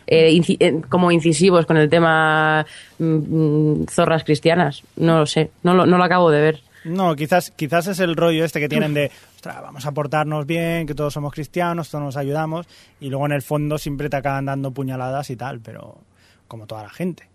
eh, 0.07 0.41
eh, 0.61 0.81
como 0.89 1.11
incisivos 1.11 1.67
con 1.67 1.77
el 1.77 1.91
tema 1.91 2.65
mm, 2.99 3.05
mm, 3.05 3.87
zorras 3.89 4.25
cristianas. 4.25 4.83
No 4.97 5.19
lo 5.19 5.27
sé, 5.27 5.51
no 5.63 5.75
lo, 5.75 5.87
no 5.87 5.99
lo 5.99 6.05
acabo 6.05 6.31
de 6.31 6.41
ver. 6.41 6.61
No, 6.87 7.17
quizás, 7.17 7.51
quizás 7.51 7.89
es 7.89 7.99
el 7.99 8.15
rollo 8.15 8.45
este 8.45 8.61
que 8.61 8.69
tienen 8.69 8.95
de, 8.95 9.11
ostras, 9.35 9.61
vamos 9.61 9.85
a 9.87 9.93
portarnos 9.93 10.47
bien, 10.47 10.87
que 10.87 10.95
todos 10.95 11.13
somos 11.13 11.33
cristianos, 11.33 11.91
todos 11.91 12.05
nos 12.05 12.17
ayudamos, 12.17 12.67
y 13.01 13.09
luego 13.09 13.27
en 13.27 13.33
el 13.33 13.43
fondo 13.43 13.77
siempre 13.77 14.09
te 14.09 14.17
acaban 14.17 14.45
dando 14.45 14.71
puñaladas 14.71 15.31
y 15.31 15.37
tal, 15.37 15.61
pero 15.61 15.99
como 16.47 16.67
toda 16.67 16.85
la 16.85 16.91
gente. 16.91 17.29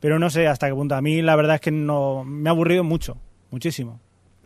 Pero 0.00 0.18
no 0.18 0.28
sé 0.28 0.48
hasta 0.48 0.66
qué 0.66 0.74
punto. 0.74 0.96
A 0.96 1.02
mí 1.02 1.22
la 1.22 1.36
verdad 1.36 1.56
es 1.56 1.60
que 1.60 1.70
no 1.70 2.24
me 2.24 2.48
ha 2.48 2.52
aburrido 2.52 2.82
mucho, 2.82 3.16
muchísimo. 3.50 4.00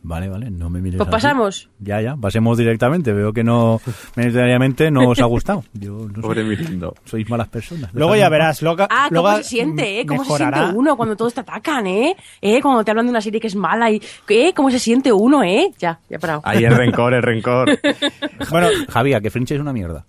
Vale, 0.07 0.29
vale, 0.29 0.51
no 0.51 0.69
me 0.69 0.83
mires 0.83 0.99
Pues 0.99 1.09
así. 1.09 1.13
pasamos. 1.13 1.71
Ya, 1.79 1.99
ya, 2.03 2.15
pasemos 2.15 2.59
directamente. 2.59 3.15
Veo 3.15 3.33
que 3.33 3.43
no, 3.43 3.81
necesariamente 4.17 4.91
no 4.91 5.09
os 5.09 5.19
ha 5.19 5.25
gustado. 5.25 5.65
Yo 5.73 6.07
no 6.15 6.21
Pobre 6.21 6.45
Mirindo. 6.45 6.95
sois 7.07 7.27
malas 7.31 7.49
personas. 7.49 7.89
Luego 7.95 8.15
ya 8.15 8.29
verás, 8.29 8.61
loca, 8.61 8.87
Ah, 8.91 9.09
luego 9.11 9.29
¿cómo 9.29 9.39
se 9.39 9.45
siente, 9.45 10.01
eh? 10.01 10.07
¿Cómo 10.07 10.23
se 10.25 10.37
siente 10.37 10.61
uno 10.75 10.95
cuando 10.99 11.17
todos 11.17 11.33
te 11.33 11.41
atacan, 11.41 11.87
eh? 11.87 12.15
¿Eh? 12.43 12.61
Cuando 12.61 12.85
te 12.85 12.91
hablan 12.91 13.07
de 13.07 13.11
una 13.11 13.23
serie 13.23 13.41
que 13.41 13.47
es 13.47 13.57
mala 13.57 13.91
y... 13.91 14.01
¿Eh? 14.29 14.53
¿Cómo 14.55 14.71
se 14.71 14.79
siente 14.79 15.11
uno, 15.11 15.43
eh? 15.43 15.71
Ya, 15.79 15.99
ya 16.11 16.19
parado. 16.19 16.43
Ahí 16.45 16.63
el 16.65 16.77
rencor, 16.77 17.15
el 17.15 17.23
rencor. 17.23 17.71
Bueno, 18.51 18.69
Javier, 18.91 19.23
que 19.23 19.31
Fringe 19.31 19.55
es 19.55 19.61
una 19.61 19.73
mierda. 19.73 20.05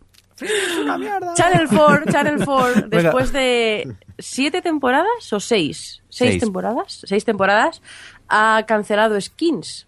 Channel 1.36 1.68
4, 1.70 2.12
Channel 2.12 2.46
4, 2.46 2.82
después 2.90 3.32
de 3.32 3.96
siete 4.20 4.62
temporadas 4.62 5.32
o 5.32 5.40
seis, 5.40 6.02
seis, 6.10 6.32
Seis. 6.32 6.40
temporadas, 6.42 7.02
seis 7.06 7.24
temporadas, 7.26 7.82
ha 8.30 8.64
cancelado 8.68 9.20
Skins. 9.20 9.88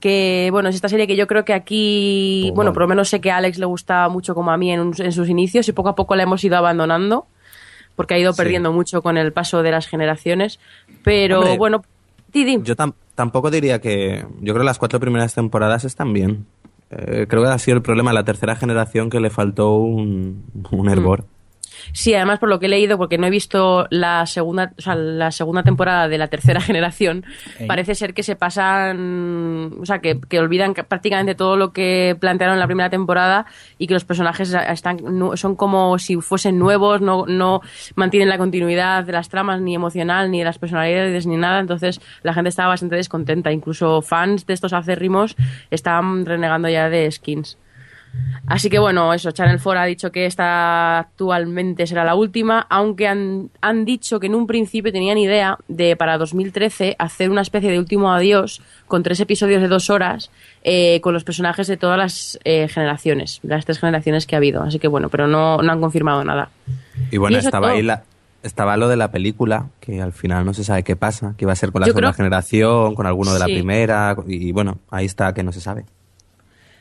que 0.00 0.48
bueno, 0.52 0.68
es 0.68 0.74
esta 0.74 0.88
serie 0.90 1.06
que 1.06 1.16
yo 1.16 1.26
creo 1.26 1.44
que 1.46 1.54
aquí, 1.54 2.42
Toma. 2.48 2.54
bueno, 2.56 2.72
por 2.74 2.82
lo 2.82 2.88
menos 2.88 3.08
sé 3.08 3.20
que 3.22 3.30
a 3.30 3.38
Alex 3.38 3.58
le 3.58 3.64
gustaba 3.66 4.08
mucho 4.10 4.34
como 4.34 4.50
a 4.50 4.56
mí 4.58 4.70
en, 4.70 4.92
sus 5.12 5.28
inicios 5.30 5.66
y 5.68 5.72
poco 5.72 5.88
a 5.88 5.94
poco 5.94 6.14
la 6.14 6.24
hemos 6.24 6.44
ido 6.44 6.56
abandonando 6.58 7.26
porque 7.96 8.14
ha 8.14 8.18
ido 8.18 8.32
Sí. 8.32 8.38
perdiendo 8.38 8.70
mucho 8.72 9.00
con 9.02 9.16
el 9.16 9.32
paso 9.32 9.62
de 9.62 9.70
las 9.70 9.86
generaciones, 9.86 10.58
pero 11.02 11.38
Hombre, 11.40 11.56
bueno, 11.56 11.84
Didi, 12.32 12.58
Yo 12.64 12.74
tam- 12.76 12.94
tampoco 13.14 13.50
diría 13.50 13.80
que. 13.80 14.26
Yo 14.40 14.52
creo 14.52 14.58
que 14.58 14.64
las 14.64 14.78
cuatro 14.80 14.98
primeras 15.00 15.32
temporadas 15.34 15.84
están 15.84 16.12
bien. 16.12 16.44
Eh, 16.90 17.26
creo 17.28 17.42
que 17.44 17.48
ha 17.48 17.58
sido 17.58 17.76
el 17.76 17.82
problema 17.82 18.10
de 18.10 18.14
la 18.14 18.24
tercera 18.24 18.56
generación 18.56 19.08
que 19.08 19.20
le 19.20 19.30
faltó 19.30 19.76
un, 19.76 20.44
un 20.72 20.88
hervor. 20.90 21.24
Sí, 21.92 22.14
además 22.14 22.38
por 22.38 22.48
lo 22.48 22.58
que 22.58 22.66
he 22.66 22.68
leído, 22.68 22.98
porque 22.98 23.18
no 23.18 23.26
he 23.26 23.30
visto 23.30 23.86
la 23.90 24.26
segunda, 24.26 24.72
o 24.78 24.80
sea, 24.80 24.94
la 24.94 25.30
segunda 25.30 25.62
temporada 25.62 26.08
de 26.08 26.18
la 26.18 26.28
tercera 26.28 26.60
generación, 26.60 27.24
parece 27.66 27.94
ser 27.94 28.14
que 28.14 28.22
se 28.22 28.36
pasan, 28.36 29.74
o 29.80 29.86
sea, 29.86 29.98
que, 30.00 30.20
que 30.20 30.38
olvidan 30.38 30.74
ca- 30.74 30.84
prácticamente 30.84 31.34
todo 31.34 31.56
lo 31.56 31.72
que 31.72 32.16
plantearon 32.18 32.54
en 32.54 32.60
la 32.60 32.66
primera 32.66 32.90
temporada 32.90 33.46
y 33.78 33.86
que 33.86 33.94
los 33.94 34.04
personajes 34.04 34.52
están, 34.68 34.98
son 35.36 35.56
como 35.56 35.98
si 35.98 36.16
fuesen 36.16 36.58
nuevos, 36.58 37.00
no, 37.00 37.24
no 37.26 37.60
mantienen 37.94 38.28
la 38.28 38.38
continuidad 38.38 39.04
de 39.04 39.12
las 39.12 39.28
tramas 39.28 39.60
ni 39.60 39.74
emocional, 39.74 40.30
ni 40.30 40.38
de 40.40 40.44
las 40.44 40.58
personalidades, 40.58 41.26
ni 41.26 41.36
nada. 41.36 41.60
Entonces 41.60 42.00
la 42.22 42.34
gente 42.34 42.48
estaba 42.48 42.68
bastante 42.68 42.96
descontenta. 42.96 43.52
Incluso 43.52 44.02
fans 44.02 44.46
de 44.46 44.54
estos 44.54 44.72
acérrimos 44.72 45.36
estaban 45.70 46.24
renegando 46.26 46.68
ya 46.68 46.88
de 46.88 47.10
skins. 47.10 47.58
Así 48.46 48.68
que 48.68 48.78
bueno, 48.78 49.14
eso, 49.14 49.30
Channel 49.30 49.58
4 49.62 49.80
ha 49.80 49.84
dicho 49.86 50.12
que 50.12 50.26
esta 50.26 50.98
actualmente 50.98 51.86
será 51.86 52.04
la 52.04 52.14
última, 52.14 52.66
aunque 52.68 53.08
han, 53.08 53.48
han 53.62 53.86
dicho 53.86 54.20
que 54.20 54.26
en 54.26 54.34
un 54.34 54.46
principio 54.46 54.92
tenían 54.92 55.16
idea 55.16 55.56
de 55.68 55.96
para 55.96 56.18
2013 56.18 56.94
hacer 56.98 57.30
una 57.30 57.40
especie 57.40 57.70
de 57.70 57.78
último 57.78 58.12
adiós 58.12 58.60
con 58.86 59.02
tres 59.02 59.18
episodios 59.20 59.62
de 59.62 59.68
dos 59.68 59.88
horas 59.88 60.30
eh, 60.62 61.00
con 61.00 61.14
los 61.14 61.24
personajes 61.24 61.66
de 61.68 61.78
todas 61.78 61.96
las 61.96 62.38
eh, 62.44 62.68
generaciones, 62.68 63.40
las 63.42 63.64
tres 63.64 63.78
generaciones 63.78 64.26
que 64.26 64.36
ha 64.36 64.38
habido. 64.38 64.62
Así 64.62 64.78
que 64.78 64.88
bueno, 64.88 65.08
pero 65.08 65.26
no, 65.26 65.58
no 65.62 65.72
han 65.72 65.80
confirmado 65.80 66.22
nada. 66.22 66.50
Y 67.10 67.16
bueno, 67.16 67.38
Y 67.38 67.40
estaba 67.40 67.68
todo. 67.68 67.76
ahí 67.76 67.82
la. 67.82 68.02
Estaba 68.42 68.76
lo 68.76 68.88
de 68.88 68.96
la 68.96 69.10
película, 69.10 69.68
que 69.80 70.02
al 70.02 70.12
final 70.12 70.44
no 70.44 70.52
se 70.52 70.64
sabe 70.64 70.82
qué 70.82 70.96
pasa, 70.96 71.32
que 71.38 71.46
iba 71.46 71.52
a 71.54 71.56
ser 71.56 71.72
con 71.72 71.80
la 71.80 71.86
Yo 71.86 71.92
segunda 71.94 72.08
creo- 72.12 72.16
generación, 72.26 72.94
con 72.94 73.06
alguno 73.06 73.32
de 73.32 73.38
la 73.38 73.46
primera, 73.46 74.14
y 74.26 74.52
bueno, 74.52 74.80
ahí 74.90 75.06
está 75.06 75.32
que 75.32 75.42
no 75.42 75.50
se 75.50 75.62
sabe. 75.62 75.86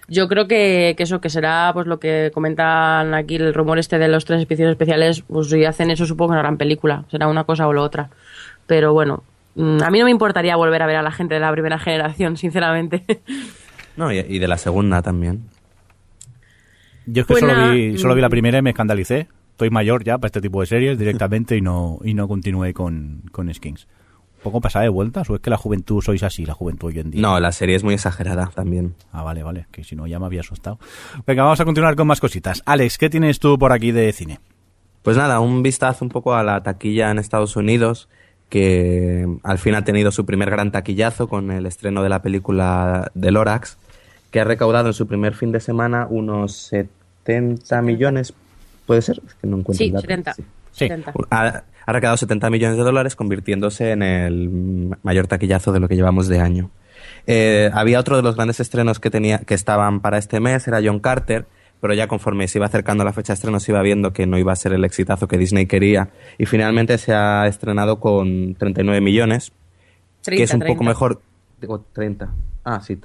Yo 0.08 0.28
creo 0.28 0.48
que, 0.48 0.96
que 0.98 1.04
eso, 1.04 1.22
que 1.22 1.30
será 1.30 1.72
pues 1.74 1.88
lo 1.88 2.00
que 2.00 2.32
comentan 2.34 3.14
aquí, 3.14 3.36
el 3.36 3.54
rumor 3.54 3.80
este 3.80 3.98
de 4.00 4.10
los 4.10 4.26
tres 4.26 4.42
episodios 4.44 4.72
especiales, 4.72 5.22
pues 5.22 5.50
si 5.50 5.64
hacen 5.64 5.92
eso 5.92 6.06
supongo 6.06 6.32
que 6.32 6.36
no 6.36 6.40
harán 6.40 6.58
película, 6.58 7.06
será 7.10 7.28
una 7.28 7.46
cosa 7.46 7.68
o 7.68 7.74
la 7.74 7.82
otra. 7.82 8.10
Pero 8.68 8.94
bueno, 8.94 9.24
mm, 9.56 9.82
a 9.82 9.90
mí 9.90 10.00
no 10.00 10.06
me 10.06 10.12
importaría 10.12 10.56
volver 10.56 10.82
a 10.82 10.88
ver 10.88 10.98
a 10.98 11.02
la 11.02 11.12
gente 11.12 11.36
de 11.36 11.40
la 11.40 11.52
primera 11.52 11.80
generación, 11.80 12.38
sinceramente. 12.38 13.04
No, 13.96 14.12
y, 14.12 14.18
y 14.18 14.40
de 14.40 14.48
la 14.48 14.58
segunda 14.58 15.04
también. 15.04 15.44
Yo 17.06 17.22
es 17.22 17.28
que 17.28 17.34
Pues 17.34 17.42
solo, 17.42 17.72
vi, 17.72 17.98
solo 17.98 18.16
vi 18.16 18.22
la 18.22 18.28
mm. 18.28 18.32
primera 18.32 18.58
y 18.58 18.62
me 18.62 18.72
escandalicé. 18.72 19.28
Estoy 19.52 19.70
mayor 19.70 20.04
ya 20.04 20.18
para 20.18 20.30
este 20.30 20.42
tipo 20.42 20.62
de 20.62 20.66
series 20.66 20.98
directamente 20.98 21.56
y 21.56 21.62
no, 21.62 22.00
y 22.04 22.16
no 22.16 22.28
continué 22.28 22.74
con, 22.74 23.22
con 23.32 23.54
Skins. 23.54 23.88
¿Un 24.44 24.52
poco 24.52 24.60
pasada 24.60 24.84
de 24.84 24.90
vueltas 24.90 25.30
o 25.30 25.36
es 25.36 25.42
que 25.42 25.50
la 25.50 25.56
juventud 25.56 26.02
sois 26.02 26.22
así, 26.22 26.46
la 26.46 26.54
juventud 26.54 26.90
hoy 26.90 27.00
en 27.00 27.12
día? 27.12 27.22
No, 27.22 27.40
la 27.40 27.54
serie 27.54 27.78
es 27.78 27.84
muy 27.86 27.94
exagerada 27.94 28.52
también. 28.54 28.94
Ah, 29.14 29.24
vale, 29.24 29.42
vale, 29.42 29.68
que 29.72 29.86
si 29.86 29.96
no 29.96 30.06
ya 30.06 30.20
me 30.20 30.26
había 30.26 30.42
asustado. 30.42 30.80
Venga, 31.26 31.44
vamos 31.44 31.62
a 31.62 31.64
continuar 31.66 31.96
con 31.96 32.08
más 32.08 32.20
cositas. 32.20 32.62
Alex, 32.66 32.98
¿qué 32.98 33.10
tienes 33.10 33.40
tú 33.40 33.58
por 33.58 33.72
aquí 33.72 33.94
de 33.94 34.12
cine? 34.12 34.42
Pues 35.02 35.16
nada, 35.16 35.40
un 35.40 35.64
vistazo 35.64 36.04
un 36.04 36.10
poco 36.10 36.34
a 36.34 36.44
la 36.44 36.62
taquilla 36.62 37.10
en 37.10 37.20
Estados 37.20 37.56
Unidos, 37.56 38.10
que 38.50 39.26
al 39.44 39.60
fin 39.60 39.76
ha 39.76 39.86
tenido 39.86 40.12
su 40.12 40.26
primer 40.26 40.50
gran 40.50 40.74
taquillazo 40.74 41.30
con 41.30 41.50
el 41.50 41.66
estreno 41.66 42.04
de 42.04 42.10
la 42.10 42.22
película 42.22 43.12
de 43.14 43.32
Lorax, 43.32 43.78
que 44.30 44.42
ha 44.42 44.44
recaudado 44.44 44.88
en 44.88 44.94
su 44.94 45.08
primer 45.08 45.36
fin 45.36 45.54
de 45.54 45.62
semana 45.62 46.06
unos 46.10 46.54
70 46.68 47.82
millones, 47.82 48.34
¿puede 48.86 49.02
ser? 49.02 49.22
Es 49.26 49.36
que 49.36 49.48
no 49.48 49.60
encuentro 49.60 49.86
sí, 49.86 49.86
el 49.86 49.94
dato. 49.94 50.02
70. 50.02 50.34
Sí. 50.34 50.44
Sí. 50.74 50.88
70. 50.90 51.14
Ha, 51.32 51.64
ha 51.86 51.94
recaudado 51.94 52.18
70 52.18 52.50
millones 52.50 52.78
de 52.78 52.84
dólares, 52.84 53.16
convirtiéndose 53.16 53.92
en 53.92 54.04
el 54.04 54.96
mayor 55.04 55.28
taquillazo 55.28 55.72
de 55.72 55.80
lo 55.80 55.88
que 55.88 55.96
llevamos 55.96 56.28
de 56.28 56.40
año. 56.40 56.70
Eh, 57.28 57.70
había 57.74 58.00
otro 58.00 58.18
de 58.18 58.24
los 58.24 58.36
grandes 58.36 58.60
estrenos 58.60 59.00
que, 59.00 59.10
tenía, 59.10 59.40
que 59.40 59.54
estaban 59.54 60.02
para 60.02 60.18
este 60.18 60.40
mes, 60.40 60.68
era 60.68 60.82
John 60.84 61.00
Carter, 61.00 61.46
pero 61.84 61.94
ya 61.94 62.08
conforme 62.08 62.48
se 62.48 62.60
iba 62.60 62.66
acercando 62.66 63.04
la 63.04 63.12
fecha 63.12 63.34
de 63.34 63.36
estreno 63.36 63.60
se 63.60 63.72
iba 63.72 63.82
viendo 63.82 64.14
que 64.14 64.26
no 64.26 64.38
iba 64.38 64.54
a 64.54 64.56
ser 64.56 64.72
el 64.74 64.86
exitazo 64.86 65.28
que 65.28 65.38
Disney 65.38 65.66
quería 65.66 66.12
y 66.38 66.46
finalmente 66.46 66.98
se 66.98 67.14
ha 67.14 67.46
estrenado 67.48 68.00
con 68.00 68.56
39 68.56 69.02
millones, 69.02 69.52
30, 70.22 70.38
que 70.38 70.44
es 70.44 70.54
un 70.54 70.60
30. 70.62 70.74
poco 70.74 70.84
mejor, 70.86 71.22
digo 71.60 71.86
30, 71.92 72.34
ah 72.64 72.80
sí, 72.82 72.98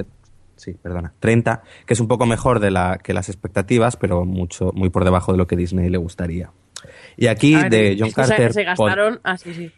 sí, 0.55 0.75
perdona, 0.75 1.13
30, 1.19 1.63
que 1.87 1.95
es 1.95 2.01
un 2.01 2.07
poco 2.07 2.27
mejor 2.27 2.61
de 2.61 2.71
la 2.71 2.99
que 3.03 3.15
las 3.15 3.29
expectativas, 3.29 3.97
pero 3.97 4.25
mucho 4.25 4.71
muy 4.73 4.91
por 4.91 5.05
debajo 5.05 5.33
de 5.33 5.39
lo 5.39 5.49
que 5.49 5.57
Disney 5.57 5.91
le 5.91 5.99
gustaría. 5.99 6.53
Y 7.17 7.27
aquí 7.27 7.55
ver, 7.55 7.71
de 7.71 7.97
John 7.99 8.09
es 8.09 8.15
que 8.15 8.25
se- 8.25 8.37
Carter 8.37 8.65
gastaron. 8.65 9.21
Ah, 9.25 9.37
sí, 9.37 9.55
sí. 9.55 9.71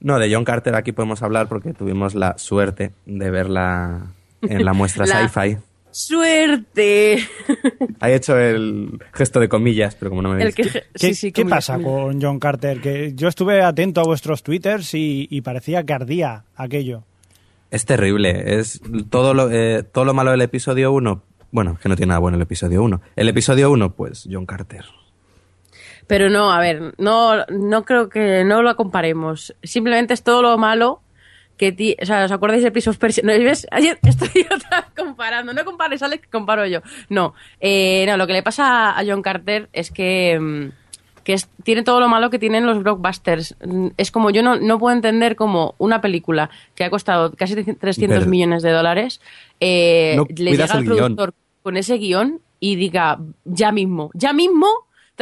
no, 0.00 0.18
de 0.18 0.32
John 0.32 0.44
Carter 0.44 0.74
aquí 0.74 0.92
podemos 0.92 1.22
hablar 1.22 1.48
porque 1.48 1.72
tuvimos 1.74 2.14
la 2.14 2.36
suerte 2.38 2.92
de 3.06 3.30
verla 3.30 4.06
en 4.42 4.64
la 4.64 4.72
muestra 4.72 5.04
La- 5.06 5.28
sci-fi. 5.28 5.56
¡Suerte! 5.90 7.18
Ha 8.00 8.10
hecho 8.10 8.36
el 8.36 8.98
gesto 9.12 9.38
de 9.38 9.48
comillas, 9.48 9.94
pero 9.94 10.10
como 10.10 10.22
no 10.22 10.30
me 10.30 10.42
El 10.42 10.54
que, 10.54 10.62
¿Qué, 10.64 10.82
sí, 10.96 11.14
sí, 11.14 11.30
qué 11.32 11.44
pasa 11.44 11.78
con 11.78 12.20
John 12.20 12.40
Carter? 12.40 12.80
Que 12.80 13.12
yo 13.14 13.28
estuve 13.28 13.62
atento 13.62 14.00
a 14.00 14.04
vuestros 14.04 14.42
twitters 14.42 14.94
y, 14.94 15.28
y 15.30 15.40
parecía 15.42 15.84
que 15.84 15.92
ardía 15.92 16.44
aquello. 16.56 17.04
Es 17.70 17.84
terrible. 17.84 18.58
Es 18.58 18.80
todo 19.08 19.34
lo, 19.34 19.50
eh, 19.52 19.84
todo 19.84 20.04
lo 20.04 20.14
malo 20.14 20.32
del 20.32 20.40
episodio 20.40 20.90
1. 20.92 21.22
Bueno, 21.52 21.78
que 21.80 21.88
no 21.88 21.94
tiene 21.94 22.08
nada 22.08 22.18
bueno 22.18 22.36
el 22.36 22.42
episodio 22.42 22.82
1. 22.82 23.00
El 23.14 23.28
episodio 23.28 23.70
1, 23.70 23.92
pues 23.94 24.28
John 24.28 24.46
Carter. 24.46 24.84
Pero 26.06 26.28
no, 26.30 26.52
a 26.52 26.60
ver, 26.60 26.94
no, 26.98 27.44
no 27.48 27.84
creo 27.84 28.08
que 28.08 28.44
no 28.44 28.62
lo 28.62 28.76
comparemos. 28.76 29.54
Simplemente 29.62 30.14
es 30.14 30.22
todo 30.22 30.42
lo 30.42 30.58
malo 30.58 31.00
que 31.56 31.70
ti, 31.70 31.96
o 32.02 32.06
sea, 32.06 32.24
¿os 32.24 32.32
acordáis 32.32 32.62
de 32.62 32.70
Prince 32.72 32.90
of 32.90 32.98
Persia? 32.98 33.22
No, 33.24 33.32
¿ves? 33.32 33.66
Ayer 33.70 33.98
estoy 34.06 34.42
otra 34.54 34.88
comparando. 34.96 35.52
No 35.52 35.64
compares, 35.64 36.02
Alex, 36.02 36.26
comparo 36.30 36.66
yo. 36.66 36.80
No, 37.08 37.34
eh, 37.60 38.04
no, 38.08 38.16
lo 38.16 38.26
que 38.26 38.32
le 38.32 38.42
pasa 38.42 38.98
a 38.98 39.04
John 39.06 39.22
Carter 39.22 39.68
es 39.72 39.90
que, 39.90 40.38
mm, 40.40 40.68
que 41.22 41.34
es- 41.34 41.48
tiene 41.62 41.84
todo 41.84 42.00
lo 42.00 42.08
malo 42.08 42.30
que 42.30 42.40
tienen 42.40 42.66
los 42.66 42.82
blockbusters. 42.82 43.54
Mm, 43.64 43.88
Es 43.96 44.10
como, 44.10 44.30
yo 44.30 44.42
no, 44.42 44.56
no 44.56 44.78
puedo 44.80 44.94
entender 44.96 45.36
como 45.36 45.76
una 45.78 46.00
película 46.00 46.50
que 46.74 46.82
ha 46.84 46.90
costado 46.90 47.32
casi 47.34 47.54
300 47.54 47.96
Pero- 48.18 48.26
millones 48.30 48.62
de 48.64 48.70
dólares, 48.72 49.20
eh, 49.60 50.14
No 50.16 50.26
le 50.28 50.50
llega 50.50 50.64
al 50.64 50.82
guion. 50.82 50.96
productor 50.96 51.34
con 51.62 51.76
ese 51.76 51.96
guion 51.98 52.40
y 52.58 52.74
diga, 52.74 53.18
ya 53.44 53.70
mismo, 53.70 54.10
ya 54.14 54.32
mismo, 54.32 54.66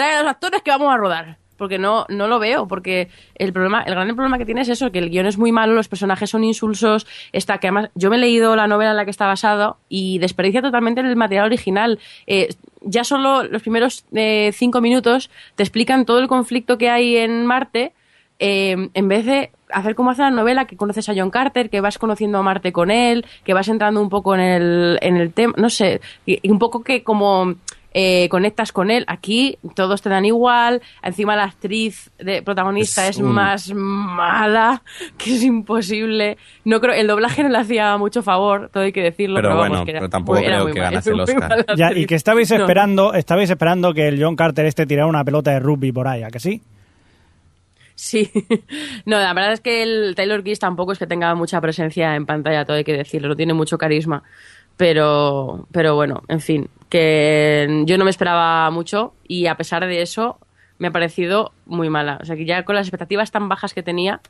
trae 0.00 0.22
los 0.22 0.30
actores 0.30 0.62
que 0.62 0.70
vamos 0.70 0.92
a 0.92 0.96
rodar. 0.96 1.36
Porque 1.58 1.78
no, 1.78 2.06
no 2.08 2.26
lo 2.26 2.38
veo, 2.38 2.66
porque 2.66 3.10
el 3.34 3.52
problema, 3.52 3.82
el 3.82 3.94
gran 3.94 4.14
problema 4.14 4.38
que 4.38 4.46
tiene 4.46 4.62
es 4.62 4.70
eso, 4.70 4.90
que 4.90 4.98
el 4.98 5.10
guion 5.10 5.26
es 5.26 5.36
muy 5.36 5.52
malo, 5.52 5.74
los 5.74 5.88
personajes 5.88 6.30
son 6.30 6.42
insulsos, 6.42 7.06
está 7.32 7.58
que 7.58 7.66
además, 7.66 7.90
yo 7.94 8.08
me 8.08 8.16
he 8.16 8.18
leído 8.18 8.56
la 8.56 8.66
novela 8.66 8.92
en 8.92 8.96
la 8.96 9.04
que 9.04 9.10
está 9.10 9.26
basado 9.26 9.76
y 9.90 10.18
desperdicia 10.20 10.62
totalmente 10.62 11.02
el 11.02 11.16
material 11.16 11.44
original. 11.44 11.98
Eh, 12.26 12.48
ya 12.80 13.04
solo 13.04 13.42
los 13.42 13.60
primeros 13.60 14.06
eh, 14.14 14.52
cinco 14.54 14.80
minutos 14.80 15.28
te 15.54 15.62
explican 15.62 16.06
todo 16.06 16.18
el 16.20 16.28
conflicto 16.28 16.78
que 16.78 16.88
hay 16.88 17.18
en 17.18 17.44
Marte, 17.44 17.92
eh, 18.38 18.88
en 18.94 19.08
vez 19.08 19.26
de 19.26 19.50
hacer 19.70 19.94
como 19.94 20.12
hace 20.12 20.22
la 20.22 20.30
novela, 20.30 20.64
que 20.64 20.78
conoces 20.78 21.10
a 21.10 21.14
John 21.14 21.30
Carter, 21.30 21.68
que 21.68 21.82
vas 21.82 21.98
conociendo 21.98 22.38
a 22.38 22.42
Marte 22.42 22.72
con 22.72 22.90
él, 22.90 23.26
que 23.44 23.52
vas 23.52 23.68
entrando 23.68 24.00
un 24.00 24.08
poco 24.08 24.34
en 24.34 24.40
el, 24.40 24.98
en 25.02 25.18
el 25.18 25.34
tema, 25.34 25.52
no 25.58 25.68
sé, 25.68 26.00
y 26.24 26.50
un 26.50 26.58
poco 26.58 26.82
que 26.82 27.04
como 27.04 27.56
eh, 27.92 28.28
conectas 28.28 28.72
con 28.72 28.90
él. 28.90 29.04
Aquí 29.08 29.58
todos 29.74 30.00
te 30.02 30.08
dan 30.08 30.24
igual, 30.24 30.80
encima 31.02 31.34
la 31.36 31.44
actriz 31.44 32.10
de 32.18 32.42
protagonista 32.42 33.04
Es 33.08 33.16
es, 33.16 33.22
un- 33.22 33.32
más 33.32 33.72
mala, 33.74 34.82
que 35.18 35.34
es 35.34 35.42
imposible. 35.42 36.38
No 36.64 36.80
creo, 36.80 36.94
el 36.94 37.06
doblaje 37.06 37.42
no 37.42 37.48
le 37.48 37.58
hacía 37.58 37.96
mucho 37.98 38.22
favor, 38.22 38.70
todo 38.72 38.84
hay 38.84 38.92
que 38.92 39.02
decirlo. 39.02 39.36
Pero 39.36 39.48
Pero, 39.48 39.56
vamos, 39.56 39.68
bueno, 39.70 39.84
que 39.84 39.90
era 39.90 40.00
pero 40.00 40.10
tampoco 40.10 40.38
muy- 40.38 40.46
era 40.46 40.56
creo 40.56 40.64
muy 40.66 40.72
que 40.74 40.80
mal, 40.80 40.90
ganase 40.90 41.10
el 41.14 41.20
Oscar. 41.20 41.66
Ya, 41.76 41.92
y 41.92 42.06
que 42.06 42.14
estabais 42.14 42.50
No. 42.50 42.56
esperando, 42.58 43.14
estabais 43.14 43.50
esperando 43.50 43.92
que 43.92 44.08
el 44.08 44.22
John 44.22 44.36
Carter 44.36 44.66
este 44.66 44.86
tirara 44.86 45.06
una 45.08 45.24
pelota 45.24 45.50
de 45.50 45.60
rugby 45.60 45.90
por 45.92 46.06
ahí, 46.08 46.22
¿a 46.22 46.28
que 46.30 46.38
sí? 46.40 46.62
Sí, 47.94 48.30
no, 49.04 49.18
la 49.18 49.34
verdad 49.34 49.52
es 49.52 49.60
que 49.60 49.82
el 49.82 50.14
Taylor 50.14 50.42
Kiss 50.42 50.58
tampoco 50.58 50.92
es 50.92 50.98
que 50.98 51.06
tenga 51.06 51.34
mucha 51.34 51.60
presencia 51.60 52.14
en 52.16 52.24
pantalla, 52.24 52.64
todo 52.64 52.78
hay 52.78 52.84
que 52.84 52.94
decirlo, 52.96 53.28
no 53.28 53.36
tiene 53.36 53.52
mucho 53.52 53.76
carisma, 53.76 54.22
pero, 54.80 55.66
pero 55.72 55.94
bueno, 55.94 56.22
en 56.28 56.40
fin, 56.40 56.70
que 56.88 57.82
yo 57.84 57.98
no 57.98 58.04
me 58.04 58.10
esperaba 58.10 58.70
mucho 58.70 59.12
y 59.28 59.46
a 59.46 59.54
pesar 59.54 59.86
de 59.86 60.00
eso 60.00 60.38
me 60.78 60.88
ha 60.88 60.90
parecido 60.90 61.52
muy 61.66 61.90
mala, 61.90 62.18
o 62.22 62.24
sea 62.24 62.34
que 62.34 62.46
ya 62.46 62.64
con 62.64 62.76
las 62.76 62.86
expectativas 62.86 63.30
tan 63.30 63.46
bajas 63.50 63.74
que 63.74 63.82
tenía, 63.82 64.22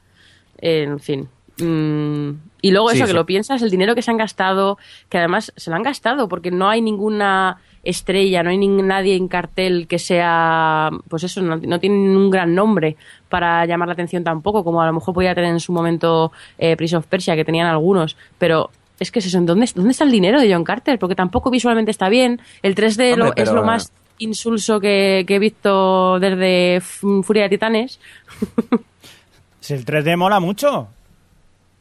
eh, 0.58 0.82
en 0.88 0.98
fin. 0.98 1.28
mm, 1.58 2.30
y 2.62 2.72
luego 2.72 2.88
Sí, 2.88 2.96
eso, 2.96 3.06
sí. 3.06 3.12
que 3.12 3.16
lo 3.16 3.26
piensas, 3.26 3.62
el 3.62 3.70
dinero 3.70 3.94
que 3.94 4.02
se 4.02 4.10
han 4.10 4.16
gastado, 4.16 4.76
que 5.08 5.18
además 5.18 5.52
se 5.56 5.70
lo 5.70 5.76
han 5.76 5.84
gastado 5.84 6.28
porque 6.28 6.50
no 6.50 6.68
hay 6.68 6.82
ninguna 6.82 7.58
estrella, 7.84 8.42
no 8.42 8.50
hay 8.50 8.58
nadie 8.58 9.14
en 9.14 9.28
cartel 9.28 9.86
que 9.86 10.00
sea, 10.00 10.90
pues 11.08 11.22
eso, 11.22 11.42
no, 11.42 11.58
no 11.58 11.78
tienen 11.78 12.16
un 12.16 12.28
gran 12.28 12.56
nombre 12.56 12.96
para 13.28 13.64
llamar 13.66 13.86
la 13.86 13.94
atención 13.94 14.24
tampoco, 14.24 14.64
como 14.64 14.82
a 14.82 14.86
lo 14.86 14.92
mejor 14.94 15.14
podía 15.14 15.32
tener 15.32 15.50
en 15.50 15.60
su 15.60 15.72
momento 15.72 16.32
eh, 16.58 16.76
Prince 16.76 16.96
of 16.96 17.06
Persia, 17.06 17.36
que 17.36 17.44
tenían 17.44 17.68
algunos, 17.68 18.16
pero 18.36 18.70
es 19.00 19.10
que 19.10 19.18
es 19.18 19.26
eso, 19.26 19.38
¿en 19.38 19.46
¿dónde, 19.46 19.68
¿dónde 19.74 19.90
está 19.90 20.04
el 20.04 20.12
dinero 20.12 20.40
de 20.40 20.52
John 20.52 20.62
Carter? 20.62 20.98
Porque 20.98 21.16
tampoco 21.16 21.50
visualmente 21.50 21.90
está 21.90 22.08
bien. 22.08 22.40
El 22.62 22.74
3D 22.76 23.16
lo- 23.16 23.24
Hombre, 23.26 23.42
es 23.42 23.48
pero- 23.48 23.60
lo 23.60 23.64
más 23.66 23.92
insulso 24.18 24.78
que, 24.78 25.24
que 25.26 25.36
he 25.36 25.38
visto 25.38 26.20
desde 26.20 26.80
Furia 26.80 27.44
de 27.44 27.48
Titanes. 27.48 27.98
Si 29.60 29.74
el 29.74 29.84
3D 29.84 30.16
mola 30.16 30.40
mucho. 30.40 30.88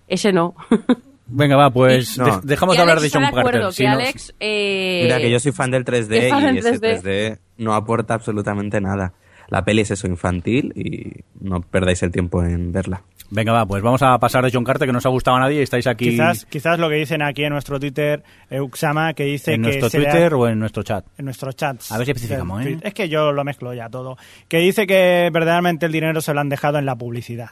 Ese 0.07 0.33
no. 0.33 0.53
Venga, 1.27 1.55
va, 1.55 1.69
pues 1.69 2.17
No. 2.17 2.25
de- 2.41 2.47
dejamos 2.47 2.75
de 2.75 2.81
hablar 2.81 2.99
de 2.99 3.09
John 3.09 3.21
de 3.21 3.27
acuerdo, 3.27 3.51
Carter. 3.51 3.67
que 3.69 3.73
si 3.75 3.83
no- 3.83 3.91
Alex... 3.91 4.33
eh, 4.39 5.01
Mira 5.03 5.17
que 5.19 5.29
yo 5.31 5.39
soy 5.39 5.51
fan 5.51 5.71
del 5.71 5.85
3D 5.85 6.11
es 6.15 6.29
fan 6.29 6.41
y 6.43 6.45
del 6.47 6.57
ese 6.57 6.71
3D. 6.79 7.01
3D 7.03 7.37
no 7.57 7.73
aporta 7.75 8.15
absolutamente 8.15 8.81
nada. 8.81 9.13
La 9.49 9.63
peli 9.65 9.81
es 9.81 9.91
eso 9.91 10.07
infantil 10.07 10.71
y 10.75 11.23
no 11.45 11.61
perdáis 11.61 12.01
el 12.03 12.11
tiempo 12.11 12.43
en 12.43 12.71
verla. 12.71 13.01
Venga, 13.31 13.51
va, 13.51 13.65
pues 13.65 13.83
vamos 13.83 14.01
a 14.01 14.17
pasar 14.17 14.43
de 14.43 14.51
John 14.51 14.63
Carter, 14.63 14.87
que 14.87 14.91
no 14.91 14.97
os 14.97 15.05
ha 15.05 15.09
gustado 15.09 15.37
a 15.37 15.39
nadie 15.39 15.59
y 15.59 15.61
estáis 15.63 15.85
aquí 15.85 16.09
Quizás, 16.11 16.45
quizás 16.45 16.79
lo 16.79 16.89
que 16.89 16.95
dicen 16.95 17.21
aquí 17.21 17.43
en 17.43 17.53
nuestro 17.53 17.79
Twitter, 17.79 18.23
Euxama, 18.49 19.13
que 19.13 19.25
dice 19.25 19.53
en 19.53 19.61
que 19.61 19.67
nuestro 19.69 19.89
se 19.89 19.99
le 19.99 20.07
ha- 20.07 20.11
Twitter 20.11 20.33
o 20.33 20.47
en 20.47 20.59
nuestro 20.59 20.81
chat. 20.83 21.05
en 21.17 21.25
nuestros 21.25 21.55
chats. 21.55 21.91
A 21.91 21.97
ver 21.97 22.05
si 22.05 22.11
especificamos, 22.11 22.65
¿eh? 22.65 22.77
Es 22.81 22.93
que 22.93 23.07
yo 23.07 23.31
lo 23.31 23.43
mezclo 23.43 23.73
ya 23.73 23.87
todo. 23.89 24.17
Que 24.47 24.57
dice 24.57 24.87
que 24.87 25.29
verdaderamente 25.31 25.85
el 25.85 25.91
dinero 25.91 26.21
se 26.21 26.33
lo 26.33 26.39
han 26.39 26.49
dejado 26.49 26.79
en 26.79 26.85
la 26.85 26.95
publicidad. 26.95 27.49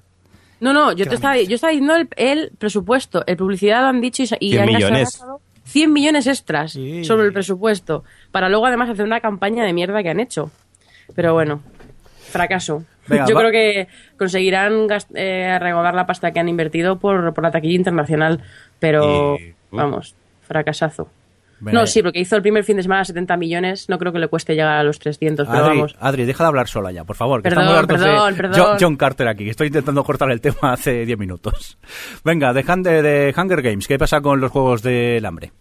No, 0.60 0.74
no, 0.74 0.92
yo 0.94 1.06
te 1.08 1.14
estaba, 1.16 1.38
yo 1.40 1.54
estaba 1.54 1.70
diciendo 1.72 1.96
el, 1.96 2.10
el 2.16 2.52
presupuesto. 2.58 3.24
El 3.28 3.38
publicidad 3.38 3.82
lo 3.82 3.88
han 3.90 4.02
dicho 4.02 4.24
y, 4.40 4.48
y 4.48 4.52
100 4.54 4.62
han 4.64 4.68
millones. 4.74 5.02
gastado 5.12 5.42
100 5.66 5.94
millones 5.94 6.26
extras 6.28 6.72
Sí. 6.72 7.04
sobre 7.06 7.28
el 7.28 7.34
presupuesto. 7.34 8.04
Para 8.32 8.50
luego 8.50 8.66
además 8.66 8.90
hacer 8.90 9.06
una 9.06 9.20
campaña 9.20 9.64
de 9.64 9.74
mierda 9.74 10.02
que 10.02 10.10
han 10.10 10.20
hecho. 10.20 10.50
Pero 11.14 11.34
bueno, 11.36 11.62
fracaso. 12.38 12.84
Venga, 13.08 13.26
yo 13.28 13.36
va. 13.36 13.42
creo 13.42 13.52
que 13.52 13.88
conseguirán 14.18 14.88
eh, 15.14 15.58
la 15.62 16.06
pasta 16.06 16.32
que 16.32 16.40
han 16.40 16.50
invertido 16.50 17.00
por, 17.00 17.34
por 17.34 17.44
la 17.44 17.52
taquilla 17.52 17.76
internacional. 17.76 18.42
Pero, 18.80 19.38
Y- 19.40 19.54
vamos, 19.72 20.16
fracasazo. 20.42 21.10
Venga, 21.60 21.80
no, 21.80 21.88
sí, 21.88 22.04
porque 22.04 22.20
hizo 22.20 22.36
el 22.36 22.44
primer 22.44 22.64
fin 22.64 22.78
de 22.78 22.84
semana 22.84 23.04
70 23.04 23.36
millones. 23.36 23.90
No 23.90 23.98
creo 23.98 24.14
que 24.14 24.20
le 24.20 24.28
cueste 24.28 24.54
llegar 24.54 24.78
a 24.78 24.84
los 24.84 25.00
300, 25.00 25.48
pero 25.48 25.60
Adri, 25.66 25.76
vamos. 25.78 25.96
Adri, 26.00 26.26
deja 26.26 26.44
de 26.44 26.48
hablar 26.50 26.68
sola 26.68 26.92
ya, 26.92 27.04
por 27.04 27.16
favor. 27.16 27.42
Que 27.42 27.50
Perdón, 27.50 27.64
estamos 27.64 27.80
hartos 27.82 28.00
de 28.00 28.06
perdón, 28.06 28.36
perdón. 28.36 28.78
John, 28.80 28.96
Carter 28.96 29.28
aquí, 29.28 29.50
estoy 29.50 29.68
intentando 29.68 30.04
cortar 30.04 30.30
el 30.30 30.40
tema 30.40 30.74
hace 30.74 31.04
10 31.06 31.18
minutos. 31.18 31.80
Venga, 32.24 32.54
de, 32.54 32.64
Han- 32.68 32.84
de, 32.84 33.02
de 33.02 33.34
Hunger 33.36 33.64
Games, 33.64 33.88
¿qué 33.88 33.98
pasa 33.98 34.22
con 34.22 34.40
los 34.40 34.52
juegos 34.52 34.84
del 34.84 35.26
hambre? 35.26 35.52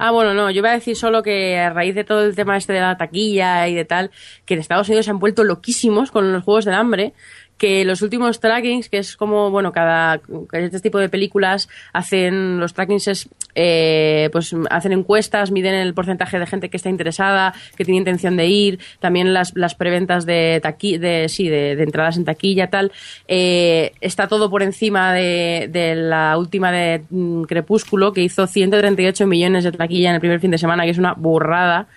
Ah, 0.00 0.12
bueno, 0.12 0.32
no, 0.32 0.48
yo 0.50 0.58
iba 0.58 0.70
a 0.70 0.74
decir 0.74 0.94
solo 0.94 1.24
que 1.24 1.58
a 1.58 1.70
raíz 1.70 1.92
de 1.96 2.04
todo 2.04 2.24
el 2.24 2.36
tema 2.36 2.56
este 2.56 2.72
de 2.72 2.80
la 2.80 2.96
taquilla 2.96 3.66
y 3.66 3.74
de 3.74 3.84
tal, 3.84 4.12
que 4.44 4.54
en 4.54 4.60
Estados 4.60 4.88
Unidos 4.88 5.06
se 5.06 5.10
han 5.10 5.18
vuelto 5.18 5.42
loquísimos 5.42 6.12
con 6.12 6.32
los 6.32 6.44
juegos 6.44 6.64
del 6.64 6.74
hambre, 6.74 7.14
que 7.58 7.84
los 7.84 8.02
últimos 8.02 8.40
trackings, 8.40 8.88
que 8.88 8.98
es 8.98 9.16
como, 9.16 9.50
bueno, 9.50 9.72
cada 9.72 10.20
este 10.52 10.80
tipo 10.80 10.98
de 10.98 11.08
películas 11.08 11.68
hacen, 11.92 12.60
los 12.60 12.72
trackings 12.72 13.08
es, 13.08 13.28
eh, 13.54 14.30
pues 14.32 14.54
hacen 14.70 14.92
encuestas, 14.92 15.50
miden 15.50 15.74
el 15.74 15.92
porcentaje 15.92 16.38
de 16.38 16.46
gente 16.46 16.70
que 16.70 16.76
está 16.76 16.88
interesada, 16.88 17.52
que 17.76 17.84
tiene 17.84 17.98
intención 17.98 18.36
de 18.36 18.46
ir, 18.46 18.78
también 19.00 19.34
las, 19.34 19.52
las 19.56 19.74
preventas 19.74 20.24
de 20.24 20.60
taqui, 20.62 20.98
de, 20.98 21.28
sí, 21.28 21.48
de, 21.48 21.74
de 21.74 21.82
entradas 21.82 22.16
en 22.16 22.24
taquilla, 22.24 22.70
tal, 22.70 22.92
eh, 23.26 23.92
está 24.00 24.28
todo 24.28 24.48
por 24.48 24.62
encima 24.62 25.12
de, 25.12 25.68
de 25.70 25.96
la 25.96 26.38
última 26.38 26.70
de 26.70 27.02
mm, 27.10 27.42
Crepúsculo, 27.42 28.12
que 28.12 28.22
hizo 28.22 28.46
138 28.46 29.26
millones 29.26 29.64
de 29.64 29.72
taquilla 29.72 30.10
en 30.10 30.14
el 30.14 30.20
primer 30.20 30.40
fin 30.40 30.52
de 30.52 30.58
semana, 30.58 30.84
que 30.84 30.90
es 30.90 30.98
una 30.98 31.14
burrada 31.14 31.88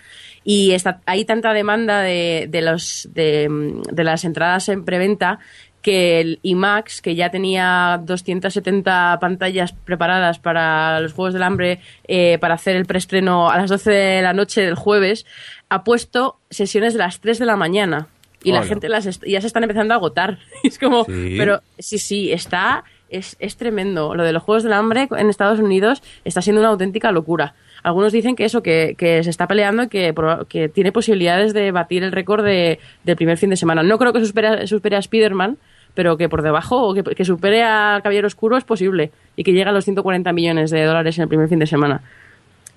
y 0.44 0.72
está, 0.72 1.02
hay 1.06 1.26
tanta 1.26 1.54
demanda 1.54 2.02
de, 2.02 2.48
de 2.50 2.62
los, 2.62 3.10
de, 3.14 3.48
de 3.92 4.04
las 4.04 4.24
entradas 4.24 4.70
en 4.70 4.86
preventa 4.86 5.39
que 5.82 6.22
el 6.22 6.39
IMAX, 6.44 7.02
que 7.02 7.16
ya 7.16 7.30
tenía 7.32 8.00
270 8.04 9.18
pantallas 9.20 9.74
preparadas 9.74 10.39
para 10.39 11.00
los 11.00 11.14
Juegos 11.14 11.34
del 11.34 11.44
Hambre 11.44 11.80
eh, 12.08 12.38
para 12.39 12.54
hacer 12.54 12.76
el 12.76 12.86
preestreno 12.86 13.50
a 13.50 13.58
las 13.58 13.70
12 13.70 13.92
de 13.92 14.22
la 14.22 14.34
noche 14.34 14.62
del 14.62 14.76
jueves, 14.76 15.26
ha 15.70 15.84
puesto 15.84 16.38
sesiones 16.50 16.94
de 16.94 17.00
las 17.00 17.20
3 17.20 17.39
de 17.39 17.46
la 17.46 17.56
mañana. 17.56 18.08
Y 18.44 18.54
la 18.54 18.64
gente 18.64 18.89
las 18.89 19.06
ya 19.22 19.39
se 19.39 19.46
están 19.48 19.62
empezando 19.62 19.94
a 19.94 19.98
agotar. 19.98 20.39
es 20.64 20.80
como, 20.80 21.06
Sí. 21.06 21.36
pero 21.38 21.62
sí, 21.78 22.00
sí, 22.00 22.32
está, 22.32 22.84
es, 23.10 23.36
es 23.39 23.56
tremendo. 23.56 24.16
Lo 24.16 24.24
de 24.24 24.34
los 24.34 24.42
Juegos 24.42 24.64
del 24.64 24.74
Hambre 24.74 25.08
en 25.16 25.30
Estados 25.30 25.60
Unidos 25.60 26.02
está 26.26 26.42
siendo 26.42 26.60
una 26.60 26.70
auténtica 26.70 27.12
locura. 27.12 27.54
Algunos 27.84 28.14
dicen 28.14 28.36
que 28.36 28.46
eso, 28.46 28.62
que, 28.62 28.96
que 28.98 29.24
se 29.24 29.30
está 29.30 29.48
peleando 29.48 29.84
y 29.84 29.88
que, 29.88 30.14
que 30.48 30.70
tiene 30.70 30.92
posibilidades 30.92 31.54
de 31.54 31.72
batir 31.72 32.04
el 32.04 32.12
récord 32.12 32.44
de, 32.44 32.80
del 33.04 33.16
primer 33.16 33.38
fin 33.38 33.50
de 33.50 33.56
semana. 33.56 33.84
No 33.84 33.98
creo 33.98 34.14
que 34.14 34.24
supere, 34.26 34.68
supere 34.68 34.96
a 34.96 35.00
Spider-Man, 35.00 35.58
pero 35.94 36.18
que 36.18 36.30
por 36.30 36.42
debajo, 36.42 36.88
o 36.88 36.94
que, 36.94 37.04
que 37.04 37.26
supere 37.26 37.64
a 37.64 38.00
Caballero 38.04 38.28
Oscuro 38.28 38.58
es 38.58 38.64
posible. 38.64 39.12
Y 39.36 39.44
que 39.44 39.52
llegue 39.52 39.70
a 39.70 39.72
los 39.72 39.86
140 39.86 40.32
millones 40.34 40.72
de 40.72 40.84
dólares 40.84 41.18
en 41.18 41.24
el 41.24 41.28
primer 41.30 41.50
fin 41.50 41.60
de 41.60 41.68
semana. 41.68 42.02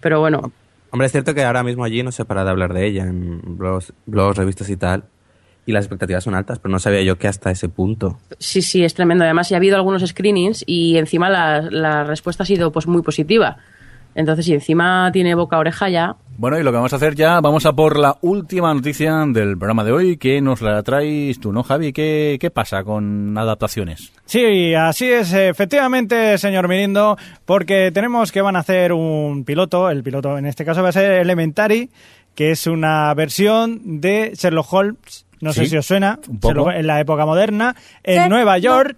Pero 0.00 0.20
bueno, 0.20 0.52
Hombre, 0.94 1.06
es 1.06 1.12
cierto 1.12 1.34
que 1.34 1.42
ahora 1.42 1.64
mismo 1.64 1.82
allí 1.82 2.04
no 2.04 2.12
se 2.12 2.24
para 2.24 2.44
de 2.44 2.50
hablar 2.50 2.72
de 2.72 2.86
ella 2.86 3.02
en 3.02 3.40
blogs, 3.58 3.92
blogs, 4.06 4.38
revistas 4.38 4.70
y 4.70 4.76
tal. 4.76 5.02
Y 5.66 5.72
las 5.72 5.86
expectativas 5.86 6.22
son 6.22 6.36
altas, 6.36 6.60
pero 6.60 6.70
no 6.70 6.78
sabía 6.78 7.02
yo 7.02 7.18
que 7.18 7.26
hasta 7.26 7.50
ese 7.50 7.68
punto. 7.68 8.20
Sí, 8.38 8.62
sí, 8.62 8.84
es 8.84 8.94
tremendo. 8.94 9.24
Además, 9.24 9.48
ya 9.48 9.56
ha 9.56 9.58
habido 9.58 9.74
algunos 9.74 10.06
screenings 10.06 10.62
y 10.68 10.96
encima 10.96 11.28
la, 11.28 11.62
la 11.62 12.04
respuesta 12.04 12.44
ha 12.44 12.46
sido 12.46 12.70
pues 12.70 12.86
muy 12.86 13.02
positiva. 13.02 13.56
Entonces, 14.14 14.44
si 14.46 14.54
encima 14.54 15.10
tiene 15.12 15.34
boca 15.34 15.58
oreja 15.58 15.88
ya, 15.88 16.16
Bueno, 16.36 16.58
y 16.58 16.62
lo 16.62 16.70
que 16.72 16.76
vamos 16.76 16.92
a 16.92 16.96
hacer 16.96 17.14
ya, 17.14 17.40
vamos 17.40 17.64
a 17.66 17.72
por 17.74 17.98
la 17.98 18.16
última 18.22 18.72
noticia 18.74 19.24
del 19.28 19.56
programa 19.56 19.84
de 19.84 19.92
hoy, 19.92 20.16
que 20.16 20.40
nos 20.40 20.60
la 20.62 20.82
traes 20.82 21.38
tú, 21.40 21.52
¿no, 21.52 21.62
Javi? 21.62 21.92
¿Qué, 21.92 22.38
qué 22.40 22.50
pasa 22.50 22.82
con 22.84 23.36
adaptaciones? 23.38 24.12
Sí, 24.24 24.74
así 24.74 25.06
es, 25.06 25.32
efectivamente, 25.32 26.36
señor 26.38 26.68
Mirindo, 26.68 27.16
porque 27.44 27.90
tenemos 27.92 28.32
que 28.32 28.40
van 28.42 28.56
a 28.56 28.60
hacer 28.60 28.92
un 28.92 29.44
piloto, 29.44 29.90
el 29.90 30.02
piloto 30.02 30.36
en 30.38 30.46
este 30.46 30.64
caso 30.64 30.82
va 30.82 30.88
a 30.88 30.92
ser 30.92 31.12
Elementary, 31.20 31.90
que 32.34 32.50
es 32.50 32.66
una 32.66 33.12
versión 33.14 34.00
de 34.00 34.32
Sherlock 34.34 34.72
Holmes, 34.72 35.26
no 35.40 35.52
sé 35.52 35.66
si 35.66 35.76
os 35.76 35.86
suena, 35.86 36.18
un 36.28 36.40
poco. 36.40 36.54
Sherlock- 36.54 36.76
en 36.78 36.86
la 36.86 37.00
época 37.00 37.26
moderna, 37.26 37.76
en 38.02 38.28
Nueva 38.28 38.58
York, 38.58 38.96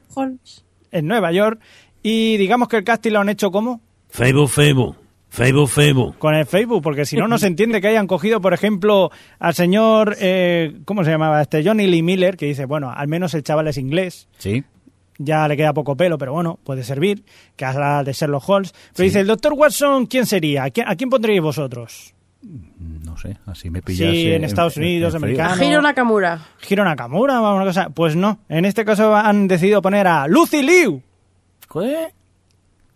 en 0.93 1.07
Nueva 1.07 1.33
York, 1.33 1.61
y 2.03 2.37
digamos 2.39 2.69
que 2.69 2.77
el 2.79 2.85
casting 2.85 3.13
lo 3.13 3.21
han 3.21 3.29
hecho 3.29 3.51
como 3.51 3.81
Febo, 4.09 4.47
Febo. 4.49 4.97
Febo, 5.37 5.67
Febo. 5.67 6.15
con 6.19 6.35
el 6.35 6.47
Facebook, 6.47 6.83
porque 6.83 7.05
si 7.05 7.17
no, 7.17 7.29
no 7.29 7.37
se 7.39 7.47
entiende 7.47 7.81
que 7.83 7.89
hayan 7.89 8.07
cogido, 8.07 8.41
por 8.41 8.55
ejemplo, 8.55 9.11
al 9.39 9.53
señor, 9.55 10.17
eh, 10.19 10.79
¿cómo 10.87 11.05
se 11.05 11.11
llamaba 11.11 11.43
este? 11.43 11.63
Johnny 11.63 11.87
Lee 11.87 12.03
Miller, 12.03 12.37
que 12.39 12.47
dice, 12.47 12.65
bueno, 12.65 12.91
al 12.91 13.07
menos 13.07 13.35
el 13.35 13.43
chaval 13.43 13.69
es 13.69 13.77
inglés, 13.77 14.29
Sí. 14.39 14.65
ya 15.19 15.47
le 15.47 15.57
queda 15.59 15.75
poco 15.75 15.95
pelo, 15.95 16.17
pero 16.17 16.33
bueno, 16.33 16.59
puede 16.65 16.83
servir, 16.85 17.23
que 17.55 17.67
haga 17.67 18.03
de 18.03 18.15
Sherlock 18.15 18.49
Holmes. 18.49 18.75
Pero 18.95 19.05
dice, 19.05 19.21
el 19.21 19.27
doctor 19.27 19.53
Watson, 19.53 20.07
¿quién 20.07 20.25
sería? 20.25 20.65
¿A 20.65 20.71
quién, 20.71 20.89
a 20.89 20.97
quién 20.97 21.11
pondríais 21.11 21.43
vosotros? 21.43 22.15
No 23.05 23.17
sé, 23.19 23.37
así 23.45 23.69
me 23.69 23.83
pillas. 23.83 24.11
Sí, 24.11 24.29
eh, 24.29 24.37
en 24.37 24.45
Estados 24.45 24.77
Unidos, 24.79 25.13
frío. 25.13 25.19
americano. 25.19 25.55
a 25.63 25.65
Hiro 25.67 25.83
Nakamura. 25.83 26.41
Hiro 26.69 26.83
Nakamura, 26.85 27.43
o 27.43 27.57
una 27.57 27.65
cosa. 27.65 27.91
Pues 27.91 28.17
no, 28.17 28.39
en 28.49 28.65
este 28.65 28.85
caso 28.87 29.15
han 29.15 29.49
decidido 29.49 29.83
poner 29.83 30.07
a 30.07 30.27
Lucy 30.29 30.63
Liu. 30.63 31.03
¿Qué? 31.73 32.09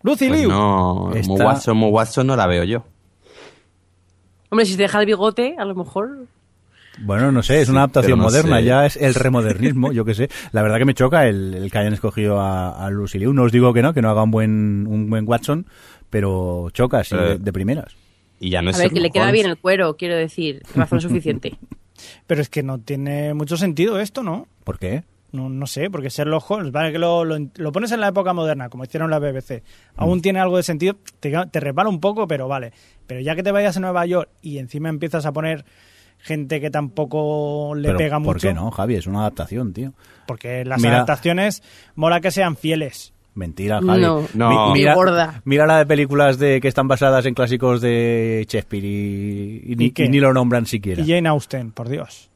Lucy 0.02 0.28
Pues 0.28 0.40
Liu. 0.40 0.48
no, 0.48 1.10
Mo 1.26 1.34
Watson, 1.34 1.76
Mo 1.76 1.88
Watson 1.88 2.26
no 2.26 2.36
la 2.36 2.46
veo 2.46 2.64
yo. 2.64 2.84
Hombre, 4.50 4.66
si 4.66 4.76
te 4.76 4.82
deja 4.82 4.98
el 5.00 5.06
bigote, 5.06 5.54
a 5.58 5.64
lo 5.64 5.74
mejor. 5.74 6.26
Bueno, 7.02 7.30
no 7.32 7.42
sé, 7.42 7.60
es 7.62 7.68
una 7.68 7.80
adaptación 7.80 8.18
no 8.18 8.24
moderna, 8.24 8.58
sé. 8.58 8.64
ya 8.64 8.84
es 8.84 8.96
el 8.96 9.14
remodernismo, 9.14 9.92
yo 9.92 10.04
qué 10.04 10.14
sé. 10.14 10.28
La 10.52 10.62
verdad 10.62 10.78
que 10.78 10.84
me 10.84 10.94
choca 10.94 11.26
el, 11.28 11.54
el 11.54 11.70
que 11.70 11.78
hayan 11.78 11.92
escogido 11.94 12.40
a, 12.40 12.84
a 12.84 12.90
Lucy 12.90 13.18
Liu. 13.18 13.32
No 13.32 13.44
os 13.44 13.52
digo 13.52 13.72
que 13.72 13.80
no, 13.82 13.94
que 13.94 14.02
no 14.02 14.10
haga 14.10 14.22
un 14.24 14.30
buen, 14.30 14.86
un 14.88 15.08
buen 15.08 15.26
Watson, 15.26 15.66
pero 16.10 16.68
choca 16.72 16.98
así 16.98 17.14
Eh, 17.14 17.18
de, 17.18 17.38
de 17.38 17.52
primeras. 17.52 17.94
Y 18.40 18.50
ya 18.50 18.60
no 18.62 18.68
A 18.68 18.72
es 18.72 18.78
ver, 18.78 18.90
que 18.90 19.00
le 19.00 19.10
queda 19.10 19.30
bien 19.30 19.46
el 19.46 19.56
cuero, 19.58 19.96
quiero 19.96 20.16
decir. 20.16 20.62
Razón 20.74 21.00
suficiente. 21.00 21.56
Pero 22.26 22.40
es 22.40 22.48
que 22.48 22.62
no 22.62 22.78
tiene 22.80 23.34
mucho 23.34 23.58
sentido 23.58 24.00
esto, 24.00 24.22
¿no? 24.22 24.46
¿Por 24.64 24.78
qué? 24.78 25.04
No, 25.32 25.48
no 25.48 25.66
sé, 25.66 25.90
porque 25.90 26.08
Sherlock 26.08 26.50
Holmes, 26.50 26.72
vale 26.72 26.90
que 26.92 26.98
lo, 26.98 27.24
lo, 27.24 27.36
lo 27.54 27.72
pones 27.72 27.92
en 27.92 28.00
la 28.00 28.08
época 28.08 28.32
moderna, 28.32 28.68
como 28.68 28.82
hicieron 28.84 29.10
la 29.10 29.18
BBC, 29.20 29.62
aún 29.96 30.20
tiene 30.22 30.40
algo 30.40 30.56
de 30.56 30.64
sentido, 30.64 30.96
te, 31.20 31.32
te 31.50 31.60
resbala 31.60 31.88
un 31.88 32.00
poco, 32.00 32.26
pero 32.26 32.48
vale. 32.48 32.72
Pero 33.06 33.20
ya 33.20 33.36
que 33.36 33.42
te 33.42 33.52
vayas 33.52 33.76
a 33.76 33.80
Nueva 33.80 34.04
York 34.06 34.28
y 34.42 34.58
encima 34.58 34.88
empiezas 34.88 35.26
a 35.26 35.32
poner 35.32 35.64
gente 36.18 36.60
que 36.60 36.70
tampoco 36.70 37.74
le 37.76 37.88
Pero, 37.88 37.98
pega 37.98 38.16
¿Por 38.18 38.34
mucho, 38.34 38.48
qué 38.48 38.54
no, 38.54 38.70
Javi? 38.70 38.96
Es 38.96 39.06
una 39.06 39.20
adaptación, 39.20 39.72
tío. 39.72 39.92
porque 40.26 40.64
las 40.64 40.80
Mira- 40.80 40.96
adaptaciones 40.96 41.62
mola 41.94 42.20
que 42.20 42.30
sean 42.30 42.56
fieles. 42.56 43.14
Mentira, 43.34 43.80
Javi. 43.80 44.02
No, 44.02 44.26
No. 44.34 44.72
mira, 44.72 44.94
gorda. 44.96 45.40
mira 45.44 45.64
la 45.66 45.78
de 45.78 45.86
películas 45.86 46.38
de 46.38 46.60
que 46.60 46.66
están 46.68 46.88
basadas 46.88 47.24
en 47.26 47.34
clásicos 47.34 47.80
de 47.80 48.44
Shakespeare 48.48 48.84
y, 48.84 49.72
y 49.72 50.08
ni 50.08 50.18
lo 50.18 50.32
nombran 50.34 50.66
siquiera. 50.66 51.00
Y 51.02 51.06
Jane 51.08 51.28
Austen, 51.28 51.70
por 51.70 51.88
Dios. 51.88 52.29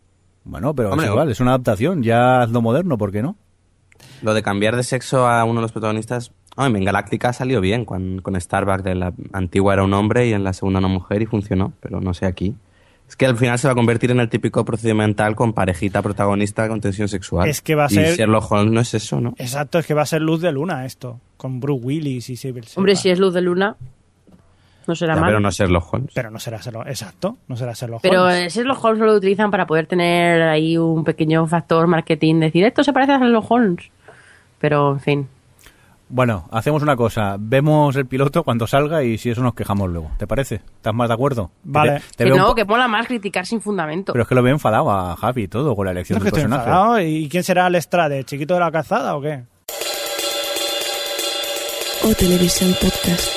Bueno, 0.44 0.74
pero 0.74 0.90
Hombre, 0.90 1.06
es 1.06 1.10
igual, 1.12 1.30
es 1.30 1.40
una 1.40 1.50
adaptación. 1.52 2.02
Ya 2.02 2.42
hazlo 2.42 2.60
moderno, 2.62 2.98
¿por 2.98 3.12
qué 3.12 3.22
no? 3.22 3.36
Lo 4.22 4.34
de 4.34 4.42
cambiar 4.42 4.76
de 4.76 4.82
sexo 4.82 5.26
a 5.26 5.44
uno 5.44 5.56
de 5.60 5.62
los 5.62 5.72
protagonistas. 5.72 6.32
Ay, 6.56 6.72
en 6.74 6.84
Galáctica 6.84 7.32
salió 7.32 7.60
bien. 7.60 7.84
Con, 7.84 8.20
con 8.20 8.40
Starbuck 8.40 8.82
de 8.82 8.94
la 8.94 9.12
antigua 9.32 9.72
era 9.74 9.82
un 9.84 9.92
hombre 9.94 10.28
y 10.28 10.32
en 10.32 10.44
la 10.44 10.52
segunda 10.52 10.78
una 10.78 10.88
mujer 10.88 11.22
y 11.22 11.26
funcionó. 11.26 11.72
Pero 11.80 12.00
no 12.00 12.14
sé 12.14 12.26
aquí. 12.26 12.54
Es 13.08 13.16
que 13.16 13.26
al 13.26 13.36
final 13.36 13.58
se 13.58 13.68
va 13.68 13.72
a 13.72 13.74
convertir 13.74 14.10
en 14.12 14.20
el 14.20 14.28
típico 14.30 14.64
procedimental 14.64 15.36
con 15.36 15.52
parejita 15.52 16.00
protagonista 16.00 16.68
con 16.68 16.80
tensión 16.80 17.08
sexual. 17.08 17.48
Es 17.48 17.60
que 17.60 17.74
va 17.74 17.84
a 17.84 17.88
y 17.92 17.94
ser- 17.94 18.16
Sherlock 18.16 18.50
Holmes 18.50 18.72
no 18.72 18.80
es 18.80 18.94
eso, 18.94 19.20
¿no? 19.20 19.34
Exacto, 19.36 19.78
es 19.78 19.86
que 19.86 19.92
va 19.94 20.02
a 20.02 20.06
ser 20.06 20.22
luz 20.22 20.40
de 20.40 20.52
luna 20.52 20.86
esto, 20.86 21.20
con 21.36 21.60
Bruce 21.60 21.84
Willis 21.84 22.30
y 22.30 22.36
Sybil 22.36 22.64
Hombre, 22.76 22.96
si 22.96 23.10
es 23.10 23.18
luz 23.18 23.34
de 23.34 23.42
luna. 23.42 23.76
No 24.86 24.94
será 24.94 25.14
Ya, 25.14 25.20
mal. 25.20 25.28
pero 25.30 25.40
no 25.40 25.50
Sherlock 25.50 25.92
Holmes. 25.94 26.10
Pero 26.14 26.30
no 26.30 26.38
será 26.38 26.58
Sherlock, 26.58 26.86
exacto, 26.88 27.36
no 27.48 27.56
será 27.56 27.72
Sherlock 27.72 28.02
Pero 28.02 28.22
Holmes. 28.24 28.38
eh, 28.56 28.58
Sherlock 28.60 28.84
Holmes 28.84 29.00
lo 29.06 29.14
utilizan 29.14 29.50
para 29.50 29.66
poder 29.66 29.86
tener 29.86 30.42
ahí 30.42 30.76
un 30.76 31.04
pequeño 31.04 31.46
factor 31.46 31.86
marketing, 31.86 32.40
decir 32.40 32.64
esto 32.64 32.84
se 32.84 32.92
parece 32.92 33.12
a 33.12 33.18
Sherlock 33.18 33.50
Holmes. 33.50 33.90
Pero, 34.58 34.92
en 34.92 35.00
fin. 35.00 35.28
Bueno, 36.08 36.46
hacemos 36.52 36.82
una 36.82 36.96
cosa. 36.96 37.36
Vemos 37.38 37.96
el 37.96 38.06
piloto 38.06 38.44
cuando 38.44 38.66
salga 38.66 39.02
y 39.02 39.18
si 39.18 39.30
eso 39.30 39.42
nos 39.42 39.54
quejamos 39.54 39.90
luego. 39.90 40.10
¿Te 40.18 40.26
parece? 40.26 40.56
¿Estás 40.56 40.94
más 40.94 41.08
de 41.08 41.14
acuerdo? 41.14 41.50
Vale. 41.64 41.94
Que 41.94 41.98
te- 41.98 42.04
te 42.16 42.24
Que 42.26 42.32
un 42.32 42.38
no, 42.38 42.54
que 42.54 42.64
mola 42.64 42.86
más 42.86 43.06
criticar 43.06 43.46
sin 43.46 43.60
fundamento. 43.60 44.12
Pero 44.12 44.22
es 44.22 44.28
que 44.28 44.34
lo 44.34 44.42
veo 44.42 44.52
enfadado 44.52 44.90
a 44.90 45.16
Javi 45.16 45.44
y 45.44 45.48
todo 45.48 45.74
con 45.74 45.86
la 45.86 45.92
elección 45.92 46.18
No, 46.18 46.24
del 46.24 46.32
personaje. 46.32 46.62
enfadado. 46.68 47.00
¿Y 47.00 47.28
quién 47.28 47.42
será 47.42 47.66
el 47.66 47.74
Estrade? 47.74 48.22
¿Chiquito 48.24 48.54
de 48.54 48.60
la 48.60 48.70
calzada 48.70 49.16
o 49.16 49.20
qué? 49.22 49.42
O 52.04 52.14
Televisión 52.14 52.70
Podcast. 52.80 53.33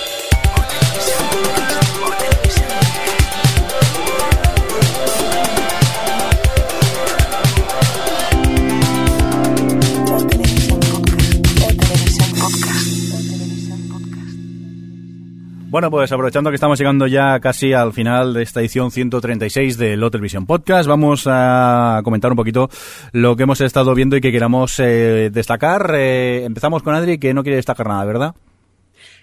Bueno, 15.77 15.91
pues 15.91 16.11
aprovechando 16.11 16.49
que 16.49 16.55
estamos 16.55 16.79
llegando 16.79 17.05
ya 17.05 17.39
casi 17.39 17.71
al 17.71 17.93
final 17.93 18.33
de 18.33 18.41
esta 18.41 18.61
edición 18.61 18.89
136 18.89 19.77
del 19.77 20.01
Hotel 20.01 20.21
Vision 20.21 20.47
Podcast, 20.47 20.89
vamos 20.89 21.27
a 21.27 22.01
comentar 22.03 22.31
un 22.31 22.35
poquito 22.35 22.67
lo 23.11 23.35
que 23.35 23.43
hemos 23.43 23.61
estado 23.61 23.93
viendo 23.93 24.17
y 24.17 24.21
que 24.21 24.31
queramos 24.31 24.79
eh, 24.79 25.29
destacar. 25.31 25.91
Eh, 25.93 26.45
empezamos 26.45 26.81
con 26.81 26.95
Adri, 26.95 27.19
que 27.19 27.31
no 27.35 27.43
quiere 27.43 27.57
destacar 27.57 27.85
nada, 27.85 28.05
¿verdad? 28.05 28.33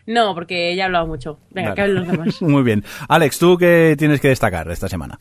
No, 0.07 0.33
porque 0.33 0.77
ya 0.77 0.85
he 0.85 0.87
hablado 0.87 1.09
mucho. 1.09 1.41
Venga, 1.51 1.71
Vale. 1.71 1.75
que 1.75 1.83
hablen 1.83 1.97
los 1.97 2.07
demás. 2.07 2.41
Muy 2.43 2.63
bien. 2.63 2.85
Alex, 3.09 3.41
¿tú 3.41 3.59
qué 3.59 3.97
tienes 3.99 4.21
que 4.21 4.29
destacar 4.29 4.71
esta 4.71 4.89
semana? 4.89 5.19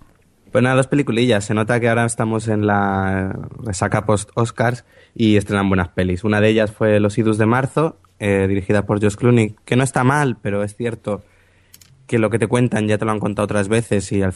Pues 0.52 0.64
nada, 0.64 0.76
dos 0.76 0.86
peliculillas. 0.86 1.46
Se 1.46 1.56
nota 1.56 1.80
que 1.80 1.90
ahora 1.90 2.06
estamos 2.06 2.48
en 2.48 2.68
la 2.68 3.36
saca 3.72 4.06
post-Oscars 4.06 4.86
y 5.16 5.36
estrenan 5.38 5.68
buenas 5.68 5.88
pelis. 5.88 6.24
Una 6.24 6.42
de 6.42 6.50
ellas 6.50 6.72
fue 6.72 7.00
Los 7.00 7.18
Idus 7.18 7.40
de 7.40 7.48
Marzo, 7.48 7.98
eh, 8.26 8.48
dirigida 8.48 8.86
por 8.86 9.02
Josh 9.02 9.16
Clooney, 9.16 9.56
que 9.66 9.76
no 9.76 9.84
está 9.84 10.04
mal, 10.06 10.38
pero 10.42 10.64
es 10.64 10.76
cierto 10.78 11.24
que 12.08 12.20
lo 12.20 12.30
que 12.30 12.40
te 12.40 12.48
cuentan 12.48 12.88
ya 12.88 12.98
te 12.98 13.04
lo 13.06 13.12
han 13.12 13.20
contado 13.20 13.44
otras 13.46 13.68
veces 13.68 14.10
y, 14.14 14.22
al- 14.22 14.34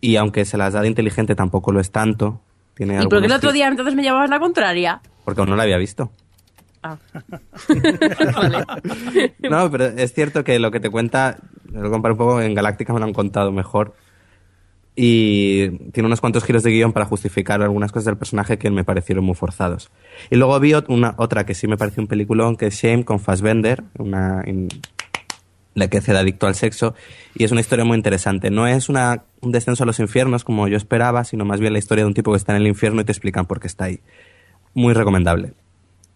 y 0.00 0.14
aunque 0.16 0.44
se 0.44 0.56
las 0.56 0.72
da 0.72 0.82
de 0.82 0.88
inteligente 0.88 1.34
tampoco 1.34 1.72
lo 1.72 1.80
es 1.80 1.90
tanto. 1.90 2.40
Tiene 2.74 3.02
¿Y 3.02 3.06
por 3.06 3.20
qué 3.20 3.26
el 3.26 3.32
otro 3.32 3.52
día 3.52 3.66
entonces 3.68 3.94
me 3.94 4.02
llamabas 4.04 4.30
la 4.30 4.38
contraria? 4.38 5.00
Porque 5.24 5.40
aún 5.40 5.50
no 5.50 5.56
la 5.56 5.62
había 5.64 5.78
visto. 5.78 6.12
Ah. 6.82 6.96
vale. 8.36 8.64
No, 9.50 9.70
pero 9.70 9.86
es 9.86 10.12
cierto 10.12 10.44
que 10.44 10.58
lo 10.58 10.70
que 10.70 10.78
te 10.80 10.90
cuenta, 10.90 11.38
lo 11.72 11.90
comparo 11.90 12.14
un 12.14 12.18
poco, 12.18 12.40
en 12.40 12.54
Galáctica 12.54 12.92
me 12.92 13.00
lo 13.00 13.06
han 13.06 13.12
contado 13.14 13.50
mejor. 13.52 13.94
Y 14.98 15.68
tiene 15.92 16.06
unos 16.06 16.22
cuantos 16.22 16.42
giros 16.42 16.62
de 16.62 16.70
guion 16.70 16.94
para 16.94 17.04
justificar 17.04 17.60
algunas 17.60 17.92
cosas 17.92 18.06
del 18.06 18.16
personaje 18.16 18.56
que 18.56 18.70
me 18.70 18.82
parecieron 18.82 19.24
muy 19.24 19.34
forzados. 19.34 19.90
Y 20.30 20.36
luego 20.36 20.58
vi 20.58 20.72
otra 20.72 21.44
que 21.44 21.54
sí 21.54 21.68
me 21.68 21.76
pareció 21.76 22.02
un 22.02 22.06
peliculón, 22.06 22.56
que 22.56 22.66
es 22.68 22.74
Shame 22.74 23.04
con 23.04 23.20
Fassbender, 23.20 23.84
una, 23.98 24.42
de 25.74 25.90
que 25.90 26.00
ceda 26.00 26.20
adicto 26.20 26.46
al 26.46 26.54
sexo. 26.54 26.94
Y 27.34 27.44
es 27.44 27.52
una 27.52 27.60
historia 27.60 27.84
muy 27.84 27.98
interesante. 27.98 28.50
No 28.50 28.66
es 28.66 28.88
una, 28.88 29.24
un 29.42 29.52
descenso 29.52 29.82
a 29.82 29.86
los 29.86 30.00
infiernos 30.00 30.44
como 30.44 30.66
yo 30.66 30.78
esperaba, 30.78 31.24
sino 31.24 31.44
más 31.44 31.60
bien 31.60 31.74
la 31.74 31.78
historia 31.78 32.04
de 32.04 32.08
un 32.08 32.14
tipo 32.14 32.32
que 32.32 32.38
está 32.38 32.56
en 32.56 32.62
el 32.62 32.68
infierno 32.68 33.02
y 33.02 33.04
te 33.04 33.12
explican 33.12 33.44
por 33.44 33.60
qué 33.60 33.66
está 33.66 33.84
ahí. 33.84 34.00
Muy 34.72 34.94
recomendable. 34.94 35.52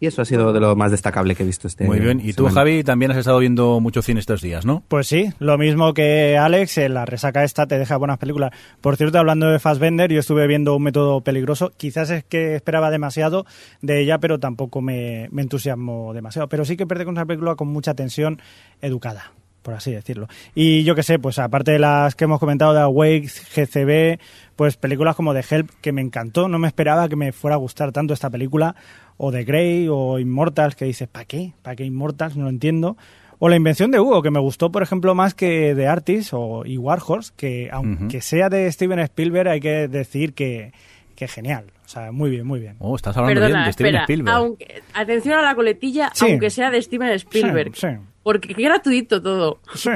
Y 0.02 0.06
eso 0.06 0.22
ha 0.22 0.24
sido 0.24 0.54
de 0.54 0.60
lo 0.60 0.74
más 0.76 0.90
destacable 0.90 1.34
que 1.34 1.42
he 1.42 1.46
visto 1.46 1.68
este 1.68 1.84
Muy 1.84 2.00
bien. 2.00 2.20
Y 2.20 2.32
tú, 2.32 2.44
semana. 2.44 2.54
Javi, 2.62 2.82
también 2.82 3.10
has 3.10 3.18
estado 3.18 3.38
viendo 3.38 3.80
mucho 3.80 4.00
cine 4.00 4.18
estos 4.18 4.40
días, 4.40 4.64
¿no? 4.64 4.82
Pues 4.88 5.06
sí, 5.06 5.30
lo 5.38 5.58
mismo 5.58 5.92
que 5.92 6.38
Alex, 6.38 6.78
en 6.78 6.94
la 6.94 7.04
resaca 7.04 7.44
esta 7.44 7.66
te 7.66 7.78
deja 7.78 7.98
buenas 7.98 8.16
películas. 8.16 8.50
Por 8.80 8.96
cierto, 8.96 9.18
hablando 9.18 9.50
de 9.50 9.58
Fassbender, 9.58 10.10
yo 10.10 10.20
estuve 10.20 10.46
viendo 10.46 10.74
un 10.74 10.84
método 10.84 11.20
peligroso. 11.20 11.72
Quizás 11.76 12.08
es 12.08 12.24
que 12.24 12.54
esperaba 12.54 12.90
demasiado 12.90 13.44
de 13.82 14.00
ella, 14.00 14.16
pero 14.18 14.40
tampoco 14.40 14.80
me, 14.80 15.28
me 15.32 15.42
entusiasmó 15.42 16.14
demasiado. 16.14 16.48
Pero 16.48 16.64
sí 16.64 16.78
que 16.78 16.86
perdí 16.86 17.04
con 17.04 17.12
una 17.12 17.26
película 17.26 17.54
con 17.54 17.68
mucha 17.68 17.92
tensión 17.92 18.40
educada, 18.80 19.32
por 19.60 19.74
así 19.74 19.92
decirlo. 19.92 20.28
Y 20.54 20.82
yo 20.84 20.94
qué 20.94 21.02
sé, 21.02 21.18
pues 21.18 21.38
aparte 21.38 21.72
de 21.72 21.78
las 21.78 22.14
que 22.14 22.24
hemos 22.24 22.40
comentado 22.40 22.72
de 22.72 22.80
Awake, 22.80 23.28
GCB, 23.54 24.18
pues 24.56 24.78
películas 24.78 25.14
como 25.14 25.34
The 25.34 25.44
Help, 25.48 25.70
que 25.82 25.92
me 25.92 26.00
encantó. 26.00 26.48
No 26.48 26.58
me 26.58 26.68
esperaba 26.68 27.06
que 27.10 27.16
me 27.16 27.32
fuera 27.32 27.56
a 27.56 27.58
gustar 27.58 27.92
tanto 27.92 28.14
esta 28.14 28.30
película. 28.30 28.74
O 29.22 29.30
The 29.30 29.44
Grey, 29.44 29.86
o 29.90 30.18
Immortals, 30.18 30.74
que 30.76 30.86
dices, 30.86 31.06
¿para 31.06 31.26
qué? 31.26 31.52
¿Para 31.60 31.76
qué 31.76 31.84
Immortals? 31.84 32.36
No 32.38 32.44
lo 32.44 32.48
entiendo. 32.50 32.96
O 33.38 33.50
la 33.50 33.56
invención 33.56 33.90
de 33.90 34.00
Hugo, 34.00 34.22
que 34.22 34.30
me 34.30 34.40
gustó, 34.40 34.72
por 34.72 34.82
ejemplo, 34.82 35.14
más 35.14 35.34
que 35.34 35.74
The 35.76 35.86
Artist 35.88 36.30
o 36.32 36.64
y 36.64 36.78
Warhorse, 36.78 37.32
que 37.36 37.68
aunque 37.70 38.22
sea 38.22 38.48
de 38.48 38.70
Steven 38.72 38.98
Spielberg, 39.00 39.48
hay 39.48 39.60
que 39.60 39.88
decir 39.88 40.32
que, 40.32 40.72
que 41.16 41.28
genial. 41.28 41.66
O 41.84 41.88
sea, 41.88 42.12
muy 42.12 42.30
bien, 42.30 42.46
muy 42.46 42.60
bien. 42.60 42.76
Oh, 42.78 42.96
estás 42.96 43.16
hablando 43.16 43.40
Perdona, 43.40 43.58
bien 43.60 43.66
de 43.66 43.72
Steven. 43.72 43.96
Spielberg. 43.96 44.36
Aunque, 44.36 44.82
atención 44.94 45.38
a 45.38 45.42
la 45.42 45.54
coletilla, 45.54 46.10
Sí. 46.14 46.26
aunque 46.30 46.48
sea 46.48 46.70
de 46.70 46.80
Steven 46.80 47.10
Spielberg. 47.10 47.74
Sí, 47.74 47.88
sí. 47.88 47.96
Porque 48.30 48.54
qué 48.54 48.62
gratuito 48.62 49.20
todo. 49.20 49.58
Sí. 49.74 49.90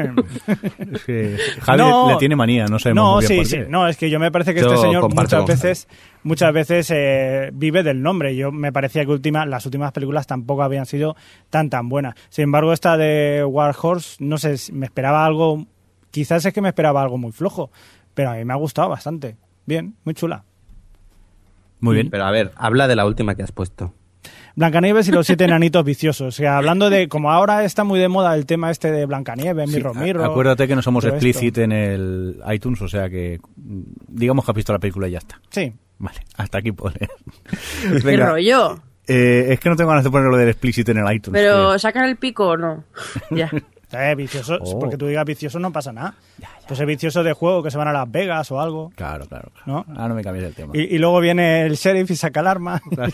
Es 0.93 1.05
que 1.05 1.39
Javi 1.63 1.79
No. 1.79 2.11
le 2.11 2.17
tiene 2.17 2.35
manía, 2.35 2.67
no 2.67 2.81
sabemos 2.81 3.05
No, 3.05 3.13
muy 3.15 3.21
bien 3.21 3.29
sí, 3.29 3.37
por 3.37 3.47
sí. 3.47 3.71
No, 3.71 3.87
es 3.87 3.97
que 3.97 4.11
yo 4.11 4.19
me 4.19 4.33
parece 4.33 4.55
que 4.55 4.61
Yo 4.61 4.67
este 4.67 4.79
señor 4.79 5.15
muchas 5.15 5.47
veces, 5.47 5.89
muchas 6.25 6.53
veces 6.53 6.91
eh, 6.91 7.51
vive 7.53 7.85
del 7.85 8.03
nombre. 8.03 8.35
Yo 8.35 8.51
me 8.51 8.73
parecía 8.73 9.05
que 9.05 9.13
última, 9.13 9.47
las 9.47 9.65
últimas 9.67 9.93
películas 9.93 10.27
tampoco 10.27 10.65
habían 10.65 10.85
sido 10.85 11.15
tan 11.49 11.71
tan 11.71 11.89
buenas. 11.89 12.17
Sin 12.29 12.43
embargo, 12.43 12.73
esta 12.73 12.97
de 12.97 13.45
War 13.49 13.73
Horse, 13.81 14.17
no 14.19 14.37
sé, 14.37 14.59
si 14.59 14.73
me 14.73 14.87
esperaba 14.87 15.25
algo, 15.25 15.65
quizás 16.11 16.45
es 16.45 16.53
que 16.53 16.61
me 16.61 16.71
esperaba 16.71 17.03
algo 17.03 17.17
muy 17.17 17.31
flojo, 17.31 17.71
pero 18.15 18.31
a 18.31 18.35
mí 18.35 18.45
me 18.45 18.53
ha 18.53 18.57
gustado 18.57 18.89
bastante. 18.89 19.37
Bien, 19.65 19.95
muy 20.03 20.15
chula. 20.15 20.43
Muy 21.79 21.95
bien. 21.95 22.11
Pero 22.11 22.25
a 22.25 22.33
ver, 22.33 22.51
habla 22.57 22.89
de 22.89 22.97
la 22.97 23.07
última 23.07 23.37
que 23.37 23.45
has 23.45 23.53
puesto. 23.53 23.95
Blancanieves 24.57 25.09
y 25.09 25.13
los 25.13 25.27
siete 25.27 25.45
enanitos 25.47 25.85
viciosos. 25.85 26.29
O 26.29 26.31
sea, 26.33 26.57
hablando 26.59 26.91
de, 26.91 27.09
como 27.09 27.31
ahora 27.31 27.65
está 27.65 27.85
muy 27.85 27.99
de 27.99 28.09
moda 28.09 28.35
el 28.35 28.47
tema 28.47 28.71
este 28.71 28.91
de 28.93 29.07
Blancanieves, 29.07 29.71
Sí, 29.71 29.77
Mirror 29.77 29.97
a- 29.97 30.01
Mirror. 30.01 30.25
acuérdate 30.27 30.69
que 30.69 30.77
no 30.77 30.83
somos 30.83 31.03
todo 31.05 31.15
esto. 31.15 31.27
explícit 31.27 31.59
en 31.59 31.73
el 31.73 32.41
iTunes, 32.53 32.81
o 32.83 32.89
sea 32.89 33.09
que 33.11 33.41
mm, 33.57 33.81
digamos 34.09 34.45
que 34.45 34.51
has 34.51 34.57
visto 34.57 34.73
la 34.73 34.79
película 34.79 35.09
y 35.09 35.13
ya 35.13 35.19
está. 35.19 35.41
Sí. 35.51 35.73
Vale, 35.99 36.21
hasta 36.37 36.59
aquí 36.59 36.73
pone. 36.73 36.97
Qué 37.83 37.99
Venga, 38.05 38.31
rollo. 38.31 38.81
eh, 39.07 39.47
es 39.51 39.61
que 39.61 39.69
no 39.71 39.77
tengo 39.77 39.91
ganas 39.91 40.05
de 40.05 40.11
poner 40.11 40.29
lo 40.29 40.37
del 40.37 40.49
explícit 40.49 40.89
en 40.89 40.99
el 40.99 41.13
iTunes. 41.15 41.41
Pero 41.41 41.79
sacan 41.79 42.05
el 42.09 42.17
pico 42.17 42.49
o 42.49 42.57
no. 42.57 42.85
ya. 43.31 43.51
Eh, 43.97 44.15
vicioso, 44.17 44.59
Oh. 44.61 44.79
porque 44.81 44.97
tú 44.97 45.07
digas 45.07 45.25
vicioso 45.25 45.61
no 45.61 45.71
pasa 45.71 45.93
nada. 45.93 46.17
Pues 46.67 46.81
es 46.81 46.87
vicioso 46.87 47.23
de 47.23 47.33
juego 47.33 47.63
que 47.63 47.71
se 47.71 47.79
van 47.79 47.87
a 47.87 47.93
Las 47.93 48.11
Vegas 48.11 48.51
o 48.51 48.61
algo. 48.61 48.91
Claro, 48.97 49.27
claro. 49.27 49.51
claro. 49.53 49.85
¿No? 49.87 49.95
Ah, 49.97 50.09
no 50.09 50.17
me 50.17 50.23
cambies 50.25 50.47
el 50.47 50.55
tema. 50.55 50.73
Y, 50.75 50.97
y 50.97 50.99
luego 50.99 51.21
viene 51.21 51.63
el 51.65 51.75
sheriff 51.77 52.11
y 52.11 52.17
saca 52.17 52.41
el 52.41 52.47
arma. 52.49 52.81
Claro. 52.91 53.13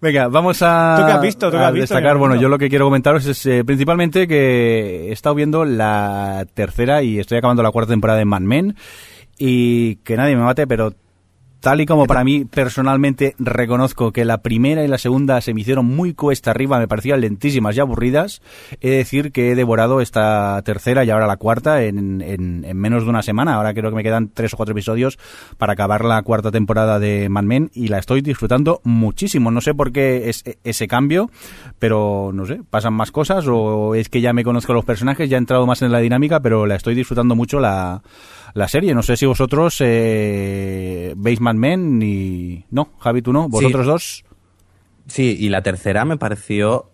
Venga, 0.00 0.28
vamos 0.28 0.62
a, 0.62 0.96
¿Tú 0.98 1.06
qué 1.06 1.12
has 1.12 1.22
visto? 1.22 1.50
¿Tú 1.50 1.56
qué 1.56 1.62
a 1.62 1.68
has 1.68 1.72
visto? 1.72 1.82
destacar. 1.82 2.02
¿Qué 2.02 2.08
has 2.08 2.18
Bueno, 2.18 2.36
yo 2.36 2.48
lo 2.48 2.58
que 2.58 2.68
quiero 2.68 2.84
comentaros 2.84 3.26
es 3.26 3.46
eh, 3.46 3.64
principalmente 3.64 4.28
que 4.28 5.08
he 5.08 5.12
estado 5.12 5.34
viendo 5.34 5.64
la 5.64 6.46
tercera 6.52 7.02
y 7.02 7.18
estoy 7.18 7.38
acabando 7.38 7.62
la 7.62 7.70
cuarta 7.70 7.92
temporada 7.92 8.18
de 8.18 8.26
Mad 8.26 8.42
Men 8.42 8.76
y 9.38 9.96
que 9.96 10.16
nadie 10.16 10.36
me 10.36 10.42
mate, 10.42 10.66
pero 10.66 10.92
tal 11.66 11.80
y 11.80 11.86
como 11.86 12.06
para 12.06 12.22
mí 12.22 12.44
personalmente 12.44 13.34
reconozco 13.40 14.12
que 14.12 14.24
la 14.24 14.38
primera 14.38 14.84
y 14.84 14.86
la 14.86 14.98
segunda 14.98 15.40
se 15.40 15.52
me 15.52 15.62
hicieron 15.62 15.84
muy 15.84 16.14
cuesta 16.14 16.52
arriba, 16.52 16.78
me 16.78 16.86
parecían 16.86 17.20
lentísimas 17.20 17.76
y 17.76 17.80
aburridas, 17.80 18.40
he 18.80 18.90
de 18.90 18.96
decir 18.98 19.32
que 19.32 19.50
he 19.50 19.54
devorado 19.56 20.00
esta 20.00 20.62
tercera 20.64 21.02
y 21.04 21.10
ahora 21.10 21.26
la 21.26 21.38
cuarta 21.38 21.82
en, 21.82 22.22
en- 22.22 22.64
en 22.64 22.76
menos 22.76 23.02
de 23.02 23.10
una 23.10 23.20
semana. 23.22 23.54
Ahora 23.54 23.74
creo 23.74 23.90
que 23.90 23.96
me 23.96 24.04
quedan 24.04 24.28
tres 24.32 24.54
o 24.54 24.56
cuatro 24.56 24.74
episodios 24.74 25.18
para 25.58 25.72
acabar 25.72 26.04
la 26.04 26.22
cuarta 26.22 26.52
temporada 26.52 27.00
de 27.00 27.28
Mad 27.28 27.42
Men 27.42 27.72
y 27.74 27.88
la 27.88 27.98
estoy 27.98 28.20
disfrutando 28.20 28.80
muchísimo. 28.84 29.50
No 29.50 29.60
sé 29.60 29.74
por 29.74 29.90
qué 29.90 30.28
es 30.28 30.44
ese 30.62 30.86
cambio, 30.86 31.30
pero 31.80 32.30
no 32.32 32.46
sé, 32.46 32.60
pasan 32.70 32.94
más 32.94 33.10
cosas 33.10 33.44
o 33.48 33.96
es 33.96 34.08
que 34.08 34.20
ya 34.20 34.32
me 34.32 34.44
conozco 34.44 34.72
los 34.72 34.84
personajes, 34.84 35.28
ya 35.28 35.36
he 35.36 35.38
entrado 35.38 35.66
más 35.66 35.82
en 35.82 35.90
la 35.90 35.98
dinámica, 35.98 36.38
pero 36.38 36.64
la 36.64 36.76
estoy 36.76 36.94
disfrutando 36.94 37.34
mucho 37.34 37.58
la, 37.58 38.02
la 38.56 38.68
serie. 38.68 38.94
No 38.94 39.02
sé 39.02 39.16
si 39.16 39.26
vosotros 39.26 39.76
eh, 39.80 41.12
veis 41.16 41.40
Mad 41.40 41.54
Men 41.54 42.00
y... 42.02 42.64
No, 42.70 42.88
Javi, 42.98 43.20
tú 43.20 43.32
no. 43.32 43.48
¿Vosotros 43.50 43.86
dos? 43.86 44.24
Sí, 45.06 45.36
y 45.38 45.50
la 45.50 45.62
tercera 45.62 46.06
me 46.06 46.16
pareció 46.16 46.90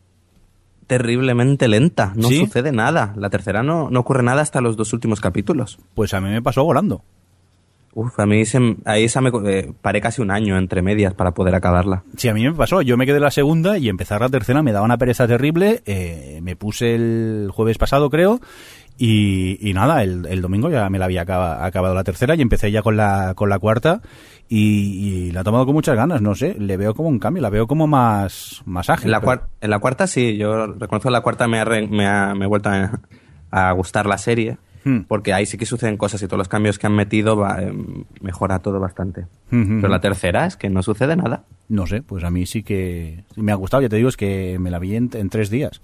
terriblemente 0.88 1.68
lenta. 1.68 2.12
No 2.16 2.28
¿Sí? 2.28 2.38
sucede 2.40 2.72
nada. 2.72 3.14
La 3.16 3.30
tercera 3.30 3.62
no, 3.62 3.90
no 3.90 4.00
ocurre 4.00 4.24
nada 4.24 4.42
hasta 4.42 4.60
los 4.60 4.76
dos 4.76 4.92
últimos 4.92 5.20
capítulos. 5.20 5.78
Pues 5.94 6.14
a 6.14 6.20
mí 6.20 6.30
me 6.30 6.42
pasó 6.42 6.64
volando. 6.64 7.04
Uf, 7.94 8.18
a 8.18 8.26
mí 8.26 8.44
se, 8.46 8.76
ahí 8.86 9.04
esa 9.04 9.20
me, 9.20 9.30
eh, 9.44 9.72
paré 9.82 10.00
casi 10.00 10.22
un 10.22 10.30
año 10.30 10.56
entre 10.56 10.80
medias 10.80 11.12
para 11.14 11.32
poder 11.32 11.54
acabarla. 11.54 12.04
Sí, 12.16 12.28
a 12.28 12.34
mí 12.34 12.42
me 12.42 12.54
pasó. 12.54 12.82
Yo 12.82 12.96
me 12.96 13.06
quedé 13.06 13.20
la 13.20 13.30
segunda 13.30 13.78
y 13.78 13.88
empezar 13.88 14.20
la 14.22 14.30
tercera 14.30 14.62
me 14.62 14.72
daba 14.72 14.84
una 14.84 14.98
pereza 14.98 15.28
terrible. 15.28 15.82
eh, 15.84 16.40
me 16.42 16.56
puse 16.56 16.94
el 16.94 17.50
jueves 17.52 17.78
pasado, 17.78 18.08
creo. 18.10 18.40
Y, 18.98 19.58
y 19.68 19.72
nada, 19.74 20.02
el, 20.02 20.26
el 20.26 20.42
domingo 20.42 20.70
ya 20.70 20.88
me 20.90 20.98
la 20.98 21.06
había 21.06 21.22
acaba- 21.22 21.64
acabado 21.64 21.94
la 21.94 22.04
tercera 22.04 22.34
y 22.36 22.42
empecé 22.42 22.70
ya 22.70 22.82
con 22.82 22.96
la, 22.96 23.32
con 23.34 23.48
la 23.48 23.58
cuarta. 23.58 24.00
Y, 24.48 25.28
y 25.28 25.30
la 25.32 25.40
he 25.40 25.44
tomado 25.44 25.64
con 25.64 25.74
muchas 25.74 25.96
ganas, 25.96 26.20
no 26.20 26.34
sé. 26.34 26.54
Le 26.58 26.76
veo 26.76 26.94
como 26.94 27.08
un 27.08 27.18
cambio, 27.18 27.42
la 27.42 27.50
veo 27.50 27.66
como 27.66 27.86
más, 27.86 28.62
más 28.66 28.90
ágil. 28.90 29.06
En 29.06 29.10
la, 29.12 29.20
pero- 29.20 29.48
en 29.60 29.70
la 29.70 29.78
cuarta 29.78 30.06
sí, 30.06 30.36
yo 30.36 30.66
reconozco 30.66 31.08
que 31.08 31.12
la 31.12 31.22
cuarta 31.22 31.48
me 31.48 31.58
ha, 31.58 31.64
re- 31.64 31.88
me 31.88 32.06
ha, 32.06 32.34
me 32.34 32.44
he 32.44 32.48
vuelto 32.48 32.68
a, 32.68 33.00
a 33.50 33.72
gustar 33.72 34.06
la 34.06 34.18
serie, 34.18 34.58
Hmm. 34.84 35.02
porque 35.06 35.32
ahí 35.32 35.46
sí 35.46 35.56
que 35.56 35.64
suceden 35.64 35.96
cosas 35.96 36.20
y 36.22 36.26
todos 36.26 36.38
los 36.38 36.48
cambios 36.48 36.76
que 36.76 36.88
han 36.88 36.92
metido 36.96 37.36
va, 37.36 37.62
eh, 37.62 37.72
mejora 38.20 38.58
todo 38.58 38.80
bastante. 38.80 39.20
Ujú. 39.52 39.76
Pero 39.76 39.86
la 39.86 40.00
tercera 40.00 40.44
es 40.44 40.56
que 40.56 40.70
no 40.70 40.82
sucede 40.82 41.14
nada. 41.14 41.44
No 41.68 41.86
sé, 41.86 42.02
pues 42.02 42.24
a 42.24 42.30
mí 42.32 42.46
sí 42.46 42.64
que 42.64 43.22
me 43.36 43.52
ha 43.52 43.54
gustado, 43.54 43.80
ya 43.84 43.88
te 43.88 43.94
digo, 43.94 44.08
es 44.08 44.16
que 44.16 44.58
me 44.58 44.72
la 44.72 44.80
vi 44.80 44.96
en, 44.96 45.08
en 45.14 45.28
tres 45.30 45.50
días. 45.50 45.82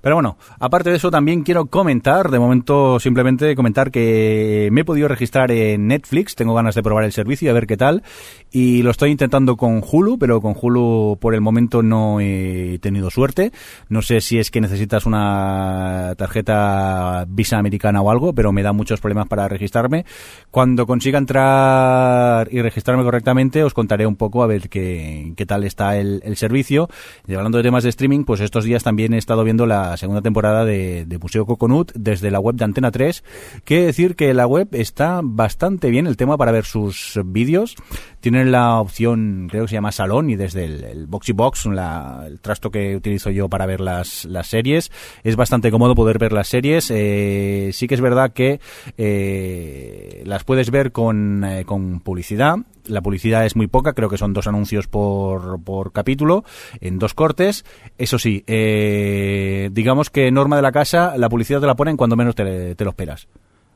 Pero 0.00 0.16
bueno, 0.16 0.38
aparte 0.58 0.90
de 0.90 0.96
eso 0.96 1.10
también 1.10 1.42
quiero 1.42 1.66
comentar, 1.66 2.30
de 2.30 2.38
momento 2.38 3.00
simplemente 3.00 3.54
comentar 3.56 3.90
que 3.90 4.68
me 4.72 4.82
he 4.82 4.84
podido 4.84 5.08
registrar 5.08 5.50
en 5.50 5.88
Netflix, 5.88 6.34
tengo 6.34 6.54
ganas 6.54 6.74
de 6.74 6.82
probar 6.82 7.04
el 7.04 7.12
servicio 7.12 7.46
y 7.46 7.50
a 7.50 7.54
ver 7.54 7.66
qué 7.66 7.76
tal, 7.76 8.02
y 8.50 8.82
lo 8.82 8.90
estoy 8.90 9.10
intentando 9.10 9.56
con 9.56 9.82
Hulu, 9.84 10.18
pero 10.18 10.40
con 10.40 10.54
Hulu 10.60 11.18
por 11.20 11.34
el 11.34 11.40
momento 11.40 11.82
no 11.82 12.20
he 12.20 12.78
tenido 12.80 13.10
suerte. 13.10 13.52
No 13.88 14.02
sé 14.02 14.20
si 14.20 14.38
es 14.38 14.50
que 14.50 14.60
necesitas 14.60 15.06
una 15.06 16.14
tarjeta 16.16 17.26
Visa 17.28 17.58
americana 17.58 18.00
o 18.00 18.10
algo, 18.10 18.32
pero 18.32 18.52
me 18.52 18.62
da 18.62 18.72
muchos 18.72 19.00
problemas 19.00 19.28
para 19.28 19.48
registrarme. 19.48 20.04
Cuando 20.50 20.86
consiga 20.86 21.18
entrar 21.18 22.48
y 22.50 22.62
registrarme 22.62 23.04
correctamente, 23.04 23.62
os 23.64 23.74
contaré 23.74 24.06
un 24.06 24.16
poco 24.16 24.42
a 24.42 24.46
ver 24.46 24.68
qué, 24.68 25.32
qué 25.36 25.46
tal 25.46 25.64
está 25.64 25.96
el, 25.96 26.20
el 26.24 26.36
servicio. 26.36 26.88
Y 27.26 27.34
hablando 27.34 27.58
de 27.58 27.64
temas 27.64 27.84
de 27.84 27.90
streaming, 27.90 28.24
pues 28.24 28.40
estos 28.40 28.64
días 28.64 28.82
también 28.82 29.14
he 29.14 29.18
estado 29.18 29.44
viendo 29.44 29.66
la 29.66 29.87
segunda 29.96 30.22
temporada 30.22 30.64
de, 30.64 31.04
de 31.06 31.18
Museo 31.18 31.46
Coconut 31.46 31.92
desde 31.94 32.30
la 32.30 32.40
web 32.40 32.56
de 32.56 32.64
Antena 32.64 32.90
3. 32.90 33.24
Que 33.64 33.86
decir 33.86 34.14
que 34.16 34.34
la 34.34 34.46
web 34.46 34.68
está 34.72 35.20
bastante 35.22 35.90
bien, 35.90 36.06
el 36.06 36.16
tema 36.16 36.36
para 36.36 36.52
ver 36.52 36.64
sus 36.64 37.18
vídeos. 37.24 37.76
Tienen 38.20 38.50
la 38.52 38.80
opción, 38.80 39.46
creo 39.50 39.64
que 39.64 39.68
se 39.68 39.74
llama 39.74 39.92
Salón, 39.92 40.28
y 40.30 40.36
desde 40.36 40.64
el, 40.64 40.84
el 40.84 41.06
Boxy 41.06 41.32
Box, 41.32 41.66
la- 41.66 42.24
el 42.26 42.40
trasto 42.40 42.70
que 42.70 42.96
utilizo 42.96 43.30
yo 43.30 43.48
para 43.48 43.64
ver 43.66 43.80
las, 43.80 44.24
las 44.24 44.48
series, 44.48 44.90
es 45.24 45.36
bastante 45.36 45.70
cómodo 45.70 45.94
poder 45.94 46.18
ver 46.18 46.32
las 46.32 46.48
series. 46.48 46.90
Eh, 46.92 47.70
sí 47.72 47.86
que 47.86 47.94
es 47.94 48.00
verdad 48.00 48.32
que 48.32 48.60
eh, 48.96 50.22
las 50.26 50.44
puedes 50.44 50.70
ver 50.70 50.92
con, 50.92 51.44
eh, 51.44 51.64
con 51.64 52.00
publicidad. 52.00 52.56
La 52.88 53.02
publicidad 53.02 53.46
es 53.46 53.56
muy 53.56 53.66
poca, 53.66 53.92
creo 53.92 54.08
que 54.08 54.18
son 54.18 54.32
dos 54.32 54.46
anuncios 54.46 54.86
por, 54.86 55.62
por 55.62 55.92
capítulo, 55.92 56.44
en 56.80 56.98
dos 56.98 57.14
cortes. 57.14 57.64
Eso 57.98 58.18
sí, 58.18 58.44
eh, 58.46 59.70
digamos 59.72 60.10
que 60.10 60.30
norma 60.30 60.56
de 60.56 60.62
la 60.62 60.72
casa, 60.72 61.16
la 61.16 61.28
publicidad 61.28 61.60
te 61.60 61.66
la 61.66 61.76
ponen 61.76 61.96
cuando 61.96 62.16
menos 62.16 62.34
te, 62.34 62.74
te 62.74 62.84
lo 62.84 62.90
esperas. 62.90 63.28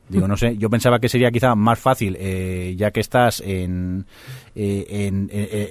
Digo, 0.09 0.27
no 0.27 0.35
sé, 0.35 0.57
yo 0.57 0.69
pensaba 0.69 0.99
que 0.99 1.07
sería 1.07 1.31
quizá 1.31 1.55
más 1.55 1.79
fácil, 1.79 2.17
eh, 2.19 2.75
ya 2.77 2.91
que 2.91 2.99
estás 2.99 3.41
en, 3.41 4.05
eh, 4.53 5.09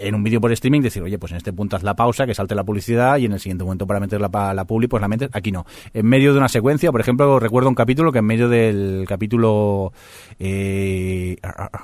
en, 0.02 0.14
un 0.14 0.24
vídeo 0.24 0.40
por 0.40 0.50
streaming, 0.52 0.80
decir, 0.80 1.02
oye, 1.02 1.18
pues 1.18 1.32
en 1.32 1.38
este 1.38 1.52
punto 1.52 1.76
haz 1.76 1.82
la 1.82 1.94
pausa, 1.94 2.26
que 2.26 2.34
salte 2.34 2.54
la 2.54 2.64
publicidad 2.64 3.18
y 3.18 3.26
en 3.26 3.32
el 3.32 3.40
siguiente 3.40 3.64
momento 3.64 3.86
para 3.86 4.00
meter 4.00 4.20
la, 4.20 4.54
la 4.54 4.64
publi, 4.64 4.88
pues 4.88 5.00
la 5.00 5.08
metes. 5.08 5.28
Aquí 5.32 5.52
no. 5.52 5.66
En 5.92 6.06
medio 6.06 6.32
de 6.32 6.38
una 6.38 6.48
secuencia, 6.48 6.90
por 6.90 7.00
ejemplo, 7.00 7.38
recuerdo 7.38 7.68
un 7.68 7.74
capítulo 7.74 8.10
que 8.10 8.18
en 8.20 8.26
medio 8.26 8.48
del 8.48 9.04
capítulo. 9.06 9.92
Eh, 10.38 11.36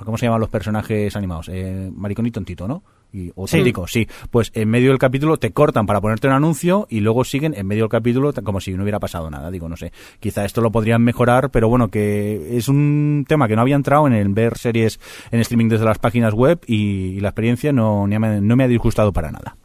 ¿Cómo 0.03 0.17
se 0.17 0.25
llaman 0.25 0.41
los 0.41 0.49
personajes 0.49 1.15
animados? 1.15 1.49
Eh, 1.49 1.91
Maricón 1.93 2.25
y 2.25 2.31
Tontito, 2.31 2.67
¿no? 2.67 2.83
Y, 3.11 3.31
o 3.35 3.47
Sí. 3.47 4.07
Pues 4.29 4.51
en 4.53 4.69
medio 4.69 4.89
del 4.89 4.99
capítulo 4.99 5.37
te 5.37 5.51
cortan 5.51 5.85
para 5.87 5.99
ponerte 5.99 6.27
un 6.27 6.33
anuncio 6.33 6.85
y 6.89 6.99
luego 6.99 7.23
siguen 7.23 7.55
en 7.57 7.65
medio 7.65 7.83
del 7.85 7.89
capítulo 7.89 8.31
como 8.43 8.61
si 8.61 8.73
no 8.73 8.83
hubiera 8.83 8.99
pasado 8.99 9.29
nada. 9.31 9.49
Digo, 9.49 9.67
no 9.67 9.77
sé. 9.77 9.91
Quizá 10.19 10.45
esto 10.45 10.61
lo 10.61 10.71
podrían 10.71 11.01
mejorar, 11.01 11.49
pero 11.49 11.69
bueno, 11.69 11.87
que 11.87 12.55
es 12.57 12.67
un 12.69 13.25
tema 13.27 13.47
que 13.47 13.55
no 13.55 13.61
había 13.63 13.75
entrado 13.75 14.05
en 14.05 14.13
el 14.13 14.29
ver 14.29 14.57
series 14.57 14.99
en 15.31 15.39
streaming 15.39 15.69
desde 15.69 15.85
las 15.85 15.97
páginas 15.97 16.33
web 16.33 16.59
y, 16.67 17.15
y 17.15 17.19
la 17.19 17.29
experiencia 17.29 17.71
no, 17.73 18.05
ni 18.05 18.19
me- 18.19 18.41
no 18.41 18.55
me 18.55 18.65
ha 18.65 18.67
disgustado 18.67 19.11
para 19.11 19.31
nada. 19.31 19.55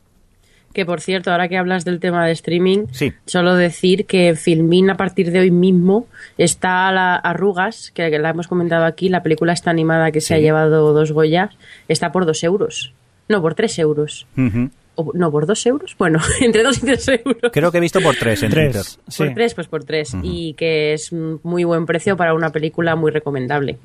Que 0.73 0.85
por 0.87 1.01
cierto, 1.01 1.31
ahora 1.31 1.47
que 1.49 1.57
hablas 1.57 1.85
del 1.85 2.01
tema 2.01 2.27
de 2.27 2.33
streaming, 2.33 2.87
Sí. 2.91 3.13
solo 3.27 3.55
decir 3.55 4.07
que 4.07 4.35
Filmin 4.35 4.91
a 4.91 4.97
partir 4.97 5.31
de 5.31 5.39
hoy 5.39 5.51
mismo 5.53 6.09
está 6.37 6.89
a 6.89 6.93
la 6.93 7.15
Arrugas, 7.15 7.93
que 7.95 8.09
la 8.19 8.31
hemos 8.31 8.49
comentado 8.49 8.85
aquí, 8.85 9.09
la 9.09 9.23
película 9.23 9.53
está 9.53 9.71
animada 9.71 10.11
que 10.11 10.21
se 10.21 10.35
ha 10.35 10.39
llevado 10.39 10.93
dos 10.93 11.13
Goyas, 11.13 11.51
está 11.87 12.11
por 12.11 12.27
dos 12.27 12.43
euros. 12.43 12.93
No, 13.29 13.41
por 13.43 13.55
tres 13.55 13.79
euros. 13.79 14.27
Ujú. 14.37 14.71
O- 14.97 15.13
no, 15.15 15.31
por 15.31 15.47
dos 15.47 15.65
euros. 15.67 15.97
Bueno, 15.99 16.21
entre 16.41 16.63
dos 16.63 16.79
y 16.79 16.81
tres 16.83 17.09
euros. 17.09 17.51
Creo 17.53 17.73
que 17.73 17.79
he 17.79 17.81
visto 17.81 18.01
por 18.01 18.15
tres 18.17 18.43
en 18.43 18.51
Twitter. 18.51 18.73
Tres. 18.73 18.99
Sí. 19.09 19.25
Por 19.25 19.35
tres, 19.35 19.55
pues 19.55 19.67
por 19.69 19.85
tres. 19.85 20.17
Y 20.23 20.55
que 20.55 20.93
es 20.93 21.11
un 21.13 21.41
muy 21.43 21.65
buen 21.65 21.85
precio 21.87 22.17
para 22.17 22.35
una 22.35 22.51
película 22.51 22.95
muy 22.97 23.11
recomendable. 23.11 23.79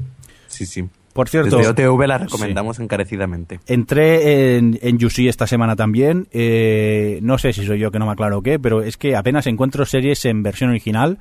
Sí, 0.48 0.66
sí. 0.66 0.86
Por 1.14 1.28
cierto, 1.28 1.58
Desde 1.58 1.72
OTV 1.72 2.08
la 2.08 2.18
recomendamos 2.20 2.80
encarecidamente. 2.80 3.60
Entré 3.66 4.58
en, 4.58 4.78
en 4.82 5.04
UC 5.04 5.20
esta 5.28 5.48
semana 5.48 5.76
también. 5.76 6.28
eh, 6.32 7.20
no 7.24 7.38
sé 7.40 7.52
si 7.52 7.66
soy 7.66 7.80
yo 7.80 7.90
que 7.92 7.98
no 8.00 8.06
me 8.06 8.12
aclaro 8.12 8.42
qué, 8.44 8.60
pero 8.60 8.84
es 8.84 8.96
que 8.96 9.16
apenas 9.16 9.48
encuentro 9.48 9.86
series 9.86 10.24
en 10.26 10.44
versión 10.44 10.70
original. 10.70 11.18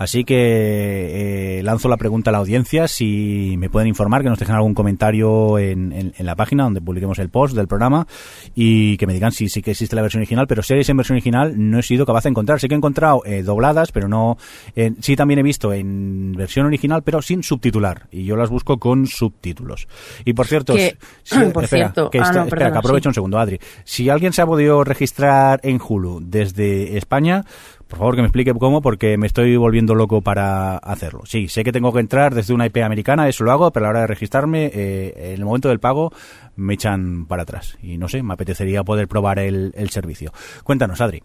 Así 0.00 0.24
que 0.24 1.58
eh, 1.58 1.62
lanzo 1.62 1.90
la 1.90 1.98
pregunta 1.98 2.30
a 2.30 2.32
la 2.32 2.38
audiencia 2.38 2.88
si 2.88 3.54
me 3.58 3.68
pueden 3.68 3.86
informar, 3.86 4.22
que 4.22 4.30
nos 4.30 4.38
dejen 4.38 4.54
algún 4.54 4.72
comentario 4.72 5.58
en, 5.58 5.92
en- 5.92 6.14
en 6.16 6.24
la 6.26 6.34
página 6.36 6.64
donde 6.64 6.80
publiquemos 6.80 7.18
el 7.18 7.28
post 7.28 7.54
del 7.54 7.68
programa 7.68 8.06
y 8.54 8.96
que 8.96 9.06
me 9.06 9.12
digan 9.12 9.30
si 9.32 9.50
sí 9.50 9.60
que 9.60 9.72
existe 9.72 9.94
la 9.94 10.00
versión 10.00 10.22
original. 10.22 10.46
Pero 10.46 10.62
series 10.62 10.88
en 10.88 10.96
versión 10.96 11.16
original 11.16 11.52
no 11.56 11.78
he 11.78 11.82
sido 11.82 12.06
capaz 12.06 12.22
de 12.24 12.30
encontrar. 12.30 12.58
Sí 12.60 12.66
que 12.66 12.74
he 12.74 12.78
encontrado 12.78 13.20
eh, 13.26 13.42
dobladas, 13.42 13.92
pero 13.92 14.08
no. 14.08 14.38
en- 14.74 15.02
sí 15.02 15.16
también 15.16 15.38
he 15.40 15.42
visto 15.42 15.70
en 15.74 16.32
versión 16.32 16.64
original, 16.64 17.02
pero 17.02 17.20
sin 17.20 17.42
subtitular. 17.42 18.06
Y 18.10 18.24
yo 18.24 18.36
las 18.36 18.48
busco 18.48 18.78
con 18.78 19.06
subtítulos. 19.06 19.86
Y 20.24 20.32
por 20.32 20.46
cierto, 20.46 20.74
Que- 20.76 20.96
si- 21.24 21.36
por 21.52 21.64
espera, 21.64 21.88
cierto, 21.92 22.08
que 22.08 22.20
ah, 22.20 22.22
esta- 22.22 22.32
no, 22.36 22.44
espera, 22.44 22.48
perdona, 22.60 22.72
que 22.72 22.78
aprovecho 22.78 23.02
sí. 23.04 23.08
un 23.10 23.14
segundo, 23.14 23.38
Adri. 23.38 23.60
Si 23.84 24.08
alguien 24.08 24.32
se 24.32 24.40
ha 24.40 24.46
podido 24.46 24.82
registrar 24.82 25.60
en 25.62 25.78
Hulu 25.86 26.20
desde 26.24 26.96
España, 26.96 27.44
por 27.90 27.98
favor 27.98 28.14
que 28.14 28.22
me 28.22 28.28
explique 28.28 28.54
cómo, 28.54 28.80
porque 28.80 29.18
me 29.18 29.26
estoy 29.26 29.56
volviendo 29.56 29.94
loco 29.94 30.22
para 30.22 30.78
hacerlo. 30.78 31.22
Sí, 31.26 31.48
sé 31.48 31.64
que 31.64 31.72
tengo 31.72 31.92
que 31.92 32.00
entrar 32.00 32.34
desde 32.34 32.54
una 32.54 32.64
IP 32.66 32.78
americana, 32.78 33.28
eso 33.28 33.44
lo 33.44 33.52
hago, 33.52 33.70
pero 33.72 33.84
a 33.84 33.88
la 33.88 33.90
hora 33.90 34.00
de 34.02 34.06
registrarme, 34.06 34.70
eh, 34.72 35.12
en 35.16 35.40
el 35.40 35.44
momento 35.44 35.68
del 35.68 35.80
pago, 35.80 36.12
me 36.56 36.74
echan 36.74 37.26
para 37.26 37.42
atrás. 37.42 37.76
Y 37.82 37.98
no 37.98 38.08
sé, 38.08 38.22
me 38.22 38.32
apetecería 38.34 38.84
poder 38.84 39.08
probar 39.08 39.38
el, 39.40 39.72
el 39.76 39.90
servicio. 39.90 40.32
Cuéntanos, 40.64 41.00
Adri. 41.00 41.22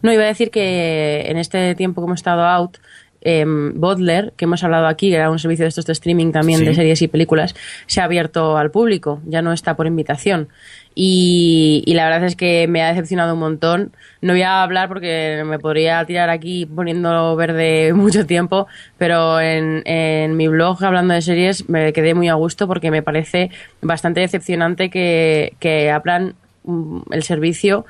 No, 0.00 0.12
iba 0.12 0.22
a 0.22 0.26
decir 0.26 0.50
que 0.50 1.22
en 1.26 1.36
este 1.36 1.74
tiempo 1.74 2.00
que 2.00 2.06
hemos 2.06 2.20
estado 2.20 2.42
out, 2.44 2.78
em, 3.20 3.78
Butler, 3.78 4.32
que 4.36 4.46
hemos 4.46 4.64
hablado 4.64 4.86
aquí, 4.86 5.10
que 5.10 5.16
era 5.16 5.30
un 5.30 5.38
servicio 5.38 5.64
de 5.64 5.68
estos 5.68 5.86
de 5.86 5.92
streaming 5.92 6.32
también 6.32 6.60
Sí. 6.60 6.64
de 6.64 6.74
series 6.74 7.02
y 7.02 7.08
películas, 7.08 7.54
se 7.86 8.00
ha 8.00 8.04
abierto 8.04 8.56
al 8.56 8.70
público, 8.70 9.20
ya 9.26 9.42
no 9.42 9.52
está 9.52 9.76
por 9.76 9.86
invitación. 9.86 10.48
Y, 10.94 11.84
la 11.86 12.04
verdad 12.04 12.24
es 12.24 12.36
que 12.36 12.66
me 12.68 12.82
ha 12.82 12.88
decepcionado 12.88 13.34
un 13.34 13.40
montón. 13.40 13.92
No 14.20 14.32
voy 14.32 14.42
a 14.42 14.62
hablar 14.62 14.88
porque 14.88 15.42
me 15.46 15.58
podría 15.58 16.04
tirar 16.04 16.30
aquí 16.30 16.66
poniendo 16.66 17.34
verde 17.36 17.92
mucho 17.94 18.26
tiempo, 18.26 18.66
pero 18.98 19.40
en, 19.40 19.82
en 19.86 20.36
mi 20.36 20.48
blog 20.48 20.82
hablando 20.84 21.14
de 21.14 21.22
series 21.22 21.68
me 21.68 21.92
quedé 21.92 22.14
muy 22.14 22.28
a 22.28 22.34
gusto 22.34 22.66
porque 22.66 22.90
me 22.90 23.02
parece 23.02 23.50
bastante 23.80 24.20
decepcionante 24.20 24.90
que, 24.90 25.54
que 25.58 25.90
abran 25.90 26.34
mm, 26.64 27.00
el 27.12 27.22
servicio 27.22 27.84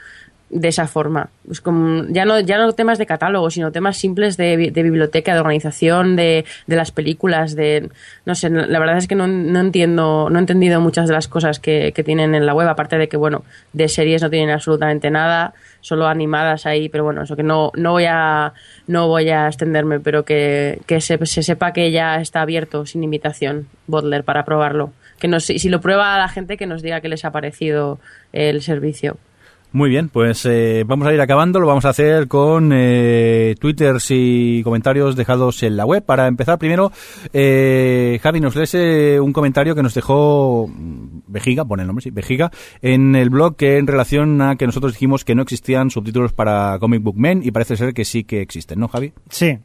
de 0.53 0.69
esa 0.69 0.87
forma. 0.87 1.31
Es 1.51 1.61
como, 1.61 2.05
ya, 2.11 2.27
no, 2.27 2.39
ya 2.39 2.59
no 2.59 2.73
temas 2.75 2.99
de 2.99 3.07
catálogo, 3.07 3.51
sino 3.51 3.73
temas 3.73 3.97
simples 3.97 4.37
de, 4.37 4.71
de 4.71 4.83
biblioteca, 4.83 5.33
de 5.33 5.41
organización, 5.41 6.15
de, 6.15 6.45
de 6.67 6.77
las 6.77 6.93
películas, 6.93 7.57
de 7.57 7.89
no 8.27 8.35
sé, 8.35 8.51
la 8.51 8.79
verdad 8.79 8.99
es 8.99 9.09
que 9.09 9.15
no, 9.15 9.27
no 9.27 9.61
entiendo, 9.61 10.29
no 10.31 10.39
he 10.39 10.41
entendido 10.41 10.81
muchas 10.81 11.09
de 11.09 11.15
las 11.15 11.27
cosas 11.27 11.59
que, 11.59 11.93
que 11.95 12.05
tienen 12.05 12.35
en 12.35 12.45
la 12.45 12.55
web, 12.55 12.69
aparte 12.69 12.99
de 12.99 13.09
que 13.09 13.17
bueno, 13.17 13.45
de 13.73 13.89
series 13.89 14.23
no 14.23 14.29
tienen 14.29 14.51
absolutamente 14.51 15.11
nada, 15.11 15.55
solo 15.81 16.07
animadas 16.07 16.67
ahí, 16.67 16.91
pero 16.91 17.03
bueno, 17.03 17.23
eso 17.23 17.35
que 17.35 17.43
no, 17.43 17.73
no 17.75 17.93
voy 17.93 18.05
a 18.05 18.53
no 18.87 19.09
voy 19.09 19.31
a 19.31 19.47
extenderme, 19.47 20.01
pero 20.01 20.25
que, 20.27 20.81
que 20.87 21.01
se, 21.01 21.25
se 21.25 21.43
sepa 21.43 21.73
que 21.73 21.91
ya 21.91 22.21
está 22.21 22.43
abierto 22.43 22.85
sin 22.85 23.03
invitación, 23.03 23.69
Butler, 23.87 24.23
para 24.23 24.45
probarlo. 24.45 24.93
Que 25.19 25.29
nos, 25.29 25.45
si 25.45 25.69
lo 25.69 25.81
prueba 25.81 26.19
la 26.19 26.29
gente, 26.29 26.57
que 26.57 26.67
nos 26.67 26.83
diga 26.83 27.01
qué 27.01 27.09
les 27.09 27.25
ha 27.25 27.31
parecido 27.31 28.01
el 28.33 28.61
servicio. 28.61 29.17
Muy 29.75 29.89
bien, 29.89 30.11
pues 30.11 30.45
eh, 30.45 30.85
vamos 30.87 31.09
a 31.09 31.15
ir 31.15 31.21
acabando. 31.23 31.59
Lo 31.59 31.67
vamos 31.67 31.87
a 31.87 31.89
hacer 31.89 32.29
con 32.29 32.73
eh, 32.75 33.55
twitters 33.59 34.07
y 34.11 34.63
comentarios 34.65 35.17
dejados 35.17 35.63
en 35.63 35.79
la 35.79 35.87
web. 35.87 36.05
Para 36.05 36.27
empezar, 36.27 36.59
primero, 36.59 36.93
eh, 37.33 38.19
Javi, 38.23 38.41
nos 38.41 38.55
lees 38.55 38.75
eh, 38.75 39.19
un 39.19 39.33
comentario 39.33 39.75
que 39.75 39.83
nos 39.83 39.95
dejó 39.95 40.69
mm, 40.69 41.21
Vejiga, 41.27 41.65
pone 41.65 41.85
el 41.85 41.87
nombre, 41.87 42.03
sí, 42.03 42.11
Vejiga, 42.11 42.51
en 42.83 43.17
el 43.17 43.31
blog 43.31 43.57
que 43.57 43.79
en 43.79 43.87
relación 43.87 44.43
a 44.43 44.57
que 44.57 44.67
nosotros 44.67 44.93
dijimos 44.93 45.25
que 45.25 45.35
no 45.35 45.41
existían 45.41 45.89
subtítulos 45.91 46.35
para 46.35 46.79
Comic 46.79 47.03
Book 47.03 47.17
Men 47.17 47.41
y 47.43 47.51
parece 47.51 47.79
ser 47.79 47.95
que 47.95 48.05
sí 48.05 48.25
que 48.25 48.43
existen, 48.43 48.79
¿no, 48.79 48.89
Javi? 48.89 49.13
Sí, 49.31 49.59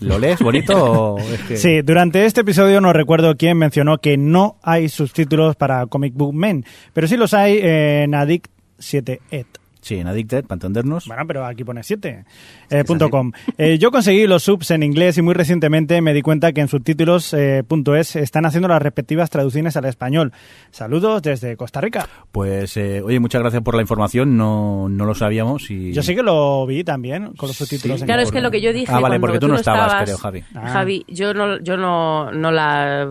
¿Lo 0.00 0.18
lees 0.18 0.40
bonito 0.40 0.74
o 1.14 1.18
es 1.34 1.40
que- 1.42 1.56
Sí, 1.56 1.82
durante 1.82 2.24
este 2.24 2.40
episodio 2.40 2.80
no 2.80 2.92
recuerdo 2.92 3.36
quién 3.36 3.58
mencionó 3.58 3.98
que 3.98 4.16
no 4.16 4.56
hay 4.62 4.88
subtítulos 4.88 5.54
para 5.56 5.86
Comic 5.86 6.14
Book 6.14 6.34
Men, 6.34 6.64
pero 6.92 7.06
sí 7.06 7.16
los 7.16 7.32
hay 7.34 7.58
en 7.62 8.14
Addict 8.14 8.46
7 8.78 9.20
Ed. 9.30 9.46
Sí, 9.80 9.96
en 9.96 10.06
Addicted, 10.08 10.44
para 10.44 10.56
entendernos. 10.56 11.06
Bueno, 11.06 11.26
pero 11.26 11.46
aquí 11.46 11.64
pone 11.64 11.82
7. 11.82 12.24
Eh, 12.70 12.84
punto 12.84 13.08
com. 13.10 13.32
Eh, 13.56 13.78
yo 13.78 13.90
conseguí 13.90 14.26
los 14.26 14.42
subs 14.42 14.70
en 14.70 14.82
inglés 14.82 15.18
y 15.18 15.22
muy 15.22 15.34
recientemente 15.34 16.00
me 16.00 16.12
di 16.12 16.22
cuenta 16.22 16.52
que 16.52 16.60
en 16.60 16.68
subtítulos 16.68 17.32
eh, 17.32 17.64
punto 17.66 17.96
es 17.96 18.16
están 18.16 18.46
haciendo 18.46 18.68
las 18.68 18.82
respectivas 18.82 19.30
traducciones 19.30 19.76
al 19.76 19.86
español. 19.86 20.32
Saludos 20.70 21.22
desde 21.22 21.56
Costa 21.56 21.80
Rica. 21.80 22.08
Pues, 22.32 22.76
eh, 22.76 23.00
oye, 23.02 23.20
muchas 23.20 23.40
gracias 23.40 23.62
por 23.62 23.74
la 23.74 23.82
información, 23.82 24.36
no, 24.36 24.88
no 24.88 25.04
lo 25.04 25.14
sabíamos 25.14 25.70
y... 25.70 25.92
Yo 25.92 26.02
sí 26.02 26.14
que 26.14 26.22
lo 26.22 26.66
vi 26.66 26.84
también 26.84 27.32
con 27.34 27.48
los 27.48 27.56
subtítulos 27.56 28.00
en 28.00 28.06
Claro, 28.06 28.22
es 28.22 28.30
que 28.30 28.40
lo 28.40 28.50
que 28.50 28.60
yo 28.60 28.72
dije 28.72 28.92
Ah, 28.92 29.00
vale, 29.00 29.18
porque 29.18 29.38
tú 29.38 29.48
no 29.48 29.54
no 29.54 29.58
estabas, 29.58 30.04
creo, 30.04 30.18
Javi. 30.18 30.44
Ah. 30.54 30.68
Javi, 30.68 31.04
yo 31.08 31.34
no, 31.34 31.58
yo 31.60 31.76
no, 31.76 32.30
no 32.32 32.50
la, 32.50 33.08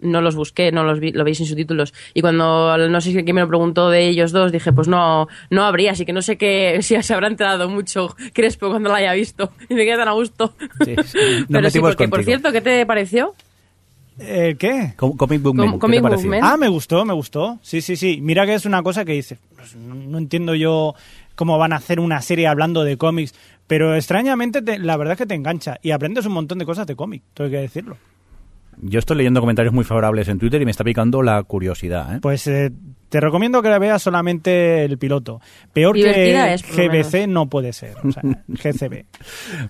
no 0.00 0.20
los 0.20 0.36
busqué, 0.36 0.72
no 0.72 0.84
los 0.84 1.00
vi, 1.00 1.12
lo 1.12 1.24
veis 1.24 1.38
sin 1.38 1.46
subtítulos. 1.46 1.92
Y 2.14 2.20
cuando 2.20 2.76
no 2.88 3.00
sé 3.00 3.12
si 3.12 3.24
quién 3.24 3.34
me 3.34 3.42
lo 3.42 3.48
preguntó 3.48 3.90
de 3.90 4.08
ellos 4.08 4.32
dos, 4.32 4.52
dije, 4.52 4.72
pues 4.72 4.88
no, 4.88 5.28
no 5.50 5.64
habría, 5.64 5.92
así 5.92 6.04
que 6.04 6.12
no 6.12 6.22
sé 6.22 6.36
qué, 6.38 6.78
si 6.82 7.00
se 7.02 7.14
habrá 7.14 7.26
enterado 7.26 7.68
mucho 7.68 8.14
Crespo 8.32 8.70
cuando 8.70 8.90
la 8.90 8.99
haya 9.00 9.12
visto. 9.12 9.50
Y 9.68 9.74
me 9.74 9.84
queda 9.84 9.98
tan 9.98 10.08
a 10.08 10.12
gusto. 10.12 10.54
Sí, 10.84 10.94
sí. 11.04 11.18
Nos 11.40 11.46
Pero 11.48 11.70
sí, 11.70 11.80
porque 11.80 12.08
por 12.08 12.24
cierto, 12.24 12.52
¿qué 12.52 12.60
te 12.60 12.84
pareció? 12.86 13.34
Eh, 14.18 14.56
¿Qué? 14.58 14.92
Com- 14.96 15.16
Comic 15.16 15.40
Book 15.40 15.56
Com-. 15.56 15.78
Ah, 16.42 16.56
me 16.58 16.68
gustó, 16.68 17.04
me 17.04 17.14
gustó. 17.14 17.58
Sí, 17.62 17.80
sí, 17.80 17.96
sí. 17.96 18.18
Mira 18.20 18.44
que 18.46 18.54
es 18.54 18.66
una 18.66 18.82
cosa 18.82 19.04
que 19.04 19.12
dice, 19.12 19.38
pues, 19.56 19.74
no, 19.76 19.94
no 19.94 20.18
entiendo 20.18 20.54
yo 20.54 20.94
cómo 21.36 21.56
van 21.58 21.72
a 21.72 21.76
hacer 21.76 22.00
una 22.00 22.20
serie 22.20 22.46
hablando 22.46 22.84
de 22.84 22.98
cómics, 22.98 23.34
pero 23.66 23.94
extrañamente 23.94 24.60
te- 24.60 24.78
la 24.78 24.96
verdad 24.98 25.12
es 25.12 25.18
que 25.18 25.26
te 25.26 25.34
engancha 25.34 25.78
y 25.82 25.92
aprendes 25.92 26.26
un 26.26 26.32
montón 26.32 26.58
de 26.58 26.66
cosas 26.66 26.86
de 26.86 26.96
cómic, 26.96 27.22
tengo 27.32 27.48
que 27.50 27.56
decirlo. 27.56 27.96
Yo 28.82 28.98
estoy 28.98 29.16
leyendo 29.18 29.40
comentarios 29.40 29.74
muy 29.74 29.84
favorables 29.84 30.28
en 30.28 30.38
Twitter 30.38 30.60
y 30.62 30.64
me 30.64 30.70
está 30.70 30.84
picando 30.84 31.22
la 31.22 31.42
curiosidad, 31.42 32.16
¿eh? 32.16 32.18
Pues 32.22 32.46
eh, 32.46 32.70
te 33.10 33.20
recomiendo 33.20 33.60
que 33.62 33.68
la 33.68 33.78
veas 33.78 34.00
solamente 34.02 34.84
el 34.84 34.96
piloto. 34.96 35.40
Peor 35.72 35.94
que 35.94 36.54
es, 36.54 36.62
GBC 36.62 37.26
no 37.28 37.48
puede 37.48 37.72
ser, 37.72 37.94
o 38.02 38.10
sea, 38.12 38.22
GCB. 38.48 39.04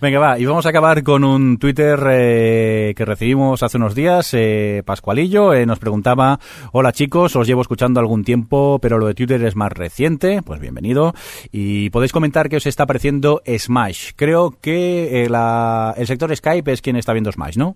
Venga, 0.00 0.18
va, 0.20 0.38
y 0.38 0.44
vamos 0.44 0.64
a 0.66 0.68
acabar 0.68 1.02
con 1.02 1.24
un 1.24 1.58
Twitter 1.58 1.98
eh, 2.10 2.94
que 2.96 3.04
recibimos 3.04 3.62
hace 3.62 3.78
unos 3.78 3.94
días. 3.94 4.30
Eh, 4.34 4.82
Pascualillo 4.84 5.54
eh, 5.54 5.66
nos 5.66 5.78
preguntaba, 5.78 6.38
hola 6.72 6.92
chicos, 6.92 7.34
os 7.34 7.46
llevo 7.46 7.62
escuchando 7.62 7.98
algún 8.00 8.22
tiempo, 8.24 8.78
pero 8.80 8.98
lo 8.98 9.06
de 9.06 9.14
Twitter 9.14 9.42
es 9.42 9.56
más 9.56 9.72
reciente. 9.72 10.42
Pues 10.42 10.60
bienvenido. 10.60 11.14
Y 11.50 11.90
podéis 11.90 12.12
comentar 12.12 12.48
qué 12.48 12.56
os 12.56 12.66
está 12.66 12.86
pareciendo 12.86 13.42
Smash. 13.58 14.10
Creo 14.14 14.54
que 14.60 15.24
eh, 15.24 15.28
la- 15.28 15.94
el 15.96 16.06
sector 16.06 16.34
Skype 16.36 16.70
es 16.72 16.80
quien 16.82 16.96
está 16.96 17.12
viendo 17.12 17.32
Smash, 17.32 17.56
¿no? 17.56 17.74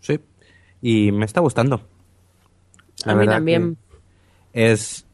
Sí. 0.00 0.18
Y 0.88 1.10
me 1.10 1.24
está 1.24 1.40
gustando. 1.40 1.80
La 3.04 3.14
A 3.14 3.16
mí 3.16 3.26
también. 3.26 3.76
Es. 4.52 5.04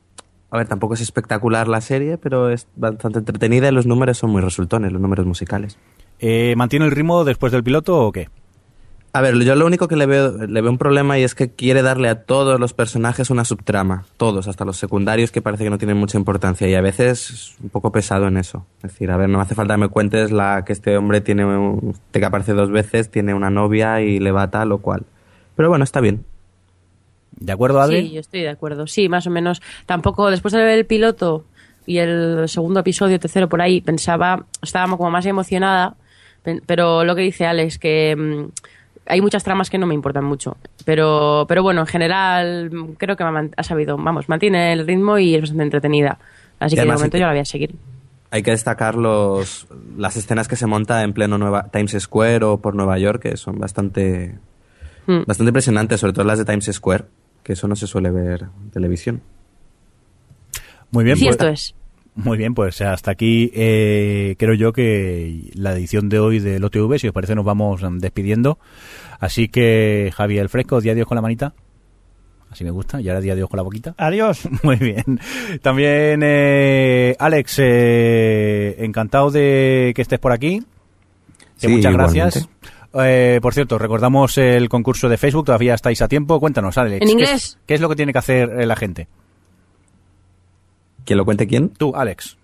A 0.50 0.58
ver, 0.58 0.68
tampoco 0.68 0.92
es 0.92 1.00
espectacular 1.00 1.66
la 1.66 1.80
serie, 1.80 2.18
pero 2.18 2.50
es 2.50 2.68
bastante 2.76 3.20
entretenida 3.20 3.70
y 3.70 3.72
los 3.72 3.86
números 3.86 4.18
son 4.18 4.28
muy 4.28 4.42
resultones, 4.42 4.92
los 4.92 5.00
números 5.00 5.24
musicales. 5.24 5.78
Eh, 6.18 6.52
¿Mantiene 6.58 6.84
el 6.84 6.90
ritmo 6.90 7.24
después 7.24 7.52
del 7.52 7.64
piloto 7.64 7.98
o 7.98 8.12
qué? 8.12 8.28
A 9.14 9.22
ver, 9.22 9.34
yo 9.38 9.54
lo 9.54 9.64
único 9.64 9.88
que 9.88 9.96
le 9.96 10.04
veo, 10.04 10.46
le 10.46 10.60
veo 10.60 10.70
un 10.70 10.76
problema 10.76 11.18
y 11.18 11.22
es 11.22 11.34
que 11.34 11.52
quiere 11.52 11.80
darle 11.80 12.10
a 12.10 12.24
todos 12.24 12.60
los 12.60 12.74
personajes 12.74 13.30
una 13.30 13.46
subtrama. 13.46 14.04
Todos, 14.18 14.48
hasta 14.48 14.66
los 14.66 14.76
secundarios 14.76 15.32
que 15.32 15.40
parece 15.40 15.64
que 15.64 15.70
no 15.70 15.78
tienen 15.78 15.96
mucha 15.96 16.18
importancia. 16.18 16.68
Y 16.68 16.74
a 16.74 16.82
veces 16.82 17.30
es 17.30 17.56
un 17.62 17.70
poco 17.70 17.92
pesado 17.92 18.28
en 18.28 18.36
eso. 18.36 18.66
Es 18.82 18.92
decir, 18.92 19.10
a 19.10 19.16
ver, 19.16 19.30
no 19.30 19.38
me 19.38 19.44
hace 19.44 19.54
falta 19.54 19.72
que 19.72 19.80
me 19.80 19.88
cuentes 19.88 20.32
la 20.32 20.66
que 20.66 20.74
este 20.74 20.98
hombre 20.98 21.22
tiene, 21.22 21.46
un, 21.46 21.92
este 21.94 22.20
que 22.20 22.26
aparece 22.26 22.52
dos 22.52 22.70
veces, 22.70 23.10
tiene 23.10 23.32
una 23.32 23.48
novia 23.48 24.02
y 24.02 24.18
le 24.18 24.32
va 24.32 24.50
tal 24.50 24.72
o 24.72 24.78
cual. 24.78 25.06
Pero 25.56 25.68
bueno, 25.68 25.84
está 25.84 26.00
bien. 26.00 26.24
¿De 27.32 27.52
acuerdo, 27.52 27.80
Adri? 27.80 28.08
Sí, 28.08 28.12
yo 28.12 28.20
estoy 28.20 28.40
de 28.42 28.48
acuerdo. 28.48 28.86
Sí, 28.86 29.08
más 29.08 29.26
o 29.26 29.30
menos. 29.30 29.62
Tampoco, 29.86 30.30
después 30.30 30.52
de 30.52 30.62
ver 30.62 30.78
el 30.78 30.86
piloto 30.86 31.44
y 31.86 31.98
el 31.98 32.48
segundo 32.48 32.80
episodio, 32.80 33.18
tercero 33.18 33.48
por 33.48 33.60
ahí, 33.60 33.80
pensaba, 33.80 34.46
estaba 34.62 34.96
como 34.96 35.10
más 35.10 35.26
emocionada, 35.26 35.96
pero 36.66 37.04
lo 37.04 37.14
que 37.14 37.22
dice 37.22 37.46
Alex, 37.46 37.78
que 37.78 38.14
mm, 38.16 38.50
hay 39.06 39.20
muchas 39.20 39.44
tramas 39.44 39.70
que 39.70 39.78
no 39.78 39.86
me 39.86 39.94
importan 39.94 40.24
mucho. 40.24 40.56
Pero, 40.84 41.44
pero 41.48 41.62
bueno, 41.62 41.80
en 41.80 41.86
general, 41.86 42.70
mm, 42.70 42.92
creo 42.94 43.16
que 43.16 43.24
ha 43.56 43.62
sabido, 43.62 43.96
vamos, 43.96 44.28
mantiene 44.28 44.72
el 44.72 44.86
ritmo 44.86 45.18
y 45.18 45.34
es 45.34 45.40
bastante 45.42 45.64
entretenida. 45.64 46.18
Así 46.58 46.74
Y 46.74 46.78
que 46.78 46.84
de 46.84 46.92
momento 46.92 47.16
yo 47.16 47.24
la 47.24 47.32
voy 47.32 47.40
a 47.40 47.44
seguir. 47.44 47.74
Hay 48.30 48.42
que 48.42 48.52
destacar 48.52 48.94
los, 48.94 49.66
las 49.98 50.16
escenas 50.16 50.48
que 50.48 50.56
se 50.56 50.66
monta 50.66 51.02
en 51.02 51.12
pleno 51.12 51.36
Nueva, 51.36 51.68
Times 51.70 51.96
Square 51.98 52.44
o 52.44 52.58
por 52.58 52.74
Nueva 52.74 52.98
York, 52.98 53.20
que 53.22 53.36
son 53.36 53.58
bastante, 53.58 54.38
Mm. 55.06 55.22
bastante 55.26 55.50
impresionantes, 55.50 56.00
sobre 56.00 56.12
todo 56.12 56.24
las 56.24 56.38
de 56.38 56.44
Times 56.44 56.70
Square, 56.72 57.04
que 57.42 57.54
eso 57.54 57.66
no 57.68 57.74
se 57.76 57.86
suele 57.86 58.10
ver 58.10 58.42
en 58.62 58.70
televisión. 58.70 59.22
Muy 60.90 61.04
bien, 61.04 61.16
Sí, 61.16 61.24
pues- 61.24 61.34
esto 61.34 61.48
es. 61.48 61.74
Muy 62.14 62.36
bien, 62.36 62.52
pues 62.52 62.82
hasta 62.82 63.10
aquí 63.10 63.50
eh, 63.54 64.36
creo 64.38 64.52
yo 64.52 64.74
que 64.74 65.50
la 65.54 65.72
edición 65.72 66.10
de 66.10 66.18
hoy 66.18 66.40
del 66.40 66.62
OTV, 66.62 66.98
si 66.98 67.08
os 67.08 67.14
parece 67.14 67.34
nos 67.34 67.44
vamos 67.46 67.82
mm, 67.82 67.98
despidiendo. 68.00 68.58
Así 69.18 69.48
que 69.48 70.12
Javier 70.14 70.42
el 70.42 70.48
Fresco, 70.50 70.82
día 70.82 70.94
Dios 70.94 71.06
con 71.06 71.14
la 71.16 71.22
manita. 71.22 71.54
Así 72.50 72.64
me 72.64 72.70
gusta, 72.70 73.00
y 73.00 73.08
ahora 73.08 73.22
día 73.22 73.34
Dios 73.34 73.48
con 73.48 73.56
la 73.56 73.62
boquita. 73.62 73.94
Adiós. 73.96 74.46
Muy 74.62 74.76
bien. 74.76 75.20
También 75.62 76.20
eh, 76.22 77.16
Alex, 77.18 77.56
eh, 77.62 78.76
encantado 78.84 79.30
de 79.30 79.92
que 79.96 80.02
estés 80.02 80.18
por 80.18 80.32
aquí. 80.32 80.62
Sí, 81.56 81.68
muchas 81.68 81.92
igualmente. 81.92 82.18
gracias. 82.20 82.48
Eh, 82.94 83.38
por 83.42 83.54
cierto, 83.54 83.78
recordamos 83.78 84.36
el 84.38 84.68
concurso 84.68 85.08
de 85.08 85.16
Facebook, 85.16 85.46
todavía 85.46 85.74
estáis 85.74 86.02
a 86.02 86.08
tiempo. 86.08 86.38
Cuéntanos, 86.40 86.76
Alex. 86.78 87.00
¿En 87.02 87.06
¿qué 87.08 87.12
inglés? 87.12 87.30
es- 87.32 87.58
¿Qué 87.66 87.74
es 87.74 87.80
lo 87.80 87.88
que 87.88 87.96
tiene 87.96 88.12
que 88.12 88.18
hacer 88.18 88.50
eh, 88.60 88.66
la 88.66 88.76
gente? 88.76 89.08
¿Quién 91.04 91.16
lo 91.18 91.24
cuente 91.24 91.46
quién? 91.46 91.70
Tú, 91.70 91.94
Alex. 91.96 92.36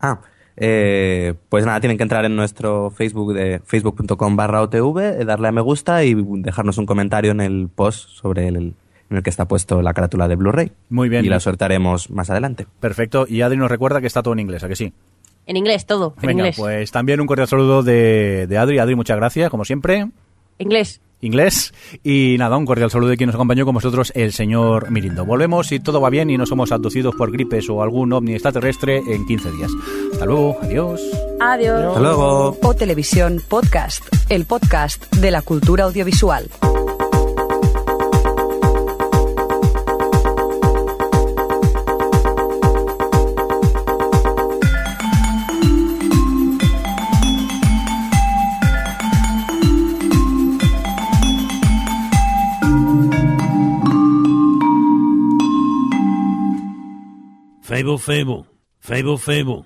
Ah, 0.00 0.20
eh, 0.56 1.34
pues 1.48 1.64
nada, 1.64 1.80
tienen 1.80 1.96
que 1.96 2.02
entrar 2.02 2.24
en 2.24 2.36
nuestro 2.36 2.90
Facebook 2.90 3.32
de 3.32 3.60
facebook.com 3.64 4.36
barra 4.36 4.62
OTV, 4.62 5.20
eh, 5.20 5.24
darle 5.24 5.48
a 5.48 5.52
me 5.52 5.60
gusta 5.62 6.04
y 6.04 6.14
dejarnos 6.14 6.78
un 6.78 6.86
comentario 6.86 7.30
en 7.32 7.40
el 7.40 7.68
post 7.74 8.08
sobre 8.10 8.48
el, 8.48 8.56
en 8.56 9.16
el 9.16 9.22
que 9.22 9.30
está 9.30 9.46
puesto 9.48 9.80
la 9.80 9.94
carátula 9.94 10.28
de 10.28 10.36
Blu-ray. 10.36 10.72
Muy 10.90 11.08
bien. 11.08 11.24
Y 11.24 11.28
la 11.28 11.40
sortearemos 11.40 12.10
más 12.10 12.28
adelante. 12.30 12.66
Perfecto. 12.80 13.26
Y 13.28 13.40
Adri 13.40 13.56
nos 13.56 13.70
recuerda 13.70 14.00
que 14.00 14.06
está 14.06 14.22
todo 14.22 14.34
en 14.34 14.40
inglés, 14.40 14.62
¿a 14.64 14.68
que 14.68 14.76
sí? 14.76 14.92
En 15.46 15.56
inglés, 15.56 15.86
todo. 15.86 16.14
En 16.22 16.28
Venga, 16.28 16.32
inglés. 16.44 16.56
pues 16.56 16.90
también 16.90 17.20
un 17.20 17.26
cordial 17.26 17.48
saludo 17.48 17.82
de, 17.82 18.46
de 18.48 18.58
Adri. 18.58 18.78
Adri, 18.78 18.94
muchas 18.94 19.16
gracias, 19.16 19.50
como 19.50 19.64
siempre. 19.64 20.06
Inglés. 20.58 21.00
Inglés. 21.20 21.72
Y 22.02 22.36
nada, 22.38 22.56
un 22.56 22.66
cordial 22.66 22.90
saludo 22.90 23.08
de 23.10 23.16
quien 23.16 23.28
nos 23.28 23.34
acompañó 23.34 23.64
con 23.64 23.74
vosotros, 23.74 24.12
el 24.14 24.32
señor 24.32 24.90
Mirindo. 24.90 25.24
Volvemos 25.24 25.68
si 25.68 25.80
todo 25.80 26.00
va 26.00 26.10
bien 26.10 26.28
y 26.28 26.36
no 26.36 26.44
somos 26.44 26.70
abducidos 26.70 27.14
por 27.14 27.32
gripes 27.32 27.68
o 27.70 27.82
algún 27.82 28.12
ovni 28.12 28.32
extraterrestre 28.34 28.98
en 28.98 29.26
15 29.26 29.50
días. 29.52 29.70
Hasta 30.12 30.26
luego, 30.26 30.58
adiós. 30.62 31.00
Adiós. 31.40 31.86
Hasta 31.88 32.00
luego. 32.00 32.58
O 32.62 32.74
Televisión 32.74 33.40
Podcast, 33.48 34.04
el 34.28 34.44
podcast 34.44 35.14
de 35.16 35.30
la 35.30 35.40
cultura 35.40 35.84
audiovisual. 35.84 36.48
Fable 57.64 57.96
Fable. 57.96 58.46
Fable 58.80 59.16
Fable. 59.16 59.64